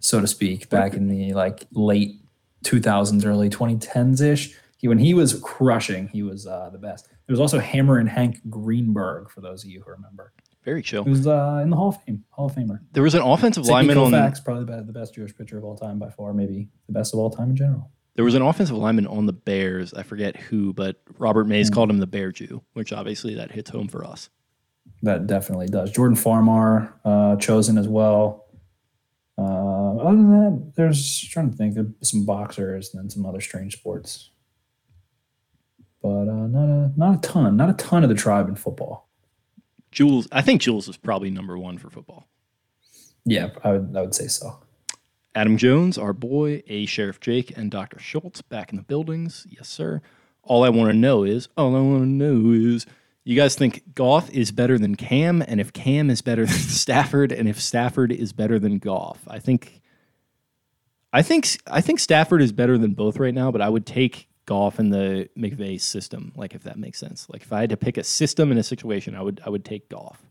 so 0.00 0.20
to 0.20 0.26
speak, 0.26 0.68
back 0.70 0.94
in 0.94 1.08
the 1.08 1.34
like 1.34 1.66
late 1.72 2.20
2000s, 2.64 3.24
early 3.26 3.50
2010s 3.50 4.22
ish. 4.22 4.56
He 4.84 4.88
when 4.88 4.98
he 4.98 5.14
was 5.14 5.40
crushing, 5.40 6.08
he 6.08 6.22
was 6.22 6.46
uh, 6.46 6.68
the 6.70 6.76
best. 6.76 7.08
There 7.08 7.32
was 7.32 7.40
also 7.40 7.58
Hammer 7.58 7.96
and 7.96 8.06
Hank 8.06 8.42
Greenberg, 8.50 9.30
for 9.30 9.40
those 9.40 9.64
of 9.64 9.70
you 9.70 9.80
who 9.80 9.90
remember. 9.90 10.34
Very 10.62 10.82
chill. 10.82 11.04
He 11.04 11.08
was 11.08 11.26
uh, 11.26 11.60
in 11.62 11.70
the 11.70 11.76
Hall 11.76 11.88
of 11.88 12.02
Fame, 12.02 12.22
Hall 12.28 12.44
of 12.44 12.54
Famer. 12.54 12.80
There 12.92 13.02
was 13.02 13.14
an 13.14 13.22
offensive 13.22 13.64
Sidney 13.64 13.76
lineman 13.88 13.96
on. 13.96 14.12
Koufax, 14.12 14.44
probably 14.44 14.66
the 14.66 14.92
best 14.92 15.14
Jewish 15.14 15.34
pitcher 15.34 15.56
of 15.56 15.64
all 15.64 15.74
time 15.74 15.98
by 15.98 16.10
far, 16.10 16.34
maybe 16.34 16.68
the 16.86 16.92
best 16.92 17.14
of 17.14 17.18
all 17.18 17.30
time 17.30 17.48
in 17.48 17.56
general. 17.56 17.90
There 18.14 18.26
was 18.26 18.34
an 18.34 18.42
offensive 18.42 18.76
lineman 18.76 19.06
on 19.06 19.24
the 19.24 19.32
Bears. 19.32 19.94
I 19.94 20.02
forget 20.02 20.36
who, 20.36 20.74
but 20.74 21.00
Robert 21.16 21.46
Mays 21.46 21.68
Hmm. 21.70 21.74
called 21.76 21.88
him 21.90 21.96
the 21.98 22.06
Bear 22.06 22.30
Jew, 22.30 22.60
which 22.74 22.92
obviously 22.92 23.34
that 23.36 23.52
hits 23.52 23.70
home 23.70 23.88
for 23.88 24.04
us. 24.04 24.28
That 25.02 25.26
definitely 25.26 25.68
does. 25.68 25.92
Jordan 25.92 26.14
Farmar 26.18 26.92
uh, 27.06 27.36
chosen 27.36 27.78
as 27.78 27.88
well. 27.88 28.44
Uh, 29.38 29.96
other 29.96 30.16
than 30.16 30.30
that, 30.30 30.72
there's 30.76 31.20
trying 31.30 31.50
to 31.50 31.56
think. 31.56 31.72
There's 31.74 31.86
some 32.02 32.26
boxers 32.26 32.92
and 32.92 33.02
then 33.02 33.08
some 33.08 33.24
other 33.24 33.40
strange 33.40 33.76
sports, 33.78 34.30
but 36.04 36.28
uh, 36.28 36.46
not 36.48 36.68
a 36.68 36.92
not 36.96 37.14
a 37.16 37.18
ton. 37.26 37.56
Not 37.56 37.70
a 37.70 37.72
ton 37.72 38.02
of 38.02 38.10
the 38.10 38.14
tribe 38.14 38.46
in 38.46 38.56
football. 38.56 39.08
Jules, 39.90 40.28
I 40.30 40.42
think 40.42 40.60
Jules 40.60 40.86
is 40.86 40.98
probably 40.98 41.30
number 41.30 41.56
one 41.56 41.78
for 41.78 41.88
football. 41.88 42.28
Yeah, 43.24 43.48
I 43.64 43.72
would 43.72 43.96
I 43.96 44.02
would 44.02 44.14
say 44.14 44.26
so. 44.26 44.58
Adam 45.34 45.56
Jones, 45.56 45.96
our 45.96 46.12
boy, 46.12 46.62
A 46.66 46.84
Sheriff 46.84 47.20
Jake, 47.20 47.56
and 47.56 47.70
Dr. 47.70 47.98
Schultz 47.98 48.42
back 48.42 48.70
in 48.70 48.76
the 48.76 48.82
buildings. 48.82 49.46
Yes, 49.48 49.66
sir. 49.66 50.02
All 50.42 50.62
I 50.62 50.68
want 50.68 50.90
to 50.90 50.96
know 50.96 51.24
is, 51.24 51.48
all 51.56 51.74
I 51.74 51.80
want 51.80 52.02
to 52.02 52.06
know 52.06 52.52
is, 52.52 52.84
you 53.24 53.34
guys 53.34 53.56
think 53.56 53.94
Goff 53.94 54.30
is 54.30 54.52
better 54.52 54.78
than 54.78 54.94
Cam, 54.96 55.42
and 55.48 55.58
if 55.58 55.72
Cam 55.72 56.10
is 56.10 56.20
better 56.20 56.44
than 56.46 56.54
Stafford, 56.54 57.32
and 57.32 57.48
if 57.48 57.58
Stafford 57.58 58.12
is 58.12 58.34
better 58.34 58.58
than 58.58 58.78
Goff? 58.78 59.26
I 59.26 59.38
think, 59.38 59.80
I 61.14 61.22
think, 61.22 61.48
I 61.66 61.80
think 61.80 61.98
Stafford 61.98 62.42
is 62.42 62.52
better 62.52 62.76
than 62.76 62.92
both 62.92 63.18
right 63.18 63.34
now, 63.34 63.50
but 63.50 63.62
I 63.62 63.70
would 63.70 63.86
take 63.86 64.28
Goff 64.46 64.78
in 64.78 64.90
the 64.90 65.28
McVay 65.38 65.80
system, 65.80 66.32
like 66.36 66.54
if 66.54 66.62
that 66.64 66.78
makes 66.78 66.98
sense. 66.98 67.26
Like 67.30 67.42
if 67.42 67.52
I 67.52 67.60
had 67.60 67.70
to 67.70 67.76
pick 67.76 67.96
a 67.96 68.04
system 68.04 68.52
in 68.52 68.58
a 68.58 68.62
situation, 68.62 69.14
I 69.14 69.22
would, 69.22 69.40
I 69.44 69.50
would 69.50 69.64
take 69.64 69.88
Goff. 69.88 70.22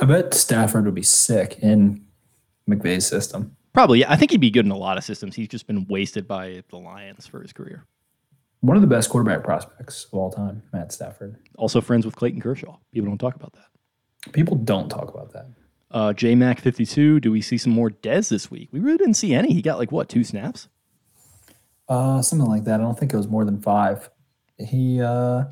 I 0.00 0.04
bet 0.04 0.34
Stafford 0.34 0.84
would 0.84 0.94
be 0.94 1.02
sick 1.02 1.58
in 1.62 2.04
McVay's 2.68 3.06
system. 3.06 3.56
Probably, 3.72 4.00
yeah. 4.00 4.12
I 4.12 4.16
think 4.16 4.30
he'd 4.32 4.40
be 4.40 4.50
good 4.50 4.64
in 4.64 4.70
a 4.72 4.76
lot 4.76 4.98
of 4.98 5.04
systems. 5.04 5.34
He's 5.34 5.48
just 5.48 5.66
been 5.66 5.86
wasted 5.88 6.26
by 6.26 6.62
the 6.70 6.76
Lions 6.76 7.26
for 7.26 7.40
his 7.40 7.52
career. 7.52 7.86
One 8.60 8.76
of 8.76 8.82
the 8.82 8.88
best 8.88 9.08
quarterback 9.08 9.42
prospects 9.42 10.04
of 10.04 10.18
all 10.18 10.30
time, 10.30 10.62
Matt 10.72 10.92
Stafford. 10.92 11.36
Also 11.56 11.80
friends 11.80 12.04
with 12.04 12.16
Clayton 12.16 12.40
Kershaw. 12.40 12.76
People 12.92 13.08
don't 13.08 13.18
talk 13.18 13.34
about 13.34 13.54
that. 13.54 14.32
People 14.32 14.56
don't 14.56 14.88
talk 14.88 15.08
about 15.08 15.32
that. 15.32 15.46
Uh, 15.90 16.12
JMac52, 16.12 17.20
do 17.20 17.32
we 17.32 17.40
see 17.40 17.58
some 17.58 17.72
more 17.72 17.90
Dez 17.90 18.28
this 18.28 18.50
week? 18.50 18.68
We 18.70 18.80
really 18.80 18.98
didn't 18.98 19.14
see 19.14 19.34
any. 19.34 19.52
He 19.52 19.62
got 19.62 19.78
like, 19.78 19.90
what, 19.90 20.08
two 20.08 20.24
snaps? 20.24 20.68
Uh, 21.90 22.22
something 22.22 22.48
like 22.48 22.62
that. 22.64 22.80
I 22.80 22.84
don't 22.84 22.96
think 22.96 23.12
it 23.12 23.16
was 23.16 23.26
more 23.26 23.44
than 23.44 23.60
five. 23.60 24.08
He, 24.58 25.02
uh, 25.02 25.44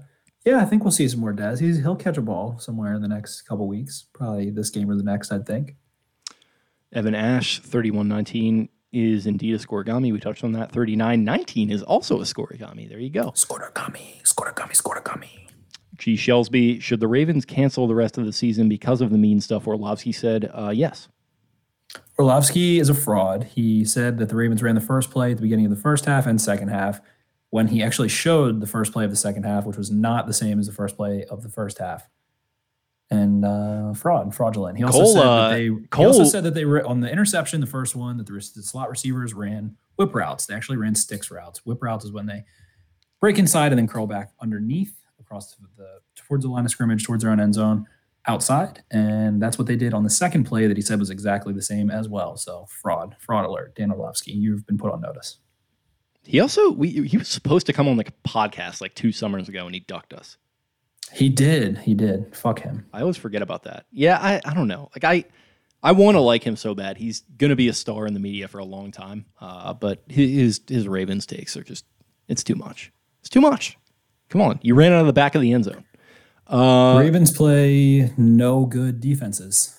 yeah, 0.44 0.60
I 0.60 0.64
think 0.64 0.84
we'll 0.84 0.92
see 0.92 1.08
some 1.08 1.18
more 1.18 1.34
Dez. 1.34 1.58
He's 1.58 1.78
he'll 1.78 1.96
catch 1.96 2.16
a 2.16 2.22
ball 2.22 2.58
somewhere 2.60 2.94
in 2.94 3.02
the 3.02 3.08
next 3.08 3.42
couple 3.42 3.66
weeks, 3.66 4.06
probably 4.12 4.50
this 4.50 4.70
game 4.70 4.88
or 4.88 4.94
the 4.94 5.02
next. 5.02 5.32
I 5.32 5.40
think. 5.40 5.74
Evan 6.92 7.16
Ash, 7.16 7.58
3119, 7.58 8.68
is 8.92 9.26
indeed 9.26 9.54
a 9.54 9.58
scoregami. 9.58 10.12
We 10.12 10.20
touched 10.20 10.44
on 10.44 10.52
that. 10.52 10.70
3919 10.70 11.70
is 11.70 11.82
also 11.82 12.20
a 12.20 12.24
scoregami. 12.24 12.88
There 12.88 13.00
you 13.00 13.10
go. 13.10 13.32
Scoregami, 13.32 14.22
scoregami, 14.22 14.80
scoregami. 14.80 15.48
G. 15.96 16.14
Shelsby, 16.14 16.80
should 16.80 17.00
the 17.00 17.08
Ravens 17.08 17.44
cancel 17.44 17.88
the 17.88 17.94
rest 17.94 18.16
of 18.16 18.24
the 18.24 18.32
season 18.32 18.68
because 18.68 19.00
of 19.00 19.10
the 19.10 19.18
mean 19.18 19.40
stuff? 19.40 19.66
Orlovsky 19.66 20.12
said, 20.12 20.50
uh, 20.54 20.70
yes. 20.70 21.08
Orlovsky 22.18 22.80
is 22.80 22.88
a 22.88 22.94
fraud. 22.94 23.44
He 23.44 23.84
said 23.84 24.18
that 24.18 24.28
the 24.28 24.34
Ravens 24.34 24.62
ran 24.62 24.74
the 24.74 24.80
first 24.80 25.10
play 25.10 25.30
at 25.30 25.36
the 25.36 25.42
beginning 25.42 25.66
of 25.66 25.70
the 25.70 25.80
first 25.80 26.04
half 26.04 26.26
and 26.26 26.40
second 26.40 26.68
half, 26.68 27.00
when 27.50 27.68
he 27.68 27.82
actually 27.82 28.08
showed 28.08 28.60
the 28.60 28.66
first 28.66 28.92
play 28.92 29.04
of 29.04 29.10
the 29.10 29.16
second 29.16 29.44
half, 29.44 29.64
which 29.64 29.76
was 29.76 29.90
not 29.90 30.26
the 30.26 30.32
same 30.32 30.58
as 30.58 30.66
the 30.66 30.72
first 30.72 30.96
play 30.96 31.24
of 31.30 31.42
the 31.42 31.48
first 31.48 31.78
half. 31.78 32.08
And 33.10 33.44
uh, 33.44 33.94
fraud, 33.94 34.26
and 34.26 34.34
fraudulent. 34.34 34.76
He 34.76 34.84
also 34.84 34.98
Cole, 34.98 35.12
said 35.14 35.22
that 35.22 35.50
they. 35.50 35.68
Cole- 35.88 36.04
he 36.04 36.06
also 36.06 36.24
said 36.24 36.44
that 36.44 36.52
they 36.52 36.66
were 36.66 36.84
on 36.84 37.00
the 37.00 37.10
interception, 37.10 37.60
the 37.60 37.66
first 37.66 37.96
one, 37.96 38.18
that 38.18 38.26
the, 38.26 38.32
the 38.32 38.62
slot 38.62 38.90
receivers 38.90 39.32
ran 39.32 39.76
whip 39.96 40.14
routes. 40.14 40.44
They 40.44 40.54
actually 40.54 40.76
ran 40.76 40.94
sticks 40.94 41.30
routes. 41.30 41.64
Whip 41.64 41.82
routes 41.82 42.04
is 42.04 42.12
when 42.12 42.26
they 42.26 42.44
break 43.20 43.38
inside 43.38 43.72
and 43.72 43.78
then 43.78 43.88
curl 43.88 44.06
back 44.06 44.32
underneath 44.40 44.94
across 45.18 45.54
the, 45.54 45.66
the 45.76 45.88
towards 46.16 46.44
the 46.44 46.50
line 46.50 46.66
of 46.66 46.70
scrimmage, 46.70 47.04
towards 47.04 47.22
their 47.22 47.32
own 47.32 47.40
end 47.40 47.54
zone, 47.54 47.86
outside. 48.28 48.82
And 48.90 49.42
that's 49.42 49.58
what 49.58 49.66
they 49.66 49.76
did 49.76 49.94
on 49.94 50.04
the 50.04 50.10
second 50.10 50.44
play 50.44 50.66
that 50.66 50.76
he 50.76 50.82
said 50.82 50.98
was 50.98 51.10
exactly 51.10 51.52
the 51.52 51.62
same 51.62 51.90
as 51.90 52.08
well. 52.08 52.36
So 52.36 52.66
fraud, 52.68 53.16
fraud 53.18 53.46
alert. 53.46 53.74
Dan 53.74 53.90
Orlovsky, 53.90 54.32
you've 54.32 54.66
been 54.66 54.78
put 54.78 54.92
on 54.92 55.00
notice. 55.00 55.38
He 56.24 56.40
also, 56.40 56.70
we, 56.70 57.06
he 57.08 57.16
was 57.16 57.28
supposed 57.28 57.66
to 57.66 57.72
come 57.72 57.88
on 57.88 57.96
like 57.96 58.10
a 58.10 58.28
podcast 58.28 58.80
like 58.80 58.94
two 58.94 59.12
summers 59.12 59.48
ago 59.48 59.66
and 59.66 59.74
he 59.74 59.80
ducked 59.80 60.12
us. 60.12 60.36
He 61.12 61.28
did. 61.28 61.78
He 61.78 61.94
did. 61.94 62.36
Fuck 62.36 62.60
him. 62.60 62.86
I 62.92 63.00
always 63.00 63.16
forget 63.16 63.42
about 63.42 63.64
that. 63.64 63.86
Yeah, 63.90 64.18
I, 64.20 64.40
I 64.44 64.54
don't 64.54 64.68
know. 64.68 64.90
Like 64.94 65.04
I 65.04 65.24
I 65.82 65.92
want 65.92 66.16
to 66.16 66.20
like 66.20 66.42
him 66.42 66.56
so 66.56 66.74
bad. 66.74 66.96
He's 66.96 67.20
gonna 67.38 67.56
be 67.56 67.68
a 67.68 67.72
star 67.72 68.06
in 68.06 68.14
the 68.14 68.20
media 68.20 68.48
for 68.48 68.58
a 68.58 68.64
long 68.64 68.90
time. 68.90 69.26
Uh, 69.40 69.72
but 69.72 70.02
his 70.08 70.60
his 70.68 70.88
Ravens 70.88 71.24
takes 71.24 71.56
are 71.56 71.62
just 71.62 71.84
it's 72.28 72.44
too 72.44 72.56
much. 72.56 72.92
It's 73.20 73.30
too 73.30 73.40
much. 73.40 73.78
Come 74.28 74.42
on, 74.42 74.60
you 74.62 74.74
ran 74.74 74.92
out 74.92 75.00
of 75.00 75.06
the 75.06 75.12
back 75.12 75.34
of 75.34 75.40
the 75.40 75.52
end 75.52 75.64
zone. 75.64 75.84
Uh, 76.48 76.96
Ravens 76.98 77.30
play 77.30 78.12
no 78.16 78.64
good 78.64 79.00
defenses, 79.00 79.78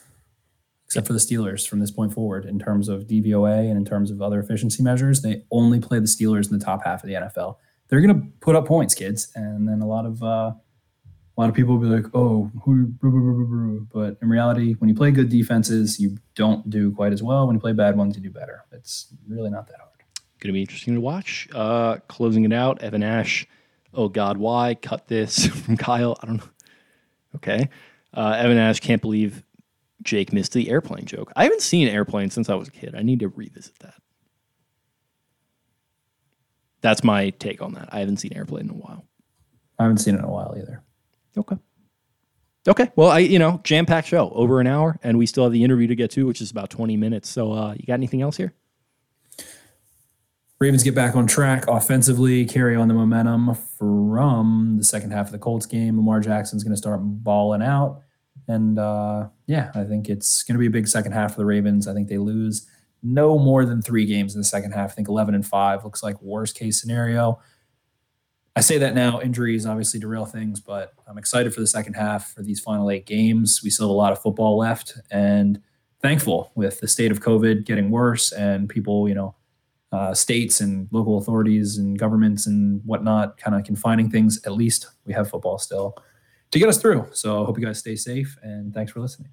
except 0.85 1.07
for 1.07 1.13
the 1.13 1.19
Steelers 1.19 1.67
from 1.67 1.79
this 1.79 1.91
point 1.91 2.13
forward 2.13 2.45
in 2.45 2.59
terms 2.59 2.87
of 2.89 3.07
DVOA 3.07 3.69
and 3.69 3.77
in 3.77 3.85
terms 3.85 4.11
of 4.11 4.21
other 4.21 4.39
efficiency 4.39 4.83
measures. 4.83 5.21
They 5.21 5.43
only 5.51 5.79
play 5.79 5.99
the 5.99 6.05
Steelers 6.05 6.51
in 6.51 6.57
the 6.57 6.63
top 6.63 6.85
half 6.85 7.03
of 7.03 7.07
the 7.07 7.15
NFL. 7.15 7.55
They're 7.87 8.01
going 8.01 8.21
to 8.21 8.27
put 8.39 8.55
up 8.55 8.67
points, 8.67 8.93
kids, 8.93 9.31
and 9.35 9.67
then 9.67 9.81
a 9.81 9.87
lot 9.87 10.05
of 10.05 10.21
uh, 10.21 10.51
a 10.55 11.39
lot 11.39 11.49
of 11.49 11.55
people 11.55 11.77
will 11.77 11.89
be 11.89 11.95
like, 11.95 12.05
"Oh, 12.13 12.51
who?" 12.63 12.85
blah, 12.85 13.09
blah, 13.09 13.19
blah, 13.19 13.33
blah, 13.33 13.45
blah." 13.45 13.79
But 13.91 14.17
in 14.21 14.29
reality, 14.29 14.73
when 14.73 14.89
you 14.89 14.95
play 14.95 15.09
good 15.09 15.29
defenses, 15.29 15.99
you 15.99 16.17
don't 16.35 16.69
do 16.69 16.91
quite 16.91 17.13
as 17.13 17.23
well. 17.23 17.47
When 17.47 17.55
you 17.55 17.59
play 17.59 17.73
bad 17.73 17.97
ones, 17.97 18.15
you 18.15 18.21
do 18.21 18.29
better. 18.29 18.65
It's 18.71 19.11
really 19.27 19.49
not 19.49 19.65
that 19.67 19.77
hard. 19.77 19.89
Going 20.39 20.49
to 20.49 20.53
be 20.53 20.61
interesting 20.61 20.93
to 20.93 21.01
watch. 21.01 21.47
Uh, 21.53 21.97
closing 22.07 22.45
it 22.45 22.53
out, 22.53 22.81
Evan 22.83 23.03
Ash. 23.03 23.47
Oh 23.93 24.07
God, 24.07 24.37
why 24.37 24.75
cut 24.75 25.07
this 25.07 25.47
from 25.65 25.77
Kyle? 25.77 26.17
I 26.21 26.27
don't 26.27 26.37
know. 26.37 26.49
Okay, 27.35 27.69
uh, 28.13 28.35
Evan 28.37 28.57
Ash 28.57 28.79
can't 28.79 29.01
believe 29.01 29.43
Jake 30.03 30.33
missed 30.33 30.53
the 30.53 30.69
airplane 30.69 31.05
joke. 31.05 31.31
I 31.35 31.43
haven't 31.43 31.61
seen 31.61 31.87
airplane 31.87 32.29
since 32.29 32.49
I 32.49 32.55
was 32.55 32.67
a 32.67 32.71
kid. 32.71 32.95
I 32.95 33.01
need 33.01 33.19
to 33.19 33.29
revisit 33.29 33.77
that. 33.79 33.95
That's 36.81 37.03
my 37.03 37.31
take 37.31 37.61
on 37.61 37.73
that. 37.73 37.89
I 37.91 37.99
haven't 37.99 38.17
seen 38.17 38.33
airplane 38.33 38.65
in 38.65 38.71
a 38.71 38.73
while. 38.73 39.05
I 39.77 39.83
haven't 39.83 39.99
seen 39.99 40.15
it 40.15 40.19
in 40.19 40.23
a 40.23 40.31
while 40.31 40.55
either. 40.57 40.81
Okay. 41.37 41.57
Okay. 42.67 42.91
Well, 42.95 43.09
I 43.09 43.19
you 43.19 43.39
know 43.39 43.61
jam 43.63 43.85
packed 43.85 44.07
show 44.07 44.29
over 44.31 44.59
an 44.59 44.67
hour, 44.67 44.97
and 45.03 45.17
we 45.17 45.25
still 45.25 45.43
have 45.43 45.53
the 45.53 45.63
interview 45.63 45.87
to 45.87 45.95
get 45.95 46.11
to, 46.11 46.25
which 46.25 46.41
is 46.41 46.51
about 46.51 46.69
twenty 46.69 46.97
minutes. 46.97 47.29
So, 47.29 47.51
uh, 47.51 47.73
you 47.77 47.85
got 47.85 47.93
anything 47.93 48.21
else 48.21 48.37
here? 48.37 48.53
Ravens 50.59 50.83
get 50.83 50.93
back 50.93 51.15
on 51.15 51.25
track 51.25 51.65
offensively, 51.69 52.43
carry 52.43 52.75
on 52.75 52.89
the 52.89 52.93
momentum 52.93 53.55
from 53.77 54.75
the 54.77 54.83
second 54.83 55.11
half 55.11 55.27
of 55.27 55.31
the 55.31 55.39
Colts 55.39 55.65
game. 55.65 55.95
Lamar 55.95 56.19
Jackson's 56.19 56.65
going 56.65 56.73
to 56.73 56.77
start 56.77 56.99
balling 57.01 57.61
out. 57.61 58.01
And 58.49 58.77
uh, 58.77 59.29
yeah, 59.47 59.71
I 59.73 59.85
think 59.85 60.09
it's 60.09 60.43
going 60.43 60.55
to 60.55 60.59
be 60.59 60.65
a 60.67 60.71
big 60.71 60.89
second 60.89 61.13
half 61.13 61.31
for 61.35 61.37
the 61.37 61.45
Ravens. 61.45 61.87
I 61.87 61.93
think 61.93 62.09
they 62.09 62.17
lose 62.17 62.67
no 63.01 63.39
more 63.39 63.63
than 63.63 63.81
three 63.81 64.05
games 64.05 64.35
in 64.35 64.41
the 64.41 64.45
second 64.45 64.73
half. 64.73 64.91
I 64.91 64.93
think 64.95 65.07
11 65.07 65.33
and 65.33 65.47
5 65.47 65.85
looks 65.85 66.03
like 66.03 66.21
worst 66.21 66.57
case 66.57 66.81
scenario. 66.81 67.39
I 68.53 68.59
say 68.59 68.77
that 68.79 68.95
now, 68.95 69.21
injuries 69.21 69.65
obviously 69.65 70.01
derail 70.01 70.25
things, 70.25 70.59
but 70.59 70.91
I'm 71.07 71.17
excited 71.17 71.53
for 71.53 71.61
the 71.61 71.67
second 71.67 71.93
half 71.93 72.33
for 72.33 72.43
these 72.43 72.59
final 72.59 72.91
eight 72.91 73.05
games. 73.05 73.61
We 73.63 73.69
still 73.69 73.87
have 73.87 73.91
a 73.91 73.97
lot 73.97 74.11
of 74.11 74.21
football 74.21 74.57
left 74.57 74.97
and 75.09 75.61
thankful 76.01 76.51
with 76.55 76.81
the 76.81 76.87
state 76.89 77.11
of 77.11 77.21
COVID 77.21 77.65
getting 77.65 77.91
worse 77.91 78.33
and 78.33 78.67
people, 78.67 79.07
you 79.07 79.15
know, 79.15 79.35
uh, 79.91 80.13
states 80.13 80.61
and 80.61 80.87
local 80.91 81.17
authorities 81.17 81.77
and 81.77 81.97
governments 81.97 82.45
and 82.45 82.81
whatnot 82.85 83.37
kind 83.37 83.55
of 83.55 83.63
confining 83.63 84.09
things. 84.09 84.39
At 84.45 84.53
least 84.53 84.87
we 85.05 85.13
have 85.13 85.29
football 85.29 85.57
still 85.57 85.95
to 86.51 86.59
get 86.59 86.69
us 86.69 86.79
through. 86.79 87.07
So 87.11 87.41
I 87.41 87.45
hope 87.45 87.59
you 87.59 87.65
guys 87.65 87.79
stay 87.79 87.95
safe 87.95 88.37
and 88.41 88.73
thanks 88.73 88.91
for 88.91 88.99
listening. 88.99 89.29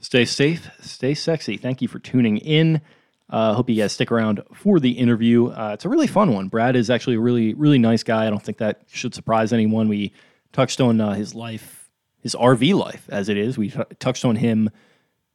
Stay 0.00 0.24
safe, 0.24 0.70
stay 0.80 1.14
sexy. 1.14 1.56
Thank 1.56 1.82
you 1.82 1.88
for 1.88 1.98
tuning 1.98 2.38
in. 2.38 2.80
Uh, 3.28 3.54
hope 3.54 3.68
you 3.68 3.76
guys 3.76 3.92
stick 3.92 4.10
around 4.10 4.42
for 4.54 4.80
the 4.80 4.90
interview. 4.90 5.48
Uh, 5.48 5.72
it's 5.74 5.84
a 5.84 5.88
really 5.88 6.06
fun 6.06 6.32
one. 6.32 6.48
Brad 6.48 6.74
is 6.74 6.90
actually 6.90 7.16
a 7.16 7.20
really, 7.20 7.54
really 7.54 7.78
nice 7.78 8.02
guy. 8.02 8.26
I 8.26 8.30
don't 8.30 8.42
think 8.42 8.58
that 8.58 8.82
should 8.88 9.14
surprise 9.14 9.52
anyone. 9.52 9.88
We 9.88 10.12
touched 10.52 10.80
on 10.80 11.00
uh, 11.00 11.12
his 11.12 11.34
life, 11.34 11.88
his 12.22 12.34
RV 12.34 12.74
life 12.74 13.06
as 13.08 13.28
it 13.28 13.36
is. 13.36 13.56
We 13.56 13.70
t- 13.70 13.78
touched 14.00 14.24
on 14.24 14.36
him 14.36 14.70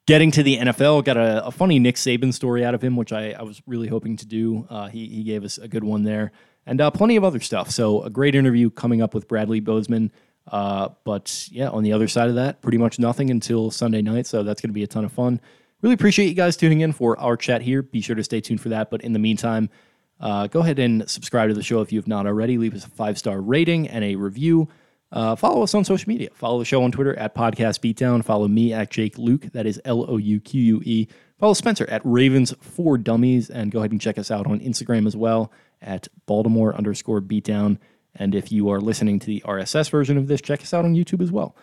getting 0.06 0.32
to 0.32 0.44
the 0.44 0.58
NFL. 0.58 1.04
Got 1.04 1.18
a, 1.18 1.46
a, 1.46 1.52
funny 1.52 1.80
Nick 1.80 1.96
Saban 1.96 2.34
story 2.34 2.64
out 2.64 2.74
of 2.76 2.84
him, 2.84 2.96
which 2.96 3.12
I, 3.12 3.32
I 3.32 3.44
was 3.44 3.62
really 3.66 3.88
hoping 3.88 4.18
to 4.18 4.26
do. 4.26 4.68
Uh, 4.70 4.88
he, 4.88 5.08
he 5.08 5.24
gave 5.24 5.44
us 5.44 5.58
a 5.58 5.68
good 5.68 5.84
one 5.84 6.04
there, 6.04 6.32
and 6.66 6.80
uh, 6.80 6.92
plenty 6.92 7.16
of 7.16 7.24
other 7.24 7.40
stuff. 7.40 7.72
So 7.72 8.04
a 8.04 8.10
great 8.10 8.36
interview 8.36 8.70
coming 8.70 9.02
up 9.02 9.14
with 9.14 9.28
Bradley 9.28 9.60
Bozeman. 9.60 10.12
Uh, 10.48 10.90
but 11.04 11.48
yeah, 11.52 11.70
on 11.70 11.84
the 11.84 11.92
other 11.92 12.08
side 12.08 12.30
of 12.30 12.36
that, 12.36 12.62
pretty 12.62 12.78
much 12.78 13.00
nothing 13.00 13.32
until 13.32 13.72
Sunday 13.72 14.02
night. 14.02 14.28
So 14.28 14.44
that's 14.44 14.62
going 14.62 14.70
to 14.70 14.76
be 14.76 14.84
a 14.84 14.88
ton 14.88 15.04
of 15.04 15.12
fun. 15.12 15.42
Really 15.82 15.96
appreciate 15.96 16.28
you 16.28 16.36
guys 16.36 16.56
tuning 16.56 16.82
in 16.82 16.94
for 16.94 17.20
our 17.20 17.36
chat 17.36 17.62
here. 17.62 17.82
Be 17.82 18.02
sure 18.02 18.16
to 18.16 18.24
stay 18.24 18.42
tuned 18.42 18.62
for 18.62 18.70
that. 18.70 18.90
But 18.90 19.02
in 19.02 19.14
the 19.14 19.20
meantime, 19.20 19.70
uh, 20.20 20.48
go 20.48 20.60
ahead 20.60 20.80
and 20.80 21.10
subscribe 21.10 21.50
to 21.50 21.56
the 21.56 21.64
show 21.64 21.82
if 21.82 21.92
you 21.92 22.00
have 22.00 22.08
not 22.08 22.26
already. 22.26 22.58
Leave 22.58 22.76
us 22.76 22.86
a 22.86 22.90
five 22.90 23.18
star 23.18 23.42
rating 23.42 23.88
and 23.88 24.04
a 24.04 24.16
review. 24.16 24.70
Uh, 25.16 25.34
follow 25.34 25.64
us 25.64 25.74
on 25.74 25.86
social 25.86 26.10
media. 26.10 26.30
Follow 26.34 26.60
the 26.60 26.66
show 26.66 26.84
on 26.84 26.92
Twitter 26.92 27.18
at 27.18 27.34
Podcast 27.34 27.80
Beatdown. 27.80 28.24
Follow 28.24 28.50
me 28.50 28.74
at 28.74 28.92
Jake 28.92 29.16
Louque. 29.16 29.50
That 29.54 29.66
is 29.66 29.80
L 29.86 30.06
O 30.10 30.18
U 30.18 30.40
Q 30.42 30.62
U 30.62 30.82
E. 30.84 31.08
Follow 31.40 31.54
Spencer 31.54 31.86
at 31.90 32.02
Ravens 32.04 32.54
for 32.60 32.98
Dummies. 32.98 33.50
And 33.50 33.72
go 33.72 33.80
ahead 33.80 33.92
and 33.92 34.02
check 34.02 34.18
us 34.20 34.30
out 34.30 34.46
on 34.46 34.60
Instagram 34.60 35.08
as 35.08 35.16
well 35.16 35.54
at 35.82 36.10
Baltimore 36.26 36.76
underscore 36.76 37.22
Beatdown. 37.22 37.78
And 38.14 38.36
if 38.36 38.52
you 38.52 38.70
are 38.70 38.82
listening 38.82 39.20
to 39.20 39.26
the 39.26 39.42
RSS 39.46 39.90
version 39.90 40.18
of 40.18 40.28
this, 40.28 40.42
check 40.42 40.62
us 40.62 40.74
out 40.74 40.84
on 40.84 40.96
YouTube 40.96 41.22
as 41.22 41.32
well. 41.32 41.56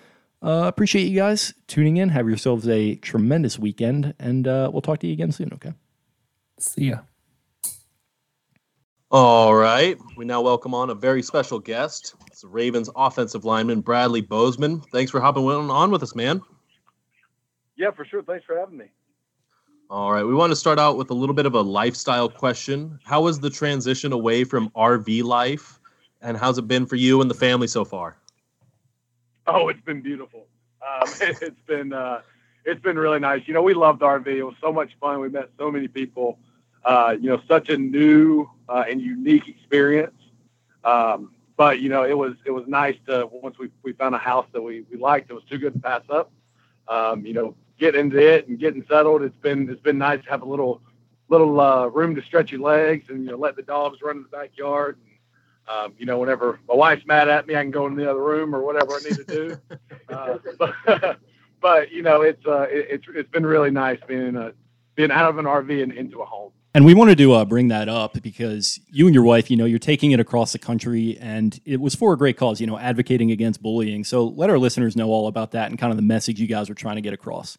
Uh, 0.43 0.65
appreciate 0.67 1.05
you 1.05 1.17
guys 1.17 1.55
tuning 1.67 1.99
in. 1.99 2.09
Have 2.09 2.29
yourselves 2.29 2.67
a 2.69 2.97
tremendous 2.97 3.59
weekend, 3.59 4.15
and 4.19 4.49
uh, 4.49 4.71
we'll 4.73 4.83
talk 4.83 4.99
to 5.01 5.07
you 5.07 5.13
again 5.13 5.31
soon, 5.31 5.51
okay? 5.53 5.73
See 6.59 6.87
ya. 6.87 6.99
All 9.13 9.55
right. 9.55 9.99
We 10.17 10.25
now 10.25 10.41
welcome 10.41 10.73
on 10.73 10.89
a 10.89 10.95
very 10.95 11.23
special 11.23 11.59
guest. 11.59 12.15
It's 12.29 12.41
the 12.41 12.49
Ravens 12.49 12.89
offensive 12.97 13.45
lineman, 13.45 13.83
Bradley 13.83 14.23
Bozeman. 14.23 14.81
Thanks 14.91 15.11
for 15.11 15.21
hopping 15.21 15.47
on 15.47 15.91
with 15.91 16.03
us, 16.03 16.15
man. 16.15 16.41
Yeah, 17.77 17.91
for 17.91 18.07
sure. 18.07 18.23
Thanks 18.23 18.47
for 18.47 18.59
having 18.59 18.79
me. 18.79 18.87
All 19.91 20.11
right. 20.11 20.23
We 20.23 20.33
want 20.33 20.51
to 20.51 20.57
start 20.57 20.79
out 20.79 20.97
with 20.97 21.11
a 21.11 21.15
little 21.15 21.35
bit 21.35 21.45
of 21.45 21.55
a 21.55 21.61
lifestyle 21.61 22.31
question. 22.31 22.99
How 23.05 23.21
was 23.21 23.39
the 23.39 23.51
transition 23.51 24.13
away 24.13 24.45
from 24.45 24.71
RV 24.71 25.23
life, 25.25 25.79
and 26.23 26.35
how's 26.35 26.57
it 26.57 26.67
been 26.67 26.87
for 26.87 26.97
you 26.97 27.21
and 27.21 27.29
the 27.29 27.35
family 27.35 27.67
so 27.67 27.85
far? 27.85 28.17
Oh, 29.47 29.69
it's 29.69 29.83
been 29.83 30.01
beautiful. 30.01 30.47
Um, 30.81 31.13
it, 31.21 31.39
has 31.39 31.53
been 31.67 31.93
uh, 31.93 32.23
it's 32.65 32.81
been 32.81 32.99
really 32.99 33.19
nice. 33.19 33.43
You 33.45 33.53
know, 33.53 33.63
we 33.63 33.75
loved 33.75 34.01
RV. 34.01 34.27
It 34.27 34.43
was 34.43 34.55
so 34.59 34.73
much 34.73 34.93
fun. 34.99 35.21
We 35.21 35.29
met 35.29 35.51
so 35.59 35.71
many 35.71 35.87
people. 35.87 36.39
Uh, 36.85 37.17
you 37.21 37.29
know, 37.29 37.41
such 37.47 37.69
a 37.69 37.77
new 37.77 38.49
uh, 38.69 38.85
and 38.89 39.01
unique 39.01 39.49
experience. 39.49 40.15
Um, 40.85 41.33
but 41.57 41.81
you 41.81 41.89
know, 41.89 42.05
it 42.05 42.17
was 42.17 42.35
it 42.45 42.51
was 42.51 42.65
nice 42.67 42.97
to 43.07 43.29
once 43.31 43.59
we, 43.59 43.69
we 43.83 43.93
found 43.93 44.15
a 44.15 44.19
house 44.19 44.47
that 44.53 44.61
we, 44.61 44.85
we 44.91 44.99
liked. 44.99 45.31
It 45.31 45.35
was 45.35 45.45
too 45.45 45.59
good 45.59 45.75
to 45.75 45.79
pass 45.79 46.03
up. 46.09 46.33
Um, 46.89 47.25
you 47.25 47.35
know, 47.35 47.55
get 47.79 47.95
into 47.95 48.19
it 48.19 48.49
and 48.49 48.59
getting 48.59 48.85
settled. 48.89 49.23
It's 49.23 49.37
been 49.37 49.69
it's 49.71 49.81
been 49.81 49.99
nice 49.99 50.23
to 50.25 50.31
have 50.31 50.43
a 50.43 50.45
little 50.45 50.81
little 51.29 51.61
uh, 51.61 51.87
room 51.87 52.15
to 52.15 52.23
stretch 52.23 52.51
your 52.53 52.61
legs 52.61 53.07
and 53.09 53.25
you 53.25 53.31
know 53.31 53.37
let 53.37 53.57
the 53.57 53.63
dogs 53.63 53.99
run 54.03 54.17
in 54.17 54.23
the 54.23 54.29
backyard. 54.29 54.99
And, 54.99 55.13
um, 55.69 55.95
you 55.99 56.07
know, 56.07 56.19
whenever 56.19 56.59
my 56.69 56.75
wife's 56.75 57.07
mad 57.07 57.29
at 57.29 57.47
me, 57.47 57.55
I 57.55 57.63
can 57.63 57.71
go 57.71 57.87
in 57.87 57.95
the 57.95 58.11
other 58.11 58.23
room 58.23 58.55
or 58.55 58.63
whatever 58.63 58.95
I 58.95 58.99
need 58.99 59.17
to 59.17 59.25
do. 59.25 59.57
uh, 60.09 60.39
but, 60.59 61.21
but 61.61 61.93
you 61.93 62.03
know, 62.03 62.23
it's 62.23 62.45
uh, 62.47 62.63
it, 62.63 62.87
it's 62.91 63.05
it's 63.15 63.31
been 63.31 63.47
really 63.47 63.71
nice 63.71 64.01
being 64.07 64.37
a 64.37 64.53
being 64.95 65.11
out 65.11 65.31
of 65.31 65.39
an 65.39 65.45
RV 65.45 65.83
and 65.83 65.93
into 65.93 66.21
a 66.21 66.25
home. 66.25 66.53
And 66.75 66.87
we 66.87 66.95
wanted 66.95 67.19
to 67.19 67.35
uh, 67.35 67.45
bring 67.45 67.69
that 67.69 67.91
up 67.91 68.23
because 68.23 68.81
you 68.91 69.07
and 69.07 69.15
your 69.15 69.25
wife, 69.25 69.51
you 69.51 69.59
know, 69.59 69.67
you're 69.67 69.79
taking 69.79 70.13
it 70.13 70.21
across 70.21 70.53
the 70.53 70.59
country, 70.59 71.19
and 71.21 71.61
it 71.67 71.81
was 71.81 71.95
for 71.95 72.15
a 72.15 72.17
great 72.17 72.39
cause, 72.39 72.63
you 72.63 72.67
know, 72.67 72.79
advocating 72.79 73.31
against 73.31 73.61
bullying. 73.61 74.05
So 74.05 74.29
let 74.29 74.49
our 74.49 74.59
listeners 74.59 74.97
know 74.97 75.11
all 75.11 75.27
about 75.27 75.51
that 75.51 75.69
and 75.69 75.79
kind 75.79 75.91
of 75.91 75.97
the 75.97 76.03
message 76.03 76.41
you 76.41 76.47
guys 76.47 76.71
were 76.71 76.75
trying 76.75 76.97
to 76.97 77.03
get 77.03 77.13
across. 77.13 77.59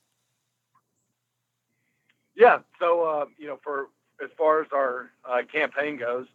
Yeah. 2.35 2.59
So 2.79 3.03
uh, 3.03 3.25
you 3.37 3.45
know, 3.45 3.59
for 3.63 3.89
as 4.23 4.31
far 4.35 4.61
as 4.61 4.67
our 4.73 5.11
uh, 5.23 5.43
campaign 5.51 5.97
goes, 5.97 6.25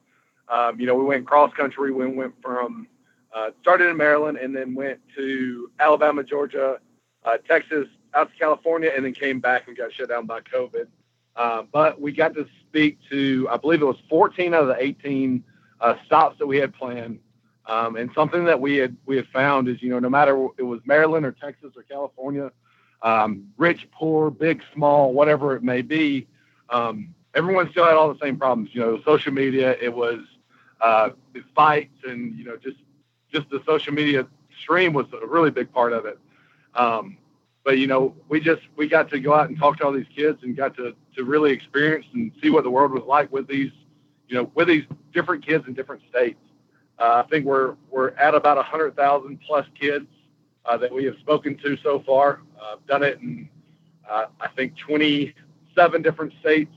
um, 0.48 0.78
you 0.78 0.86
know, 0.86 0.94
we 0.94 1.04
went 1.04 1.26
cross 1.26 1.52
country. 1.54 1.92
We 1.92 2.06
went 2.06 2.34
from 2.40 2.86
uh, 3.34 3.50
started 3.60 3.88
in 3.88 3.96
Maryland 3.96 4.38
and 4.38 4.54
then 4.54 4.74
went 4.76 5.00
to 5.16 5.70
Alabama, 5.80 6.22
Georgia, 6.22 6.78
uh, 7.24 7.36
Texas, 7.48 7.88
out 8.14 8.30
to 8.30 8.38
California, 8.38 8.92
and 8.94 9.04
then 9.04 9.12
came 9.12 9.40
back 9.40 9.66
and 9.66 9.76
got 9.76 9.92
shut 9.92 10.08
down 10.08 10.26
by 10.26 10.40
COVID. 10.40 10.86
Uh, 11.38 11.62
but 11.72 12.00
we 12.00 12.10
got 12.10 12.34
to 12.34 12.46
speak 12.66 12.98
to, 13.08 13.48
I 13.48 13.56
believe 13.56 13.80
it 13.80 13.84
was 13.84 13.96
14 14.10 14.52
out 14.54 14.62
of 14.62 14.68
the 14.68 14.82
18 14.82 15.42
uh, 15.80 15.94
stops 16.04 16.36
that 16.40 16.46
we 16.46 16.58
had 16.58 16.74
planned. 16.74 17.20
Um, 17.66 17.96
and 17.96 18.10
something 18.14 18.44
that 18.46 18.60
we 18.60 18.76
had 18.76 18.96
we 19.06 19.16
had 19.16 19.26
found 19.28 19.68
is, 19.68 19.80
you 19.82 19.90
know, 19.90 19.98
no 19.98 20.08
matter 20.08 20.48
it 20.58 20.62
was 20.62 20.80
Maryland 20.84 21.24
or 21.24 21.32
Texas 21.32 21.72
or 21.76 21.82
California, 21.82 22.50
um, 23.02 23.48
rich, 23.56 23.86
poor, 23.92 24.30
big, 24.30 24.62
small, 24.74 25.12
whatever 25.12 25.54
it 25.54 25.62
may 25.62 25.82
be, 25.82 26.26
um, 26.70 27.14
everyone 27.34 27.70
still 27.70 27.84
had 27.84 27.94
all 27.94 28.12
the 28.12 28.18
same 28.20 28.38
problems. 28.38 28.70
You 28.72 28.80
know, 28.80 29.02
social 29.04 29.32
media, 29.32 29.76
it 29.80 29.94
was 29.94 30.20
uh, 30.80 31.10
fights 31.54 31.94
and 32.04 32.36
you 32.36 32.44
know 32.44 32.56
just 32.56 32.78
just 33.32 33.48
the 33.50 33.62
social 33.66 33.92
media 33.92 34.26
stream 34.62 34.92
was 34.92 35.06
a 35.22 35.26
really 35.26 35.50
big 35.50 35.72
part 35.72 35.92
of 35.92 36.06
it. 36.06 36.18
Um, 36.74 37.18
but 37.68 37.76
you 37.76 37.86
know, 37.86 38.14
we 38.30 38.40
just 38.40 38.62
we 38.76 38.88
got 38.88 39.10
to 39.10 39.20
go 39.20 39.34
out 39.34 39.50
and 39.50 39.58
talk 39.58 39.76
to 39.76 39.84
all 39.84 39.92
these 39.92 40.06
kids 40.16 40.38
and 40.42 40.56
got 40.56 40.74
to 40.76 40.94
to 41.14 41.24
really 41.24 41.52
experience 41.52 42.06
and 42.14 42.32
see 42.42 42.48
what 42.48 42.64
the 42.64 42.70
world 42.70 42.92
was 42.92 43.02
like 43.06 43.30
with 43.30 43.46
these, 43.46 43.70
you 44.26 44.36
know, 44.36 44.50
with 44.54 44.68
these 44.68 44.84
different 45.12 45.46
kids 45.46 45.66
in 45.66 45.74
different 45.74 46.00
states. 46.08 46.40
Uh, 46.98 47.22
I 47.22 47.28
think 47.28 47.44
we're 47.44 47.74
we're 47.90 48.12
at 48.12 48.34
about 48.34 48.56
a 48.56 48.62
hundred 48.62 48.96
thousand 48.96 49.40
plus 49.46 49.66
kids 49.78 50.06
uh, 50.64 50.78
that 50.78 50.90
we 50.90 51.04
have 51.04 51.16
spoken 51.20 51.58
to 51.58 51.76
so 51.82 52.02
far. 52.06 52.40
Uh, 52.58 52.76
done 52.86 53.02
it 53.02 53.20
in 53.20 53.50
uh, 54.08 54.28
I 54.40 54.48
think 54.56 54.72
27 54.78 56.00
different 56.00 56.32
states 56.40 56.72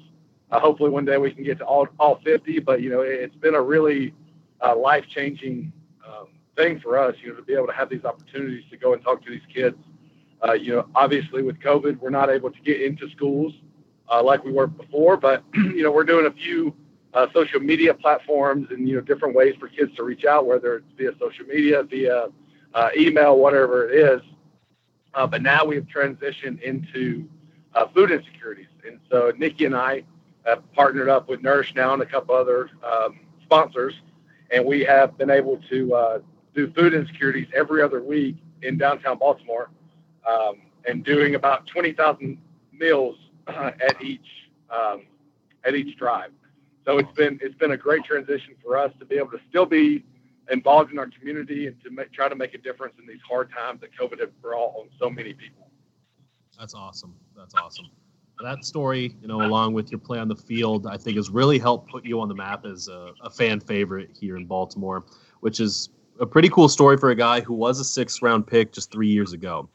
uh, 0.51 0.59
hopefully 0.59 0.89
one 0.89 1.05
day 1.05 1.15
we 1.15 1.31
can 1.31 1.45
get 1.45 1.57
to 1.59 1.63
all, 1.63 1.87
all 2.01 2.19
50, 2.25 2.59
but 2.59 2.81
you 2.81 2.89
know, 2.89 2.99
it, 2.99 3.21
has 3.21 3.31
been 3.39 3.55
a 3.55 3.61
really 3.61 4.13
uh, 4.59 4.75
life 4.75 5.05
changing 5.07 5.71
um, 6.05 6.27
thing 6.57 6.81
for 6.81 6.97
us, 6.99 7.15
you 7.23 7.29
know, 7.29 7.35
to 7.37 7.41
be 7.43 7.53
able 7.53 7.67
to 7.67 7.71
have 7.71 7.89
these 7.89 8.03
opportunities 8.03 8.65
to 8.69 8.75
go 8.75 8.91
and 8.91 9.01
talk 9.01 9.23
to 9.23 9.29
these 9.29 9.47
kids. 9.53 9.77
Uh, 10.47 10.53
you 10.53 10.73
know, 10.73 10.87
obviously 10.95 11.43
with 11.43 11.59
COVID, 11.59 11.99
we're 11.99 12.09
not 12.09 12.29
able 12.29 12.51
to 12.51 12.61
get 12.61 12.81
into 12.81 13.09
schools 13.11 13.53
uh, 14.09 14.21
like 14.23 14.43
we 14.43 14.51
were 14.51 14.67
before, 14.67 15.17
but 15.17 15.43
you 15.53 15.83
know, 15.83 15.91
we're 15.91 16.03
doing 16.03 16.25
a 16.25 16.31
few 16.31 16.75
uh, 17.13 17.27
social 17.33 17.59
media 17.59 17.93
platforms 17.93 18.67
and 18.71 18.87
you 18.87 18.95
know 18.95 19.01
different 19.01 19.35
ways 19.35 19.53
for 19.59 19.67
kids 19.67 19.93
to 19.95 20.03
reach 20.03 20.25
out, 20.25 20.45
whether 20.45 20.77
it's 20.77 20.85
via 20.97 21.11
social 21.19 21.45
media, 21.45 21.83
via 21.83 22.27
uh, 22.73 22.89
email, 22.97 23.37
whatever 23.37 23.89
it 23.89 23.95
is. 23.95 24.21
but 25.13 25.41
now 25.41 25.65
we 25.65 25.75
have 25.75 25.85
transitioned 25.85 26.61
into 26.61 27.27
food 27.93 28.11
insecurities, 28.11 28.67
and 28.87 28.99
so 29.09 29.31
Nikki 29.37 29.65
and 29.65 29.75
I 29.75 30.03
have 30.45 30.63
partnered 30.73 31.09
up 31.09 31.29
with 31.29 31.41
Nourish 31.41 31.75
Now 31.75 31.93
and 31.93 32.01
a 32.01 32.05
couple 32.05 32.35
other 32.35 32.69
um, 32.83 33.19
sponsors, 33.43 33.93
and 34.51 34.65
we 34.65 34.83
have 34.83 35.17
been 35.17 35.29
able 35.29 35.57
to 35.69 35.93
uh, 35.93 36.19
do 36.55 36.71
food 36.73 36.93
insecurities 36.93 37.47
every 37.55 37.81
other 37.81 38.01
week 38.01 38.37
in 38.61 38.77
downtown 38.77 39.17
Baltimore, 39.17 39.69
um, 40.27 40.61
and 40.87 41.03
doing 41.03 41.35
about 41.35 41.67
20,000 41.67 42.37
meals 42.71 43.17
uh, 43.47 43.71
at 43.79 44.01
each 44.01 44.27
um, 44.69 45.03
at 45.63 45.75
each 45.75 45.97
drive. 45.97 46.31
So 46.85 46.97
it's 46.97 47.11
been 47.11 47.39
it's 47.41 47.55
been 47.55 47.71
a 47.71 47.77
great 47.77 48.03
transition 48.03 48.55
for 48.63 48.77
us 48.77 48.91
to 48.99 49.05
be 49.05 49.17
able 49.17 49.31
to 49.31 49.39
still 49.49 49.65
be 49.65 50.03
involved 50.49 50.91
in 50.91 50.99
our 50.99 51.07
community 51.07 51.67
and 51.67 51.81
to 51.83 51.91
make, 51.91 52.11
try 52.11 52.27
to 52.27 52.35
make 52.35 52.53
a 52.53 52.57
difference 52.57 52.95
in 52.99 53.05
these 53.07 53.21
hard 53.27 53.51
times 53.51 53.81
that 53.81 53.89
COVID 53.95 54.19
has 54.19 54.29
brought 54.41 54.73
on 54.75 54.89
so 54.99 55.09
many 55.09 55.33
people. 55.33 55.69
That's 56.59 56.73
awesome. 56.73 57.15
That's 57.35 57.53
awesome. 57.55 57.85
That 58.41 58.65
story, 58.65 59.15
you 59.21 59.27
know, 59.27 59.43
along 59.43 59.73
with 59.73 59.91
your 59.91 59.99
play 59.99 60.17
on 60.17 60.27
the 60.27 60.35
field, 60.35 60.87
I 60.87 60.97
think 60.97 61.15
has 61.17 61.29
really 61.29 61.59
helped 61.59 61.91
put 61.91 62.03
you 62.03 62.19
on 62.19 62.27
the 62.27 62.33
map 62.33 62.65
as 62.65 62.87
a, 62.87 63.11
a 63.21 63.29
fan 63.29 63.59
favorite 63.59 64.09
here 64.19 64.35
in 64.35 64.47
Baltimore, 64.47 65.05
which 65.41 65.59
is 65.59 65.89
a 66.19 66.25
pretty 66.25 66.49
cool 66.49 66.67
story 66.67 66.97
for 66.97 67.11
a 67.11 67.15
guy 67.15 67.41
who 67.41 67.53
was 67.53 67.79
a 67.79 67.83
sixth 67.83 68.21
round 68.23 68.47
pick 68.47 68.71
just 68.71 68.91
three 68.91 69.09
years 69.09 69.33
ago. 69.33 69.69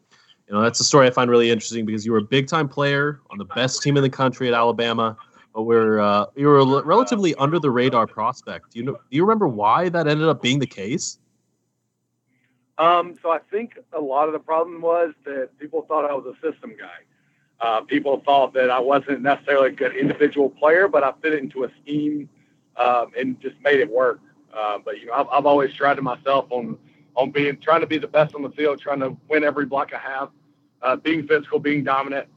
You 0.49 0.55
know, 0.55 0.61
that's 0.61 0.79
a 0.79 0.85
story 0.85 1.07
I 1.07 1.11
find 1.11 1.31
really 1.31 1.51
interesting 1.51 1.85
because 1.85 2.07
you 2.07 2.13
were 2.13 2.19
a 2.19 2.23
big 2.23 2.47
time 2.47 2.69
player 2.69 3.21
on 3.31 3.39
the 3.39 3.45
best 3.45 3.83
team 3.83 3.97
in 3.97 4.03
the 4.03 4.11
country 4.11 4.47
at 4.47 4.55
Alabama, 4.55 5.17
but 5.53 5.63
we're 5.63 5.99
uh, 5.99 6.27
you 6.37 6.47
were 6.47 6.59
a 6.59 6.85
relatively 6.85 7.35
under 7.37 7.59
the 7.59 7.71
radar 7.71 8.07
prospect. 8.07 8.73
Do 8.73 8.79
you 8.79 8.85
know? 8.85 8.93
Do 8.93 9.17
you 9.17 9.25
remember 9.25 9.49
why 9.49 9.89
that 9.89 10.07
ended 10.07 10.29
up 10.29 10.41
being 10.41 10.61
the 10.61 10.67
case? 10.67 11.19
Um, 12.79 13.17
so 13.23 13.31
I 13.31 13.39
think 13.51 13.79
a 13.93 14.01
lot 14.01 14.29
of 14.29 14.35
the 14.35 14.39
problem 14.39 14.81
was 14.81 15.15
that 15.25 15.59
people 15.59 15.85
thought 15.89 16.09
I 16.09 16.15
was 16.15 16.27
a 16.27 16.53
system 16.53 16.75
guy. 16.79 16.99
Uh, 17.59 17.81
people 17.81 18.23
thought 18.25 18.53
that 18.53 18.71
I 18.71 18.79
wasn't 18.79 19.23
necessarily 19.23 19.69
a 19.69 19.73
good 19.73 19.97
individual 19.97 20.51
player, 20.51 20.89
but 20.89 21.03
I 21.03 21.13
fit 21.23 21.33
into 21.33 21.65
a 21.65 21.71
scheme 21.83 22.29
um, 22.77 23.13
and 23.19 23.41
just 23.41 23.57
made 23.63 23.81
it 23.81 23.91
work. 23.91 24.21
Uh, 24.55 24.79
but 24.85 25.01
you 25.01 25.07
know, 25.07 25.15
I've, 25.15 25.27
I've 25.33 25.47
always 25.47 25.73
tried 25.73 25.95
to 25.95 26.03
myself 26.03 26.47
on 26.51 26.79
on 27.17 27.31
being 27.31 27.59
trying 27.59 27.81
to 27.81 27.87
be 27.87 27.99
the 27.99 28.07
best 28.07 28.35
on 28.35 28.43
the 28.43 28.51
field, 28.51 28.81
trying 28.81 29.01
to 29.01 29.17
win 29.29 29.43
every 29.43 29.67
block 29.67 29.93
I 29.93 29.99
have, 29.99 30.31
uh, 30.83 30.97
being 30.97 31.27
physical, 31.27 31.59
being 31.59 31.83
dominant, 31.83 32.29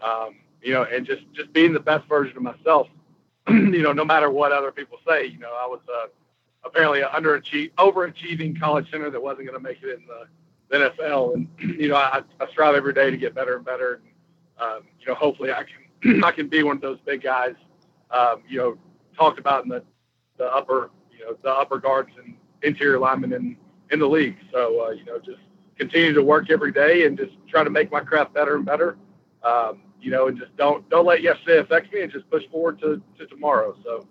um, 0.00 0.36
you 0.62 0.72
know, 0.72 0.84
and 0.84 1.04
just 1.04 1.22
just 1.32 1.52
being 1.52 1.72
the 1.72 1.80
best 1.80 2.06
version 2.08 2.36
of 2.36 2.42
myself. 2.42 2.88
you 3.48 3.82
know, 3.82 3.92
no 3.92 4.04
matter 4.04 4.30
what 4.30 4.52
other 4.52 4.70
people 4.70 4.98
say. 5.08 5.26
You 5.26 5.38
know, 5.38 5.52
I 5.52 5.66
was 5.66 5.80
uh, 5.92 6.06
apparently 6.64 7.00
an 7.00 7.08
underachieving, 7.08 7.72
overachieving 7.74 8.60
college 8.60 8.90
center 8.90 9.10
that 9.10 9.22
wasn't 9.22 9.48
going 9.48 9.58
to 9.58 9.62
make 9.62 9.82
it 9.82 9.98
in 9.98 10.06
the, 10.06 10.26
the 10.68 10.90
NFL, 10.90 11.34
and 11.34 11.48
you 11.80 11.88
know, 11.88 11.96
I, 11.96 12.22
I 12.40 12.48
strive 12.50 12.74
every 12.74 12.92
day 12.92 13.10
to 13.10 13.16
get 13.16 13.34
better 13.34 13.56
and 13.56 13.64
better. 13.64 14.00
And, 14.60 14.68
um, 14.70 14.82
you 15.00 15.06
know, 15.06 15.14
hopefully, 15.14 15.50
I 15.52 15.64
can 16.02 16.24
I 16.24 16.30
can 16.30 16.48
be 16.48 16.62
one 16.62 16.76
of 16.76 16.82
those 16.82 16.98
big 17.04 17.22
guys. 17.22 17.54
Um, 18.10 18.42
you 18.48 18.58
know, 18.58 18.78
talked 19.16 19.38
about 19.38 19.64
in 19.64 19.70
the 19.70 19.82
the 20.36 20.44
upper 20.44 20.90
you 21.10 21.24
know 21.24 21.36
the 21.42 21.50
upper 21.50 21.78
guards 21.78 22.10
and 22.22 22.34
interior 22.62 22.98
linemen 22.98 23.32
in 23.32 23.56
in 23.90 23.98
the 23.98 24.08
league. 24.08 24.36
So 24.52 24.86
uh, 24.86 24.90
you 24.90 25.04
know, 25.04 25.18
just 25.18 25.38
continue 25.78 26.12
to 26.12 26.22
work 26.22 26.50
every 26.50 26.72
day 26.72 27.06
and 27.06 27.16
just 27.16 27.32
try 27.48 27.64
to 27.64 27.70
make 27.70 27.90
my 27.90 28.00
craft 28.00 28.34
better 28.34 28.56
and 28.56 28.64
better. 28.64 28.96
Um, 29.42 29.80
you 30.00 30.10
know, 30.10 30.28
and 30.28 30.38
just 30.38 30.56
don't 30.56 30.88
don't 30.90 31.06
let 31.06 31.22
yesterday 31.22 31.58
affect 31.58 31.92
me 31.92 32.02
and 32.02 32.12
just 32.12 32.28
push 32.30 32.42
forward 32.50 32.80
to, 32.80 33.00
to 33.18 33.26
tomorrow. 33.26 33.76
So. 33.84 34.06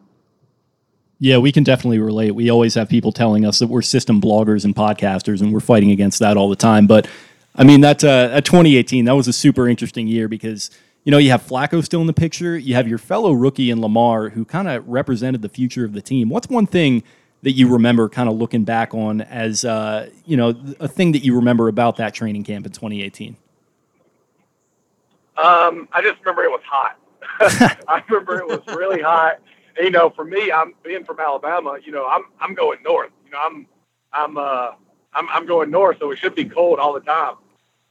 Yeah, 1.20 1.40
we 1.40 1.52
can 1.52 1.64
definitely 1.64 1.98
relate. 1.98 2.32
We 2.32 2.52
always 2.52 2.76
have 2.76 2.90
people 2.90 3.12
telling 3.12 3.44
us 3.44 3.58
that 3.58 3.68
we're 3.68 3.82
system 3.82 4.22
bloggers 4.22 4.66
and 4.66 4.76
podcasters, 4.76 5.42
and 5.42 5.52
we're 5.52 5.62
fighting 5.62 5.90
against 5.90 6.20
that 6.20 6.38
all 6.38 6.48
the 6.48 6.56
time. 6.56 6.86
But 6.86 7.08
I 7.56 7.64
mean, 7.64 7.82
that 7.82 8.04
uh, 8.04 8.30
at 8.32 8.46
2018, 8.46 9.06
that 9.06 9.16
was 9.16 9.28
a 9.28 9.34
super 9.34 9.68
interesting 9.68 10.08
year 10.08 10.28
because 10.28 10.70
you 11.04 11.12
know 11.12 11.18
you 11.18 11.32
have 11.32 11.42
Flacco 11.42 11.84
still 11.84 12.02
in 12.02 12.08
the 12.08 12.14
picture, 12.14 12.56
you 12.56 12.76
have 12.76 12.88
your 12.88 13.00
fellow 13.00 13.32
rookie 13.32 13.72
in 13.72 13.82
Lamar 13.82 14.30
who 14.30 14.46
kind 14.46 14.68
of 14.68 14.88
represented 14.88 15.42
the 15.42 15.50
future 15.50 15.84
of 15.84 15.94
the 15.94 16.02
team. 16.02 16.30
What's 16.30 16.50
one 16.50 16.68
thing 16.68 17.02
that 17.44 17.52
you 17.52 17.70
remember 17.70 18.10
kind 18.10 18.30
of 18.30 18.36
looking 18.36 18.64
back 18.64 18.94
on 18.94 19.22
as 19.22 19.64
uh, 19.64 20.10
you 20.26 20.38
know 20.38 20.56
a 20.80 20.88
thing 20.88 21.12
that 21.12 21.24
you 21.24 21.36
remember 21.36 21.68
about 21.68 21.98
that 21.98 22.14
training 22.14 22.44
camp 22.44 22.66
in 22.66 22.72
2018? 22.72 23.36
Um, 25.38 25.88
I 25.92 26.02
just 26.02 26.20
remember 26.20 26.44
it 26.44 26.52
was 26.52 26.62
hot. 26.66 26.98
I 27.88 28.04
remember 28.10 28.40
it 28.40 28.48
was 28.48 28.76
really 28.76 29.02
hot. 29.02 29.40
And, 29.76 29.86
you 29.86 29.92
know, 29.92 30.10
for 30.10 30.26
me, 30.26 30.52
I'm 30.52 30.74
being 30.84 31.04
from 31.04 31.20
Alabama. 31.20 31.78
You 31.84 31.92
know, 31.92 32.08
I'm 32.08 32.24
I'm 32.40 32.56
going 32.56 32.80
north. 32.84 33.12
You 33.26 33.32
know, 33.32 33.40
I'm 33.40 33.68
I'm 34.14 34.38
uh 34.38 34.72
I'm 35.14 35.30
I'm 35.30 35.46
going 35.46 35.70
north, 35.70 35.98
so 36.00 36.12
it 36.12 36.18
should 36.18 36.36
be 36.36 36.46
cold 36.46 36.80
all 36.80 36.94
the 36.94 37.02
time. 37.02 37.36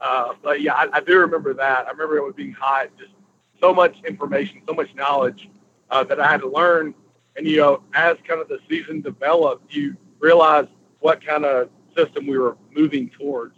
Uh, 0.01 0.35
but 0.43 0.60
yeah, 0.60 0.74
I, 0.74 0.89
I 0.94 1.01
do 1.01 1.18
remember 1.18 1.55
that. 1.55 1.86
I 1.86 1.90
remember 1.90 2.16
it 2.18 2.24
was 2.24 2.35
being 2.35 2.52
hot. 2.52 2.89
Just 2.98 3.12
so 3.60 3.73
much 3.73 3.97
information, 4.06 4.60
so 4.66 4.74
much 4.74 4.94
knowledge 4.94 5.48
uh, 5.90 6.05
that 6.05 6.20
I 6.20 6.31
had 6.31 6.40
to 6.40 6.48
learn 6.48 6.94
and 7.37 7.47
you 7.47 7.59
know, 7.59 7.83
as 7.95 8.17
kind 8.27 8.41
of 8.41 8.49
the 8.49 8.59
season 8.69 9.01
developed, 9.01 9.75
you 9.75 9.97
realize 10.19 10.67
what 11.01 11.25
kind 11.25 11.45
of 11.45 11.69
system 11.97 12.27
we 12.27 12.39
were 12.39 12.57
moving 12.71 13.09
towards, 13.11 13.57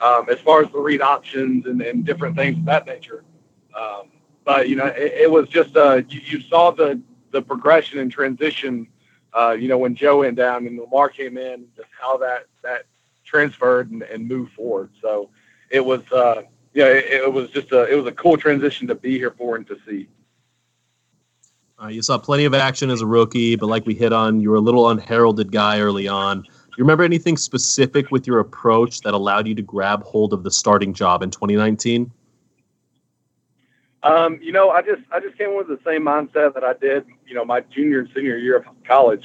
um, 0.00 0.28
as 0.30 0.38
far 0.40 0.62
as 0.62 0.70
the 0.72 0.78
read 0.78 1.02
options 1.02 1.66
and, 1.66 1.80
and 1.82 2.04
different 2.04 2.36
things 2.36 2.56
of 2.56 2.64
that 2.64 2.86
nature. 2.86 3.24
Um, 3.78 4.10
but 4.44 4.68
you 4.68 4.76
know, 4.76 4.86
it, 4.86 5.12
it 5.12 5.30
was 5.30 5.48
just 5.48 5.76
uh, 5.76 6.02
you, 6.08 6.20
you, 6.24 6.40
saw 6.40 6.70
the 6.70 7.00
the 7.30 7.42
progression 7.42 7.98
and 7.98 8.10
transition. 8.10 8.88
Uh, 9.32 9.52
you 9.52 9.68
know, 9.68 9.78
when 9.78 9.94
Joe 9.94 10.20
went 10.20 10.36
down 10.36 10.66
and 10.66 10.78
Lamar 10.78 11.08
came 11.08 11.38
in, 11.38 11.66
just 11.76 11.88
how 11.98 12.16
that 12.18 12.46
that 12.62 12.86
transferred 13.24 13.90
and, 13.90 14.02
and 14.02 14.26
moved 14.26 14.52
forward. 14.54 14.90
So 15.00 15.30
it 15.70 15.84
was, 15.84 16.00
uh, 16.10 16.42
yeah, 16.74 16.86
it, 16.86 17.22
it 17.22 17.32
was 17.32 17.50
just 17.50 17.70
a 17.72 17.84
it 17.84 17.94
was 17.94 18.06
a 18.06 18.12
cool 18.12 18.36
transition 18.36 18.88
to 18.88 18.94
be 18.94 19.18
here 19.18 19.30
for 19.30 19.56
and 19.56 19.66
to 19.68 19.76
see. 19.86 20.08
Uh, 21.82 21.86
you 21.86 22.02
saw 22.02 22.18
plenty 22.18 22.44
of 22.44 22.52
action 22.52 22.90
as 22.90 23.00
a 23.00 23.06
rookie, 23.06 23.56
but 23.56 23.66
like 23.66 23.86
we 23.86 23.94
hit 23.94 24.12
on, 24.12 24.38
you 24.38 24.50
were 24.50 24.56
a 24.56 24.60
little 24.60 24.90
unheralded 24.90 25.50
guy 25.50 25.80
early 25.80 26.06
on. 26.06 26.42
Do 26.42 26.48
you 26.76 26.84
remember 26.84 27.04
anything 27.04 27.38
specific 27.38 28.10
with 28.10 28.26
your 28.26 28.38
approach 28.38 29.00
that 29.00 29.14
allowed 29.14 29.46
you 29.46 29.54
to 29.54 29.62
grab 29.62 30.02
hold 30.02 30.34
of 30.34 30.44
the 30.44 30.50
starting 30.50 30.92
job 30.92 31.22
in 31.22 31.30
2019? 31.30 32.10
Um, 34.02 34.38
you 34.42 34.52
know, 34.52 34.70
I 34.70 34.82
just 34.82 35.02
I 35.10 35.20
just 35.20 35.36
came 35.38 35.56
with 35.56 35.68
the 35.68 35.78
same 35.84 36.02
mindset 36.02 36.54
that 36.54 36.64
I 36.64 36.74
did, 36.74 37.06
you 37.26 37.34
know, 37.34 37.44
my 37.44 37.60
junior 37.60 38.00
and 38.00 38.08
senior 38.14 38.36
year 38.36 38.56
of 38.56 38.64
college. 38.86 39.24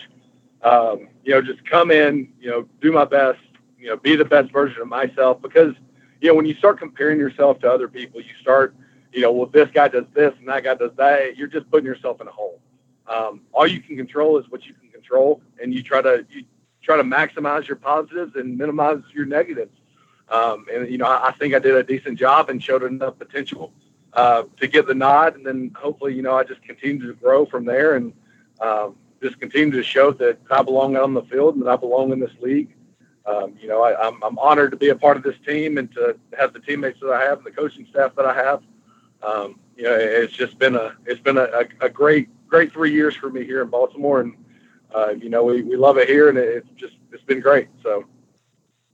Um, 0.63 1.09
you 1.23 1.31
know, 1.31 1.41
just 1.41 1.65
come 1.65 1.91
in, 1.91 2.31
you 2.39 2.49
know, 2.49 2.67
do 2.81 2.91
my 2.91 3.05
best, 3.05 3.39
you 3.77 3.87
know, 3.87 3.97
be 3.97 4.15
the 4.15 4.25
best 4.25 4.51
version 4.51 4.81
of 4.81 4.87
myself. 4.87 5.41
Because, 5.41 5.75
you 6.21 6.29
know, 6.29 6.35
when 6.35 6.45
you 6.45 6.55
start 6.55 6.79
comparing 6.79 7.19
yourself 7.19 7.59
to 7.59 7.71
other 7.71 7.87
people, 7.87 8.21
you 8.21 8.31
start 8.41 8.75
you 9.15 9.21
know, 9.21 9.31
well, 9.31 9.47
this 9.47 9.69
guy 9.73 9.87
does 9.87 10.05
this 10.13 10.33
and 10.37 10.47
that 10.49 10.65
guy 10.65 10.75
does 10.75 10.91
that. 10.97 11.37
You're 11.37 11.47
just 11.47 11.71
putting 11.71 11.85
yourself 11.85 12.19
in 12.19 12.27
a 12.27 12.31
hole. 12.31 12.59
Um, 13.07 13.41
all 13.53 13.65
you 13.65 13.79
can 13.79 13.95
control 13.95 14.37
is 14.37 14.49
what 14.49 14.65
you 14.65 14.73
can 14.73 14.89
control, 14.89 15.41
and 15.61 15.73
you 15.73 15.81
try 15.81 16.01
to 16.01 16.25
you 16.29 16.43
try 16.81 16.97
to 16.97 17.03
maximize 17.03 17.67
your 17.67 17.77
positives 17.77 18.35
and 18.35 18.57
minimize 18.57 18.99
your 19.13 19.25
negatives. 19.25 19.71
Um, 20.29 20.65
and 20.73 20.89
you 20.89 20.97
know, 20.97 21.05
I, 21.05 21.29
I, 21.29 21.31
think 21.33 21.53
I 21.53 21.59
did 21.59 21.75
a 21.75 21.83
decent 21.83 22.19
job 22.19 22.49
and 22.49 22.61
showed 22.61 22.83
enough 22.83 23.17
potential 23.17 23.71
uh, 24.13 24.43
to 24.59 24.67
get 24.67 24.87
the 24.87 24.95
nod, 24.95 25.35
and 25.35 25.45
then 25.45 25.71
hopefully, 25.79 26.13
you 26.13 26.23
know, 26.23 26.35
I 26.35 26.43
just 26.43 26.63
continue 26.63 27.07
to 27.07 27.13
grow 27.13 27.45
from 27.45 27.63
there 27.63 27.95
and 27.95 28.11
um, 28.59 28.95
just 29.21 29.39
continue 29.39 29.71
to 29.71 29.83
show 29.83 30.11
that 30.13 30.39
I 30.49 30.63
belong 30.63 30.97
on 30.97 31.13
the 31.13 31.23
field 31.23 31.55
and 31.55 31.65
that 31.65 31.69
I 31.69 31.75
belong 31.75 32.11
in 32.11 32.19
this 32.19 32.33
league. 32.41 32.75
Um, 33.27 33.55
you 33.59 33.67
know, 33.67 33.83
I, 33.83 34.07
I'm, 34.07 34.21
I'm 34.23 34.37
honored 34.39 34.71
to 34.71 34.77
be 34.77 34.89
a 34.89 34.95
part 34.95 35.15
of 35.15 35.23
this 35.23 35.35
team 35.45 35.77
and 35.77 35.91
to 35.93 36.17
have 36.37 36.53
the 36.53 36.59
teammates 36.59 36.99
that 37.01 37.11
I 37.11 37.23
have 37.23 37.37
and 37.37 37.47
the 37.47 37.51
coaching 37.51 37.87
staff 37.89 38.15
that 38.15 38.25
I 38.25 38.35
have 38.35 38.61
um, 39.25 39.59
you 39.75 39.83
know, 39.83 39.95
it's 39.95 40.33
just 40.33 40.57
been 40.59 40.75
a 40.75 40.95
it's 41.05 41.19
been 41.19 41.37
a, 41.37 41.47
a, 41.81 41.89
great 41.89 42.29
great 42.47 42.71
three 42.71 42.93
years 42.93 43.15
for 43.15 43.29
me 43.29 43.43
here 43.43 43.61
in 43.61 43.69
Baltimore, 43.69 44.21
and 44.21 44.35
uh, 44.93 45.09
you 45.09 45.29
know 45.29 45.43
we, 45.43 45.61
we 45.63 45.75
love 45.75 45.97
it 45.97 46.07
here, 46.07 46.29
and 46.29 46.37
it's 46.37 46.69
just 46.75 46.95
it's 47.11 47.23
been 47.23 47.41
great. 47.41 47.67
So, 47.83 48.05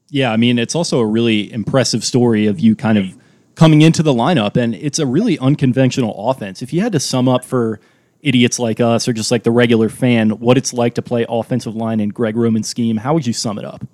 yeah, 0.10 0.32
I 0.32 0.38
mean, 0.38 0.58
it's 0.58 0.76
also 0.76 1.00
a 1.00 1.06
really 1.06 1.52
impressive 1.52 2.04
story 2.04 2.48
of 2.48 2.60
you 2.60 2.76
kind 2.76 2.98
of 2.98 3.18
coming 3.56 3.82
into 3.82 4.02
the 4.02 4.14
lineup, 4.14 4.56
and 4.56 4.74
it's 4.74 5.00
a 5.00 5.06
really 5.06 5.38
unconventional 5.40 6.30
offense. 6.30 6.62
If 6.62 6.74
you 6.74 6.82
had 6.82 6.94
to 6.94 7.00
sum 7.00 7.28
up 7.28 7.44
for 7.44 7.80
idiots 8.22 8.60
like 8.60 8.80
us 8.80 9.08
or 9.08 9.14
just 9.14 9.32
like 9.32 9.44
the 9.44 9.52
regular 9.52 9.90
fan 9.90 10.30
what 10.30 10.56
it's 10.56 10.74
like 10.74 10.94
to 10.94 11.02
play 11.02 11.26
offensive 11.28 11.76
line 11.76 12.00
in 12.00 12.10
Greg 12.10 12.38
Roman's 12.38 12.68
scheme, 12.68 12.98
how 12.98 13.14
would 13.14 13.28
you 13.28 13.34
sum 13.34 13.58
it 13.60 13.66
up? 13.66 13.86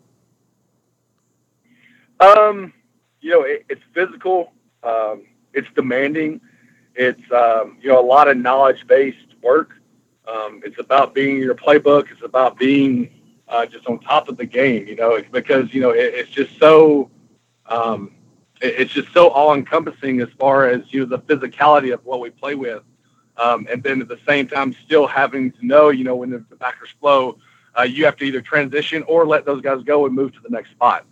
Um, 2.20 2.74
you 3.22 3.32
know, 3.32 3.42
it, 3.44 3.66
it's 3.70 3.82
physical. 3.94 4.52
Um, 4.84 5.24
it's 5.58 5.68
demanding. 5.76 6.40
It's 6.96 7.32
um, 7.32 7.78
you 7.82 7.90
know 7.90 8.00
a 8.00 8.08
lot 8.16 8.28
of 8.28 8.38
knowledge 8.38 8.86
based 8.88 9.36
work. 9.42 9.72
Um, 10.28 10.62
it's 10.64 10.80
about 10.80 11.14
being 11.14 11.38
your 11.38 11.56
playbook. 11.56 12.12
It's 12.12 12.24
about 12.24 12.58
being 12.58 13.10
uh, 13.48 13.66
just 13.66 13.88
on 13.88 14.00
top 14.00 14.30
of 14.30 14.38
the 14.38 14.46
game. 14.46 14.88
You 14.88 14.96
know, 14.96 15.22
because 15.32 15.74
you 15.74 15.82
know 15.82 15.92
it, 15.92 16.14
it's 16.14 16.30
just 16.30 16.58
so 16.60 17.10
um, 17.66 18.12
it, 18.62 18.76
it's 18.82 18.94
just 18.94 19.12
so 19.14 19.30
all 19.30 19.54
encompassing 19.54 20.22
as 20.22 20.30
far 20.40 20.70
as 20.70 20.82
you 20.94 21.02
know 21.02 21.06
the 21.06 21.20
physicality 21.20 21.94
of 21.94 22.04
what 22.06 22.20
we 22.20 22.30
play 22.30 22.56
with, 22.56 22.84
um, 23.38 23.68
and 23.72 23.84
then 23.84 24.02
at 24.02 24.08
the 24.08 24.20
same 24.28 24.48
time 24.48 24.76
still 24.86 25.08
having 25.08 25.52
to 25.52 25.66
know 25.66 25.90
you 25.90 26.04
know 26.04 26.16
when 26.16 26.30
the, 26.30 26.44
the 26.50 26.56
backers 26.56 26.90
flow, 27.00 27.38
uh, 27.78 27.84
you 27.84 28.06
have 28.06 28.16
to 28.18 28.26
either 28.26 28.42
transition 28.42 29.04
or 29.04 29.26
let 29.26 29.46
those 29.46 29.62
guys 29.62 29.82
go 29.84 30.06
and 30.06 30.16
move 30.16 30.34
to 30.34 30.40
the 30.42 30.50
next 30.50 30.72
spot. 30.72 31.06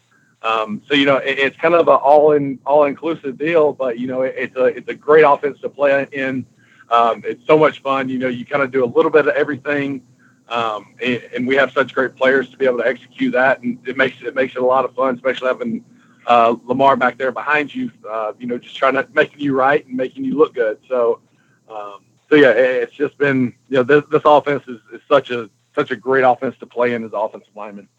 Um, 0.46 0.84
so 0.88 0.94
you 0.94 1.06
know, 1.06 1.18
it, 1.18 1.40
it's 1.40 1.58
kind 1.58 1.74
of 1.74 1.88
an 1.88 1.96
all 1.96 2.34
in 2.34 2.60
all 2.66 2.84
inclusive 2.84 3.38
deal, 3.38 3.74
but 3.74 3.98
you 3.98 4.08
know, 4.08 4.22
it, 4.22 4.36
it's 4.38 4.56
a 4.56 4.66
it's 4.66 4.88
a 4.88 4.94
great 4.94 5.24
offense 5.24 5.60
to 5.62 5.70
play 5.70 6.08
in. 6.12 6.46
Um, 6.92 7.24
it's 7.26 7.46
so 7.48 7.58
much 7.58 7.82
fun. 7.82 8.10
You 8.10 8.20
know, 8.20 8.28
you 8.28 8.46
kind 8.46 8.62
of 8.62 8.72
do 8.72 8.84
a 8.84 8.86
little 8.86 9.10
bit 9.10 9.28
of 9.28 9.34
everything, 9.36 10.04
um, 10.50 10.94
and, 11.02 11.24
and, 11.34 11.48
we 11.48 11.56
have 11.56 11.72
such 11.72 11.96
great 11.96 12.16
players 12.16 12.50
to 12.52 12.58
be 12.58 12.66
able 12.66 12.78
to 12.78 12.86
execute 12.86 13.34
that, 13.34 13.64
and 13.64 13.80
it 13.88 13.98
makes 13.98 14.22
it 14.22 14.36
makes 14.36 14.56
it 14.56 14.62
a 14.62 14.66
lot 14.66 14.86
of 14.86 14.94
fun, 14.94 15.16
especially 15.16 15.48
having 15.48 15.84
uh, 16.28 16.56
Lamar 16.66 16.96
back 16.96 17.18
there 17.18 17.32
behind 17.32 17.74
you. 17.74 17.92
Uh, 18.08 18.34
you 18.38 18.46
know, 18.46 18.60
just 18.60 18.76
trying 18.76 18.94
to 18.94 19.08
making 19.14 19.40
you 19.40 19.56
right 19.56 19.84
and 19.88 19.98
making 19.98 20.24
you 20.24 20.38
look 20.38 20.54
good. 20.54 20.78
So, 20.88 21.22
um, 21.68 22.06
so 22.30 22.36
yeah, 22.36 22.52
it's 22.52 22.94
just 22.94 23.18
been 23.18 23.56
you 23.70 23.78
know 23.78 23.84
this 23.84 24.04
this 24.12 24.22
offense 24.26 24.64
is, 24.68 24.80
is 24.94 25.02
such 25.10 25.32
a 25.32 25.50
such 25.74 25.90
a 25.90 25.96
great 25.96 26.24
offense 26.24 26.56
to 26.60 26.68
play 26.68 26.94
in 26.94 27.04
as 27.04 27.12
offensive 27.14 27.56
lineman. 27.56 27.90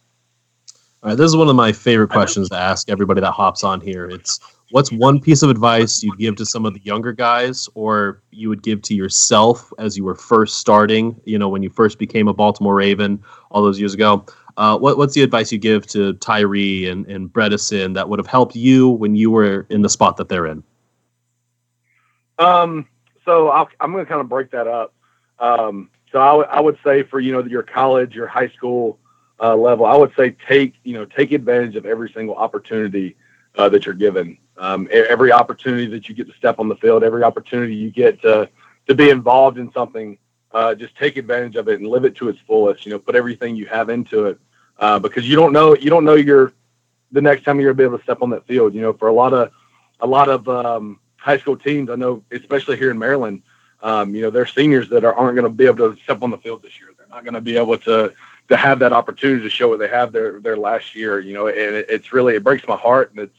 All 1.03 1.11
right, 1.11 1.19
this 1.19 1.27
is 1.27 1.37
one 1.37 1.49
of 1.49 1.57
my 1.57 1.73
favorite 1.73 2.09
questions 2.09 2.49
to 2.49 2.57
ask 2.57 2.89
everybody 2.89 3.21
that 3.21 3.33
hops 3.33 3.63
on 3.63 3.81
here. 3.81 4.07
It's 4.07 4.41
what's 4.71 4.91
one 4.91 5.21
piece 5.21 5.43
of 5.43 5.51
advice 5.51 6.03
you'd 6.03 6.19
give 6.19 6.37
to 6.37 6.47
some 6.47 6.65
of 6.65 6.75
the 6.75 6.81
younger 6.81 7.13
guys 7.13 7.69
or 7.75 8.23
you 8.31 8.49
would 8.49 8.63
give 8.63 8.83
to 8.83 8.95
yourself 8.95 9.73
as 9.79 9.97
you 9.97 10.05
were 10.05 10.15
first 10.15 10.59
starting, 10.59 11.21
you 11.25 11.39
know, 11.39 11.49
when 11.49 11.63
you 11.63 11.71
first 11.71 11.99
became 11.99 12.29
a 12.29 12.35
Baltimore 12.35 12.75
Raven 12.75 13.23
all 13.51 13.63
those 13.63 13.79
years 13.79 13.95
ago? 13.95 14.25
Uh, 14.57 14.79
what, 14.79 14.97
what's 14.97 15.15
the 15.15 15.23
advice 15.23 15.53
you 15.53 15.59
give 15.59 15.87
to 15.89 16.15
Tyree 16.15 16.89
and, 16.89 17.07
and 17.07 17.31
Bredeson 17.31 17.95
that 17.95 18.09
would 18.09 18.19
have 18.19 18.27
helped 18.27 18.57
you 18.57 18.89
when 18.89 19.15
you 19.15 19.31
were 19.31 19.67
in 19.69 19.83
the 19.83 19.91
spot 19.91 20.17
that 20.17 20.31
they're 20.31 20.47
in? 20.47 20.65
Um, 22.39 22.87
so 23.25 23.51
i 23.51 23.65
am 23.81 23.93
going 23.93 24.05
to 24.05 24.09
kind 24.09 24.21
of 24.21 24.29
break 24.29 24.51
that 24.53 24.67
up. 24.67 24.95
Um, 25.39 25.91
so 26.11 26.21
I, 26.21 26.29
w- 26.29 26.49
I 26.51 26.61
would 26.61 26.79
say 26.83 27.03
for, 27.03 27.21
you 27.21 27.33
know, 27.33 27.45
your 27.45 27.63
college, 27.63 28.15
your 28.15 28.27
high 28.27 28.49
school 28.49 28.99
uh, 29.41 29.57
level, 29.57 29.85
I 29.87 29.97
would 29.97 30.13
say 30.17 30.37
take, 30.49 30.75
you 30.85 30.95
know, 30.95 31.05
take 31.05 31.33
advantage 31.33 31.77
of 31.77 31.87
every 31.87 32.11
single 32.11 32.35
opportunity 32.35 33.17
uh, 33.57 33.69
that 33.69 33.87
you're 33.87 33.95
given. 33.95 34.39
Um, 34.59 34.89
every 34.91 35.33
opportunity 35.33 35.87
that 35.89 36.09
you 36.09 36.15
get 36.15 36.27
to 36.29 36.35
step 36.35 36.59
on 36.59 36.69
the 36.69 36.77
field, 36.77 37.05
every 37.05 37.23
opportunity 37.23 37.75
you 37.75 37.91
get 37.91 38.23
to, 38.23 38.49
to 38.87 38.95
be 38.95 39.11
involved 39.11 39.59
in 39.59 39.71
something, 39.73 40.17
uh, 40.53 40.75
just 40.75 40.97
take 40.97 41.17
advantage 41.19 41.57
of 41.57 41.69
it 41.69 41.81
and 41.81 41.89
live 41.89 42.05
it 42.05 42.17
to 42.17 42.29
its 42.29 42.39
fullest. 42.47 42.87
You 42.87 42.93
know, 42.93 42.99
put 42.99 43.15
everything 43.15 43.57
you 43.57 43.67
have 43.67 43.91
into 43.91 44.27
it 44.27 44.39
uh, 44.79 44.99
because 44.99 45.29
you 45.29 45.37
don't 45.37 45.53
know 45.53 45.77
you 45.77 45.91
don't 45.91 46.05
know 46.05 46.15
your 46.15 46.53
the 47.13 47.21
next 47.21 47.45
time 47.45 47.61
you're 47.61 47.73
gonna 47.73 47.77
be 47.77 47.85
able 47.85 47.99
to 47.99 48.05
step 48.05 48.23
on 48.23 48.31
that 48.31 48.47
field. 48.47 48.75
You 48.75 48.81
know, 48.81 48.93
for 48.95 49.09
a 49.09 49.13
lot 49.13 49.35
of 49.35 49.51
a 50.01 50.07
lot 50.07 50.29
of 50.29 50.49
um, 50.49 50.99
high 51.17 51.39
school 51.39 51.57
teams, 51.57 51.91
I 51.91 51.97
know, 51.97 52.23
especially 52.31 52.77
here 52.77 52.91
in 52.91 52.99
Maryland, 52.99 53.43
um, 53.83 54.15
you 54.15 54.23
know, 54.23 54.31
they're 54.31 54.47
seniors 54.47 54.89
that 54.91 55.05
are, 55.05 55.15
aren't 55.15 55.37
going 55.37 55.51
to 55.51 55.51
be 55.51 55.67
able 55.67 55.93
to 55.93 56.03
step 56.03 56.23
on 56.23 56.31
the 56.31 56.39
field 56.39 56.63
this 56.63 56.79
year. 56.79 56.91
They're 56.97 57.09
not 57.09 57.25
going 57.25 57.35
to 57.35 57.41
be 57.41 57.57
able 57.57 57.79
to 57.79 58.13
to 58.49 58.57
have 58.57 58.79
that 58.79 58.93
opportunity 58.93 59.43
to 59.43 59.51
show 59.51 59.69
what 59.69 59.79
they 59.79 59.89
have 59.89 60.13
their 60.13 60.41
their 60.41 60.57
last 60.57 60.95
year. 60.95 61.19
You 61.21 61.35
know, 61.35 61.49
and 61.49 61.57
it, 61.57 61.87
it's 61.89 62.13
really 62.13 62.35
it 62.37 62.45
breaks 62.45 62.67
my 62.67 62.77
heart 62.77 63.11
and 63.11 63.21
it's 63.21 63.37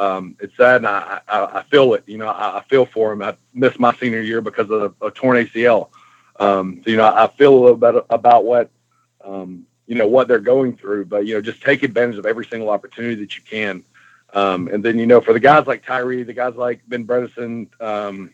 um, 0.00 0.36
it's 0.40 0.56
sad, 0.56 0.76
and 0.76 0.86
I, 0.86 1.20
I, 1.28 1.44
I 1.58 1.62
feel 1.64 1.92
it. 1.94 2.04
You 2.06 2.18
know, 2.18 2.28
I, 2.28 2.58
I 2.58 2.62
feel 2.62 2.86
for 2.86 3.12
him. 3.12 3.22
I 3.22 3.36
missed 3.52 3.78
my 3.78 3.94
senior 3.96 4.20
year 4.22 4.40
because 4.40 4.70
of 4.70 4.94
a, 5.02 5.10
torn 5.10 5.44
ACL. 5.44 5.90
Um, 6.38 6.80
so 6.82 6.90
you 6.90 6.96
know, 6.96 7.04
I 7.04 7.26
feel 7.28 7.52
a 7.52 7.60
little 7.60 7.76
bit 7.76 8.04
about 8.08 8.44
what 8.44 8.70
um, 9.22 9.66
you 9.86 9.96
know 9.96 10.06
what 10.06 10.26
they're 10.26 10.38
going 10.38 10.76
through. 10.76 11.04
But 11.06 11.26
you 11.26 11.34
know, 11.34 11.42
just 11.42 11.62
take 11.62 11.82
advantage 11.82 12.16
of 12.16 12.24
every 12.24 12.46
single 12.46 12.70
opportunity 12.70 13.16
that 13.16 13.36
you 13.36 13.42
can. 13.42 13.84
Um, 14.32 14.68
and 14.68 14.82
then 14.82 14.98
you 14.98 15.06
know, 15.06 15.20
for 15.20 15.32
the 15.34 15.40
guys 15.40 15.66
like 15.66 15.84
Tyree, 15.84 16.22
the 16.22 16.32
guys 16.32 16.54
like 16.54 16.80
Ben 16.88 17.06
Bredeson, 17.06 17.68
um, 17.82 18.32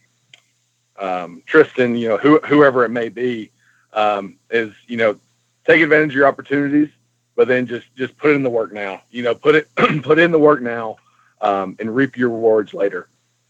um, 0.98 1.42
Trystan, 1.48 1.98
you 1.98 2.08
know, 2.08 2.16
who, 2.16 2.38
whoever 2.40 2.84
it 2.84 2.90
may 2.90 3.08
be, 3.08 3.50
um, 3.92 4.36
is 4.50 4.72
you 4.86 4.98
know, 4.98 5.18
take 5.66 5.82
advantage 5.82 6.10
of 6.10 6.14
your 6.14 6.26
opportunities, 6.26 6.88
but 7.34 7.48
then 7.48 7.66
just 7.66 7.94
just 7.94 8.16
put 8.16 8.32
in 8.32 8.42
the 8.42 8.50
work 8.50 8.72
now. 8.72 9.02
You 9.10 9.22
know, 9.22 9.34
put 9.34 9.54
it 9.54 9.68
put 10.02 10.18
in 10.18 10.30
the 10.30 10.38
work 10.38 10.62
now, 10.62 10.96
um, 11.40 11.76
and 11.78 11.94
reap 11.94 12.16
your 12.16 12.30
rewards 12.30 12.74
later. 12.74 13.08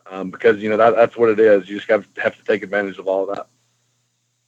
Um, 0.09 0.31
because 0.31 0.63
you 0.63 0.71
know 0.71 0.77
that, 0.77 0.95
that's 0.95 1.17
what 1.17 1.31
it 1.31 1.41
is. 1.41 1.69
You 1.69 1.77
just 1.77 1.91
have, 1.91 2.07
have 2.17 2.37
to 2.37 2.45
take 2.45 2.63
advantage 2.63 2.99
of 2.99 3.09
all 3.09 3.29
of 3.29 3.37
that. 3.37 3.49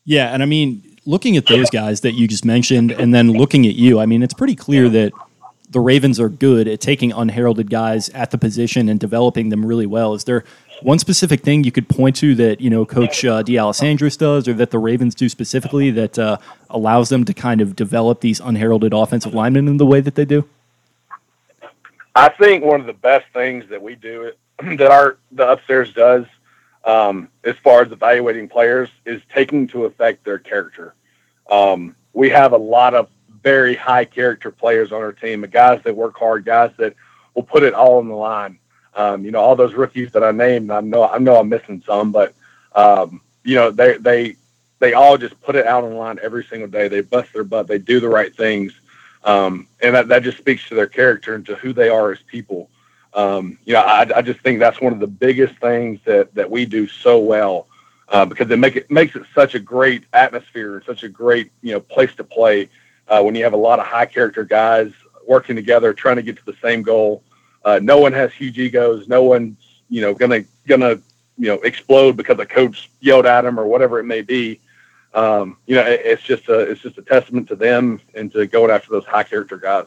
Yeah, 0.05 0.32
and 0.32 0.43
I 0.43 0.47
mean, 0.47 0.82
looking 1.05 1.36
at 1.36 1.47
those 1.47 1.69
guys 1.69 2.03
that 2.03 2.12
you 2.12 2.28
just 2.28 2.45
mentioned, 2.45 2.93
and 2.93 3.12
then 3.12 3.32
looking 3.32 3.66
at 3.66 3.74
you, 3.74 3.99
I 3.99 4.07
mean, 4.07 4.23
it's 4.23 4.35
pretty 4.35 4.55
clear 4.55 4.89
that 4.89 5.12
the 5.70 5.81
Ravens 5.81 6.19
are 6.19 6.28
good 6.28 6.66
at 6.66 6.81
taking 6.81 7.12
unheralded 7.12 7.70
guys 7.70 8.09
at 8.11 8.31
the 8.31 8.39
position 8.39 8.89
and 8.89 8.99
developing 8.99 9.49
them 9.49 9.66
really 9.66 9.85
well. 9.85 10.15
Is 10.15 10.24
there 10.24 10.45
one 10.82 10.98
specific 10.98 11.42
thing 11.42 11.64
you 11.64 11.72
could 11.72 11.88
point 11.88 12.16
to 12.16 12.34
that 12.36 12.60
you 12.60 12.70
know 12.70 12.84
Coach 12.84 13.24
uh, 13.24 13.42
does, 13.42 14.48
or 14.48 14.55
that 14.55 14.70
the 14.70 14.78
Ravens 14.78 15.14
do 15.14 15.28
specifically 15.28 15.90
that 15.90 16.18
uh, 16.18 16.38
allows 16.70 17.09
them 17.09 17.24
to 17.24 17.34
kind 17.34 17.60
of 17.60 17.76
develop 17.76 18.20
these 18.20 18.40
unheralded 18.40 18.92
offensive 18.92 19.34
linemen 19.34 19.68
in 19.68 19.76
the 19.76 19.86
way 19.86 20.00
that 20.00 20.14
they 20.14 20.24
do? 20.24 20.48
I 22.14 22.28
think 22.30 22.64
one 22.64 22.80
of 22.80 22.86
the 22.86 22.92
best 22.92 23.26
things 23.32 23.68
that 23.70 23.80
we 23.80 23.94
do 23.94 24.32
that 24.62 24.90
our 24.90 25.18
the 25.32 25.50
upstairs 25.50 25.92
does 25.92 26.26
um, 26.84 27.28
as 27.44 27.56
far 27.62 27.82
as 27.82 27.92
evaluating 27.92 28.48
players 28.48 28.88
is 29.05 29.20
taking 29.34 29.66
to 29.68 29.84
effect 29.84 30.24
their 30.24 30.38
character. 30.38 30.94
Um, 31.50 31.94
we 32.12 32.30
have 32.30 32.52
a 32.52 32.59
lot 32.59 32.94
of 32.94 33.09
very 33.42 33.74
high 33.74 34.05
character 34.05 34.50
players 34.50 34.92
on 34.92 35.00
our 35.00 35.12
team, 35.12 35.42
guys 35.42 35.80
that 35.84 35.94
work 35.94 36.18
hard, 36.18 36.44
guys 36.44 36.72
that 36.78 36.94
will 37.34 37.42
put 37.42 37.62
it 37.62 37.74
all 37.74 37.98
on 37.98 38.09
the 38.09 38.14
line. 38.14 38.59
Um, 38.99 39.25
you 39.25 39.31
know, 39.31 39.41
all 39.41 39.57
those 39.57 39.75
rookies 39.75 40.12
that 40.12 40.25
I 40.25 40.33
named, 40.33 40.70
I 40.70 40.81
know 40.81 41.09
I 41.09 41.19
know 41.19 41.39
I'm 41.39 41.49
missing 41.49 41.83
some, 41.87 42.12
but 42.12 42.35
um, 42.75 43.20
you 43.45 43.55
know, 43.55 43.70
they 43.70 43.97
they 43.97 44.37
they 44.81 44.93
all 44.93 45.16
just 45.16 45.41
put 45.41 45.57
it 45.57 45.66
out 45.66 45.85
on 45.85 45.91
the 45.91 45.97
line 45.97 46.19
every 46.23 46.45
single 46.45 46.69
day. 46.69 46.89
They 46.89 47.01
bust 47.01 47.33
their 47.33 47.45
butt. 47.45 47.69
They 47.69 47.79
do 47.79 48.01
the 48.01 48.09
right 48.09 48.35
things. 48.35 48.73
Um, 49.25 49.66
and 49.83 49.95
that, 49.95 50.09
that 50.09 50.23
just 50.23 50.39
speaks 50.39 50.69
to 50.69 50.75
their 50.75 50.87
character 50.87 51.35
and 51.35 51.45
to 51.47 51.57
who 51.57 51.73
they 51.73 51.89
are 51.89 52.12
as 52.12 52.20
people. 52.23 52.70
Um, 53.15 53.59
you 53.65 53.75
know, 53.75 53.81
I, 53.81 54.07
I 54.16 54.23
just 54.23 54.41
think 54.41 54.61
that's 54.61 54.81
one 54.81 54.93
of 54.93 55.01
the 55.01 55.09
biggest 55.09 55.57
things 55.57 55.99
that, 56.05 56.33
that 56.35 56.49
we 56.49 56.65
do 56.66 56.87
so 56.87 57.19
well 57.19 57.66
uh, 58.09 58.25
because 58.25 58.51
it 58.51 58.59
make 58.59 58.77
it 58.77 58.91
makes 58.91 59.16
it 59.16 59.23
such 59.35 59.55
a 59.55 59.59
great 59.59 60.05
atmosphere, 60.12 60.77
and 60.77 60.85
such 60.85 61.03
a 61.03 61.09
great 61.09 61.51
you 61.62 61.73
know 61.73 61.81
place 61.81 62.15
to 62.16 62.25
play 62.25 62.69
uh, 63.09 63.23
when 63.23 63.35
you 63.35 63.45
have 63.45 63.53
a 63.53 63.57
lot 63.57 63.79
of 63.79 63.87
high 63.87 64.07
character 64.07 64.45
guys 64.45 64.93
working 65.27 65.57
together, 65.57 65.93
trying 65.93 66.16
to 66.16 66.23
get 66.23 66.37
to 66.37 66.45
the 66.45 66.57
same 66.62 66.83
goal. 66.83 67.23
Uh, 67.69 67.78
no 67.82 67.99
one 67.99 68.12
has 68.12 68.32
huge 68.32 68.59
egos. 68.59 69.09
No 69.09 69.23
one's 69.23 69.57
you 69.89 70.01
know 70.01 70.15
gonna 70.15 70.45
gonna 70.66 70.97
you 71.36 71.49
know 71.49 71.61
explode 71.61 72.16
because 72.16 72.39
a 72.39 72.47
coach 72.47 72.90
yelled 73.01 73.27
at 73.27 73.43
them 73.43 73.59
or 73.59 73.66
whatever 73.66 73.99
it 73.99 74.05
may 74.05 74.23
be 74.23 74.61
um, 75.15 75.57
you 75.66 75.74
know, 75.74 75.82
it, 75.82 76.01
it's 76.05 76.23
just 76.23 76.49
a 76.49 76.61
it's 76.61 76.81
just 76.81 76.99
a 76.99 77.03
testament 77.03 77.49
to 77.49 77.57
them 77.57 78.01
and 78.15 78.31
to 78.32 78.47
going 78.47 78.70
after 78.70 78.90
those 78.90 79.05
high 79.05 79.23
character 79.23 79.57
guys. 79.57 79.86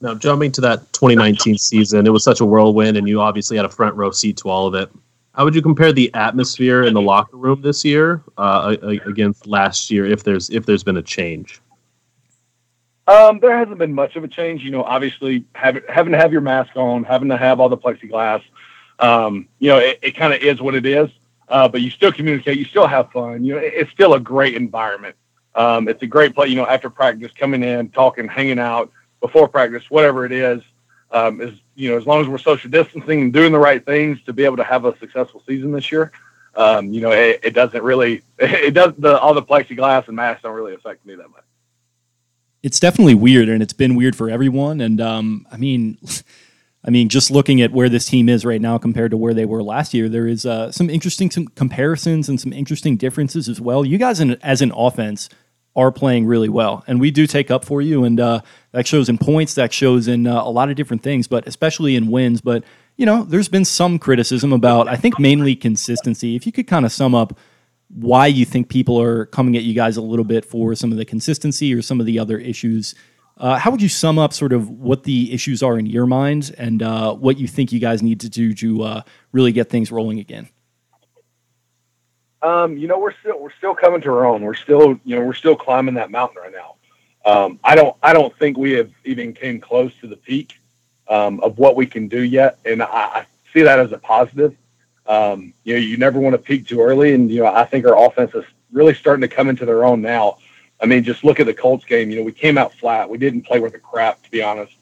Now, 0.00 0.14
jumping 0.14 0.52
to 0.52 0.60
that 0.60 0.92
2019 0.92 1.56
season, 1.56 2.06
it 2.06 2.10
was 2.10 2.22
such 2.22 2.40
a 2.40 2.44
whirlwind, 2.44 2.98
and 2.98 3.08
you 3.08 3.20
obviously 3.20 3.56
had 3.56 3.64
a 3.64 3.70
front 3.70 3.94
row 3.94 4.10
seat 4.10 4.36
to 4.38 4.50
all 4.50 4.66
of 4.66 4.74
it. 4.74 4.90
How 5.34 5.44
would 5.44 5.54
you 5.54 5.62
compare 5.62 5.92
the 5.92 6.12
atmosphere 6.14 6.84
in 6.84 6.94
the 6.94 7.00
locker 7.00 7.36
room 7.36 7.62
this 7.62 7.84
year 7.84 8.22
uh, 8.36 8.76
against 8.82 9.46
last 9.46 9.90
year, 9.90 10.06
if 10.06 10.22
there's 10.22 10.50
if 10.50 10.66
there's 10.66 10.84
been 10.84 10.98
a 10.98 11.02
change? 11.02 11.60
Um, 13.06 13.38
there 13.38 13.56
hasn't 13.56 13.78
been 13.78 13.92
much 13.92 14.16
of 14.16 14.24
a 14.24 14.28
change. 14.28 14.62
You 14.62 14.70
know, 14.70 14.82
obviously 14.82 15.44
having 15.54 15.82
having 15.88 16.12
to 16.12 16.18
have 16.18 16.32
your 16.32 16.40
mask 16.40 16.76
on, 16.76 17.04
having 17.04 17.28
to 17.28 17.36
have 17.36 17.60
all 17.60 17.68
the 17.68 17.76
plexiglass. 17.76 18.42
Um, 18.98 19.48
you 19.58 19.68
know, 19.68 19.78
it, 19.78 19.98
it 20.02 20.16
kind 20.16 20.32
of 20.32 20.40
is 20.40 20.60
what 20.60 20.74
it 20.74 20.86
is 20.86 21.10
uh, 21.48 21.68
but 21.68 21.80
you 21.80 21.90
still 21.90 22.12
communicate, 22.12 22.58
you 22.58 22.64
still 22.64 22.86
have 22.86 23.10
fun. 23.12 23.44
You 23.44 23.54
know, 23.54 23.60
it, 23.60 23.72
it's 23.74 23.90
still 23.90 24.14
a 24.14 24.20
great 24.20 24.54
environment. 24.54 25.14
Um, 25.54 25.88
it's 25.88 26.02
a 26.02 26.06
great 26.06 26.34
play. 26.34 26.48
You 26.48 26.56
know, 26.56 26.66
after 26.66 26.90
practice, 26.90 27.32
coming 27.32 27.62
in, 27.62 27.88
talking, 27.90 28.28
hanging 28.28 28.58
out 28.58 28.90
before 29.20 29.48
practice, 29.48 29.84
whatever 29.88 30.26
it 30.26 30.32
is, 30.32 30.62
um, 31.12 31.40
is 31.40 31.54
you 31.74 31.90
know, 31.90 31.96
as 31.96 32.06
long 32.06 32.20
as 32.20 32.28
we're 32.28 32.38
social 32.38 32.70
distancing 32.70 33.22
and 33.22 33.32
doing 33.32 33.52
the 33.52 33.58
right 33.58 33.84
things 33.84 34.22
to 34.24 34.32
be 34.32 34.44
able 34.44 34.56
to 34.56 34.64
have 34.64 34.84
a 34.84 34.96
successful 34.98 35.42
season 35.46 35.72
this 35.72 35.90
year. 35.92 36.12
Um, 36.56 36.92
you 36.92 37.02
know, 37.02 37.10
it, 37.12 37.40
it, 37.42 37.54
doesn't 37.54 37.82
really, 37.82 38.22
it 38.38 38.72
does 38.72 38.94
the 38.98 39.18
all 39.18 39.34
the 39.34 39.42
plexiglass 39.42 40.08
and 40.08 40.16
masks 40.16 40.42
don't 40.42 40.54
really 40.54 40.74
affect 40.74 41.04
me 41.06 41.14
that 41.14 41.28
much. 41.30 41.44
It's 42.66 42.80
definitely 42.80 43.14
weird, 43.14 43.48
and 43.48 43.62
it's 43.62 43.72
been 43.72 43.94
weird 43.94 44.16
for 44.16 44.28
everyone. 44.28 44.80
And 44.80 45.00
um, 45.00 45.46
I 45.52 45.56
mean. 45.56 45.98
I 46.84 46.90
mean, 46.90 47.08
just 47.08 47.32
looking 47.32 47.60
at 47.62 47.72
where 47.72 47.88
this 47.88 48.06
team 48.06 48.28
is 48.28 48.44
right 48.44 48.60
now 48.60 48.78
compared 48.78 49.10
to 49.10 49.16
where 49.16 49.34
they 49.34 49.44
were 49.44 49.60
last 49.60 49.92
year, 49.92 50.08
there 50.08 50.28
is 50.28 50.46
uh, 50.46 50.70
some 50.70 50.88
interesting 50.88 51.32
some 51.32 51.48
comparisons 51.48 52.28
and 52.28 52.40
some 52.40 52.52
interesting 52.52 52.96
differences 52.96 53.48
as 53.48 53.60
well. 53.60 53.84
You 53.84 53.98
guys, 53.98 54.20
in, 54.20 54.40
as 54.40 54.62
an 54.62 54.70
offense, 54.70 55.28
are 55.74 55.90
playing 55.90 56.26
really 56.26 56.48
well, 56.48 56.84
and 56.86 57.00
we 57.00 57.10
do 57.10 57.26
take 57.26 57.50
up 57.50 57.64
for 57.64 57.82
you, 57.82 58.04
and 58.04 58.20
uh, 58.20 58.40
that 58.70 58.86
shows 58.86 59.08
in 59.08 59.18
points, 59.18 59.54
that 59.54 59.72
shows 59.72 60.06
in 60.06 60.28
uh, 60.28 60.40
a 60.40 60.50
lot 60.50 60.70
of 60.70 60.76
different 60.76 61.02
things, 61.02 61.26
but 61.26 61.48
especially 61.48 61.96
in 61.96 62.08
wins. 62.08 62.40
But 62.40 62.62
you 62.96 63.04
know, 63.04 63.24
there's 63.24 63.48
been 63.48 63.64
some 63.64 63.98
criticism 63.98 64.52
about, 64.52 64.86
I 64.86 64.94
think, 64.94 65.18
mainly 65.18 65.56
consistency. 65.56 66.36
If 66.36 66.46
you 66.46 66.52
could 66.52 66.68
kind 66.68 66.86
of 66.86 66.92
sum 66.92 67.16
up 67.16 67.36
why 67.88 68.26
you 68.26 68.44
think 68.44 68.68
people 68.68 69.00
are 69.00 69.26
coming 69.26 69.56
at 69.56 69.62
you 69.62 69.74
guys 69.74 69.96
a 69.96 70.02
little 70.02 70.24
bit 70.24 70.44
for 70.44 70.74
some 70.74 70.90
of 70.92 70.98
the 70.98 71.04
consistency 71.04 71.72
or 71.72 71.82
some 71.82 72.00
of 72.00 72.06
the 72.06 72.18
other 72.18 72.38
issues 72.38 72.94
uh, 73.38 73.58
how 73.58 73.70
would 73.70 73.82
you 73.82 73.88
sum 73.88 74.18
up 74.18 74.32
sort 74.32 74.52
of 74.52 74.70
what 74.70 75.04
the 75.04 75.32
issues 75.32 75.62
are 75.62 75.78
in 75.78 75.86
your 75.86 76.06
mind 76.06 76.54
and 76.56 76.82
uh, 76.82 77.12
what 77.14 77.38
you 77.38 77.46
think 77.46 77.70
you 77.70 77.78
guys 77.78 78.02
need 78.02 78.20
to 78.20 78.28
do 78.28 78.54
to 78.54 78.82
uh, 78.82 79.02
really 79.32 79.52
get 79.52 79.68
things 79.68 79.92
rolling 79.92 80.18
again? 80.18 80.48
Um, 82.40 82.76
you 82.76 82.88
know, 82.88 82.98
we're 82.98 83.14
still 83.20 83.38
we're 83.40 83.52
still 83.58 83.74
coming 83.74 84.00
to 84.02 84.08
our 84.10 84.24
own. 84.24 84.42
We're 84.42 84.54
still 84.54 84.98
you 85.04 85.16
know 85.16 85.22
we're 85.22 85.34
still 85.34 85.56
climbing 85.56 85.94
that 85.94 86.10
mountain 86.10 86.38
right 86.42 86.52
now. 86.52 86.76
Um, 87.30 87.58
I 87.64 87.74
don't 87.74 87.96
I 88.02 88.12
don't 88.12 88.36
think 88.38 88.56
we 88.56 88.72
have 88.72 88.90
even 89.04 89.32
came 89.32 89.60
close 89.60 89.92
to 90.00 90.06
the 90.06 90.16
peak 90.16 90.54
um, 91.08 91.40
of 91.40 91.58
what 91.58 91.76
we 91.76 91.86
can 91.86 92.08
do 92.08 92.22
yet, 92.22 92.58
and 92.64 92.82
I, 92.82 92.86
I 92.86 93.26
see 93.52 93.62
that 93.62 93.78
as 93.78 93.92
a 93.92 93.98
positive. 93.98 94.56
Um, 95.08 95.54
you 95.64 95.74
know, 95.74 95.80
you 95.80 95.96
never 95.96 96.18
want 96.18 96.34
to 96.34 96.38
peak 96.38 96.66
too 96.66 96.80
early, 96.80 97.14
and 97.14 97.30
you 97.30 97.42
know 97.42 97.46
I 97.46 97.64
think 97.64 97.86
our 97.86 98.06
offense 98.06 98.34
is 98.34 98.44
really 98.72 98.94
starting 98.94 99.22
to 99.22 99.34
come 99.34 99.48
into 99.48 99.64
their 99.64 99.84
own 99.84 100.00
now. 100.00 100.38
I 100.80 100.86
mean, 100.86 101.04
just 101.04 101.24
look 101.24 101.40
at 101.40 101.46
the 101.46 101.54
Colts 101.54 101.84
game. 101.84 102.10
You 102.10 102.16
know, 102.16 102.22
we 102.22 102.32
came 102.32 102.58
out 102.58 102.74
flat. 102.74 103.08
We 103.08 103.18
didn't 103.18 103.42
play 103.42 103.60
worth 103.60 103.74
a 103.74 103.78
crap, 103.78 104.22
to 104.22 104.30
be 104.30 104.42
honest, 104.42 104.74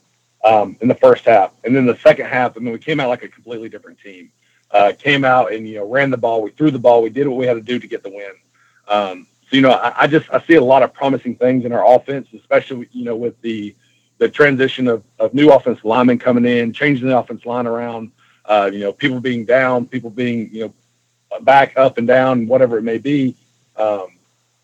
um, 0.43 0.75
in 0.81 0.87
the 0.87 0.95
first 0.95 1.25
half. 1.25 1.51
And 1.63 1.75
then 1.75 1.85
the 1.85 1.97
second 1.97 2.25
half, 2.25 2.57
I 2.57 2.59
mean, 2.59 2.73
we 2.73 2.79
came 2.79 2.99
out 2.99 3.09
like 3.09 3.23
a 3.23 3.29
completely 3.29 3.69
different 3.69 3.99
team. 3.99 4.31
Uh, 4.71 4.91
came 4.97 5.23
out 5.23 5.53
and 5.53 5.67
you 5.67 5.75
know 5.75 5.87
ran 5.87 6.09
the 6.09 6.17
ball. 6.17 6.41
We 6.41 6.51
threw 6.51 6.71
the 6.71 6.79
ball. 6.79 7.01
We 7.01 7.09
did 7.09 7.27
what 7.27 7.37
we 7.37 7.45
had 7.45 7.53
to 7.53 7.61
do 7.61 7.79
to 7.79 7.87
get 7.87 8.03
the 8.03 8.09
win. 8.09 8.31
Um, 8.87 9.27
so 9.49 9.55
you 9.55 9.61
know, 9.61 9.71
I, 9.71 10.03
I, 10.03 10.07
just 10.07 10.27
I 10.33 10.41
see 10.41 10.55
a 10.55 10.63
lot 10.63 10.83
of 10.83 10.93
promising 10.93 11.35
things 11.35 11.65
in 11.65 11.71
our 11.71 11.95
offense, 11.95 12.27
especially 12.33 12.89
you 12.91 13.05
know 13.05 13.15
with 13.15 13.39
the 13.41 13.75
the 14.17 14.27
transition 14.27 14.87
of, 14.87 15.03
of 15.19 15.33
new 15.33 15.51
offense 15.51 15.79
linemen 15.83 16.17
coming 16.17 16.45
in, 16.45 16.73
changing 16.73 17.07
the 17.07 17.17
offense 17.17 17.45
line 17.45 17.67
around, 17.67 18.11
uh, 18.47 18.69
you 18.71 18.79
know, 18.79 18.91
people 18.91 19.19
being 19.19 19.45
down, 19.45 19.85
people 19.85 20.09
being, 20.09 20.49
you 20.53 20.65
know, 20.65 21.39
back 21.41 21.77
up 21.77 21.97
and 21.97 22.07
down, 22.07 22.47
whatever 22.47 22.77
it 22.77 22.83
may 22.83 22.97
be. 22.97 23.35
Um, 23.75 24.07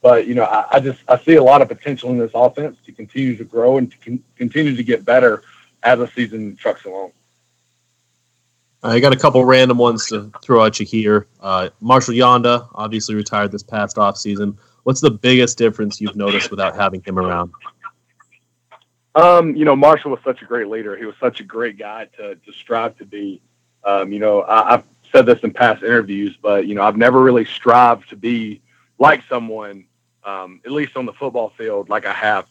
but 0.01 0.27
you 0.27 0.35
know, 0.35 0.43
I, 0.43 0.65
I, 0.71 0.79
just 0.79 0.99
I 1.07 1.17
see 1.19 1.35
a 1.35 1.43
lot 1.43 1.61
of 1.61 1.67
potential 1.67 2.09
in 2.09 2.17
this 2.17 2.31
offense 2.33 2.77
to 2.85 2.91
continue 2.91 3.35
to 3.37 3.43
grow 3.43 3.77
and 3.77 3.91
to 3.91 3.97
con- 3.97 4.23
continue 4.35 4.75
to 4.75 4.83
get 4.83 5.05
better 5.05 5.43
as 5.83 5.99
the 5.99 6.07
season 6.07 6.55
trucks 6.55 6.85
along. 6.85 7.11
I 8.83 8.99
got 8.99 9.13
a 9.13 9.17
couple 9.17 9.45
random 9.45 9.77
ones 9.77 10.07
to 10.07 10.31
throw 10.41 10.65
at 10.65 10.79
you 10.79 10.85
here. 10.87 11.27
Uh, 11.39 11.69
Marshall 11.81 12.15
Yanda 12.15 12.67
obviously 12.73 13.13
retired 13.13 13.51
this 13.51 13.61
past 13.61 13.99
off 13.99 14.17
season. 14.17 14.57
What's 14.83 15.01
the 15.01 15.11
biggest 15.11 15.59
difference 15.59 16.01
you've 16.01 16.15
noticed 16.15 16.49
without 16.49 16.75
having 16.75 17.03
him 17.03 17.19
around? 17.19 17.51
Um, 19.13 19.55
you 19.55 19.65
know, 19.65 19.75
Marshall 19.75 20.09
was 20.09 20.19
such 20.23 20.41
a 20.41 20.45
great 20.45 20.67
leader. 20.67 20.97
He 20.97 21.05
was 21.05 21.15
such 21.19 21.41
a 21.41 21.43
great 21.43 21.77
guy 21.77 22.05
to 22.17 22.35
to 22.35 22.53
strive 22.53 22.97
to 22.97 23.05
be. 23.05 23.41
Um, 23.83 24.11
you 24.11 24.19
know, 24.19 24.41
I, 24.41 24.75
I've 24.75 24.83
said 25.11 25.25
this 25.25 25.39
in 25.39 25.51
past 25.51 25.83
interviews, 25.83 26.37
but 26.41 26.67
you 26.67 26.75
know, 26.75 26.83
I've 26.83 26.97
never 26.97 27.21
really 27.21 27.45
strived 27.45 28.09
to 28.09 28.15
be 28.15 28.61
like 28.99 29.23
someone 29.27 29.85
um, 30.23 30.61
at 30.65 30.71
least 30.71 30.95
on 30.95 31.05
the 31.05 31.13
football 31.13 31.49
field, 31.57 31.89
like 31.89 32.05
I 32.05 32.13
have 32.13 32.47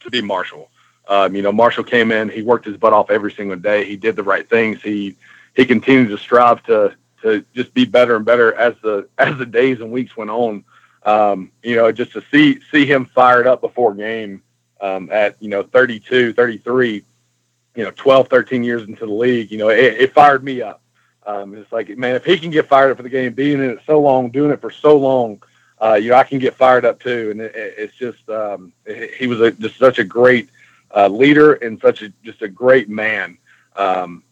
to 0.00 0.10
be 0.10 0.20
Marshall. 0.20 0.70
Um, 1.08 1.34
you 1.34 1.42
know, 1.42 1.52
Marshall 1.52 1.84
came 1.84 2.10
in, 2.10 2.28
he 2.28 2.42
worked 2.42 2.66
his 2.66 2.76
butt 2.76 2.92
off 2.92 3.10
every 3.10 3.32
single 3.32 3.56
day. 3.56 3.84
He 3.84 3.96
did 3.96 4.16
the 4.16 4.22
right 4.22 4.48
things. 4.48 4.82
He 4.82 5.16
he 5.54 5.64
continued 5.64 6.08
to 6.08 6.18
strive 6.18 6.62
to 6.64 6.94
to 7.22 7.44
just 7.54 7.72
be 7.74 7.84
better 7.84 8.16
and 8.16 8.24
better 8.24 8.54
as 8.54 8.74
the 8.82 9.08
as 9.18 9.36
the 9.38 9.46
days 9.46 9.80
and 9.80 9.90
weeks 9.90 10.16
went 10.16 10.30
on. 10.30 10.64
Um, 11.04 11.52
you 11.62 11.76
know, 11.76 11.90
just 11.92 12.12
to 12.12 12.22
see 12.32 12.60
see 12.70 12.84
him 12.84 13.06
fired 13.06 13.46
up 13.46 13.60
before 13.60 13.94
game 13.94 14.42
um, 14.80 15.10
at 15.12 15.40
you 15.40 15.48
know 15.48 15.62
32, 15.62 16.32
33, 16.32 17.04
you 17.76 17.84
know 17.84 17.92
12, 17.94 18.28
13 18.28 18.64
years 18.64 18.82
into 18.82 19.06
the 19.06 19.12
league. 19.12 19.52
You 19.52 19.58
know, 19.58 19.68
it, 19.68 19.94
it 20.00 20.12
fired 20.14 20.42
me 20.42 20.62
up. 20.62 20.82
Um, 21.26 21.54
it's 21.54 21.70
like, 21.72 21.96
man, 21.98 22.14
if 22.14 22.24
he 22.24 22.38
can 22.38 22.50
get 22.50 22.68
fired 22.68 22.92
up 22.92 22.96
for 22.96 23.02
the 23.02 23.08
game, 23.08 23.32
being 23.34 23.58
in 23.58 23.70
it 23.70 23.80
so 23.84 24.00
long, 24.00 24.30
doing 24.30 24.52
it 24.52 24.60
for 24.60 24.70
so 24.70 24.96
long, 24.96 25.42
uh, 25.82 25.94
you 25.94 26.10
know, 26.10 26.16
I 26.16 26.24
can 26.24 26.38
get 26.38 26.54
fired 26.54 26.84
up 26.84 27.00
too. 27.00 27.30
And 27.32 27.40
it, 27.40 27.52
it's 27.54 27.94
just, 27.94 28.28
um, 28.30 28.72
he 29.18 29.26
was 29.26 29.40
a, 29.40 29.50
just 29.50 29.76
such 29.76 29.98
a 29.98 30.04
great 30.04 30.48
uh, 30.94 31.08
leader 31.08 31.54
and 31.54 31.80
such 31.80 32.02
a, 32.02 32.12
just 32.24 32.42
a 32.42 32.48
great 32.48 32.88
man, 32.88 33.38
um, 33.74 34.22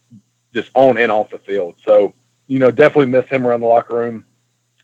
just 0.53 0.71
on 0.73 0.97
and 0.97 1.11
off 1.11 1.29
the 1.29 1.37
field. 1.37 1.75
So, 1.85 2.13
you 2.47 2.59
know, 2.59 2.71
definitely 2.71 3.07
miss 3.07 3.27
him 3.27 3.45
around 3.45 3.59
the 3.59 3.67
locker 3.67 3.95
room. 3.95 4.25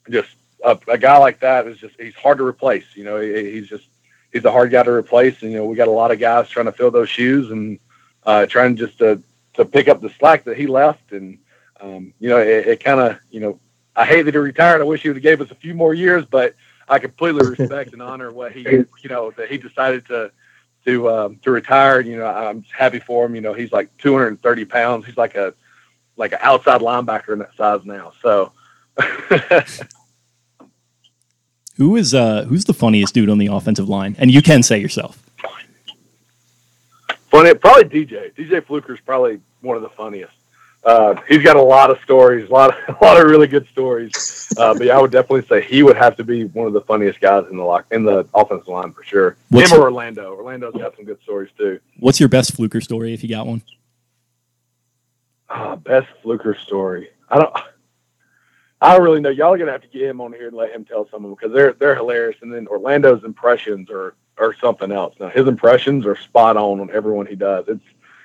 Just 0.10 0.36
a, 0.66 0.78
a 0.90 0.98
guy 0.98 1.18
like 1.18 1.40
that 1.40 1.66
is 1.66 1.78
just, 1.78 1.96
he's 2.00 2.16
hard 2.16 2.40
to 2.40 2.46
replace. 2.46 2.86
You 2.94 3.06
know, 3.06 3.22
he, 3.22 3.52
he's 3.52 3.70
just, 3.70 3.88
he's 4.34 4.44
a 4.44 4.52
hard 4.52 4.70
guy 4.70 4.84
to 4.84 4.92
replace. 4.92 5.42
And, 5.44 5.52
you 5.52 5.60
know, 5.60 5.66
we 5.66 5.78
got 5.78 5.88
a 5.88 5.92
lot 5.92 6.12
of 6.12 6.20
guys 6.20 6.50
trying 6.50 6.66
to 6.66 6.74
fill 6.74 6.92
those 6.92 7.10
shoes 7.10 7.52
and 7.52 7.80
uh, 8.26 8.46
trying 8.46 8.76
just 8.76 8.98
to, 9.00 9.22
to 9.54 9.66
pick 9.66 9.88
up 9.88 10.02
the 10.02 10.10
slack 10.10 10.44
that 10.46 10.58
he 10.58 10.68
left. 10.68 11.12
And, 11.12 11.38
um, 11.80 12.14
you 12.20 12.30
know, 12.30 12.38
it, 12.38 12.68
it 12.68 12.84
kind 12.84 13.00
of, 13.00 13.18
you 13.30 13.40
know, 13.40 13.60
I 13.96 14.06
hate 14.06 14.24
that 14.24 14.34
he 14.34 14.38
retired. 14.38 14.82
I 14.82 14.86
wish 14.86 15.02
he 15.02 15.10
would 15.10 15.18
have 15.18 15.24
gave 15.24 15.42
us 15.42 15.52
a 15.52 15.56
few 15.56 15.74
more 15.74 15.94
years, 15.94 16.26
but 16.26 16.56
I 16.88 17.00
completely 17.00 17.48
respect 17.48 17.94
and 17.94 18.02
honor 18.02 18.32
what 18.32 18.52
he, 18.52 18.62
you 18.62 18.88
know, 19.10 19.32
that 19.32 19.50
he 19.50 19.58
decided 19.58 20.06
to 20.08 20.32
to 20.86 21.10
um, 21.10 21.40
to 21.44 21.52
retire. 21.52 22.02
You 22.02 22.18
know, 22.18 22.26
I'm 22.26 22.64
happy 22.76 23.00
for 23.00 23.26
him. 23.26 23.36
You 23.36 23.42
know, 23.42 23.54
he's 23.54 23.72
like 23.72 23.96
230 23.98 24.66
pounds. 24.66 25.06
He's 25.06 25.18
like 25.18 25.36
a 25.36 25.54
like 26.18 26.34
an 26.34 26.40
outside 26.42 26.82
linebacker 26.82 27.34
in 27.34 27.40
that 27.40 27.56
size 27.56 27.86
now. 27.86 28.14
So. 28.22 28.52
Who 31.78 31.96
is 31.96 32.14
uh 32.14 32.44
who's 32.44 32.66
the 32.66 32.76
funniest 32.76 33.16
dude 33.16 33.30
on 33.30 33.40
the 33.40 33.48
offensive 33.48 33.90
line? 33.90 34.16
And 34.20 34.30
you 34.30 34.42
can 34.44 34.62
say 34.62 34.78
yourself. 34.78 35.24
Funny, 37.32 37.54
probably 37.56 37.86
DJ. 37.86 38.34
DJ 38.36 38.64
Fluker's 38.64 39.00
probably 39.00 39.40
one 39.62 39.78
of 39.78 39.82
the 39.82 39.90
funniest 39.90 40.34
uh, 40.84 41.16
he's 41.28 41.44
got 41.44 41.56
a 41.56 41.62
lot 41.62 41.92
of 41.92 42.00
stories, 42.02 42.50
a 42.50 42.54
lot 42.54 42.72
of, 42.72 42.96
a 43.02 43.06
lot 43.06 43.20
of 43.20 43.30
really 43.30 43.48
good 43.48 43.68
stories. 43.68 44.48
Uh, 44.58 44.74
but 44.74 44.88
yeah, 44.88 44.98
I 44.98 45.02
would 45.02 45.12
definitely 45.12 45.46
say 45.48 45.62
he 45.66 45.84
would 45.84 45.98
have 45.98 46.16
to 46.18 46.24
be 46.24 46.46
one 46.46 46.68
of 46.68 46.74
the 46.74 46.82
funniest 46.82 47.22
guys 47.22 47.46
in 47.50 47.58
the 47.58 47.64
lock 47.64 47.86
in 47.92 48.04
the 48.04 48.28
offensive 48.34 48.68
line 48.68 48.92
for 48.92 49.04
sure. 49.04 49.38
What's 49.50 49.72
Him 49.72 49.80
or 49.80 49.84
Orlando. 49.84 50.34
Orlando's 50.36 50.74
got 50.74 50.96
some 50.96 51.06
good 51.06 51.22
stories 51.22 51.50
too. 51.58 51.80
What's 52.00 52.20
your 52.20 52.30
best 52.30 52.56
fluker 52.56 52.82
story 52.82 53.14
if 53.14 53.24
you 53.24 53.30
got 53.30 53.46
one? 53.46 53.62
Uh, 55.50 55.76
best 55.76 56.08
fluker 56.24 56.56
story. 56.56 57.10
I 57.30 57.40
don't. 57.40 57.56
I 58.84 58.96
don't 58.96 59.04
really 59.04 59.22
know. 59.22 59.30
Y'all 59.30 59.54
are 59.54 59.58
gonna 59.60 59.72
have 59.72 59.84
to 59.84 59.88
get 59.88 60.02
him 60.02 60.22
on 60.22 60.34
here 60.34 60.48
and 60.48 60.58
let 60.58 60.72
him 60.72 60.86
tell 60.86 61.08
some 61.12 61.24
of 61.24 61.30
them 61.30 61.36
because 61.40 61.54
they're 61.54 61.74
they're 61.74 61.96
hilarious. 61.96 62.38
And 62.42 62.52
then 62.52 62.68
Orlando's 62.68 63.24
impressions 63.24 63.92
are 63.92 64.16
are 64.38 64.56
something 64.62 64.92
else. 64.92 65.16
Now 65.20 65.30
his 65.30 65.48
impressions 65.48 66.06
are 66.06 66.16
spot 66.16 66.58
on 66.58 66.80
on 66.80 66.90
everyone 66.92 67.26
he 67.26 67.36
does. 67.36 67.66
It's 67.68 67.84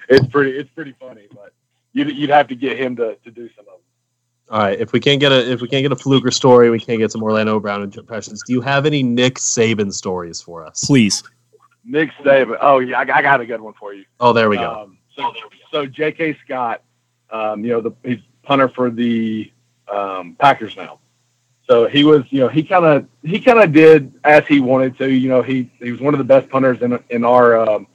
it's 0.09 0.27
pretty 0.27 0.57
it's 0.57 0.71
pretty 0.71 0.95
funny, 0.99 1.27
but 1.33 1.53
you'd, 1.93 2.17
you'd 2.17 2.31
have 2.31 2.49
to 2.49 2.55
get 2.55 2.79
him 2.79 2.97
to, 2.97 3.17
to 3.17 3.31
do 3.31 3.49
some 3.57 3.67
of 3.67 3.73
them. 3.73 3.81
All 4.49 4.61
right. 4.61 4.79
If 4.79 4.93
we 4.93 5.01
can't 5.01 5.21
get 5.21 5.33
a 5.33 5.51
if 5.51 5.61
we 5.61 5.69
can't 5.69 5.83
get 5.83 5.93
a 5.93 5.97
Fluker 5.97 6.31
story, 6.31 6.71
we 6.71 6.79
can't 6.79 6.99
get 6.99 7.11
some 7.11 7.23
Orlando 7.23 7.59
Brown 7.59 7.83
impressions. 7.83 8.43
Do 8.47 8.53
you 8.53 8.61
have 8.61 8.87
any 8.87 9.03
Nick 9.03 9.37
Saban 9.37 9.93
stories 9.93 10.41
for 10.41 10.65
us? 10.65 10.85
Please. 10.85 11.23
Nick 11.85 12.11
Saban. 12.23 12.57
Oh 12.61 12.79
yeah, 12.79 12.99
I, 12.99 13.03
I 13.03 13.23
got 13.23 13.41
a 13.41 13.47
good 13.47 13.61
one 13.61 13.75
for 13.75 13.93
you. 13.95 14.05
Oh, 14.21 14.33
there 14.33 14.49
we 14.49 14.57
go. 14.57 14.83
Um, 14.83 14.99
so, 15.17 15.33
so 15.71 15.87
J.K. 15.87 16.37
Scott, 16.45 16.83
um, 17.31 17.65
you 17.65 17.73
know, 17.73 17.81
the 17.81 17.93
he's 18.05 18.21
punter 18.43 18.69
for 18.69 18.91
the 18.91 19.51
um, 19.93 20.37
Packers 20.39 20.77
now. 20.77 21.01
So 21.67 21.89
he 21.89 22.05
was, 22.05 22.23
you 22.31 22.41
know, 22.41 22.49
he 22.49 22.63
kind 22.63 22.85
of 22.85 23.07
he 23.23 23.41
kind 23.41 23.59
of 23.59 23.73
did 23.73 24.13
as 24.23 24.47
he 24.47 24.61
wanted 24.61 24.97
to. 24.99 25.11
You 25.11 25.29
know, 25.29 25.43
he 25.43 25.71
he 25.81 25.91
was 25.91 26.01
one 26.01 26.15
of 26.15 26.19
the 26.19 26.25
best 26.25 26.49
punters 26.49 26.81
in 26.81 26.99
in 27.11 27.25
our 27.25 27.59
um, 27.59 27.89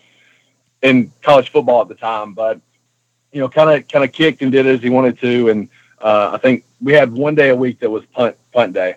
in 0.81 1.11
college 1.21 1.51
football 1.51 1.81
at 1.81 1.87
the 1.87 1.95
time. 1.95 2.33
But 2.33 2.59
you 3.31 3.39
know, 3.39 3.47
kind 3.47 3.69
of 3.69 3.87
kind 3.87 4.03
of 4.03 4.11
kicked 4.11 4.41
and 4.41 4.51
did 4.51 4.67
as 4.67 4.81
he 4.81 4.89
wanted 4.89 5.19
to. 5.19 5.49
And 5.49 5.69
uh, 6.01 6.31
I 6.33 6.37
think 6.37 6.65
we 6.81 6.91
had 6.91 7.13
one 7.13 7.33
day 7.33 7.49
a 7.49 7.55
week 7.55 7.79
that 7.79 7.89
was 7.89 8.05
punt 8.07 8.35
punt 8.51 8.73
day. 8.73 8.95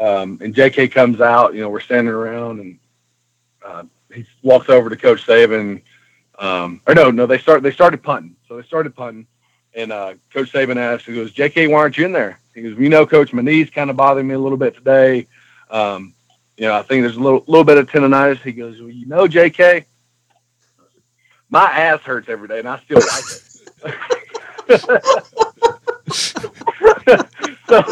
Um, 0.00 0.38
and 0.40 0.54
J.K. 0.54 0.88
comes 0.88 1.20
out. 1.20 1.54
You 1.54 1.60
know, 1.60 1.68
we're 1.68 1.80
standing 1.80 2.12
around, 2.12 2.60
and 2.60 2.78
uh, 3.64 3.82
he 4.12 4.24
walks 4.42 4.68
over 4.68 4.90
to 4.90 4.96
Coach 4.96 5.26
Saban. 5.26 5.82
Um, 6.38 6.80
or 6.86 6.94
no, 6.94 7.10
no, 7.10 7.26
they 7.26 7.38
start 7.38 7.62
they 7.62 7.72
started 7.72 8.02
punting. 8.02 8.36
So 8.48 8.56
they 8.56 8.66
started 8.66 8.96
punting, 8.96 9.26
and 9.74 9.92
uh, 9.92 10.14
Coach 10.32 10.52
Saban 10.52 10.76
asked, 10.76 11.06
"He 11.06 11.14
goes, 11.14 11.32
J.K., 11.32 11.68
why 11.68 11.78
aren't 11.78 11.98
you 11.98 12.04
in 12.04 12.12
there?" 12.12 12.40
He 12.58 12.70
goes, 12.70 12.78
"You 12.78 12.88
know, 12.88 13.06
Coach, 13.06 13.32
my 13.32 13.42
knees 13.42 13.70
kind 13.70 13.90
of 13.90 13.96
bothering 13.96 14.26
me 14.26 14.34
a 14.34 14.38
little 14.38 14.58
bit 14.58 14.74
today. 14.74 15.26
Um, 15.70 16.14
you 16.56 16.66
know, 16.66 16.74
I 16.74 16.82
think 16.82 17.02
there's 17.02 17.16
a 17.16 17.20
little 17.20 17.44
little 17.46 17.64
bit 17.64 17.78
of 17.78 17.88
tendonitis." 17.88 18.42
He 18.42 18.52
goes, 18.52 18.80
"Well, 18.80 18.90
you 18.90 19.06
know, 19.06 19.26
J.K." 19.26 19.86
My 21.50 21.64
ass 21.64 22.00
hurts 22.00 22.28
every 22.28 22.48
day, 22.48 22.58
and 22.58 22.68
I 22.68 22.78
still 22.80 22.98
like 22.98 23.24
it 23.24 23.48
so 27.68 27.82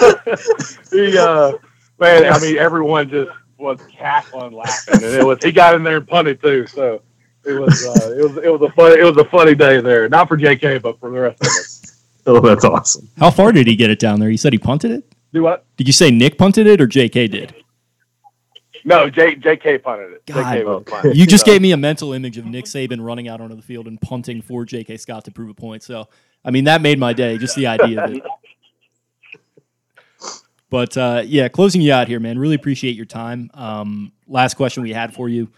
he, 0.92 1.16
uh, 1.16 1.52
man, 1.98 2.32
I 2.32 2.38
mean, 2.40 2.58
everyone 2.58 3.08
just 3.08 3.30
was 3.58 3.80
cackling, 3.90 4.52
laughing, 4.52 5.02
and 5.02 5.14
it 5.14 5.24
was 5.24 5.42
he 5.42 5.52
got 5.52 5.74
in 5.74 5.82
there 5.82 5.98
and 5.98 6.08
punted 6.08 6.40
too. 6.40 6.66
So 6.66 7.02
it 7.44 7.54
was, 7.54 7.86
uh, 7.86 8.14
it 8.18 8.22
was, 8.22 8.36
it 8.44 8.48
was 8.48 8.60
a 8.62 8.72
funny, 8.74 9.00
it 9.00 9.04
was 9.04 9.16
a 9.16 9.24
funny 9.24 9.54
day 9.54 9.80
there. 9.80 10.08
Not 10.08 10.28
for 10.28 10.36
J.K., 10.36 10.78
but 10.78 10.98
for 11.00 11.10
the 11.10 11.20
rest 11.20 11.40
of 11.40 11.46
us. 11.46 11.75
Oh, 12.28 12.40
that's 12.40 12.64
awesome. 12.64 13.08
How 13.18 13.30
far 13.30 13.52
did 13.52 13.68
he 13.68 13.76
get 13.76 13.88
it 13.88 14.00
down 14.00 14.18
there? 14.18 14.28
He 14.28 14.36
said 14.36 14.52
he 14.52 14.58
punted 14.58 14.90
it. 14.90 15.04
Do 15.32 15.44
what? 15.44 15.64
Did 15.76 15.86
you 15.86 15.92
say 15.92 16.10
Nick 16.10 16.38
punted 16.38 16.66
it 16.66 16.80
or 16.80 16.88
J.K. 16.88 17.28
did? 17.28 17.54
No, 18.84 19.08
J, 19.08 19.36
J.K. 19.36 19.78
punted 19.78 20.12
it. 20.12 20.26
God, 20.26 20.86
punted. 20.86 21.16
You 21.16 21.24
just 21.24 21.46
gave 21.46 21.62
me 21.62 21.70
a 21.70 21.76
mental 21.76 22.12
image 22.12 22.36
of 22.36 22.44
Nick 22.44 22.64
Saban 22.64 23.04
running 23.04 23.28
out 23.28 23.40
onto 23.40 23.54
the 23.54 23.62
field 23.62 23.86
and 23.86 24.00
punting 24.00 24.42
for 24.42 24.64
J.K. 24.64 24.96
Scott 24.96 25.24
to 25.26 25.30
prove 25.30 25.50
a 25.50 25.54
point. 25.54 25.84
So, 25.84 26.08
I 26.44 26.50
mean, 26.50 26.64
that 26.64 26.82
made 26.82 26.98
my 26.98 27.12
day. 27.12 27.38
Just 27.38 27.54
the 27.54 27.68
idea 27.68 28.02
of 28.02 28.10
it. 28.12 28.22
But 30.68 30.96
uh, 30.96 31.22
yeah, 31.24 31.46
closing 31.46 31.80
you 31.80 31.92
out 31.92 32.08
here, 32.08 32.18
man. 32.18 32.40
Really 32.40 32.56
appreciate 32.56 32.96
your 32.96 33.06
time. 33.06 33.50
Um, 33.54 34.12
last 34.26 34.54
question 34.54 34.82
we 34.82 34.92
had 34.92 35.14
for 35.14 35.28
you. 35.28 35.48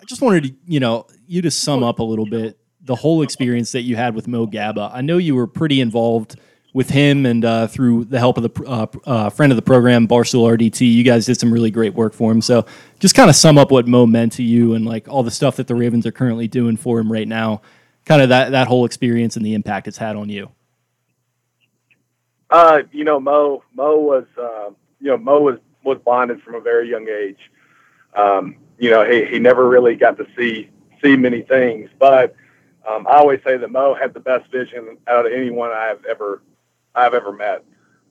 I 0.00 0.04
just 0.04 0.22
wanted 0.22 0.44
to, 0.44 0.54
you 0.66 0.78
know, 0.78 1.06
you 1.26 1.42
to 1.42 1.50
sum 1.50 1.82
up 1.82 1.98
a 1.98 2.04
little 2.04 2.24
bit 2.24 2.56
the 2.84 2.94
whole 2.94 3.22
experience 3.22 3.72
that 3.72 3.82
you 3.82 3.96
had 3.96 4.14
with 4.14 4.28
Mo 4.28 4.46
Gaba. 4.46 4.90
I 4.92 5.00
know 5.00 5.16
you 5.16 5.34
were 5.34 5.46
pretty 5.46 5.80
involved 5.80 6.38
with 6.74 6.90
him 6.90 7.24
and 7.24 7.44
uh, 7.44 7.66
through 7.68 8.04
the 8.04 8.18
help 8.18 8.36
of 8.36 8.42
the 8.42 8.64
uh, 8.66 8.86
uh, 9.06 9.30
friend 9.30 9.52
of 9.52 9.56
the 9.56 9.62
program, 9.62 10.08
Barstool 10.08 10.52
RDT, 10.56 10.80
you 10.92 11.04
guys 11.04 11.24
did 11.24 11.38
some 11.38 11.52
really 11.52 11.70
great 11.70 11.94
work 11.94 12.12
for 12.12 12.30
him. 12.32 12.42
So 12.42 12.66
just 12.98 13.14
kind 13.14 13.30
of 13.30 13.36
sum 13.36 13.56
up 13.56 13.70
what 13.70 13.86
Mo 13.86 14.06
meant 14.06 14.32
to 14.32 14.42
you 14.42 14.74
and 14.74 14.84
like 14.84 15.08
all 15.08 15.22
the 15.22 15.30
stuff 15.30 15.56
that 15.56 15.68
the 15.68 15.74
Ravens 15.74 16.04
are 16.04 16.12
currently 16.12 16.48
doing 16.48 16.76
for 16.76 16.98
him 16.98 17.10
right 17.10 17.28
now, 17.28 17.62
kind 18.04 18.20
of 18.20 18.28
that, 18.30 18.50
that 18.50 18.66
whole 18.66 18.84
experience 18.84 19.36
and 19.36 19.46
the 19.46 19.54
impact 19.54 19.86
it's 19.86 19.96
had 19.96 20.16
on 20.16 20.28
you. 20.28 20.50
Uh, 22.50 22.82
you 22.92 23.04
know, 23.04 23.20
Mo, 23.20 23.62
Mo 23.72 23.96
was, 23.98 24.26
uh, 24.36 24.70
you 25.00 25.08
know, 25.08 25.16
Mo 25.16 25.40
was, 25.40 25.58
was 25.84 25.98
bonded 26.04 26.42
from 26.42 26.56
a 26.56 26.60
very 26.60 26.90
young 26.90 27.08
age. 27.08 27.50
Um, 28.14 28.56
you 28.78 28.90
know, 28.90 29.08
he, 29.08 29.24
he 29.26 29.38
never 29.38 29.68
really 29.68 29.94
got 29.94 30.16
to 30.18 30.26
see, 30.36 30.70
see 31.02 31.16
many 31.16 31.42
things, 31.42 31.88
but 32.00 32.34
um, 32.88 33.06
I 33.06 33.16
always 33.16 33.40
say 33.44 33.56
that 33.56 33.70
Mo 33.70 33.94
had 33.94 34.14
the 34.14 34.20
best 34.20 34.50
vision 34.50 34.98
out 35.06 35.26
of 35.26 35.32
anyone 35.32 35.70
I've 35.70 36.04
ever 36.04 36.42
I've 36.94 37.14
ever 37.14 37.32
met. 37.32 37.64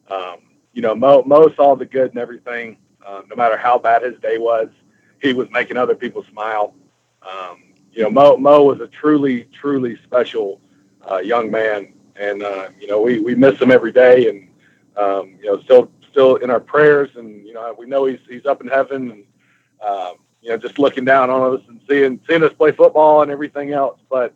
Um, 0.09 0.37
you 0.73 0.81
know, 0.81 0.95
Mo, 0.95 1.23
Mo 1.23 1.53
saw 1.55 1.75
the 1.75 1.85
good 1.85 2.09
and 2.09 2.19
everything. 2.19 2.77
Um, 3.05 3.25
no 3.29 3.35
matter 3.35 3.57
how 3.57 3.77
bad 3.77 4.01
his 4.01 4.19
day 4.21 4.37
was, 4.37 4.69
he 5.21 5.33
was 5.33 5.47
making 5.51 5.77
other 5.77 5.95
people 5.95 6.25
smile. 6.31 6.73
Um, 7.21 7.63
you 7.91 8.03
know, 8.03 8.09
Mo 8.09 8.37
Mo 8.37 8.63
was 8.63 8.79
a 8.81 8.87
truly 8.87 9.47
truly 9.53 9.97
special 10.03 10.59
uh, 11.09 11.17
young 11.17 11.51
man, 11.51 11.93
and 12.15 12.43
uh, 12.43 12.69
you 12.79 12.87
know 12.87 13.01
we, 13.01 13.19
we 13.19 13.35
miss 13.35 13.59
him 13.61 13.71
every 13.71 13.91
day, 13.91 14.29
and 14.29 14.47
um, 14.97 15.37
you 15.39 15.45
know 15.45 15.61
still 15.61 15.91
still 16.11 16.37
in 16.37 16.49
our 16.49 16.59
prayers, 16.59 17.09
and 17.15 17.45
you 17.45 17.53
know 17.53 17.75
we 17.77 17.85
know 17.85 18.05
he's 18.05 18.19
he's 18.27 18.45
up 18.45 18.61
in 18.61 18.67
heaven, 18.67 19.11
and 19.11 19.23
um, 19.87 20.15
you 20.41 20.49
know 20.49 20.57
just 20.57 20.79
looking 20.79 21.05
down 21.05 21.29
on 21.29 21.55
us 21.55 21.61
and 21.67 21.79
seeing 21.87 22.19
seeing 22.27 22.43
us 22.43 22.53
play 22.53 22.71
football 22.71 23.21
and 23.21 23.31
everything 23.31 23.71
else. 23.71 23.99
But 24.09 24.33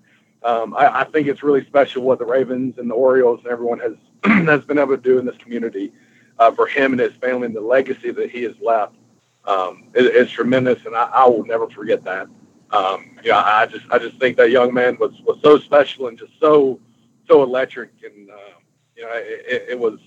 um, 0.47 0.73
I, 0.75 1.01
I 1.01 1.03
think 1.03 1.27
it's 1.27 1.43
really 1.43 1.65
special 1.65 2.03
what 2.03 2.19
the 2.19 2.25
Ravens 2.25 2.77
and 2.77 2.89
the 2.89 2.95
Orioles 2.95 3.41
and 3.43 3.51
everyone 3.51 3.79
has 3.79 3.95
has 4.47 4.63
been 4.63 4.79
able 4.79 4.95
to 4.95 5.01
do 5.01 5.19
in 5.19 5.25
this 5.25 5.35
community 5.37 5.91
uh, 6.39 6.51
for 6.51 6.67
him 6.67 6.93
and 6.93 7.01
his 7.01 7.13
family 7.15 7.47
and 7.47 7.55
the 7.55 7.61
legacy 7.61 8.11
that 8.11 8.31
he 8.31 8.43
has 8.43 8.55
left. 8.61 8.95
Um, 9.43 9.89
it, 9.93 10.05
it's 10.05 10.31
tremendous, 10.31 10.85
and 10.85 10.95
I, 10.95 11.09
I 11.13 11.27
will 11.27 11.43
never 11.45 11.69
forget 11.69 12.01
that. 12.05 12.27
Um, 12.71 13.17
you 13.23 13.31
know, 13.31 13.37
I 13.37 13.65
just 13.65 13.85
I 13.91 13.99
just 13.99 14.19
think 14.19 14.37
that 14.37 14.49
young 14.49 14.73
man 14.73 14.97
was 14.99 15.11
was 15.25 15.37
so 15.43 15.59
special 15.59 16.07
and 16.07 16.17
just 16.17 16.31
so 16.39 16.79
so 17.27 17.43
electric, 17.43 17.91
and 18.03 18.29
uh, 18.29 18.59
you 18.95 19.03
know, 19.03 19.11
it, 19.13 19.65
it 19.71 19.79
was 19.79 19.99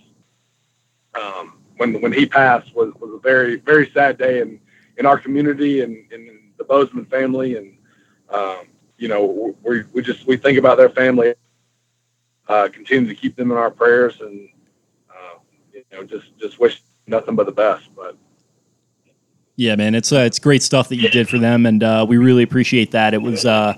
um, 1.20 1.58
when 1.76 2.00
when 2.00 2.12
he 2.12 2.24
passed 2.24 2.74
was 2.74 2.94
was 2.98 3.12
a 3.14 3.18
very 3.18 3.56
very 3.56 3.90
sad 3.92 4.16
day 4.16 4.40
in 4.40 4.58
in 4.96 5.04
our 5.04 5.18
community 5.18 5.82
and 5.82 6.10
in 6.10 6.52
the 6.56 6.64
Bozeman 6.64 7.04
family, 7.04 7.56
and 7.56 7.76
um, 8.30 8.69
you 9.00 9.08
know, 9.08 9.54
we 9.62 9.82
we 9.94 10.02
just 10.02 10.26
we 10.26 10.36
think 10.36 10.58
about 10.58 10.76
their 10.76 10.90
family, 10.90 11.32
uh, 12.48 12.68
continue 12.70 13.08
to 13.08 13.14
keep 13.14 13.34
them 13.34 13.50
in 13.50 13.56
our 13.56 13.70
prayers, 13.70 14.20
and 14.20 14.46
uh, 15.08 15.38
you 15.72 15.82
know, 15.90 16.04
just 16.04 16.36
just 16.38 16.60
wish 16.60 16.82
nothing 17.06 17.34
but 17.34 17.46
the 17.46 17.52
best, 17.52 17.88
but. 17.96 18.16
Yeah, 19.56 19.74
man, 19.76 19.94
it's 19.94 20.12
uh, 20.12 20.20
it's 20.20 20.38
great 20.38 20.62
stuff 20.62 20.88
that 20.88 20.96
you 20.96 21.08
did 21.08 21.28
for 21.28 21.38
them, 21.38 21.66
and 21.66 21.82
uh, 21.82 22.06
we 22.08 22.18
really 22.18 22.42
appreciate 22.42 22.92
that. 22.92 23.12
It 23.12 23.20
was, 23.20 23.44
uh, 23.44 23.74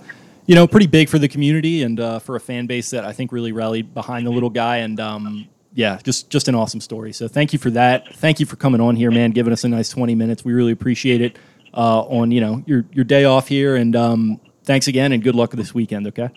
you 0.46 0.54
know, 0.54 0.66
pretty 0.66 0.86
big 0.86 1.08
for 1.08 1.18
the 1.18 1.26
community 1.26 1.82
and 1.82 1.98
uh, 1.98 2.18
for 2.20 2.36
a 2.36 2.40
fan 2.40 2.66
base 2.66 2.90
that 2.90 3.04
I 3.04 3.12
think 3.12 3.32
really 3.32 3.50
rallied 3.50 3.92
behind 3.92 4.26
the 4.26 4.30
little 4.30 4.50
guy, 4.50 4.78
and 4.78 5.00
um, 5.00 5.48
yeah, 5.72 5.98
just 6.02 6.30
just 6.30 6.46
an 6.48 6.54
awesome 6.54 6.80
story. 6.80 7.12
So 7.12 7.26
thank 7.26 7.52
you 7.52 7.58
for 7.58 7.70
that. 7.70 8.14
Thank 8.16 8.38
you 8.38 8.46
for 8.46 8.56
coming 8.56 8.80
on 8.80 8.94
here, 8.96 9.10
man, 9.10 9.30
giving 9.30 9.52
us 9.52 9.64
a 9.64 9.68
nice 9.68 9.88
twenty 9.88 10.14
minutes. 10.14 10.44
We 10.44 10.52
really 10.52 10.72
appreciate 10.72 11.20
it 11.20 11.36
uh, 11.74 12.02
on 12.02 12.30
you 12.30 12.40
know 12.40 12.62
your 12.66 12.84
your 12.92 13.04
day 13.04 13.24
off 13.24 13.48
here, 13.48 13.74
and 13.74 13.96
um, 13.96 14.40
thanks 14.64 14.88
again, 14.88 15.12
and 15.12 15.22
good 15.22 15.34
luck 15.34 15.52
this 15.52 15.74
weekend. 15.74 16.06
Okay. 16.08 16.30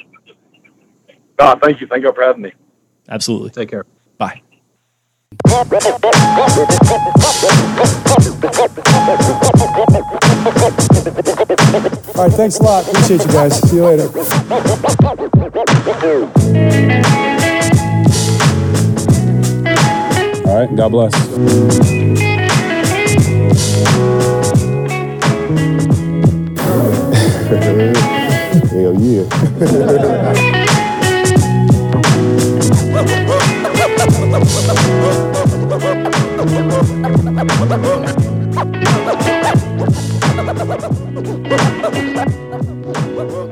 Oh, 1.40 1.56
thank 1.62 1.82
you. 1.82 1.88
Thank 1.88 2.04
you 2.04 2.14
for 2.14 2.24
having 2.24 2.44
me. 2.44 2.54
Absolutely. 3.10 3.50
Take 3.52 3.70
care. 3.70 3.86
Bye. 4.18 4.42
All 5.48 5.64
right, 12.24 12.32
thanks 12.32 12.58
a 12.58 12.64
lot. 12.64 12.88
Appreciate 12.88 13.26
you 13.26 13.32
guys. 13.32 13.60
See 13.70 13.76
you 13.76 13.86
later. 13.86 14.08
All 20.46 20.60
right. 20.60 20.76
God 20.76 20.90
bless. 20.92 21.14
Hell 28.64 28.96
yeah. 29.02 29.26